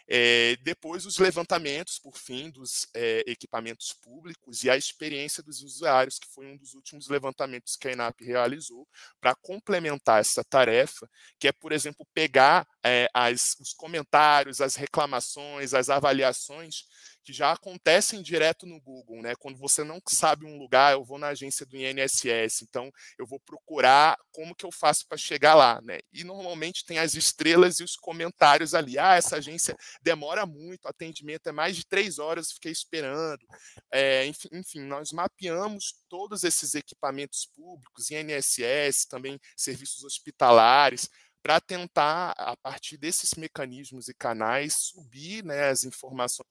É, 0.05 0.57
depois, 0.57 1.05
os 1.05 1.17
levantamentos, 1.17 1.97
por 1.97 2.17
fim, 2.17 2.49
dos 2.49 2.87
é, 2.93 3.23
equipamentos 3.25 3.93
públicos 3.93 4.63
e 4.63 4.69
a 4.69 4.75
experiência 4.75 5.41
dos 5.41 5.61
usuários, 5.61 6.19
que 6.19 6.27
foi 6.27 6.45
um 6.45 6.57
dos 6.57 6.73
últimos 6.73 7.07
levantamentos 7.07 7.77
que 7.77 7.87
a 7.87 7.91
ENAP 7.93 8.21
realizou 8.21 8.85
para 9.21 9.33
complementar 9.35 10.19
essa 10.19 10.43
tarefa, 10.43 11.09
que 11.39 11.47
é, 11.47 11.53
por 11.53 11.71
exemplo, 11.71 12.05
pegar 12.13 12.67
é, 12.83 13.07
as, 13.13 13.55
os 13.61 13.71
comentários, 13.73 14.59
as 14.59 14.75
reclamações, 14.75 15.73
as 15.73 15.89
avaliações 15.89 16.83
que 17.23 17.31
já 17.33 17.51
acontecem 17.51 18.21
direto 18.21 18.65
no 18.65 18.79
Google, 18.81 19.21
né? 19.21 19.33
Quando 19.35 19.57
você 19.57 19.83
não 19.83 20.01
sabe 20.07 20.45
um 20.45 20.57
lugar, 20.57 20.93
eu 20.93 21.03
vou 21.03 21.17
na 21.17 21.29
agência 21.29 21.65
do 21.65 21.77
INSS, 21.77 22.63
então 22.63 22.91
eu 23.17 23.25
vou 23.25 23.39
procurar 23.39 24.17
como 24.31 24.53
que 24.55 24.65
eu 24.65 24.71
faço 24.71 25.07
para 25.07 25.17
chegar 25.17 25.55
lá, 25.55 25.81
né? 25.81 25.99
E 26.11 26.23
normalmente 26.23 26.85
tem 26.85 26.99
as 26.99 27.15
estrelas 27.15 27.79
e 27.79 27.83
os 27.83 27.95
comentários 27.95 28.73
ali. 28.73 28.99
Ah, 28.99 29.15
essa 29.15 29.37
agência 29.37 29.75
demora 30.01 30.45
muito, 30.45 30.87
atendimento 30.87 31.47
é 31.47 31.51
mais 31.51 31.75
de 31.75 31.85
três 31.85 32.19
horas, 32.19 32.51
fiquei 32.51 32.71
esperando. 32.71 33.45
É, 33.91 34.25
enfim, 34.25 34.49
enfim, 34.51 34.81
nós 34.81 35.11
mapeamos 35.11 35.95
todos 36.09 36.43
esses 36.43 36.75
equipamentos 36.75 37.45
públicos, 37.55 38.11
INSS, 38.11 39.05
também 39.07 39.39
serviços 39.55 40.03
hospitalares, 40.03 41.09
para 41.41 41.59
tentar, 41.59 42.31
a 42.37 42.55
partir 42.55 42.97
desses 42.97 43.33
mecanismos 43.33 44.07
e 44.07 44.13
canais, 44.13 44.73
subir 44.75 45.43
né, 45.43 45.69
as 45.69 45.83
informações 45.83 46.47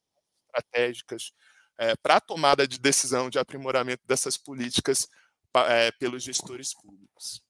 estratégicas 0.52 1.32
é, 1.78 1.94
para 1.96 2.16
a 2.16 2.20
tomada 2.20 2.66
de 2.66 2.78
decisão 2.78 3.30
de 3.30 3.38
aprimoramento 3.38 4.02
dessas 4.06 4.36
políticas 4.36 5.08
é, 5.54 5.90
pelos 5.92 6.22
gestores 6.22 6.74
públicos. 6.74 7.42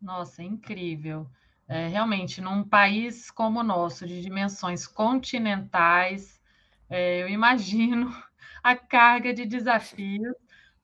Nossa, 0.00 0.42
incrível. 0.42 1.28
É, 1.66 1.88
realmente, 1.88 2.40
num 2.40 2.64
país 2.64 3.30
como 3.30 3.60
o 3.60 3.64
nosso, 3.64 4.06
de 4.06 4.22
dimensões 4.22 4.86
continentais, 4.86 6.40
é, 6.88 7.22
eu 7.22 7.28
imagino 7.28 8.10
a 8.62 8.76
carga 8.76 9.34
de 9.34 9.44
desafios, 9.44 10.34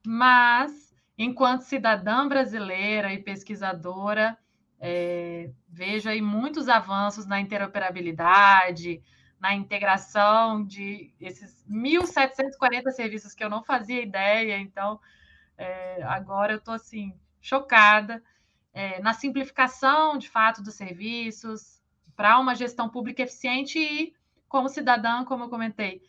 mas, 0.06 0.94
enquanto 1.16 1.62
cidadã 1.62 2.28
brasileira 2.28 3.12
e 3.14 3.22
pesquisadora, 3.22 4.36
é, 4.78 5.50
vejo 5.66 6.10
aí 6.10 6.20
muitos 6.20 6.68
avanços 6.68 7.24
na 7.24 7.40
interoperabilidade, 7.40 9.02
na 9.44 9.54
integração 9.54 10.64
de 10.64 11.12
esses 11.20 11.62
1.740 11.68 12.90
serviços 12.92 13.34
que 13.34 13.44
eu 13.44 13.50
não 13.50 13.62
fazia 13.62 14.00
ideia, 14.00 14.56
então 14.56 14.98
é, 15.58 16.02
agora 16.04 16.54
eu 16.54 16.56
estou 16.56 16.72
assim 16.72 17.14
chocada 17.42 18.22
é, 18.72 19.02
na 19.02 19.12
simplificação 19.12 20.16
de 20.16 20.30
fato 20.30 20.62
dos 20.62 20.72
serviços 20.72 21.82
para 22.16 22.38
uma 22.38 22.54
gestão 22.54 22.88
pública 22.88 23.20
eficiente 23.20 23.78
e 23.78 24.14
como 24.48 24.70
cidadã, 24.70 25.26
como 25.26 25.44
eu 25.44 25.50
comentei, 25.50 26.00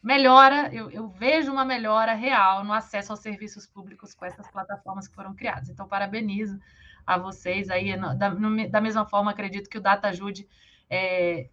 melhora, 0.00 0.72
eu, 0.72 0.88
eu, 0.88 1.08
vejo 1.08 1.50
uma 1.50 1.64
melhora 1.64 2.14
real 2.14 2.62
no 2.62 2.72
acesso 2.72 3.10
aos 3.10 3.18
serviços 3.18 3.66
públicos 3.66 4.14
com 4.14 4.24
essas 4.24 4.48
plataformas 4.52 5.08
que 5.08 5.16
foram 5.16 5.34
criadas. 5.34 5.68
Então, 5.68 5.88
parabenizo 5.88 6.60
a 7.04 7.18
vocês 7.18 7.68
aí. 7.70 7.98
Da, 7.98 8.28
da 8.70 8.80
mesma 8.80 9.04
forma, 9.04 9.32
acredito 9.32 9.68
que 9.68 9.78
o 9.78 9.82
DataJude 9.82 10.46
é, 10.88 11.48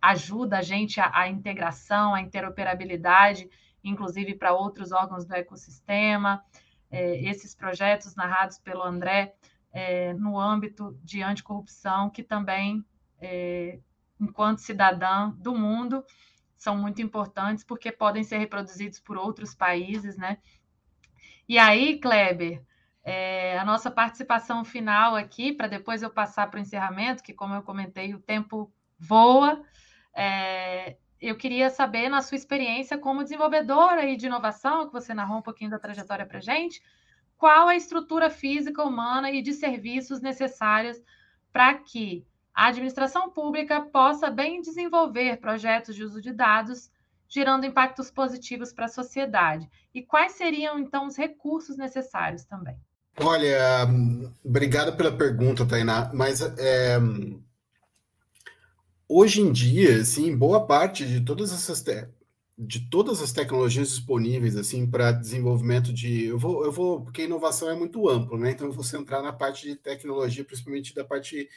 ajuda 0.00 0.58
a 0.58 0.62
gente 0.62 1.00
a, 1.00 1.10
a 1.12 1.28
integração, 1.28 2.14
a 2.14 2.20
interoperabilidade, 2.20 3.48
inclusive 3.82 4.34
para 4.34 4.52
outros 4.52 4.92
órgãos 4.92 5.24
do 5.24 5.34
ecossistema. 5.34 6.42
É, 6.90 7.16
esses 7.22 7.54
projetos 7.54 8.14
narrados 8.16 8.58
pelo 8.58 8.82
André 8.82 9.34
é, 9.72 10.12
no 10.14 10.38
âmbito 10.38 10.98
de 11.02 11.22
anticorrupção, 11.22 12.10
que 12.10 12.22
também, 12.22 12.84
é, 13.20 13.78
enquanto 14.20 14.58
cidadã 14.58 15.30
do 15.30 15.54
mundo, 15.54 16.04
são 16.56 16.76
muito 16.76 17.00
importantes 17.00 17.64
porque 17.64 17.90
podem 17.90 18.24
ser 18.24 18.38
reproduzidos 18.38 18.98
por 19.00 19.16
outros 19.16 19.54
países, 19.54 20.16
né? 20.16 20.38
E 21.48 21.58
aí, 21.58 21.98
Kleber, 21.98 22.62
é, 23.02 23.58
a 23.58 23.64
nossa 23.64 23.90
participação 23.90 24.64
final 24.64 25.16
aqui, 25.16 25.52
para 25.52 25.68
depois 25.68 26.02
eu 26.02 26.10
passar 26.10 26.48
para 26.50 26.58
o 26.58 26.60
encerramento, 26.60 27.22
que, 27.22 27.32
como 27.32 27.54
eu 27.54 27.62
comentei, 27.62 28.14
o 28.14 28.20
tempo 28.20 28.70
voa. 28.98 29.62
É, 30.14 30.96
eu 31.20 31.36
queria 31.36 31.68
saber, 31.68 32.08
na 32.08 32.22
sua 32.22 32.36
experiência 32.36 32.96
como 32.96 33.22
desenvolvedora 33.22 34.16
de 34.16 34.26
inovação, 34.26 34.86
que 34.86 34.92
você 34.92 35.12
narrou 35.12 35.38
um 35.38 35.42
pouquinho 35.42 35.70
da 35.70 35.78
trajetória 35.78 36.24
para 36.24 36.40
gente, 36.40 36.82
qual 37.36 37.68
a 37.68 37.76
estrutura 37.76 38.30
física, 38.30 38.82
humana 38.82 39.30
e 39.30 39.42
de 39.42 39.52
serviços 39.52 40.20
necessários 40.20 40.98
para 41.52 41.74
que 41.74 42.24
a 42.54 42.68
administração 42.68 43.30
pública 43.30 43.80
possa 43.80 44.30
bem 44.30 44.60
desenvolver 44.60 45.38
projetos 45.38 45.94
de 45.94 46.04
uso 46.04 46.20
de 46.20 46.32
dados, 46.32 46.90
gerando 47.28 47.64
impactos 47.64 48.10
positivos 48.10 48.72
para 48.72 48.86
a 48.86 48.88
sociedade. 48.88 49.68
E 49.94 50.02
quais 50.02 50.32
seriam, 50.32 50.78
então, 50.78 51.06
os 51.06 51.16
recursos 51.16 51.76
necessários 51.76 52.44
também? 52.44 52.76
Olha, 53.18 53.86
obrigado 54.44 54.96
pela 54.96 55.12
pergunta, 55.12 55.66
Tainá, 55.66 56.10
mas 56.12 56.40
é, 56.58 56.98
hoje 59.10 59.40
em 59.40 59.50
dia, 59.50 60.00
assim, 60.00 60.36
boa 60.36 60.64
parte 60.64 61.04
de 61.04 61.20
todas 61.20 61.52
essas 61.52 61.84
de 62.56 62.88
todas 62.90 63.20
as 63.22 63.32
tecnologias 63.32 63.88
disponíveis 63.88 64.54
assim 64.54 64.88
para 64.88 65.12
desenvolvimento 65.12 65.92
de 65.94 66.26
eu 66.26 66.38
vou 66.38 66.62
eu 66.64 66.70
vou 66.70 67.00
porque 67.02 67.24
inovação 67.24 67.70
é 67.70 67.74
muito 67.74 68.08
amplo, 68.08 68.38
né? 68.38 68.50
Então 68.50 68.66
eu 68.66 68.72
vou 68.72 68.84
centrar 68.84 69.22
na 69.22 69.32
parte 69.32 69.66
de 69.66 69.76
tecnologia, 69.76 70.44
principalmente 70.44 70.94
da 70.94 71.04
parte 71.04 71.48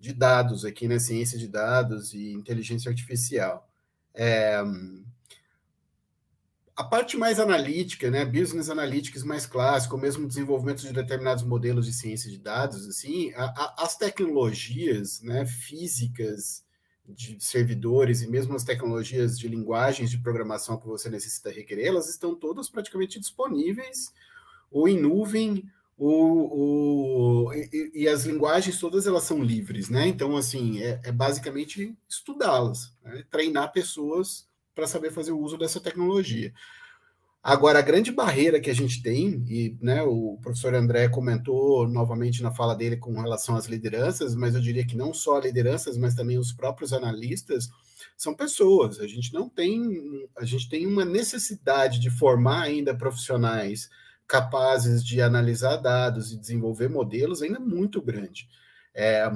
de 0.00 0.12
dados 0.12 0.64
aqui, 0.64 0.88
né? 0.88 0.98
Ciência 0.98 1.38
de 1.38 1.48
dados 1.48 2.12
e 2.12 2.32
inteligência 2.32 2.90
artificial. 2.90 3.68
É, 4.14 4.60
a 6.76 6.84
parte 6.84 7.16
mais 7.16 7.38
analítica, 7.38 8.10
né, 8.10 8.24
business 8.24 8.68
analytics 8.68 9.22
mais 9.22 9.46
clássico, 9.46 9.96
mesmo 9.96 10.26
desenvolvimento 10.26 10.82
de 10.82 10.92
determinados 10.92 11.44
modelos 11.44 11.86
de 11.86 11.92
ciência 11.92 12.30
de 12.30 12.38
dados, 12.38 12.88
assim, 12.88 13.32
a, 13.34 13.44
a, 13.44 13.84
as 13.84 13.96
tecnologias, 13.96 15.20
né, 15.22 15.46
físicas 15.46 16.64
de 17.12 17.36
servidores 17.42 18.22
e 18.22 18.28
mesmo 18.28 18.54
as 18.54 18.64
tecnologias 18.64 19.38
de 19.38 19.48
linguagens 19.48 20.10
de 20.10 20.18
programação 20.18 20.78
que 20.78 20.86
você 20.86 21.08
necessita 21.08 21.50
requerer, 21.50 21.86
elas 21.86 22.08
estão 22.08 22.34
todas 22.34 22.68
praticamente 22.68 23.20
disponíveis 23.20 24.12
ou 24.70 24.88
em 24.88 24.98
nuvem 24.98 25.70
ou, 25.98 27.54
e, 27.54 27.92
e, 27.94 28.08
as 28.08 28.24
linguagens 28.24 28.80
todas 28.80 29.06
elas 29.06 29.22
são 29.22 29.42
livres, 29.42 29.88
né? 29.88 30.08
Então 30.08 30.36
assim 30.36 30.82
é, 30.82 31.00
é 31.04 31.12
basicamente 31.12 31.96
estudá-las, 32.08 32.92
né? 33.04 33.22
treinar 33.30 33.72
pessoas 33.72 34.48
para 34.74 34.86
saber 34.86 35.12
fazer 35.12 35.32
o 35.32 35.38
uso 35.38 35.56
dessa 35.56 35.80
tecnologia. 35.80 36.52
Agora, 37.42 37.80
a 37.80 37.82
grande 37.82 38.12
barreira 38.12 38.60
que 38.60 38.70
a 38.70 38.74
gente 38.74 39.02
tem, 39.02 39.44
e 39.48 39.76
né, 39.80 40.00
o 40.02 40.38
professor 40.40 40.74
André 40.74 41.08
comentou 41.08 41.88
novamente 41.88 42.40
na 42.40 42.52
fala 42.52 42.72
dele 42.72 42.96
com 42.96 43.20
relação 43.20 43.56
às 43.56 43.66
lideranças, 43.66 44.36
mas 44.36 44.54
eu 44.54 44.60
diria 44.60 44.86
que 44.86 44.96
não 44.96 45.12
só 45.12 45.40
lideranças, 45.40 45.98
mas 45.98 46.14
também 46.14 46.38
os 46.38 46.52
próprios 46.52 46.92
analistas, 46.92 47.68
são 48.16 48.32
pessoas. 48.32 49.00
A 49.00 49.08
gente 49.08 49.34
não 49.34 49.48
tem, 49.48 49.82
a 50.38 50.44
gente 50.44 50.68
tem 50.68 50.86
uma 50.86 51.04
necessidade 51.04 51.98
de 51.98 52.10
formar 52.10 52.62
ainda 52.62 52.96
profissionais 52.96 53.90
capazes 54.28 55.04
de 55.04 55.20
analisar 55.20 55.76
dados 55.78 56.32
e 56.32 56.38
desenvolver 56.38 56.88
modelos 56.88 57.42
ainda 57.42 57.58
muito 57.58 58.00
grande. 58.00 58.48
É, 58.94 59.28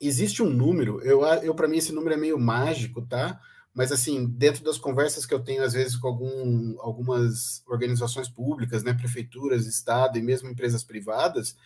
existe 0.00 0.42
um 0.42 0.50
número, 0.50 1.00
eu, 1.02 1.24
eu 1.42 1.54
para 1.54 1.66
mim 1.66 1.78
esse 1.78 1.92
número 1.92 2.14
é 2.14 2.18
meio 2.18 2.38
mágico, 2.38 3.00
tá? 3.00 3.40
Mas 3.78 3.92
assim, 3.92 4.26
dentro 4.26 4.64
das 4.64 4.76
conversas 4.76 5.24
que 5.24 5.32
eu 5.32 5.38
tenho 5.38 5.62
às 5.62 5.72
vezes 5.72 5.94
com 5.94 6.08
algum, 6.08 6.74
algumas 6.80 7.62
organizações 7.64 8.28
públicas, 8.28 8.82
né, 8.82 8.92
prefeituras, 8.92 9.66
estado 9.66 10.18
e 10.18 10.20
mesmo 10.20 10.50
empresas 10.50 10.82
privadas, 10.82 11.56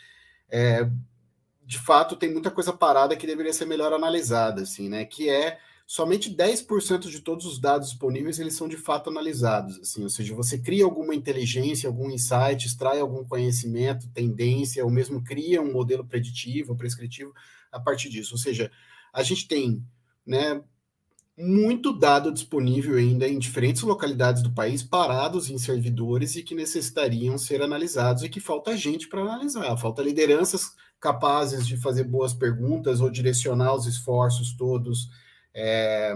é, 0.50 0.86
de 1.64 1.78
fato 1.78 2.14
tem 2.14 2.30
muita 2.30 2.50
coisa 2.50 2.70
parada 2.70 3.16
que 3.16 3.26
deveria 3.26 3.54
ser 3.54 3.64
melhor 3.64 3.94
analisada, 3.94 4.60
assim, 4.60 4.90
né, 4.90 5.06
que 5.06 5.30
é 5.30 5.58
somente 5.86 6.28
10% 6.28 7.08
de 7.08 7.20
todos 7.20 7.46
os 7.46 7.58
dados 7.58 7.88
disponíveis 7.88 8.38
eles 8.38 8.56
são 8.56 8.68
de 8.68 8.76
fato 8.76 9.08
analisados, 9.08 9.80
assim, 9.80 10.02
ou 10.02 10.10
seja, 10.10 10.34
você 10.34 10.58
cria 10.58 10.84
alguma 10.84 11.14
inteligência, 11.14 11.88
algum 11.88 12.10
insight, 12.10 12.66
extrai 12.66 13.00
algum 13.00 13.24
conhecimento, 13.24 14.06
tendência, 14.10 14.84
ou 14.84 14.90
mesmo 14.90 15.24
cria 15.24 15.62
um 15.62 15.72
modelo 15.72 16.04
preditivo, 16.04 16.76
prescritivo 16.76 17.32
a 17.72 17.80
partir 17.80 18.10
disso, 18.10 18.34
ou 18.34 18.38
seja, 18.38 18.70
a 19.14 19.22
gente 19.22 19.48
tem 19.48 19.82
né, 20.26 20.62
muito 21.36 21.92
dado 21.92 22.30
disponível 22.30 22.96
ainda 22.96 23.26
em 23.26 23.38
diferentes 23.38 23.82
localidades 23.82 24.42
do 24.42 24.52
país, 24.52 24.82
parados 24.82 25.48
em 25.48 25.58
servidores 25.58 26.36
e 26.36 26.42
que 26.42 26.54
necessitariam 26.54 27.38
ser 27.38 27.62
analisados 27.62 28.22
e 28.22 28.28
que 28.28 28.40
falta 28.40 28.76
gente 28.76 29.08
para 29.08 29.22
analisar, 29.22 29.76
falta 29.76 30.02
lideranças 30.02 30.72
capazes 31.00 31.66
de 31.66 31.76
fazer 31.76 32.04
boas 32.04 32.32
perguntas 32.32 33.00
ou 33.00 33.10
direcionar 33.10 33.74
os 33.74 33.86
esforços 33.86 34.54
todos, 34.54 35.10
é, 35.54 36.14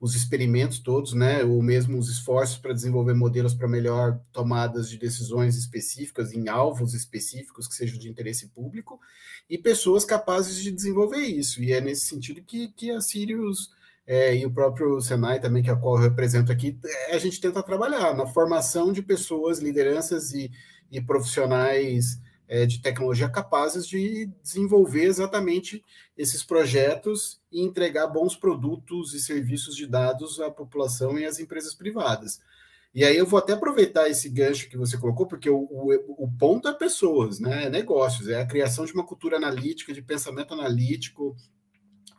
os 0.00 0.16
experimentos 0.16 0.80
todos, 0.80 1.12
né, 1.12 1.44
ou 1.44 1.62
mesmo 1.62 1.98
os 1.98 2.08
esforços 2.08 2.58
para 2.58 2.72
desenvolver 2.72 3.14
modelos 3.14 3.54
para 3.54 3.68
melhor 3.68 4.20
tomadas 4.32 4.88
de 4.90 4.98
decisões 4.98 5.56
específicas 5.56 6.32
em 6.32 6.48
alvos 6.48 6.92
específicos 6.92 7.68
que 7.68 7.74
sejam 7.74 7.98
de 7.98 8.08
interesse 8.08 8.48
público 8.48 8.98
e 9.48 9.56
pessoas 9.56 10.04
capazes 10.04 10.56
de 10.56 10.72
desenvolver 10.72 11.22
isso. 11.22 11.62
E 11.62 11.72
é 11.72 11.80
nesse 11.80 12.06
sentido 12.06 12.42
que, 12.42 12.68
que 12.68 12.90
a 12.90 13.00
Sirius 13.00 13.70
é, 14.10 14.36
e 14.36 14.44
o 14.44 14.50
próprio 14.50 15.00
Senai 15.00 15.38
também, 15.38 15.62
que 15.62 15.70
é 15.70 15.72
a 15.72 15.76
qual 15.76 15.94
eu 15.94 16.02
represento 16.02 16.50
aqui, 16.50 16.76
é, 16.84 17.14
a 17.14 17.18
gente 17.18 17.40
tenta 17.40 17.62
trabalhar 17.62 18.12
na 18.12 18.26
formação 18.26 18.92
de 18.92 19.00
pessoas, 19.00 19.60
lideranças 19.60 20.32
e, 20.32 20.50
e 20.90 21.00
profissionais 21.00 22.20
é, 22.48 22.66
de 22.66 22.82
tecnologia 22.82 23.28
capazes 23.28 23.86
de 23.86 24.28
desenvolver 24.42 25.04
exatamente 25.04 25.84
esses 26.18 26.42
projetos 26.42 27.40
e 27.52 27.62
entregar 27.62 28.08
bons 28.08 28.34
produtos 28.34 29.14
e 29.14 29.20
serviços 29.20 29.76
de 29.76 29.86
dados 29.86 30.40
à 30.40 30.50
população 30.50 31.16
e 31.16 31.24
às 31.24 31.38
empresas 31.38 31.72
privadas. 31.72 32.40
E 32.92 33.04
aí 33.04 33.16
eu 33.16 33.26
vou 33.26 33.38
até 33.38 33.52
aproveitar 33.52 34.08
esse 34.08 34.28
gancho 34.28 34.68
que 34.68 34.76
você 34.76 34.98
colocou, 34.98 35.28
porque 35.28 35.48
o, 35.48 35.68
o, 35.70 36.24
o 36.24 36.32
ponto 36.36 36.66
é 36.66 36.74
pessoas, 36.74 37.38
né? 37.38 37.66
É 37.66 37.70
negócios, 37.70 38.26
é 38.26 38.40
a 38.40 38.46
criação 38.46 38.84
de 38.84 38.92
uma 38.92 39.06
cultura 39.06 39.36
analítica, 39.36 39.94
de 39.94 40.02
pensamento 40.02 40.52
analítico, 40.52 41.36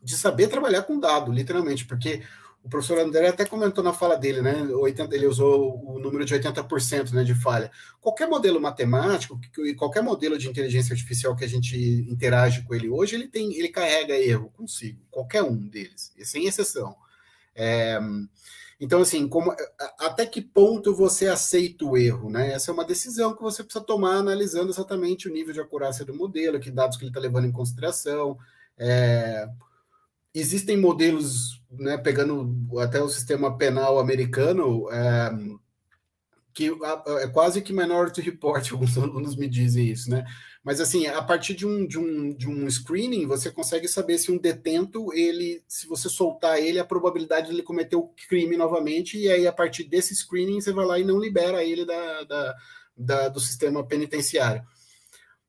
de 0.02 0.18
saber 0.18 0.48
trabalhar 0.48 0.84
com 0.84 1.00
dado, 1.00 1.32
literalmente, 1.32 1.86
porque 1.86 2.24
o 2.64 2.70
professor 2.70 3.00
André 3.00 3.28
até 3.28 3.44
comentou 3.44 3.84
na 3.84 3.92
fala 3.92 4.16
dele, 4.16 4.42
né? 4.42 4.64
80, 4.64 5.16
ele 5.16 5.26
usou 5.26 5.84
o 5.84 6.00
número 6.00 6.24
de 6.24 6.36
80% 6.36 7.12
né, 7.12 7.24
de 7.24 7.34
falha. 7.34 7.72
Qualquer 8.00 8.28
modelo 8.28 8.62
matemático, 8.62 9.40
qualquer 9.78 10.04
modelo 10.04 10.38
de 10.38 10.48
inteligência 10.48 10.94
artificial 10.94 11.36
que 11.36 11.44
a 11.44 11.50
gente 11.50 11.76
interage 12.08 12.64
com 12.64 12.76
ele 12.76 12.88
hoje, 12.88 13.16
ele 13.16 13.28
tem, 13.28 13.54
ele 13.56 13.70
carrega 13.70 14.14
erro 14.14 14.52
consigo, 14.56 15.02
qualquer 15.10 15.42
um 15.42 15.56
deles, 15.56 16.14
sem 16.24 16.46
exceção. 16.46 16.96
É, 17.56 18.00
então, 18.80 19.02
assim, 19.02 19.28
como, 19.28 19.56
até 20.00 20.26
que 20.26 20.42
ponto 20.42 20.96
você 20.96 21.28
aceita 21.28 21.86
o 21.86 21.96
erro, 21.98 22.30
né? 22.30 22.54
Essa 22.54 22.72
é 22.72 22.74
uma 22.74 22.86
decisão 22.86 23.36
que 23.36 23.42
você 23.42 23.64
precisa 23.64 23.86
tomar 23.86 24.16
analisando 24.16 24.72
exatamente 24.72 25.28
o 25.28 25.32
nível 25.32 25.54
de 25.54 25.60
acurácia 25.60 26.06
do 26.06 26.16
modelo, 26.16 26.60
que 26.60 26.72
dados 26.72 26.98
que 26.98 27.04
ele 27.04 27.12
está 27.12 27.20
levando 27.20 27.46
em 27.46 27.52
consideração. 27.52 28.38
É, 28.78 29.48
existem 30.34 30.78
modelos, 30.78 31.62
né, 31.70 31.98
pegando 31.98 32.56
até 32.80 33.02
o 33.02 33.10
sistema 33.10 33.58
penal 33.58 34.00
americano, 34.00 34.90
é, 34.92 35.32
que 36.54 36.72
é 37.20 37.28
quase 37.28 37.62
que 37.62 37.74
Minority 37.74 38.22
Report, 38.22 38.66
alguns 38.72 38.98
alunos 38.98 39.36
me 39.36 39.48
dizem 39.48 39.88
isso, 39.88 40.10
né? 40.10 40.26
Mas 40.64 40.80
assim, 40.80 41.08
a 41.08 41.22
partir 41.24 41.56
de 41.56 41.66
um, 41.66 41.88
de 41.88 41.98
um, 41.98 42.34
de 42.34 42.48
um 42.48 42.70
screening, 42.70 43.26
você 43.26 43.50
consegue 43.50 43.88
saber 43.88 44.20
se 44.20 44.32
um 44.32 44.38
detento, 44.38 45.12
ele, 45.14 45.64
se 45.68 45.88
você 45.88 46.08
soltar 46.08 46.60
ele, 46.60 46.78
a 46.78 46.86
probabilidade 46.86 47.48
de 47.48 47.54
ele 47.54 47.64
cometer 47.64 47.96
o 47.96 48.10
crime 48.30 48.56
novamente, 48.56 49.18
e 49.18 49.30
aí 49.30 49.48
a 49.48 49.52
partir 49.52 49.86
desse 49.86 50.16
screening 50.16 50.62
você 50.62 50.72
vai 50.72 50.86
lá 50.86 51.00
e 51.00 51.04
não 51.04 51.20
libera 51.20 51.64
ele 51.64 51.84
da, 51.84 52.24
da, 52.24 52.56
da 52.96 53.30
do 53.30 53.40
sistema 53.40 53.84
penitenciário. 53.84 54.64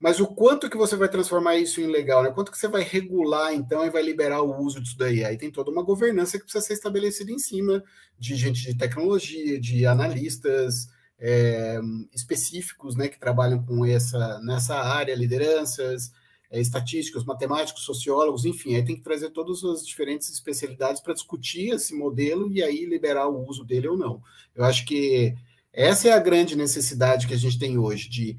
Mas 0.03 0.19
o 0.19 0.27
quanto 0.27 0.69
que 0.69 0.77
você 0.77 0.97
vai 0.97 1.09
transformar 1.09 1.57
isso 1.59 1.81
em 1.81 1.87
legal, 1.87 2.25
né? 2.25 2.33
Quanto 2.33 2.51
que 2.51 2.59
você 2.59 2.67
vai 2.67 2.83
regular, 2.83 3.55
então, 3.55 3.87
e 3.87 3.91
vai 3.91 4.03
liberar 4.03 4.43
o 4.43 4.61
uso 4.61 4.81
disso 4.81 4.99
daí? 4.99 5.25
Aí 5.25 5.39
tem 5.39 5.49
toda 5.49 5.71
uma 5.71 5.85
governança 5.85 6.37
que 6.37 6.43
precisa 6.43 6.65
ser 6.65 6.73
estabelecida 6.73 7.31
em 7.31 7.39
cima 7.39 7.85
de 8.19 8.35
gente 8.35 8.63
de 8.63 8.77
tecnologia, 8.77 9.61
de 9.61 9.87
analistas 9.87 10.89
é, 11.21 11.79
específicos, 12.13 12.97
né, 12.97 13.07
que 13.07 13.17
trabalham 13.17 13.65
com 13.65 13.87
essa 13.87 14.41
nessa 14.41 14.75
área, 14.75 15.15
lideranças, 15.15 16.11
é, 16.51 16.61
estatísticos, 16.61 17.25
matemáticos, 17.25 17.85
sociólogos, 17.85 18.45
enfim, 18.45 18.75
aí 18.75 18.85
tem 18.85 18.97
que 18.97 19.03
trazer 19.03 19.31
todas 19.31 19.63
as 19.63 19.87
diferentes 19.87 20.29
especialidades 20.31 21.01
para 21.01 21.15
discutir 21.15 21.75
esse 21.75 21.95
modelo 21.95 22.51
e 22.53 22.61
aí 22.61 22.87
liberar 22.87 23.29
o 23.29 23.49
uso 23.49 23.65
dele 23.65 23.87
ou 23.87 23.97
não. 23.97 24.21
Eu 24.53 24.65
acho 24.65 24.85
que 24.85 25.33
essa 25.73 26.09
é 26.09 26.13
a 26.13 26.19
grande 26.19 26.57
necessidade 26.57 27.29
que 27.29 27.35
a 27.35 27.39
gente 27.39 27.57
tem 27.57 27.79
hoje 27.79 28.09
de 28.09 28.37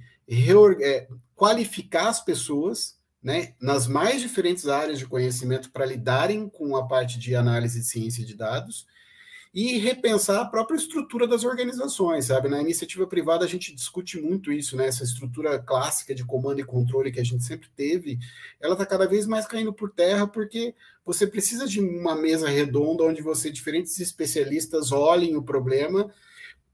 é, 0.81 1.07
qualificar 1.35 2.09
as 2.09 2.23
pessoas 2.23 2.97
né, 3.21 3.53
nas 3.61 3.87
mais 3.87 4.21
diferentes 4.21 4.67
áreas 4.67 4.99
de 4.99 5.05
conhecimento 5.05 5.71
para 5.71 5.85
lidarem 5.85 6.49
com 6.49 6.75
a 6.75 6.85
parte 6.85 7.17
de 7.17 7.35
análise 7.35 7.79
de 7.79 7.85
ciência 7.85 8.25
de 8.25 8.35
dados 8.35 8.85
e 9.53 9.77
repensar 9.77 10.41
a 10.41 10.45
própria 10.45 10.75
estrutura 10.75 11.27
das 11.27 11.43
organizações, 11.43 12.25
sabe? 12.25 12.49
Na 12.49 12.59
iniciativa 12.59 13.05
privada 13.05 13.45
a 13.45 13.47
gente 13.47 13.73
discute 13.73 14.19
muito 14.19 14.51
isso, 14.51 14.75
né? 14.75 14.87
Essa 14.87 15.03
estrutura 15.03 15.59
clássica 15.59 16.15
de 16.15 16.25
comando 16.25 16.59
e 16.59 16.65
controle 16.65 17.11
que 17.11 17.19
a 17.19 17.23
gente 17.23 17.43
sempre 17.43 17.69
teve, 17.75 18.17
ela 18.59 18.73
está 18.73 18.83
cada 18.83 19.07
vez 19.07 19.27
mais 19.27 19.45
caindo 19.45 19.71
por 19.71 19.91
terra 19.91 20.25
porque 20.25 20.73
você 21.05 21.27
precisa 21.27 21.67
de 21.67 21.79
uma 21.79 22.15
mesa 22.15 22.49
redonda 22.49 23.03
onde 23.03 23.21
você 23.21 23.51
diferentes 23.51 23.99
especialistas 23.99 24.91
olhem 24.91 25.35
o 25.35 25.43
problema 25.43 26.11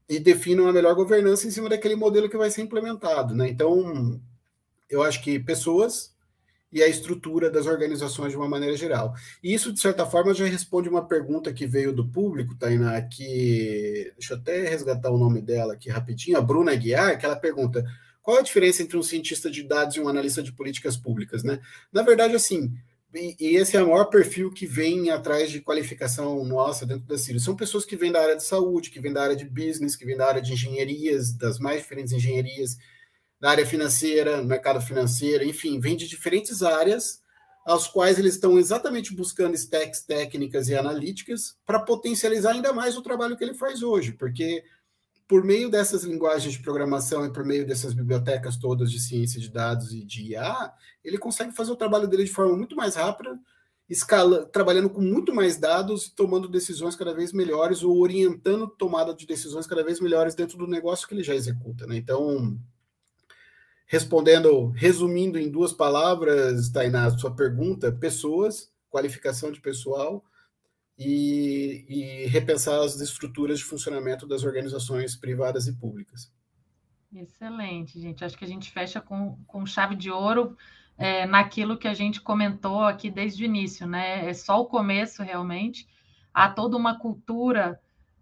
e 0.08 0.18
definam 0.18 0.66
a 0.66 0.72
melhor 0.72 0.94
governança 0.94 1.46
em 1.46 1.50
cima 1.50 1.68
daquele 1.68 1.94
modelo 1.94 2.30
que 2.30 2.36
vai 2.36 2.50
ser 2.50 2.62
implementado, 2.62 3.34
né? 3.34 3.48
Então, 3.48 4.18
eu 4.90 5.02
acho 5.02 5.22
que 5.22 5.38
pessoas 5.38 6.12
e 6.72 6.82
a 6.82 6.88
estrutura 6.88 7.50
das 7.50 7.66
organizações 7.66 8.30
de 8.30 8.36
uma 8.36 8.48
maneira 8.48 8.76
geral. 8.76 9.14
E 9.42 9.52
isso, 9.52 9.72
de 9.72 9.80
certa 9.80 10.06
forma, 10.06 10.32
já 10.32 10.44
responde 10.44 10.88
uma 10.88 11.06
pergunta 11.06 11.52
que 11.52 11.66
veio 11.66 11.92
do 11.92 12.06
público, 12.06 12.54
Tainá, 12.54 13.00
que. 13.02 14.12
Deixa 14.16 14.34
eu 14.34 14.38
até 14.38 14.68
resgatar 14.68 15.10
o 15.10 15.18
nome 15.18 15.40
dela 15.40 15.74
aqui 15.74 15.90
rapidinho, 15.90 16.38
a 16.38 16.40
Bruna 16.40 16.74
Guiar, 16.74 17.18
que 17.18 17.26
ela 17.26 17.36
pergunta. 17.36 17.84
Qual 18.22 18.38
a 18.38 18.42
diferença 18.42 18.82
entre 18.82 18.96
um 18.96 19.02
cientista 19.02 19.50
de 19.50 19.62
dados 19.62 19.96
e 19.96 20.00
um 20.00 20.08
analista 20.08 20.42
de 20.42 20.52
políticas 20.52 20.96
públicas, 20.96 21.42
né? 21.42 21.58
Na 21.92 22.02
verdade, 22.02 22.36
assim, 22.36 22.72
e, 23.12 23.56
esse 23.56 23.76
é 23.76 23.82
o 23.82 23.88
maior 23.88 24.04
perfil 24.04 24.52
que 24.52 24.66
vem 24.66 25.10
atrás 25.10 25.50
de 25.50 25.60
qualificação 25.60 26.44
nossa 26.44 26.86
dentro 26.86 27.06
da 27.06 27.18
Sírio. 27.18 27.40
São 27.40 27.56
pessoas 27.56 27.84
que 27.84 27.96
vêm 27.96 28.12
da 28.12 28.22
área 28.22 28.36
de 28.36 28.44
saúde, 28.44 28.90
que 28.90 29.00
vêm 29.00 29.12
da 29.12 29.22
área 29.22 29.34
de 29.34 29.44
business, 29.44 29.96
que 29.96 30.04
vêm 30.04 30.16
da 30.16 30.28
área 30.28 30.40
de 30.40 30.52
engenharias, 30.52 31.32
das 31.32 31.58
mais 31.58 31.80
diferentes 31.80 32.12
engenharias, 32.12 32.78
da 33.40 33.50
área 33.50 33.66
financeira, 33.66 34.42
mercado 34.42 34.80
financeiro, 34.80 35.44
enfim, 35.44 35.80
vem 35.80 35.96
de 35.96 36.06
diferentes 36.06 36.62
áreas, 36.62 37.22
aos 37.64 37.86
quais 37.86 38.18
eles 38.18 38.34
estão 38.34 38.58
exatamente 38.58 39.14
buscando 39.14 39.54
stacks 39.54 40.02
técnicas 40.02 40.68
e 40.68 40.74
analíticas 40.74 41.56
para 41.64 41.80
potencializar 41.80 42.52
ainda 42.52 42.72
mais 42.72 42.96
o 42.96 43.02
trabalho 43.02 43.36
que 43.36 43.44
ele 43.44 43.54
faz 43.54 43.82
hoje, 43.82 44.12
porque 44.12 44.64
por 45.28 45.44
meio 45.44 45.70
dessas 45.70 46.02
linguagens 46.02 46.54
de 46.54 46.60
programação 46.60 47.24
e 47.24 47.32
por 47.32 47.44
meio 47.44 47.64
dessas 47.64 47.94
bibliotecas 47.94 48.56
todas 48.56 48.90
de 48.90 48.98
ciência 48.98 49.40
de 49.40 49.48
dados 49.48 49.92
e 49.92 50.04
de 50.04 50.32
IA, 50.32 50.72
ele 51.04 51.18
consegue 51.18 51.52
fazer 51.52 51.70
o 51.70 51.76
trabalho 51.76 52.08
dele 52.08 52.24
de 52.24 52.32
forma 52.32 52.56
muito 52.56 52.74
mais 52.74 52.96
rápida, 52.96 53.38
escala, 53.88 54.46
trabalhando 54.46 54.90
com 54.90 55.00
muito 55.00 55.32
mais 55.34 55.56
dados, 55.56 56.08
tomando 56.08 56.48
decisões 56.48 56.96
cada 56.96 57.14
vez 57.14 57.32
melhores 57.32 57.82
ou 57.84 57.96
orientando 57.98 58.66
tomada 58.66 59.14
de 59.14 59.26
decisões 59.26 59.66
cada 59.66 59.84
vez 59.84 60.00
melhores 60.00 60.34
dentro 60.34 60.58
do 60.58 60.66
negócio 60.66 61.06
que 61.06 61.14
ele 61.14 61.22
já 61.22 61.34
executa. 61.34 61.86
Né? 61.86 61.96
Então, 61.96 62.58
Respondendo, 63.92 64.68
resumindo 64.68 65.36
em 65.36 65.50
duas 65.50 65.72
palavras, 65.72 66.70
Tainá, 66.70 67.10
sua 67.10 67.34
pergunta: 67.34 67.90
pessoas, 67.90 68.72
qualificação 68.88 69.50
de 69.50 69.60
pessoal 69.60 70.24
e, 70.96 71.84
e 71.88 72.26
repensar 72.28 72.80
as 72.84 73.00
estruturas 73.00 73.58
de 73.58 73.64
funcionamento 73.64 74.28
das 74.28 74.44
organizações 74.44 75.16
privadas 75.16 75.66
e 75.66 75.72
públicas. 75.72 76.32
Excelente, 77.12 78.00
gente. 78.00 78.24
Acho 78.24 78.38
que 78.38 78.44
a 78.44 78.48
gente 78.48 78.70
fecha 78.70 79.00
com, 79.00 79.36
com 79.44 79.66
chave 79.66 79.96
de 79.96 80.08
ouro 80.08 80.56
é, 80.96 81.26
naquilo 81.26 81.76
que 81.76 81.88
a 81.88 81.94
gente 81.94 82.20
comentou 82.20 82.84
aqui 82.84 83.10
desde 83.10 83.42
o 83.42 83.46
início, 83.46 83.88
né? 83.88 84.30
É 84.30 84.32
só 84.32 84.60
o 84.60 84.66
começo, 84.66 85.20
realmente. 85.24 85.88
Há 86.32 86.48
toda 86.48 86.76
uma 86.76 86.96
cultura 86.96 87.80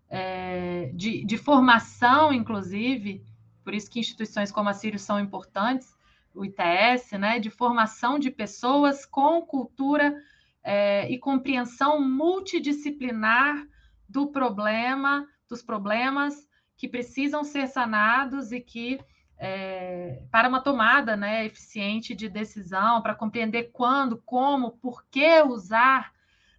é, 0.08 0.90
de, 0.94 1.26
de 1.26 1.36
formação, 1.36 2.32
inclusive, 2.32 3.22
por 3.68 3.74
isso 3.74 3.90
que 3.90 4.00
instituições 4.00 4.50
como 4.50 4.70
a 4.70 4.72
Sírio 4.72 4.98
são 4.98 5.20
importantes, 5.20 5.94
o 6.34 6.42
ITS, 6.42 7.12
né, 7.18 7.38
de 7.38 7.50
formação 7.50 8.18
de 8.18 8.30
pessoas 8.30 9.04
com 9.04 9.42
cultura 9.42 10.16
é, 10.64 11.06
e 11.12 11.18
compreensão 11.18 12.00
multidisciplinar 12.00 13.62
do 14.08 14.28
problema, 14.28 15.28
dos 15.46 15.62
problemas 15.62 16.48
que 16.78 16.88
precisam 16.88 17.44
ser 17.44 17.68
sanados 17.68 18.52
e 18.52 18.60
que 18.62 18.98
é, 19.36 20.22
para 20.30 20.48
uma 20.48 20.62
tomada 20.62 21.14
né, 21.14 21.44
eficiente 21.44 22.14
de 22.14 22.26
decisão, 22.26 23.02
para 23.02 23.14
compreender 23.14 23.64
quando, 23.70 24.16
como, 24.24 24.78
por 24.78 25.04
que 25.10 25.42
usar 25.42 26.10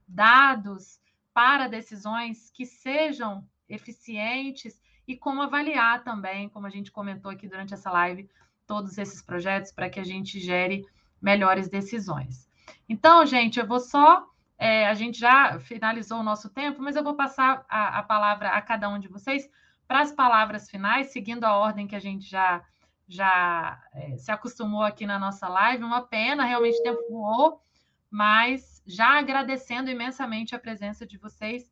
dados 0.07 0.99
para 1.33 1.67
decisões 1.67 2.51
que 2.51 2.67
sejam 2.67 3.43
eficientes 3.67 4.79
e 5.09 5.17
como 5.17 5.41
avaliar 5.41 6.03
também, 6.03 6.47
como 6.49 6.67
a 6.67 6.69
gente 6.69 6.91
comentou 6.91 7.31
aqui 7.31 7.47
durante 7.47 7.73
essa 7.73 7.89
live, 7.89 8.29
todos 8.67 8.95
esses 8.95 9.23
projetos 9.23 9.71
para 9.71 9.89
que 9.89 9.99
a 9.99 10.03
gente 10.03 10.39
gere 10.39 10.85
melhores 11.19 11.67
decisões. 11.67 12.47
Então, 12.87 13.25
gente, 13.25 13.59
eu 13.59 13.65
vou 13.65 13.79
só. 13.79 14.27
É, 14.55 14.87
a 14.87 14.93
gente 14.93 15.17
já 15.17 15.59
finalizou 15.59 16.19
o 16.19 16.23
nosso 16.23 16.47
tempo, 16.47 16.79
mas 16.79 16.95
eu 16.95 17.03
vou 17.03 17.15
passar 17.15 17.65
a, 17.67 17.97
a 17.97 18.03
palavra 18.03 18.49
a 18.49 18.61
cada 18.61 18.87
um 18.87 18.99
de 18.99 19.07
vocês 19.07 19.49
para 19.87 20.01
as 20.01 20.11
palavras 20.11 20.69
finais, 20.69 21.11
seguindo 21.11 21.43
a 21.43 21.57
ordem 21.57 21.87
que 21.87 21.95
a 21.95 21.99
gente 21.99 22.29
já, 22.29 22.63
já 23.07 23.81
é, 23.91 24.15
se 24.15 24.31
acostumou 24.31 24.83
aqui 24.83 25.07
na 25.07 25.17
nossa 25.17 25.47
live. 25.47 25.83
Uma 25.83 26.03
pena, 26.03 26.45
realmente 26.45 26.79
o 26.81 26.83
tempo 26.83 27.01
voou, 27.09 27.63
mas 28.11 28.83
já 28.85 29.17
agradecendo 29.17 29.89
imensamente 29.89 30.53
a 30.53 30.59
presença 30.59 31.03
de 31.03 31.17
vocês. 31.17 31.71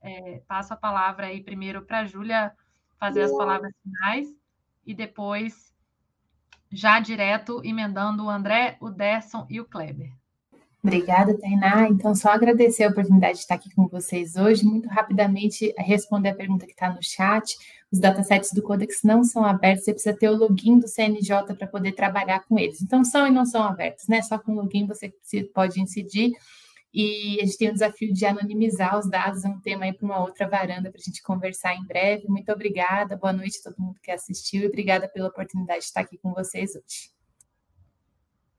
É, 0.00 0.42
passo 0.48 0.74
a 0.74 0.76
palavra 0.76 1.26
aí 1.26 1.40
primeiro 1.40 1.82
para 1.82 2.00
a 2.00 2.04
Júlia 2.04 2.52
fazer 3.02 3.22
as 3.22 3.32
palavras 3.32 3.72
finais 3.82 4.28
e 4.86 4.94
depois 4.94 5.74
já 6.70 7.00
direto 7.00 7.60
emendando 7.64 8.24
o 8.24 8.30
André, 8.30 8.76
o 8.80 8.90
Derson 8.90 9.44
e 9.50 9.60
o 9.60 9.64
Kleber. 9.64 10.12
Obrigada, 10.80 11.36
Tainá. 11.36 11.88
Então, 11.88 12.14
só 12.14 12.30
agradecer 12.30 12.84
a 12.84 12.90
oportunidade 12.90 13.34
de 13.34 13.40
estar 13.40 13.56
aqui 13.56 13.74
com 13.74 13.88
vocês 13.88 14.36
hoje. 14.36 14.64
Muito 14.64 14.88
rapidamente, 14.88 15.74
responder 15.78 16.28
a 16.28 16.34
pergunta 16.34 16.64
que 16.64 16.72
está 16.72 16.90
no 16.90 17.02
chat. 17.02 17.56
Os 17.90 17.98
datasets 17.98 18.52
do 18.52 18.62
Codex 18.62 19.02
não 19.02 19.24
são 19.24 19.44
abertos, 19.44 19.84
você 19.84 19.92
precisa 19.92 20.16
ter 20.16 20.28
o 20.28 20.36
login 20.36 20.78
do 20.78 20.86
CNJ 20.86 21.54
para 21.58 21.66
poder 21.66 21.92
trabalhar 21.92 22.44
com 22.46 22.56
eles. 22.56 22.80
Então, 22.80 23.04
são 23.04 23.26
e 23.26 23.32
não 23.32 23.44
são 23.44 23.64
abertos, 23.64 24.06
né? 24.06 24.22
Só 24.22 24.38
com 24.38 24.52
o 24.52 24.54
login 24.54 24.86
você 24.86 25.12
pode 25.52 25.80
incidir. 25.80 26.32
E 26.92 27.40
a 27.40 27.46
gente 27.46 27.56
tem 27.56 27.70
o 27.70 27.72
desafio 27.72 28.12
de 28.12 28.26
anonimizar 28.26 28.98
os 28.98 29.08
dados, 29.08 29.44
é 29.44 29.48
um 29.48 29.60
tema 29.60 29.86
aí 29.86 29.94
para 29.94 30.04
uma 30.04 30.20
outra 30.20 30.46
varanda 30.46 30.90
para 30.90 31.00
a 31.00 31.04
gente 31.04 31.22
conversar 31.22 31.74
em 31.74 31.86
breve. 31.86 32.28
Muito 32.28 32.52
obrigada, 32.52 33.16
boa 33.16 33.32
noite 33.32 33.58
a 33.60 33.70
todo 33.70 33.82
mundo 33.82 33.98
que 34.02 34.10
assistiu 34.10 34.62
e 34.62 34.66
obrigada 34.66 35.08
pela 35.08 35.28
oportunidade 35.28 35.80
de 35.80 35.86
estar 35.86 36.02
aqui 36.02 36.18
com 36.18 36.34
vocês 36.34 36.76
hoje. 36.76 37.10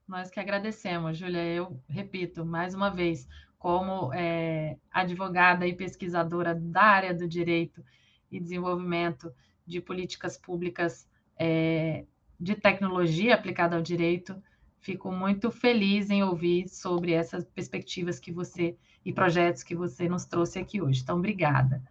Nós 0.06 0.30
que 0.30 0.40
agradecemos, 0.40 1.16
Júlia. 1.16 1.44
Eu 1.44 1.80
repito 1.88 2.44
mais 2.44 2.74
uma 2.74 2.90
vez, 2.90 3.26
como 3.56 4.12
é, 4.12 4.76
advogada 4.90 5.66
e 5.66 5.74
pesquisadora 5.74 6.54
da 6.54 6.82
área 6.82 7.14
do 7.14 7.28
direito 7.28 7.84
e 8.30 8.40
desenvolvimento 8.40 9.32
de 9.64 9.80
políticas 9.80 10.36
públicas 10.36 11.08
é, 11.38 12.04
de 12.38 12.54
tecnologia 12.56 13.34
aplicada 13.34 13.76
ao 13.76 13.82
direito, 13.82 14.36
Fico 14.84 15.10
muito 15.10 15.50
feliz 15.50 16.10
em 16.10 16.22
ouvir 16.22 16.68
sobre 16.68 17.12
essas 17.12 17.42
perspectivas 17.42 18.20
que 18.20 18.30
você 18.30 18.76
e 19.02 19.14
projetos 19.14 19.62
que 19.62 19.74
você 19.74 20.10
nos 20.10 20.26
trouxe 20.26 20.58
aqui 20.58 20.82
hoje. 20.82 21.00
Então, 21.02 21.16
obrigada. 21.16 21.82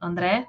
André? 0.00 0.46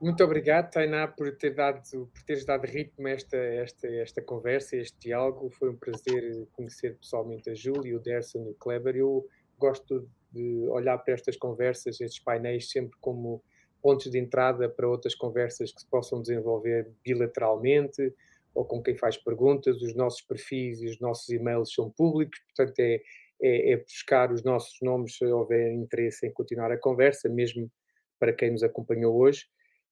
Muito 0.00 0.24
obrigado, 0.24 0.72
Tainá, 0.72 1.06
por, 1.06 1.36
ter 1.36 1.54
dado, 1.54 1.80
por 2.12 2.22
teres 2.24 2.44
dado 2.44 2.66
ritmo 2.66 3.06
a 3.06 3.10
esta, 3.12 3.36
esta, 3.36 3.86
esta 3.86 4.20
conversa, 4.20 4.76
este 4.76 4.98
diálogo. 4.98 5.50
Foi 5.50 5.70
um 5.70 5.76
prazer 5.76 6.48
conhecer 6.50 6.96
pessoalmente 6.96 7.48
a 7.48 7.54
Júlia, 7.54 7.96
o 7.96 8.00
Derson 8.00 8.40
e 8.46 8.50
o 8.50 8.54
Kleber. 8.54 8.96
Eu 8.96 9.24
gosto 9.56 10.10
de 10.32 10.66
olhar 10.68 10.98
para 10.98 11.14
estas 11.14 11.36
conversas, 11.36 12.00
estes 12.00 12.18
painéis, 12.18 12.68
sempre 12.72 12.98
como 13.00 13.40
pontos 13.80 14.10
de 14.10 14.18
entrada 14.18 14.68
para 14.68 14.88
outras 14.88 15.14
conversas 15.14 15.72
que 15.72 15.80
se 15.80 15.86
possam 15.86 16.20
desenvolver 16.20 16.90
bilateralmente 17.04 18.12
ou 18.56 18.64
com 18.64 18.82
quem 18.82 18.96
faz 18.96 19.16
perguntas. 19.16 19.80
Os 19.82 19.94
nossos 19.94 20.22
perfis 20.22 20.80
e 20.80 20.86
os 20.86 20.98
nossos 20.98 21.28
e-mails 21.28 21.72
são 21.72 21.90
públicos, 21.90 22.40
portanto, 22.46 22.78
é, 22.80 23.00
é, 23.42 23.72
é 23.72 23.76
buscar 23.76 24.32
os 24.32 24.42
nossos 24.42 24.76
nomes 24.80 25.16
se 25.16 25.26
houver 25.26 25.72
interesse 25.72 26.26
em 26.26 26.32
continuar 26.32 26.72
a 26.72 26.78
conversa, 26.78 27.28
mesmo 27.28 27.70
para 28.18 28.32
quem 28.32 28.50
nos 28.50 28.62
acompanhou 28.62 29.14
hoje. 29.16 29.44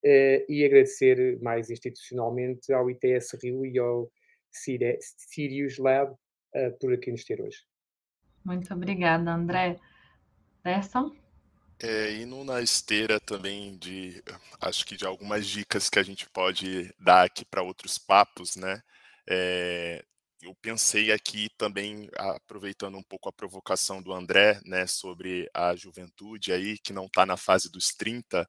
Uh, 0.04 0.44
e 0.50 0.62
agradecer 0.66 1.40
mais 1.40 1.70
institucionalmente 1.70 2.70
ao 2.74 2.90
ITS 2.90 3.38
Rio 3.42 3.64
e 3.64 3.78
ao 3.78 4.10
Sirius 4.50 5.78
Lab 5.78 6.12
uh, 6.12 6.78
por 6.78 6.92
aqui 6.92 7.10
nos 7.10 7.24
ter 7.24 7.40
hoje. 7.40 7.62
Muito 8.44 8.72
obrigada, 8.74 9.32
André. 9.32 9.80
Derson? 10.62 11.23
É, 11.80 12.12
indo 12.14 12.44
na 12.44 12.60
esteira 12.62 13.18
também 13.20 13.76
de, 13.76 14.22
acho 14.60 14.86
que 14.86 14.96
de 14.96 15.05
algumas 15.05 15.46
dicas 15.46 15.90
que 15.90 15.98
a 15.98 16.02
gente 16.02 16.28
pode 16.30 16.94
dar 16.98 17.24
aqui 17.24 17.44
para 17.44 17.62
outros 17.62 17.98
papos, 17.98 18.56
né? 18.56 18.80
É, 19.28 20.05
eu 20.44 20.55
pensei 20.56 21.10
aqui 21.10 21.48
também, 21.56 22.09
aproveitando 22.16 22.98
um 22.98 23.02
pouco 23.02 23.28
a 23.28 23.32
provocação 23.32 24.02
do 24.02 24.12
André, 24.12 24.60
né, 24.64 24.86
sobre 24.86 25.48
a 25.55 25.74
juventude 25.74 26.52
aí, 26.52 26.78
que 26.78 26.92
não 26.92 27.06
está 27.06 27.24
na 27.24 27.36
fase 27.36 27.70
dos 27.70 27.88
30, 27.94 28.46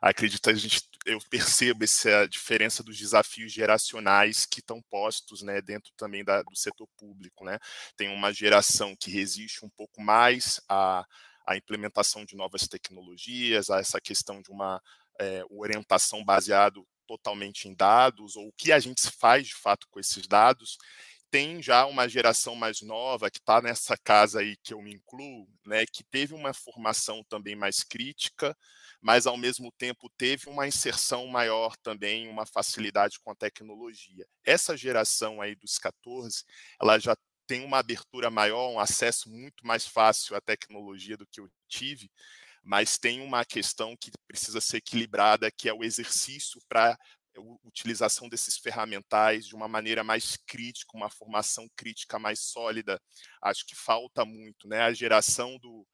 acredito 0.00 0.48
a 0.48 0.54
gente, 0.54 0.82
eu 1.04 1.18
percebo 1.30 1.84
essa 1.84 2.26
diferença 2.26 2.82
dos 2.82 2.96
desafios 2.96 3.52
geracionais 3.52 4.46
que 4.46 4.60
estão 4.60 4.80
postos, 4.90 5.42
né, 5.42 5.60
dentro 5.60 5.92
também 5.96 6.24
da, 6.24 6.42
do 6.42 6.56
setor 6.56 6.88
público, 6.96 7.44
né, 7.44 7.58
tem 7.96 8.08
uma 8.08 8.32
geração 8.32 8.96
que 8.98 9.10
resiste 9.10 9.64
um 9.66 9.70
pouco 9.70 10.00
mais 10.00 10.60
a, 10.66 11.04
a 11.46 11.56
implementação 11.56 12.24
de 12.24 12.36
novas 12.36 12.66
tecnologias, 12.68 13.70
a 13.70 13.78
essa 13.78 14.00
questão 14.00 14.40
de 14.40 14.50
uma 14.50 14.80
é, 15.20 15.44
orientação 15.50 16.24
baseado 16.24 16.86
totalmente 17.06 17.68
em 17.68 17.74
dados, 17.74 18.36
ou 18.36 18.48
o 18.48 18.52
que 18.52 18.72
a 18.72 18.78
gente 18.78 19.02
faz 19.10 19.48
de 19.48 19.54
fato 19.54 19.86
com 19.90 20.00
esses 20.00 20.26
dados, 20.26 20.78
tem 21.30 21.60
já 21.60 21.84
uma 21.86 22.08
geração 22.08 22.54
mais 22.54 22.80
nova 22.80 23.28
que 23.30 23.38
está 23.38 23.60
nessa 23.60 23.96
casa 23.96 24.38
aí 24.38 24.56
que 24.62 24.72
eu 24.72 24.80
me 24.80 24.94
incluo, 24.94 25.48
né, 25.66 25.84
que 25.84 26.04
teve 26.04 26.32
uma 26.32 26.54
formação 26.54 27.24
também 27.28 27.56
mais 27.56 27.82
crítica, 27.82 28.56
mas 29.02 29.26
ao 29.26 29.36
mesmo 29.36 29.72
tempo 29.72 30.08
teve 30.16 30.48
uma 30.48 30.66
inserção 30.68 31.26
maior 31.26 31.76
também, 31.78 32.28
uma 32.28 32.46
facilidade 32.46 33.18
com 33.20 33.32
a 33.32 33.34
tecnologia. 33.34 34.24
Essa 34.44 34.76
geração 34.76 35.40
aí 35.40 35.56
dos 35.56 35.76
14, 35.76 36.44
ela 36.80 37.00
já 37.00 37.16
tem 37.46 37.64
uma 37.64 37.78
abertura 37.78 38.30
maior, 38.30 38.70
um 38.70 38.80
acesso 38.80 39.30
muito 39.30 39.66
mais 39.66 39.86
fácil 39.86 40.36
à 40.36 40.40
tecnologia 40.40 41.16
do 41.16 41.26
que 41.26 41.40
eu 41.40 41.48
tive, 41.68 42.10
mas 42.62 42.98
tem 42.98 43.20
uma 43.20 43.44
questão 43.44 43.96
que 43.96 44.10
precisa 44.26 44.60
ser 44.60 44.78
equilibrada, 44.78 45.50
que 45.50 45.68
é 45.68 45.74
o 45.74 45.84
exercício 45.84 46.60
para 46.68 46.98
utilização 47.64 48.28
desses 48.28 48.56
ferramentais 48.56 49.46
de 49.46 49.54
uma 49.54 49.68
maneira 49.68 50.04
mais 50.04 50.36
crítica, 50.46 50.96
uma 50.96 51.10
formação 51.10 51.68
crítica 51.76 52.18
mais 52.18 52.40
sólida. 52.40 53.00
Acho 53.42 53.66
que 53.66 53.74
falta 53.74 54.24
muito, 54.24 54.68
né? 54.68 54.82
A 54.82 54.92
geração 54.92 55.58
do, 55.58 55.86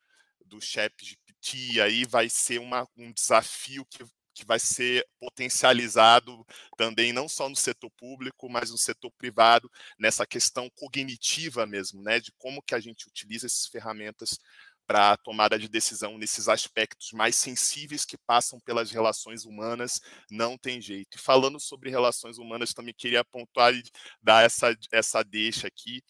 do 0.44 0.60
ChatGPT 0.60 1.81
aí 1.81 2.05
vai 2.05 2.28
ser 2.28 2.60
uma, 2.60 2.86
um 2.97 3.12
desafio 3.12 3.85
que, 3.86 4.05
que 4.35 4.44
vai 4.44 4.59
ser 4.59 5.07
potencializado 5.19 6.47
também 6.77 7.12
não 7.12 7.28
só 7.28 7.48
no 7.48 7.57
setor 7.57 7.90
público, 7.90 8.48
mas 8.48 8.70
no 8.70 8.78
setor 8.78 9.11
privado, 9.12 9.70
nessa 9.98 10.27
questão 10.27 10.70
cognitiva 10.77 11.66
mesmo, 11.66 12.02
né? 12.02 12.20
De 12.20 12.32
como 12.39 12.62
que 12.62 12.74
a 12.74 12.81
gente 12.81 13.07
utiliza 13.07 13.47
essas 13.47 13.66
ferramentas 13.66 14.39
para 14.90 15.12
a 15.12 15.16
tomada 15.16 15.57
de 15.57 15.69
decisão 15.69 16.19
nesses 16.19 16.48
aspectos 16.48 17.12
mais 17.12 17.36
sensíveis 17.36 18.05
que 18.05 18.19
passam 18.19 18.59
pelas 18.59 18.90
relações 18.90 19.44
humanas, 19.44 20.01
não 20.28 20.59
tem 20.59 20.81
jeito. 20.81 21.16
E 21.16 21.20
falando 21.20 21.61
sobre 21.61 21.90
relações 21.90 22.39
humanas, 22.39 22.74
também 22.74 22.93
queria 22.93 23.24
pontuar 23.24 23.73
e 23.73 23.85
dar 24.20 24.44
essa, 24.44 24.77
essa 24.90 25.23
deixa 25.23 25.69
aqui, 25.69 26.02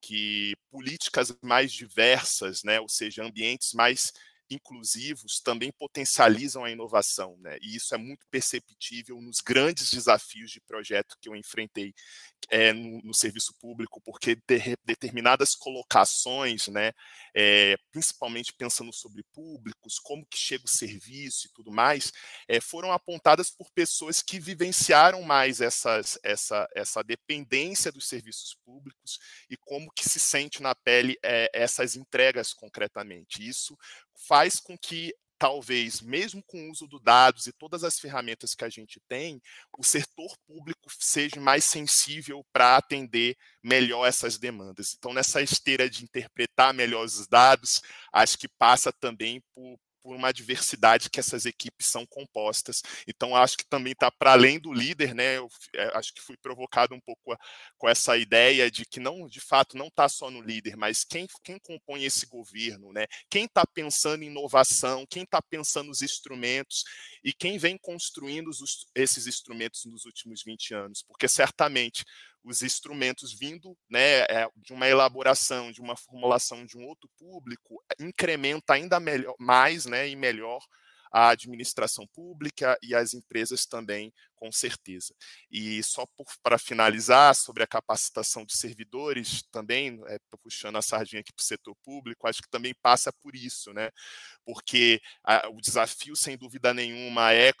que 0.00 0.54
políticas 0.70 1.36
mais 1.42 1.72
diversas, 1.72 2.62
né, 2.62 2.80
ou 2.80 2.88
seja, 2.88 3.24
ambientes 3.24 3.72
mais 3.72 4.12
inclusivos 4.50 5.40
também 5.40 5.70
potencializam 5.72 6.64
a 6.64 6.70
inovação, 6.70 7.36
né? 7.38 7.58
E 7.60 7.76
isso 7.76 7.94
é 7.94 7.98
muito 7.98 8.26
perceptível 8.30 9.20
nos 9.20 9.40
grandes 9.40 9.90
desafios 9.90 10.50
de 10.50 10.60
projeto 10.60 11.16
que 11.20 11.28
eu 11.28 11.36
enfrentei 11.36 11.94
é, 12.50 12.72
no, 12.72 13.02
no, 13.02 13.14
serviço 13.14 13.52
público, 13.60 14.00
porque 14.00 14.36
de, 14.46 14.76
determinadas 14.84 15.54
colocações, 15.54 16.68
né, 16.68 16.92
é, 17.34 17.76
principalmente 17.90 18.52
pensando 18.52 18.92
sobre 18.92 19.22
públicos, 19.34 19.98
como 19.98 20.24
que 20.26 20.38
chega 20.38 20.64
o 20.64 20.68
serviço 20.68 21.46
e 21.46 21.50
tudo 21.52 21.70
mais, 21.70 22.12
é, 22.46 22.60
foram 22.60 22.92
apontadas 22.92 23.50
por 23.50 23.70
pessoas 23.72 24.22
que 24.22 24.40
vivenciaram 24.40 25.22
mais 25.22 25.60
essas, 25.60 26.18
essa, 26.22 26.66
essa 26.74 27.02
dependência 27.02 27.92
dos 27.92 28.08
serviços 28.08 28.56
públicos 28.64 29.18
e 29.50 29.56
como 29.56 29.90
que 29.92 30.08
se 30.08 30.20
sente 30.20 30.62
na 30.62 30.74
pele 30.74 31.18
essas 31.52 31.96
entregas 31.96 32.52
concretamente. 32.52 33.46
Isso 33.46 33.76
faz 34.26 34.60
com 34.60 34.76
que 34.76 35.14
talvez, 35.38 36.00
mesmo 36.00 36.42
com 36.42 36.66
o 36.66 36.70
uso 36.70 36.86
dos 36.86 37.00
dados 37.00 37.46
e 37.46 37.52
todas 37.52 37.84
as 37.84 37.98
ferramentas 37.98 38.54
que 38.54 38.64
a 38.64 38.68
gente 38.68 39.00
tem, 39.08 39.40
o 39.78 39.84
setor 39.84 40.36
público 40.46 40.90
seja 40.98 41.40
mais 41.40 41.64
sensível 41.64 42.44
para 42.52 42.76
atender 42.76 43.36
melhor 43.62 44.06
essas 44.06 44.36
demandas. 44.36 44.94
Então, 44.98 45.12
nessa 45.12 45.40
esteira 45.40 45.88
de 45.88 46.02
interpretar 46.02 46.74
melhor 46.74 47.04
os 47.04 47.26
dados, 47.28 47.80
acho 48.12 48.36
que 48.36 48.48
passa 48.48 48.92
também 48.92 49.40
por, 49.54 49.78
por 50.02 50.14
uma 50.14 50.32
diversidade 50.32 51.10
que 51.10 51.20
essas 51.20 51.46
equipes 51.46 51.86
são 51.86 52.06
compostas. 52.06 52.82
Então, 53.06 53.34
acho 53.36 53.56
que 53.56 53.66
também 53.66 53.92
está 53.92 54.10
para 54.10 54.32
além 54.32 54.58
do 54.58 54.72
líder, 54.72 55.14
né? 55.14 55.38
Eu 55.38 55.48
é, 55.74 55.96
acho 55.96 56.12
que 56.14 56.20
fui 56.20 56.36
provocado 56.36 56.94
um 56.94 57.00
pouco 57.00 57.32
a, 57.32 57.38
com 57.76 57.88
essa 57.88 58.16
ideia 58.16 58.70
de 58.70 58.84
que 58.84 59.00
não, 59.00 59.26
de 59.26 59.40
fato, 59.40 59.76
não 59.76 59.86
está 59.88 60.08
só 60.08 60.30
no 60.30 60.40
líder, 60.40 60.76
mas 60.76 61.04
quem, 61.04 61.26
quem 61.42 61.58
compõe 61.58 62.04
esse 62.04 62.26
governo, 62.26 62.92
né? 62.92 63.06
Quem 63.30 63.44
está 63.44 63.66
pensando 63.66 64.22
em 64.22 64.28
inovação, 64.28 65.06
quem 65.06 65.22
está 65.22 65.40
pensando 65.42 65.90
os 65.90 66.02
instrumentos 66.02 66.84
e 67.22 67.32
quem 67.32 67.58
vem 67.58 67.76
construindo 67.78 68.48
os, 68.48 68.86
esses 68.94 69.26
instrumentos 69.26 69.84
nos 69.84 70.04
últimos 70.04 70.42
20 70.42 70.74
anos, 70.74 71.02
porque 71.02 71.28
certamente 71.28 72.04
os 72.44 72.62
instrumentos 72.62 73.32
vindo 73.32 73.76
né, 73.90 74.20
é, 74.22 74.48
de 74.56 74.72
uma 74.72 74.88
elaboração, 74.88 75.70
de 75.72 75.80
uma 75.80 75.96
formulação 75.96 76.64
de 76.64 76.78
um 76.78 76.86
outro 76.86 77.08
público, 77.18 77.82
incrementa 78.00 78.74
ainda 78.74 78.98
melhor, 78.98 79.34
mais 79.38 79.86
né, 79.86 80.08
e 80.08 80.16
melhor 80.16 80.60
a 81.10 81.30
administração 81.30 82.06
pública 82.06 82.78
e 82.82 82.94
as 82.94 83.14
empresas 83.14 83.66
também, 83.66 84.12
com 84.34 84.52
certeza. 84.52 85.14
E 85.50 85.82
só 85.82 86.06
para 86.42 86.58
finalizar, 86.58 87.34
sobre 87.34 87.62
a 87.62 87.66
capacitação 87.66 88.44
de 88.44 88.56
servidores, 88.56 89.42
também, 89.50 90.00
é, 90.06 90.18
puxando 90.42 90.76
a 90.76 90.82
sardinha 90.82 91.20
aqui 91.20 91.32
para 91.32 91.42
o 91.42 91.46
setor 91.46 91.74
público, 91.82 92.26
acho 92.26 92.42
que 92.42 92.50
também 92.50 92.74
passa 92.82 93.12
por 93.12 93.34
isso, 93.34 93.72
né? 93.72 93.90
Porque 94.44 95.00
a, 95.24 95.48
o 95.48 95.60
desafio, 95.60 96.14
sem 96.14 96.36
dúvida 96.36 96.74
nenhuma, 96.74 97.32
é, 97.32 97.52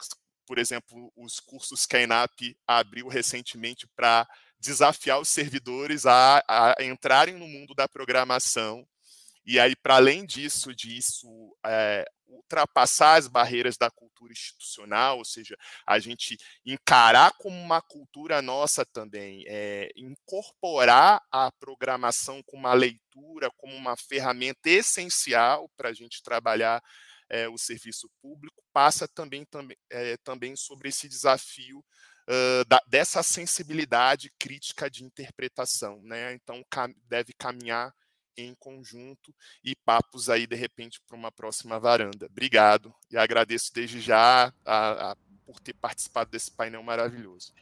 por 0.46 0.58
exemplo, 0.58 1.12
os 1.16 1.40
cursos 1.40 1.84
que 1.84 1.96
a 1.96 2.02
ENAP 2.02 2.56
abriu 2.66 3.08
recentemente 3.08 3.86
para 3.94 4.26
desafiar 4.60 5.20
os 5.20 5.28
servidores 5.28 6.06
a, 6.06 6.42
a 6.48 6.74
entrarem 6.82 7.34
no 7.34 7.46
mundo 7.46 7.74
da 7.74 7.88
programação. 7.88 8.86
E 9.46 9.58
aí, 9.58 9.74
para 9.74 9.96
além 9.96 10.26
disso, 10.26 10.74
disso 10.74 11.56
é, 11.64 12.04
ultrapassar 12.26 13.16
as 13.16 13.26
barreiras 13.26 13.76
da 13.76 13.90
cultura 13.90 14.32
institucional, 14.32 15.18
ou 15.18 15.24
seja, 15.24 15.56
a 15.86 15.98
gente 15.98 16.36
encarar 16.64 17.32
como 17.38 17.56
uma 17.56 17.80
cultura 17.80 18.42
nossa 18.42 18.84
também, 18.84 19.44
é, 19.46 19.90
incorporar 19.96 21.22
a 21.30 21.50
programação 21.52 22.42
como 22.42 22.64
uma 22.64 22.74
leitura, 22.74 23.50
como 23.56 23.74
uma 23.74 23.96
ferramenta 23.96 24.68
essencial 24.68 25.70
para 25.76 25.88
a 25.88 25.94
gente 25.94 26.22
trabalhar 26.22 26.82
é, 27.30 27.48
o 27.48 27.58
serviço 27.58 28.10
público, 28.20 28.62
passa 28.72 29.06
também, 29.08 29.44
também, 29.44 29.76
é, 29.90 30.16
também 30.18 30.56
sobre 30.56 30.88
esse 30.88 31.08
desafio 31.08 31.84
da, 32.68 32.80
dessa 32.86 33.22
sensibilidade 33.22 34.30
crítica 34.38 34.90
de 34.90 35.04
interpretação, 35.04 36.00
né? 36.02 36.34
Então 36.34 36.62
cam 36.68 36.92
deve 37.08 37.32
caminhar 37.32 37.94
em 38.36 38.54
conjunto 38.54 39.34
e 39.64 39.74
papos 39.74 40.30
aí 40.30 40.46
de 40.46 40.54
repente 40.54 41.00
para 41.06 41.16
uma 41.16 41.32
próxima 41.32 41.78
varanda. 41.78 42.26
Obrigado 42.26 42.94
e 43.10 43.16
agradeço 43.16 43.72
desde 43.74 44.00
já 44.00 44.52
a, 44.64 45.10
a, 45.10 45.16
por 45.44 45.58
ter 45.60 45.74
participado 45.74 46.30
desse 46.30 46.50
painel 46.50 46.82
maravilhoso. 46.82 47.52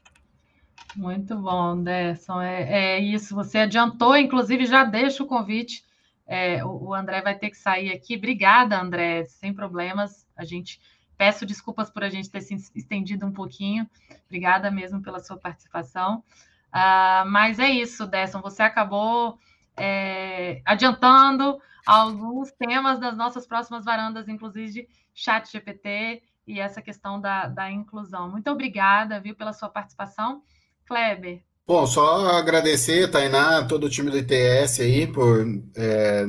Muito 0.94 1.36
bom, 1.36 1.70
Anderson. 1.72 2.40
É, 2.40 2.96
é, 2.96 3.00
isso. 3.00 3.34
Você 3.34 3.58
adiantou, 3.58 4.16
inclusive 4.16 4.66
já 4.66 4.84
deixa 4.84 5.22
o 5.22 5.26
convite. 5.26 5.84
É, 6.26 6.64
o, 6.64 6.88
o 6.88 6.94
André 6.94 7.22
vai 7.22 7.38
ter 7.38 7.50
que 7.50 7.56
sair 7.56 7.92
aqui. 7.92 8.16
Obrigada, 8.16 8.80
André. 8.80 9.24
Sem 9.24 9.54
problemas. 9.54 10.26
A 10.36 10.44
gente 10.44 10.80
Peço 11.16 11.46
desculpas 11.46 11.90
por 11.90 12.04
a 12.04 12.08
gente 12.08 12.30
ter 12.30 12.40
se 12.40 12.54
estendido 12.74 13.26
um 13.26 13.32
pouquinho. 13.32 13.88
Obrigada 14.26 14.70
mesmo 14.70 15.02
pela 15.02 15.20
sua 15.20 15.36
participação. 15.36 16.22
Uh, 16.68 17.26
mas 17.28 17.58
é 17.58 17.68
isso, 17.70 18.06
Desson. 18.06 18.40
Você 18.42 18.62
acabou 18.62 19.38
é, 19.76 20.60
adiantando 20.64 21.58
alguns 21.86 22.50
temas 22.52 22.98
das 22.98 23.16
nossas 23.16 23.46
próximas 23.46 23.84
varandas, 23.84 24.28
inclusive 24.28 24.72
de 24.72 24.88
chat 25.14 25.50
GPT 25.50 26.22
e 26.46 26.60
essa 26.60 26.82
questão 26.82 27.20
da, 27.20 27.46
da 27.46 27.70
inclusão. 27.70 28.30
Muito 28.30 28.50
obrigada, 28.50 29.20
viu, 29.20 29.34
pela 29.34 29.52
sua 29.52 29.68
participação. 29.68 30.42
Kleber. 30.86 31.42
Bom, 31.66 31.84
só 31.86 32.28
agradecer, 32.36 33.10
Tainá, 33.10 33.64
todo 33.64 33.84
o 33.84 33.90
time 33.90 34.10
do 34.10 34.18
ITS 34.18 34.80
aí 34.80 35.06
por, 35.06 35.44
é, 35.76 36.24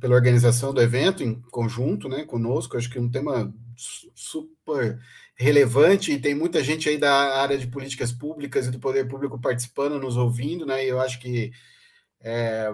pela 0.00 0.14
organização 0.14 0.72
do 0.72 0.80
evento 0.80 1.22
em 1.22 1.42
conjunto, 1.50 2.08
né, 2.08 2.24
conosco. 2.24 2.76
Acho 2.76 2.88
que 2.88 2.96
é 2.96 3.00
um 3.00 3.10
tema 3.10 3.52
super 4.14 4.98
relevante 5.36 6.12
e 6.12 6.20
tem 6.20 6.34
muita 6.34 6.62
gente 6.62 6.88
aí 6.88 6.98
da 6.98 7.40
área 7.40 7.56
de 7.56 7.66
políticas 7.66 8.12
públicas 8.12 8.66
e 8.66 8.70
do 8.70 8.78
poder 8.80 9.06
público 9.08 9.40
participando, 9.40 10.00
nos 10.00 10.16
ouvindo, 10.16 10.66
né? 10.66 10.84
E 10.84 10.88
eu 10.88 11.00
acho 11.00 11.20
que 11.20 11.52
é, 12.20 12.70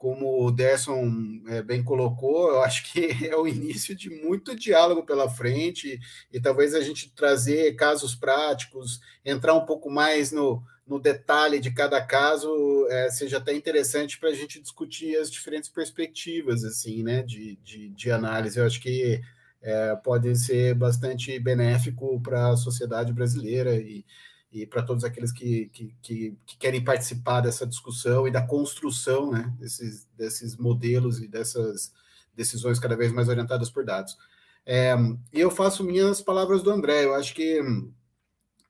como 0.00 0.46
o 0.46 0.50
Derson 0.50 1.42
é, 1.48 1.62
bem 1.62 1.84
colocou, 1.84 2.48
eu 2.48 2.62
acho 2.62 2.90
que 2.90 3.06
é 3.28 3.36
o 3.36 3.46
início 3.46 3.94
de 3.94 4.08
muito 4.08 4.56
diálogo 4.56 5.04
pela 5.04 5.28
frente 5.28 6.00
e 6.32 6.40
talvez 6.40 6.74
a 6.74 6.80
gente 6.80 7.12
trazer 7.14 7.76
casos 7.76 8.14
práticos, 8.14 8.98
entrar 9.22 9.52
um 9.52 9.66
pouco 9.66 9.90
mais 9.90 10.32
no, 10.32 10.62
no 10.86 10.98
detalhe 10.98 11.60
de 11.60 11.70
cada 11.70 12.00
caso, 12.00 12.50
é, 12.88 13.10
seja 13.10 13.36
até 13.36 13.52
interessante 13.52 14.18
para 14.18 14.30
a 14.30 14.34
gente 14.34 14.58
discutir 14.58 15.16
as 15.16 15.30
diferentes 15.30 15.68
perspectivas 15.68 16.64
assim, 16.64 17.02
né, 17.02 17.22
de, 17.22 17.56
de, 17.62 17.90
de 17.90 18.10
análise. 18.10 18.58
Eu 18.58 18.64
acho 18.64 18.80
que 18.80 19.20
é, 19.62 19.94
pode 19.96 20.34
ser 20.36 20.74
bastante 20.74 21.38
benéfico 21.38 22.20
para 22.20 22.50
a 22.50 22.56
sociedade 22.56 23.12
brasileira 23.12 23.76
e, 23.76 24.04
e 24.52 24.66
para 24.66 24.82
todos 24.82 25.04
aqueles 25.04 25.32
que, 25.32 25.66
que, 25.66 25.94
que, 26.02 26.38
que, 26.46 26.56
querem 26.58 26.82
participar 26.82 27.40
dessa 27.40 27.66
discussão 27.66 28.26
e 28.26 28.30
da 28.30 28.42
construção 28.42 29.30
né, 29.30 29.52
desses, 29.58 30.08
desses 30.16 30.56
modelos 30.56 31.20
e 31.20 31.28
dessas 31.28 31.92
decisões 32.34 32.78
cada 32.78 32.96
vez 32.96 33.12
mais 33.12 33.28
orientadas 33.28 33.70
por 33.70 33.84
dados. 33.84 34.16
É, 34.64 34.94
e 35.32 35.40
eu 35.40 35.50
faço 35.50 35.84
minhas 35.84 36.20
palavras 36.20 36.62
do 36.62 36.70
André, 36.70 37.04
eu 37.04 37.14
acho 37.14 37.34
que 37.34 37.60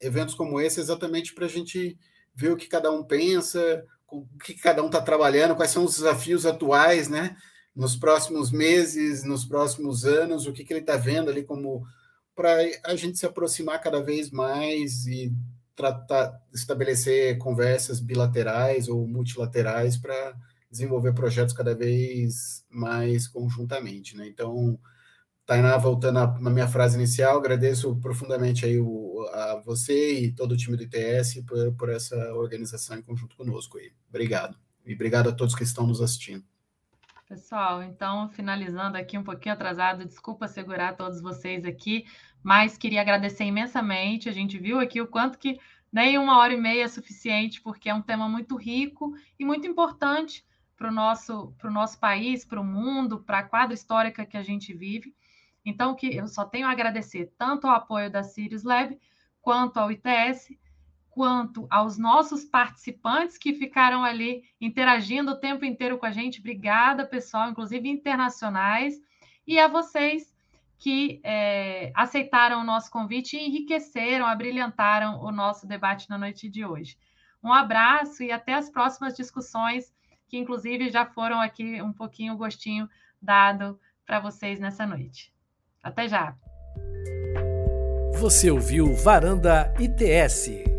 eventos 0.01 0.35
como 0.35 0.61
esse 0.61 0.81
é 0.81 0.83
exatamente 0.83 1.35
para 1.35 1.47
a 1.47 1.49
gente 1.49 1.99
ver 2.35 2.53
o 2.53 2.57
que 2.57 2.67
cada 2.67 2.91
um 2.91 3.05
pensa, 3.05 3.85
o 4.09 4.27
que 4.43 4.55
cada 4.55 4.83
um 4.83 4.87
está 4.87 5.01
trabalhando, 5.01 5.55
quais 5.55 5.71
são 5.71 5.85
os 5.85 5.97
desafios 5.97 6.47
atuais, 6.47 7.09
né? 7.09 7.37
Nos 7.75 7.97
próximos 7.97 8.51
meses, 8.51 9.25
nos 9.25 9.45
próximos 9.45 10.05
anos, 10.05 10.47
o 10.47 10.53
que, 10.53 10.65
que 10.65 10.73
ele 10.73 10.81
está 10.81 10.97
vendo 10.97 11.31
ali 11.31 11.45
como 11.45 11.87
para 12.35 12.57
a 12.85 12.97
gente 12.97 13.19
se 13.19 13.27
aproximar 13.27 13.81
cada 13.81 14.03
vez 14.03 14.31
mais 14.31 15.07
e 15.07 15.33
tratar, 15.77 16.41
estabelecer 16.53 17.39
conversas 17.39 18.01
bilaterais 18.01 18.89
ou 18.89 19.07
multilaterais 19.07 19.97
para 19.97 20.35
desenvolver 20.71 21.13
projetos 21.13 21.55
cada 21.55 21.75
vez 21.75 22.65
mais 22.71 23.27
conjuntamente, 23.27 24.17
né? 24.17 24.27
Então, 24.29 24.79
Tainá, 25.45 25.77
voltando 25.77 26.39
na 26.41 26.51
minha 26.51 26.69
frase 26.69 26.97
inicial, 26.97 27.39
agradeço 27.39 27.97
profundamente 27.97 28.65
aí 28.65 28.79
o, 28.79 29.27
a 29.33 29.63
você 29.65 30.21
e 30.21 30.33
todo 30.33 30.53
o 30.53 30.57
time 30.57 30.77
do 30.77 30.85
ITS 30.85 31.43
por, 31.47 31.73
por 31.75 31.89
essa 31.89 32.17
organização 32.35 32.99
em 32.99 33.03
conjunto 33.03 33.37
conosco 33.37 33.79
aí. 33.79 33.93
Obrigado. 34.09 34.57
E 34.87 34.95
obrigado 34.95 35.29
a 35.29 35.33
todos 35.33 35.55
que 35.55 35.65
estão 35.65 35.87
nos 35.87 36.01
assistindo. 36.01 36.45
Pessoal, 37.31 37.81
então, 37.81 38.29
finalizando 38.31 38.99
aqui 38.99 39.17
um 39.17 39.23
pouquinho 39.23 39.53
atrasado, 39.53 40.05
desculpa 40.05 40.49
segurar 40.49 40.97
todos 40.97 41.21
vocês 41.21 41.65
aqui, 41.65 42.05
mas 42.43 42.77
queria 42.77 43.01
agradecer 43.01 43.45
imensamente. 43.45 44.29
A 44.29 44.33
gente 44.33 44.59
viu 44.59 44.81
aqui 44.81 45.01
o 45.01 45.07
quanto 45.07 45.39
que 45.39 45.57
nem 45.93 46.19
uma 46.19 46.39
hora 46.39 46.55
e 46.55 46.61
meia 46.61 46.83
é 46.83 46.89
suficiente, 46.89 47.61
porque 47.61 47.89
é 47.89 47.95
um 47.95 48.03
tema 48.03 48.29
muito 48.29 48.57
rico 48.57 49.15
e 49.39 49.45
muito 49.45 49.65
importante 49.65 50.45
para 50.77 50.89
o 50.89 50.93
nosso, 50.93 51.55
nosso 51.63 52.01
país, 52.01 52.45
para 52.45 52.61
o 52.61 52.65
mundo, 52.65 53.21
para 53.21 53.39
a 53.39 53.45
quadra 53.45 53.75
histórica 53.75 54.27
que 54.27 54.37
a 54.37 54.43
gente 54.43 54.75
vive. 54.75 55.15
Então, 55.65 55.95
que 55.95 56.13
eu 56.13 56.27
só 56.27 56.45
tenho 56.45 56.67
a 56.67 56.73
agradecer 56.73 57.33
tanto 57.39 57.69
ao 57.69 57.77
apoio 57.77 58.11
da 58.11 58.25
Sirius 58.25 58.65
Lab, 58.65 58.99
quanto 59.41 59.77
ao 59.77 59.93
ITS, 59.93 60.49
quanto 61.21 61.67
aos 61.69 61.99
nossos 61.99 62.47
participantes 62.47 63.37
que 63.37 63.53
ficaram 63.53 64.03
ali 64.03 64.43
interagindo 64.59 65.33
o 65.33 65.37
tempo 65.37 65.67
inteiro 65.67 65.99
com 65.99 66.07
a 66.07 66.11
gente. 66.11 66.41
Obrigada, 66.41 67.05
pessoal, 67.05 67.51
inclusive 67.51 67.87
internacionais, 67.87 68.95
e 69.47 69.59
a 69.59 69.69
vocês 69.69 70.35
que 70.79 71.21
é, 71.23 71.93
aceitaram 71.95 72.63
o 72.63 72.65
nosso 72.65 72.91
convite 72.91 73.37
e 73.37 73.47
enriqueceram, 73.47 74.25
abrilhantaram 74.25 75.23
o 75.23 75.31
nosso 75.31 75.67
debate 75.67 76.09
na 76.09 76.17
noite 76.17 76.49
de 76.49 76.65
hoje. 76.65 76.97
Um 77.45 77.53
abraço 77.53 78.23
e 78.23 78.33
até 78.33 78.55
as 78.55 78.71
próximas 78.71 79.15
discussões, 79.15 79.93
que 80.27 80.39
inclusive 80.39 80.89
já 80.89 81.05
foram 81.05 81.39
aqui 81.39 81.83
um 81.83 81.93
pouquinho 81.93 82.35
gostinho 82.35 82.89
dado 83.21 83.79
para 84.07 84.21
vocês 84.21 84.59
nessa 84.59 84.87
noite. 84.87 85.31
Até 85.83 86.09
já! 86.09 86.35
Você 88.19 88.51
ouviu 88.51 88.95
Varanda 88.95 89.71
ITS 89.79 90.70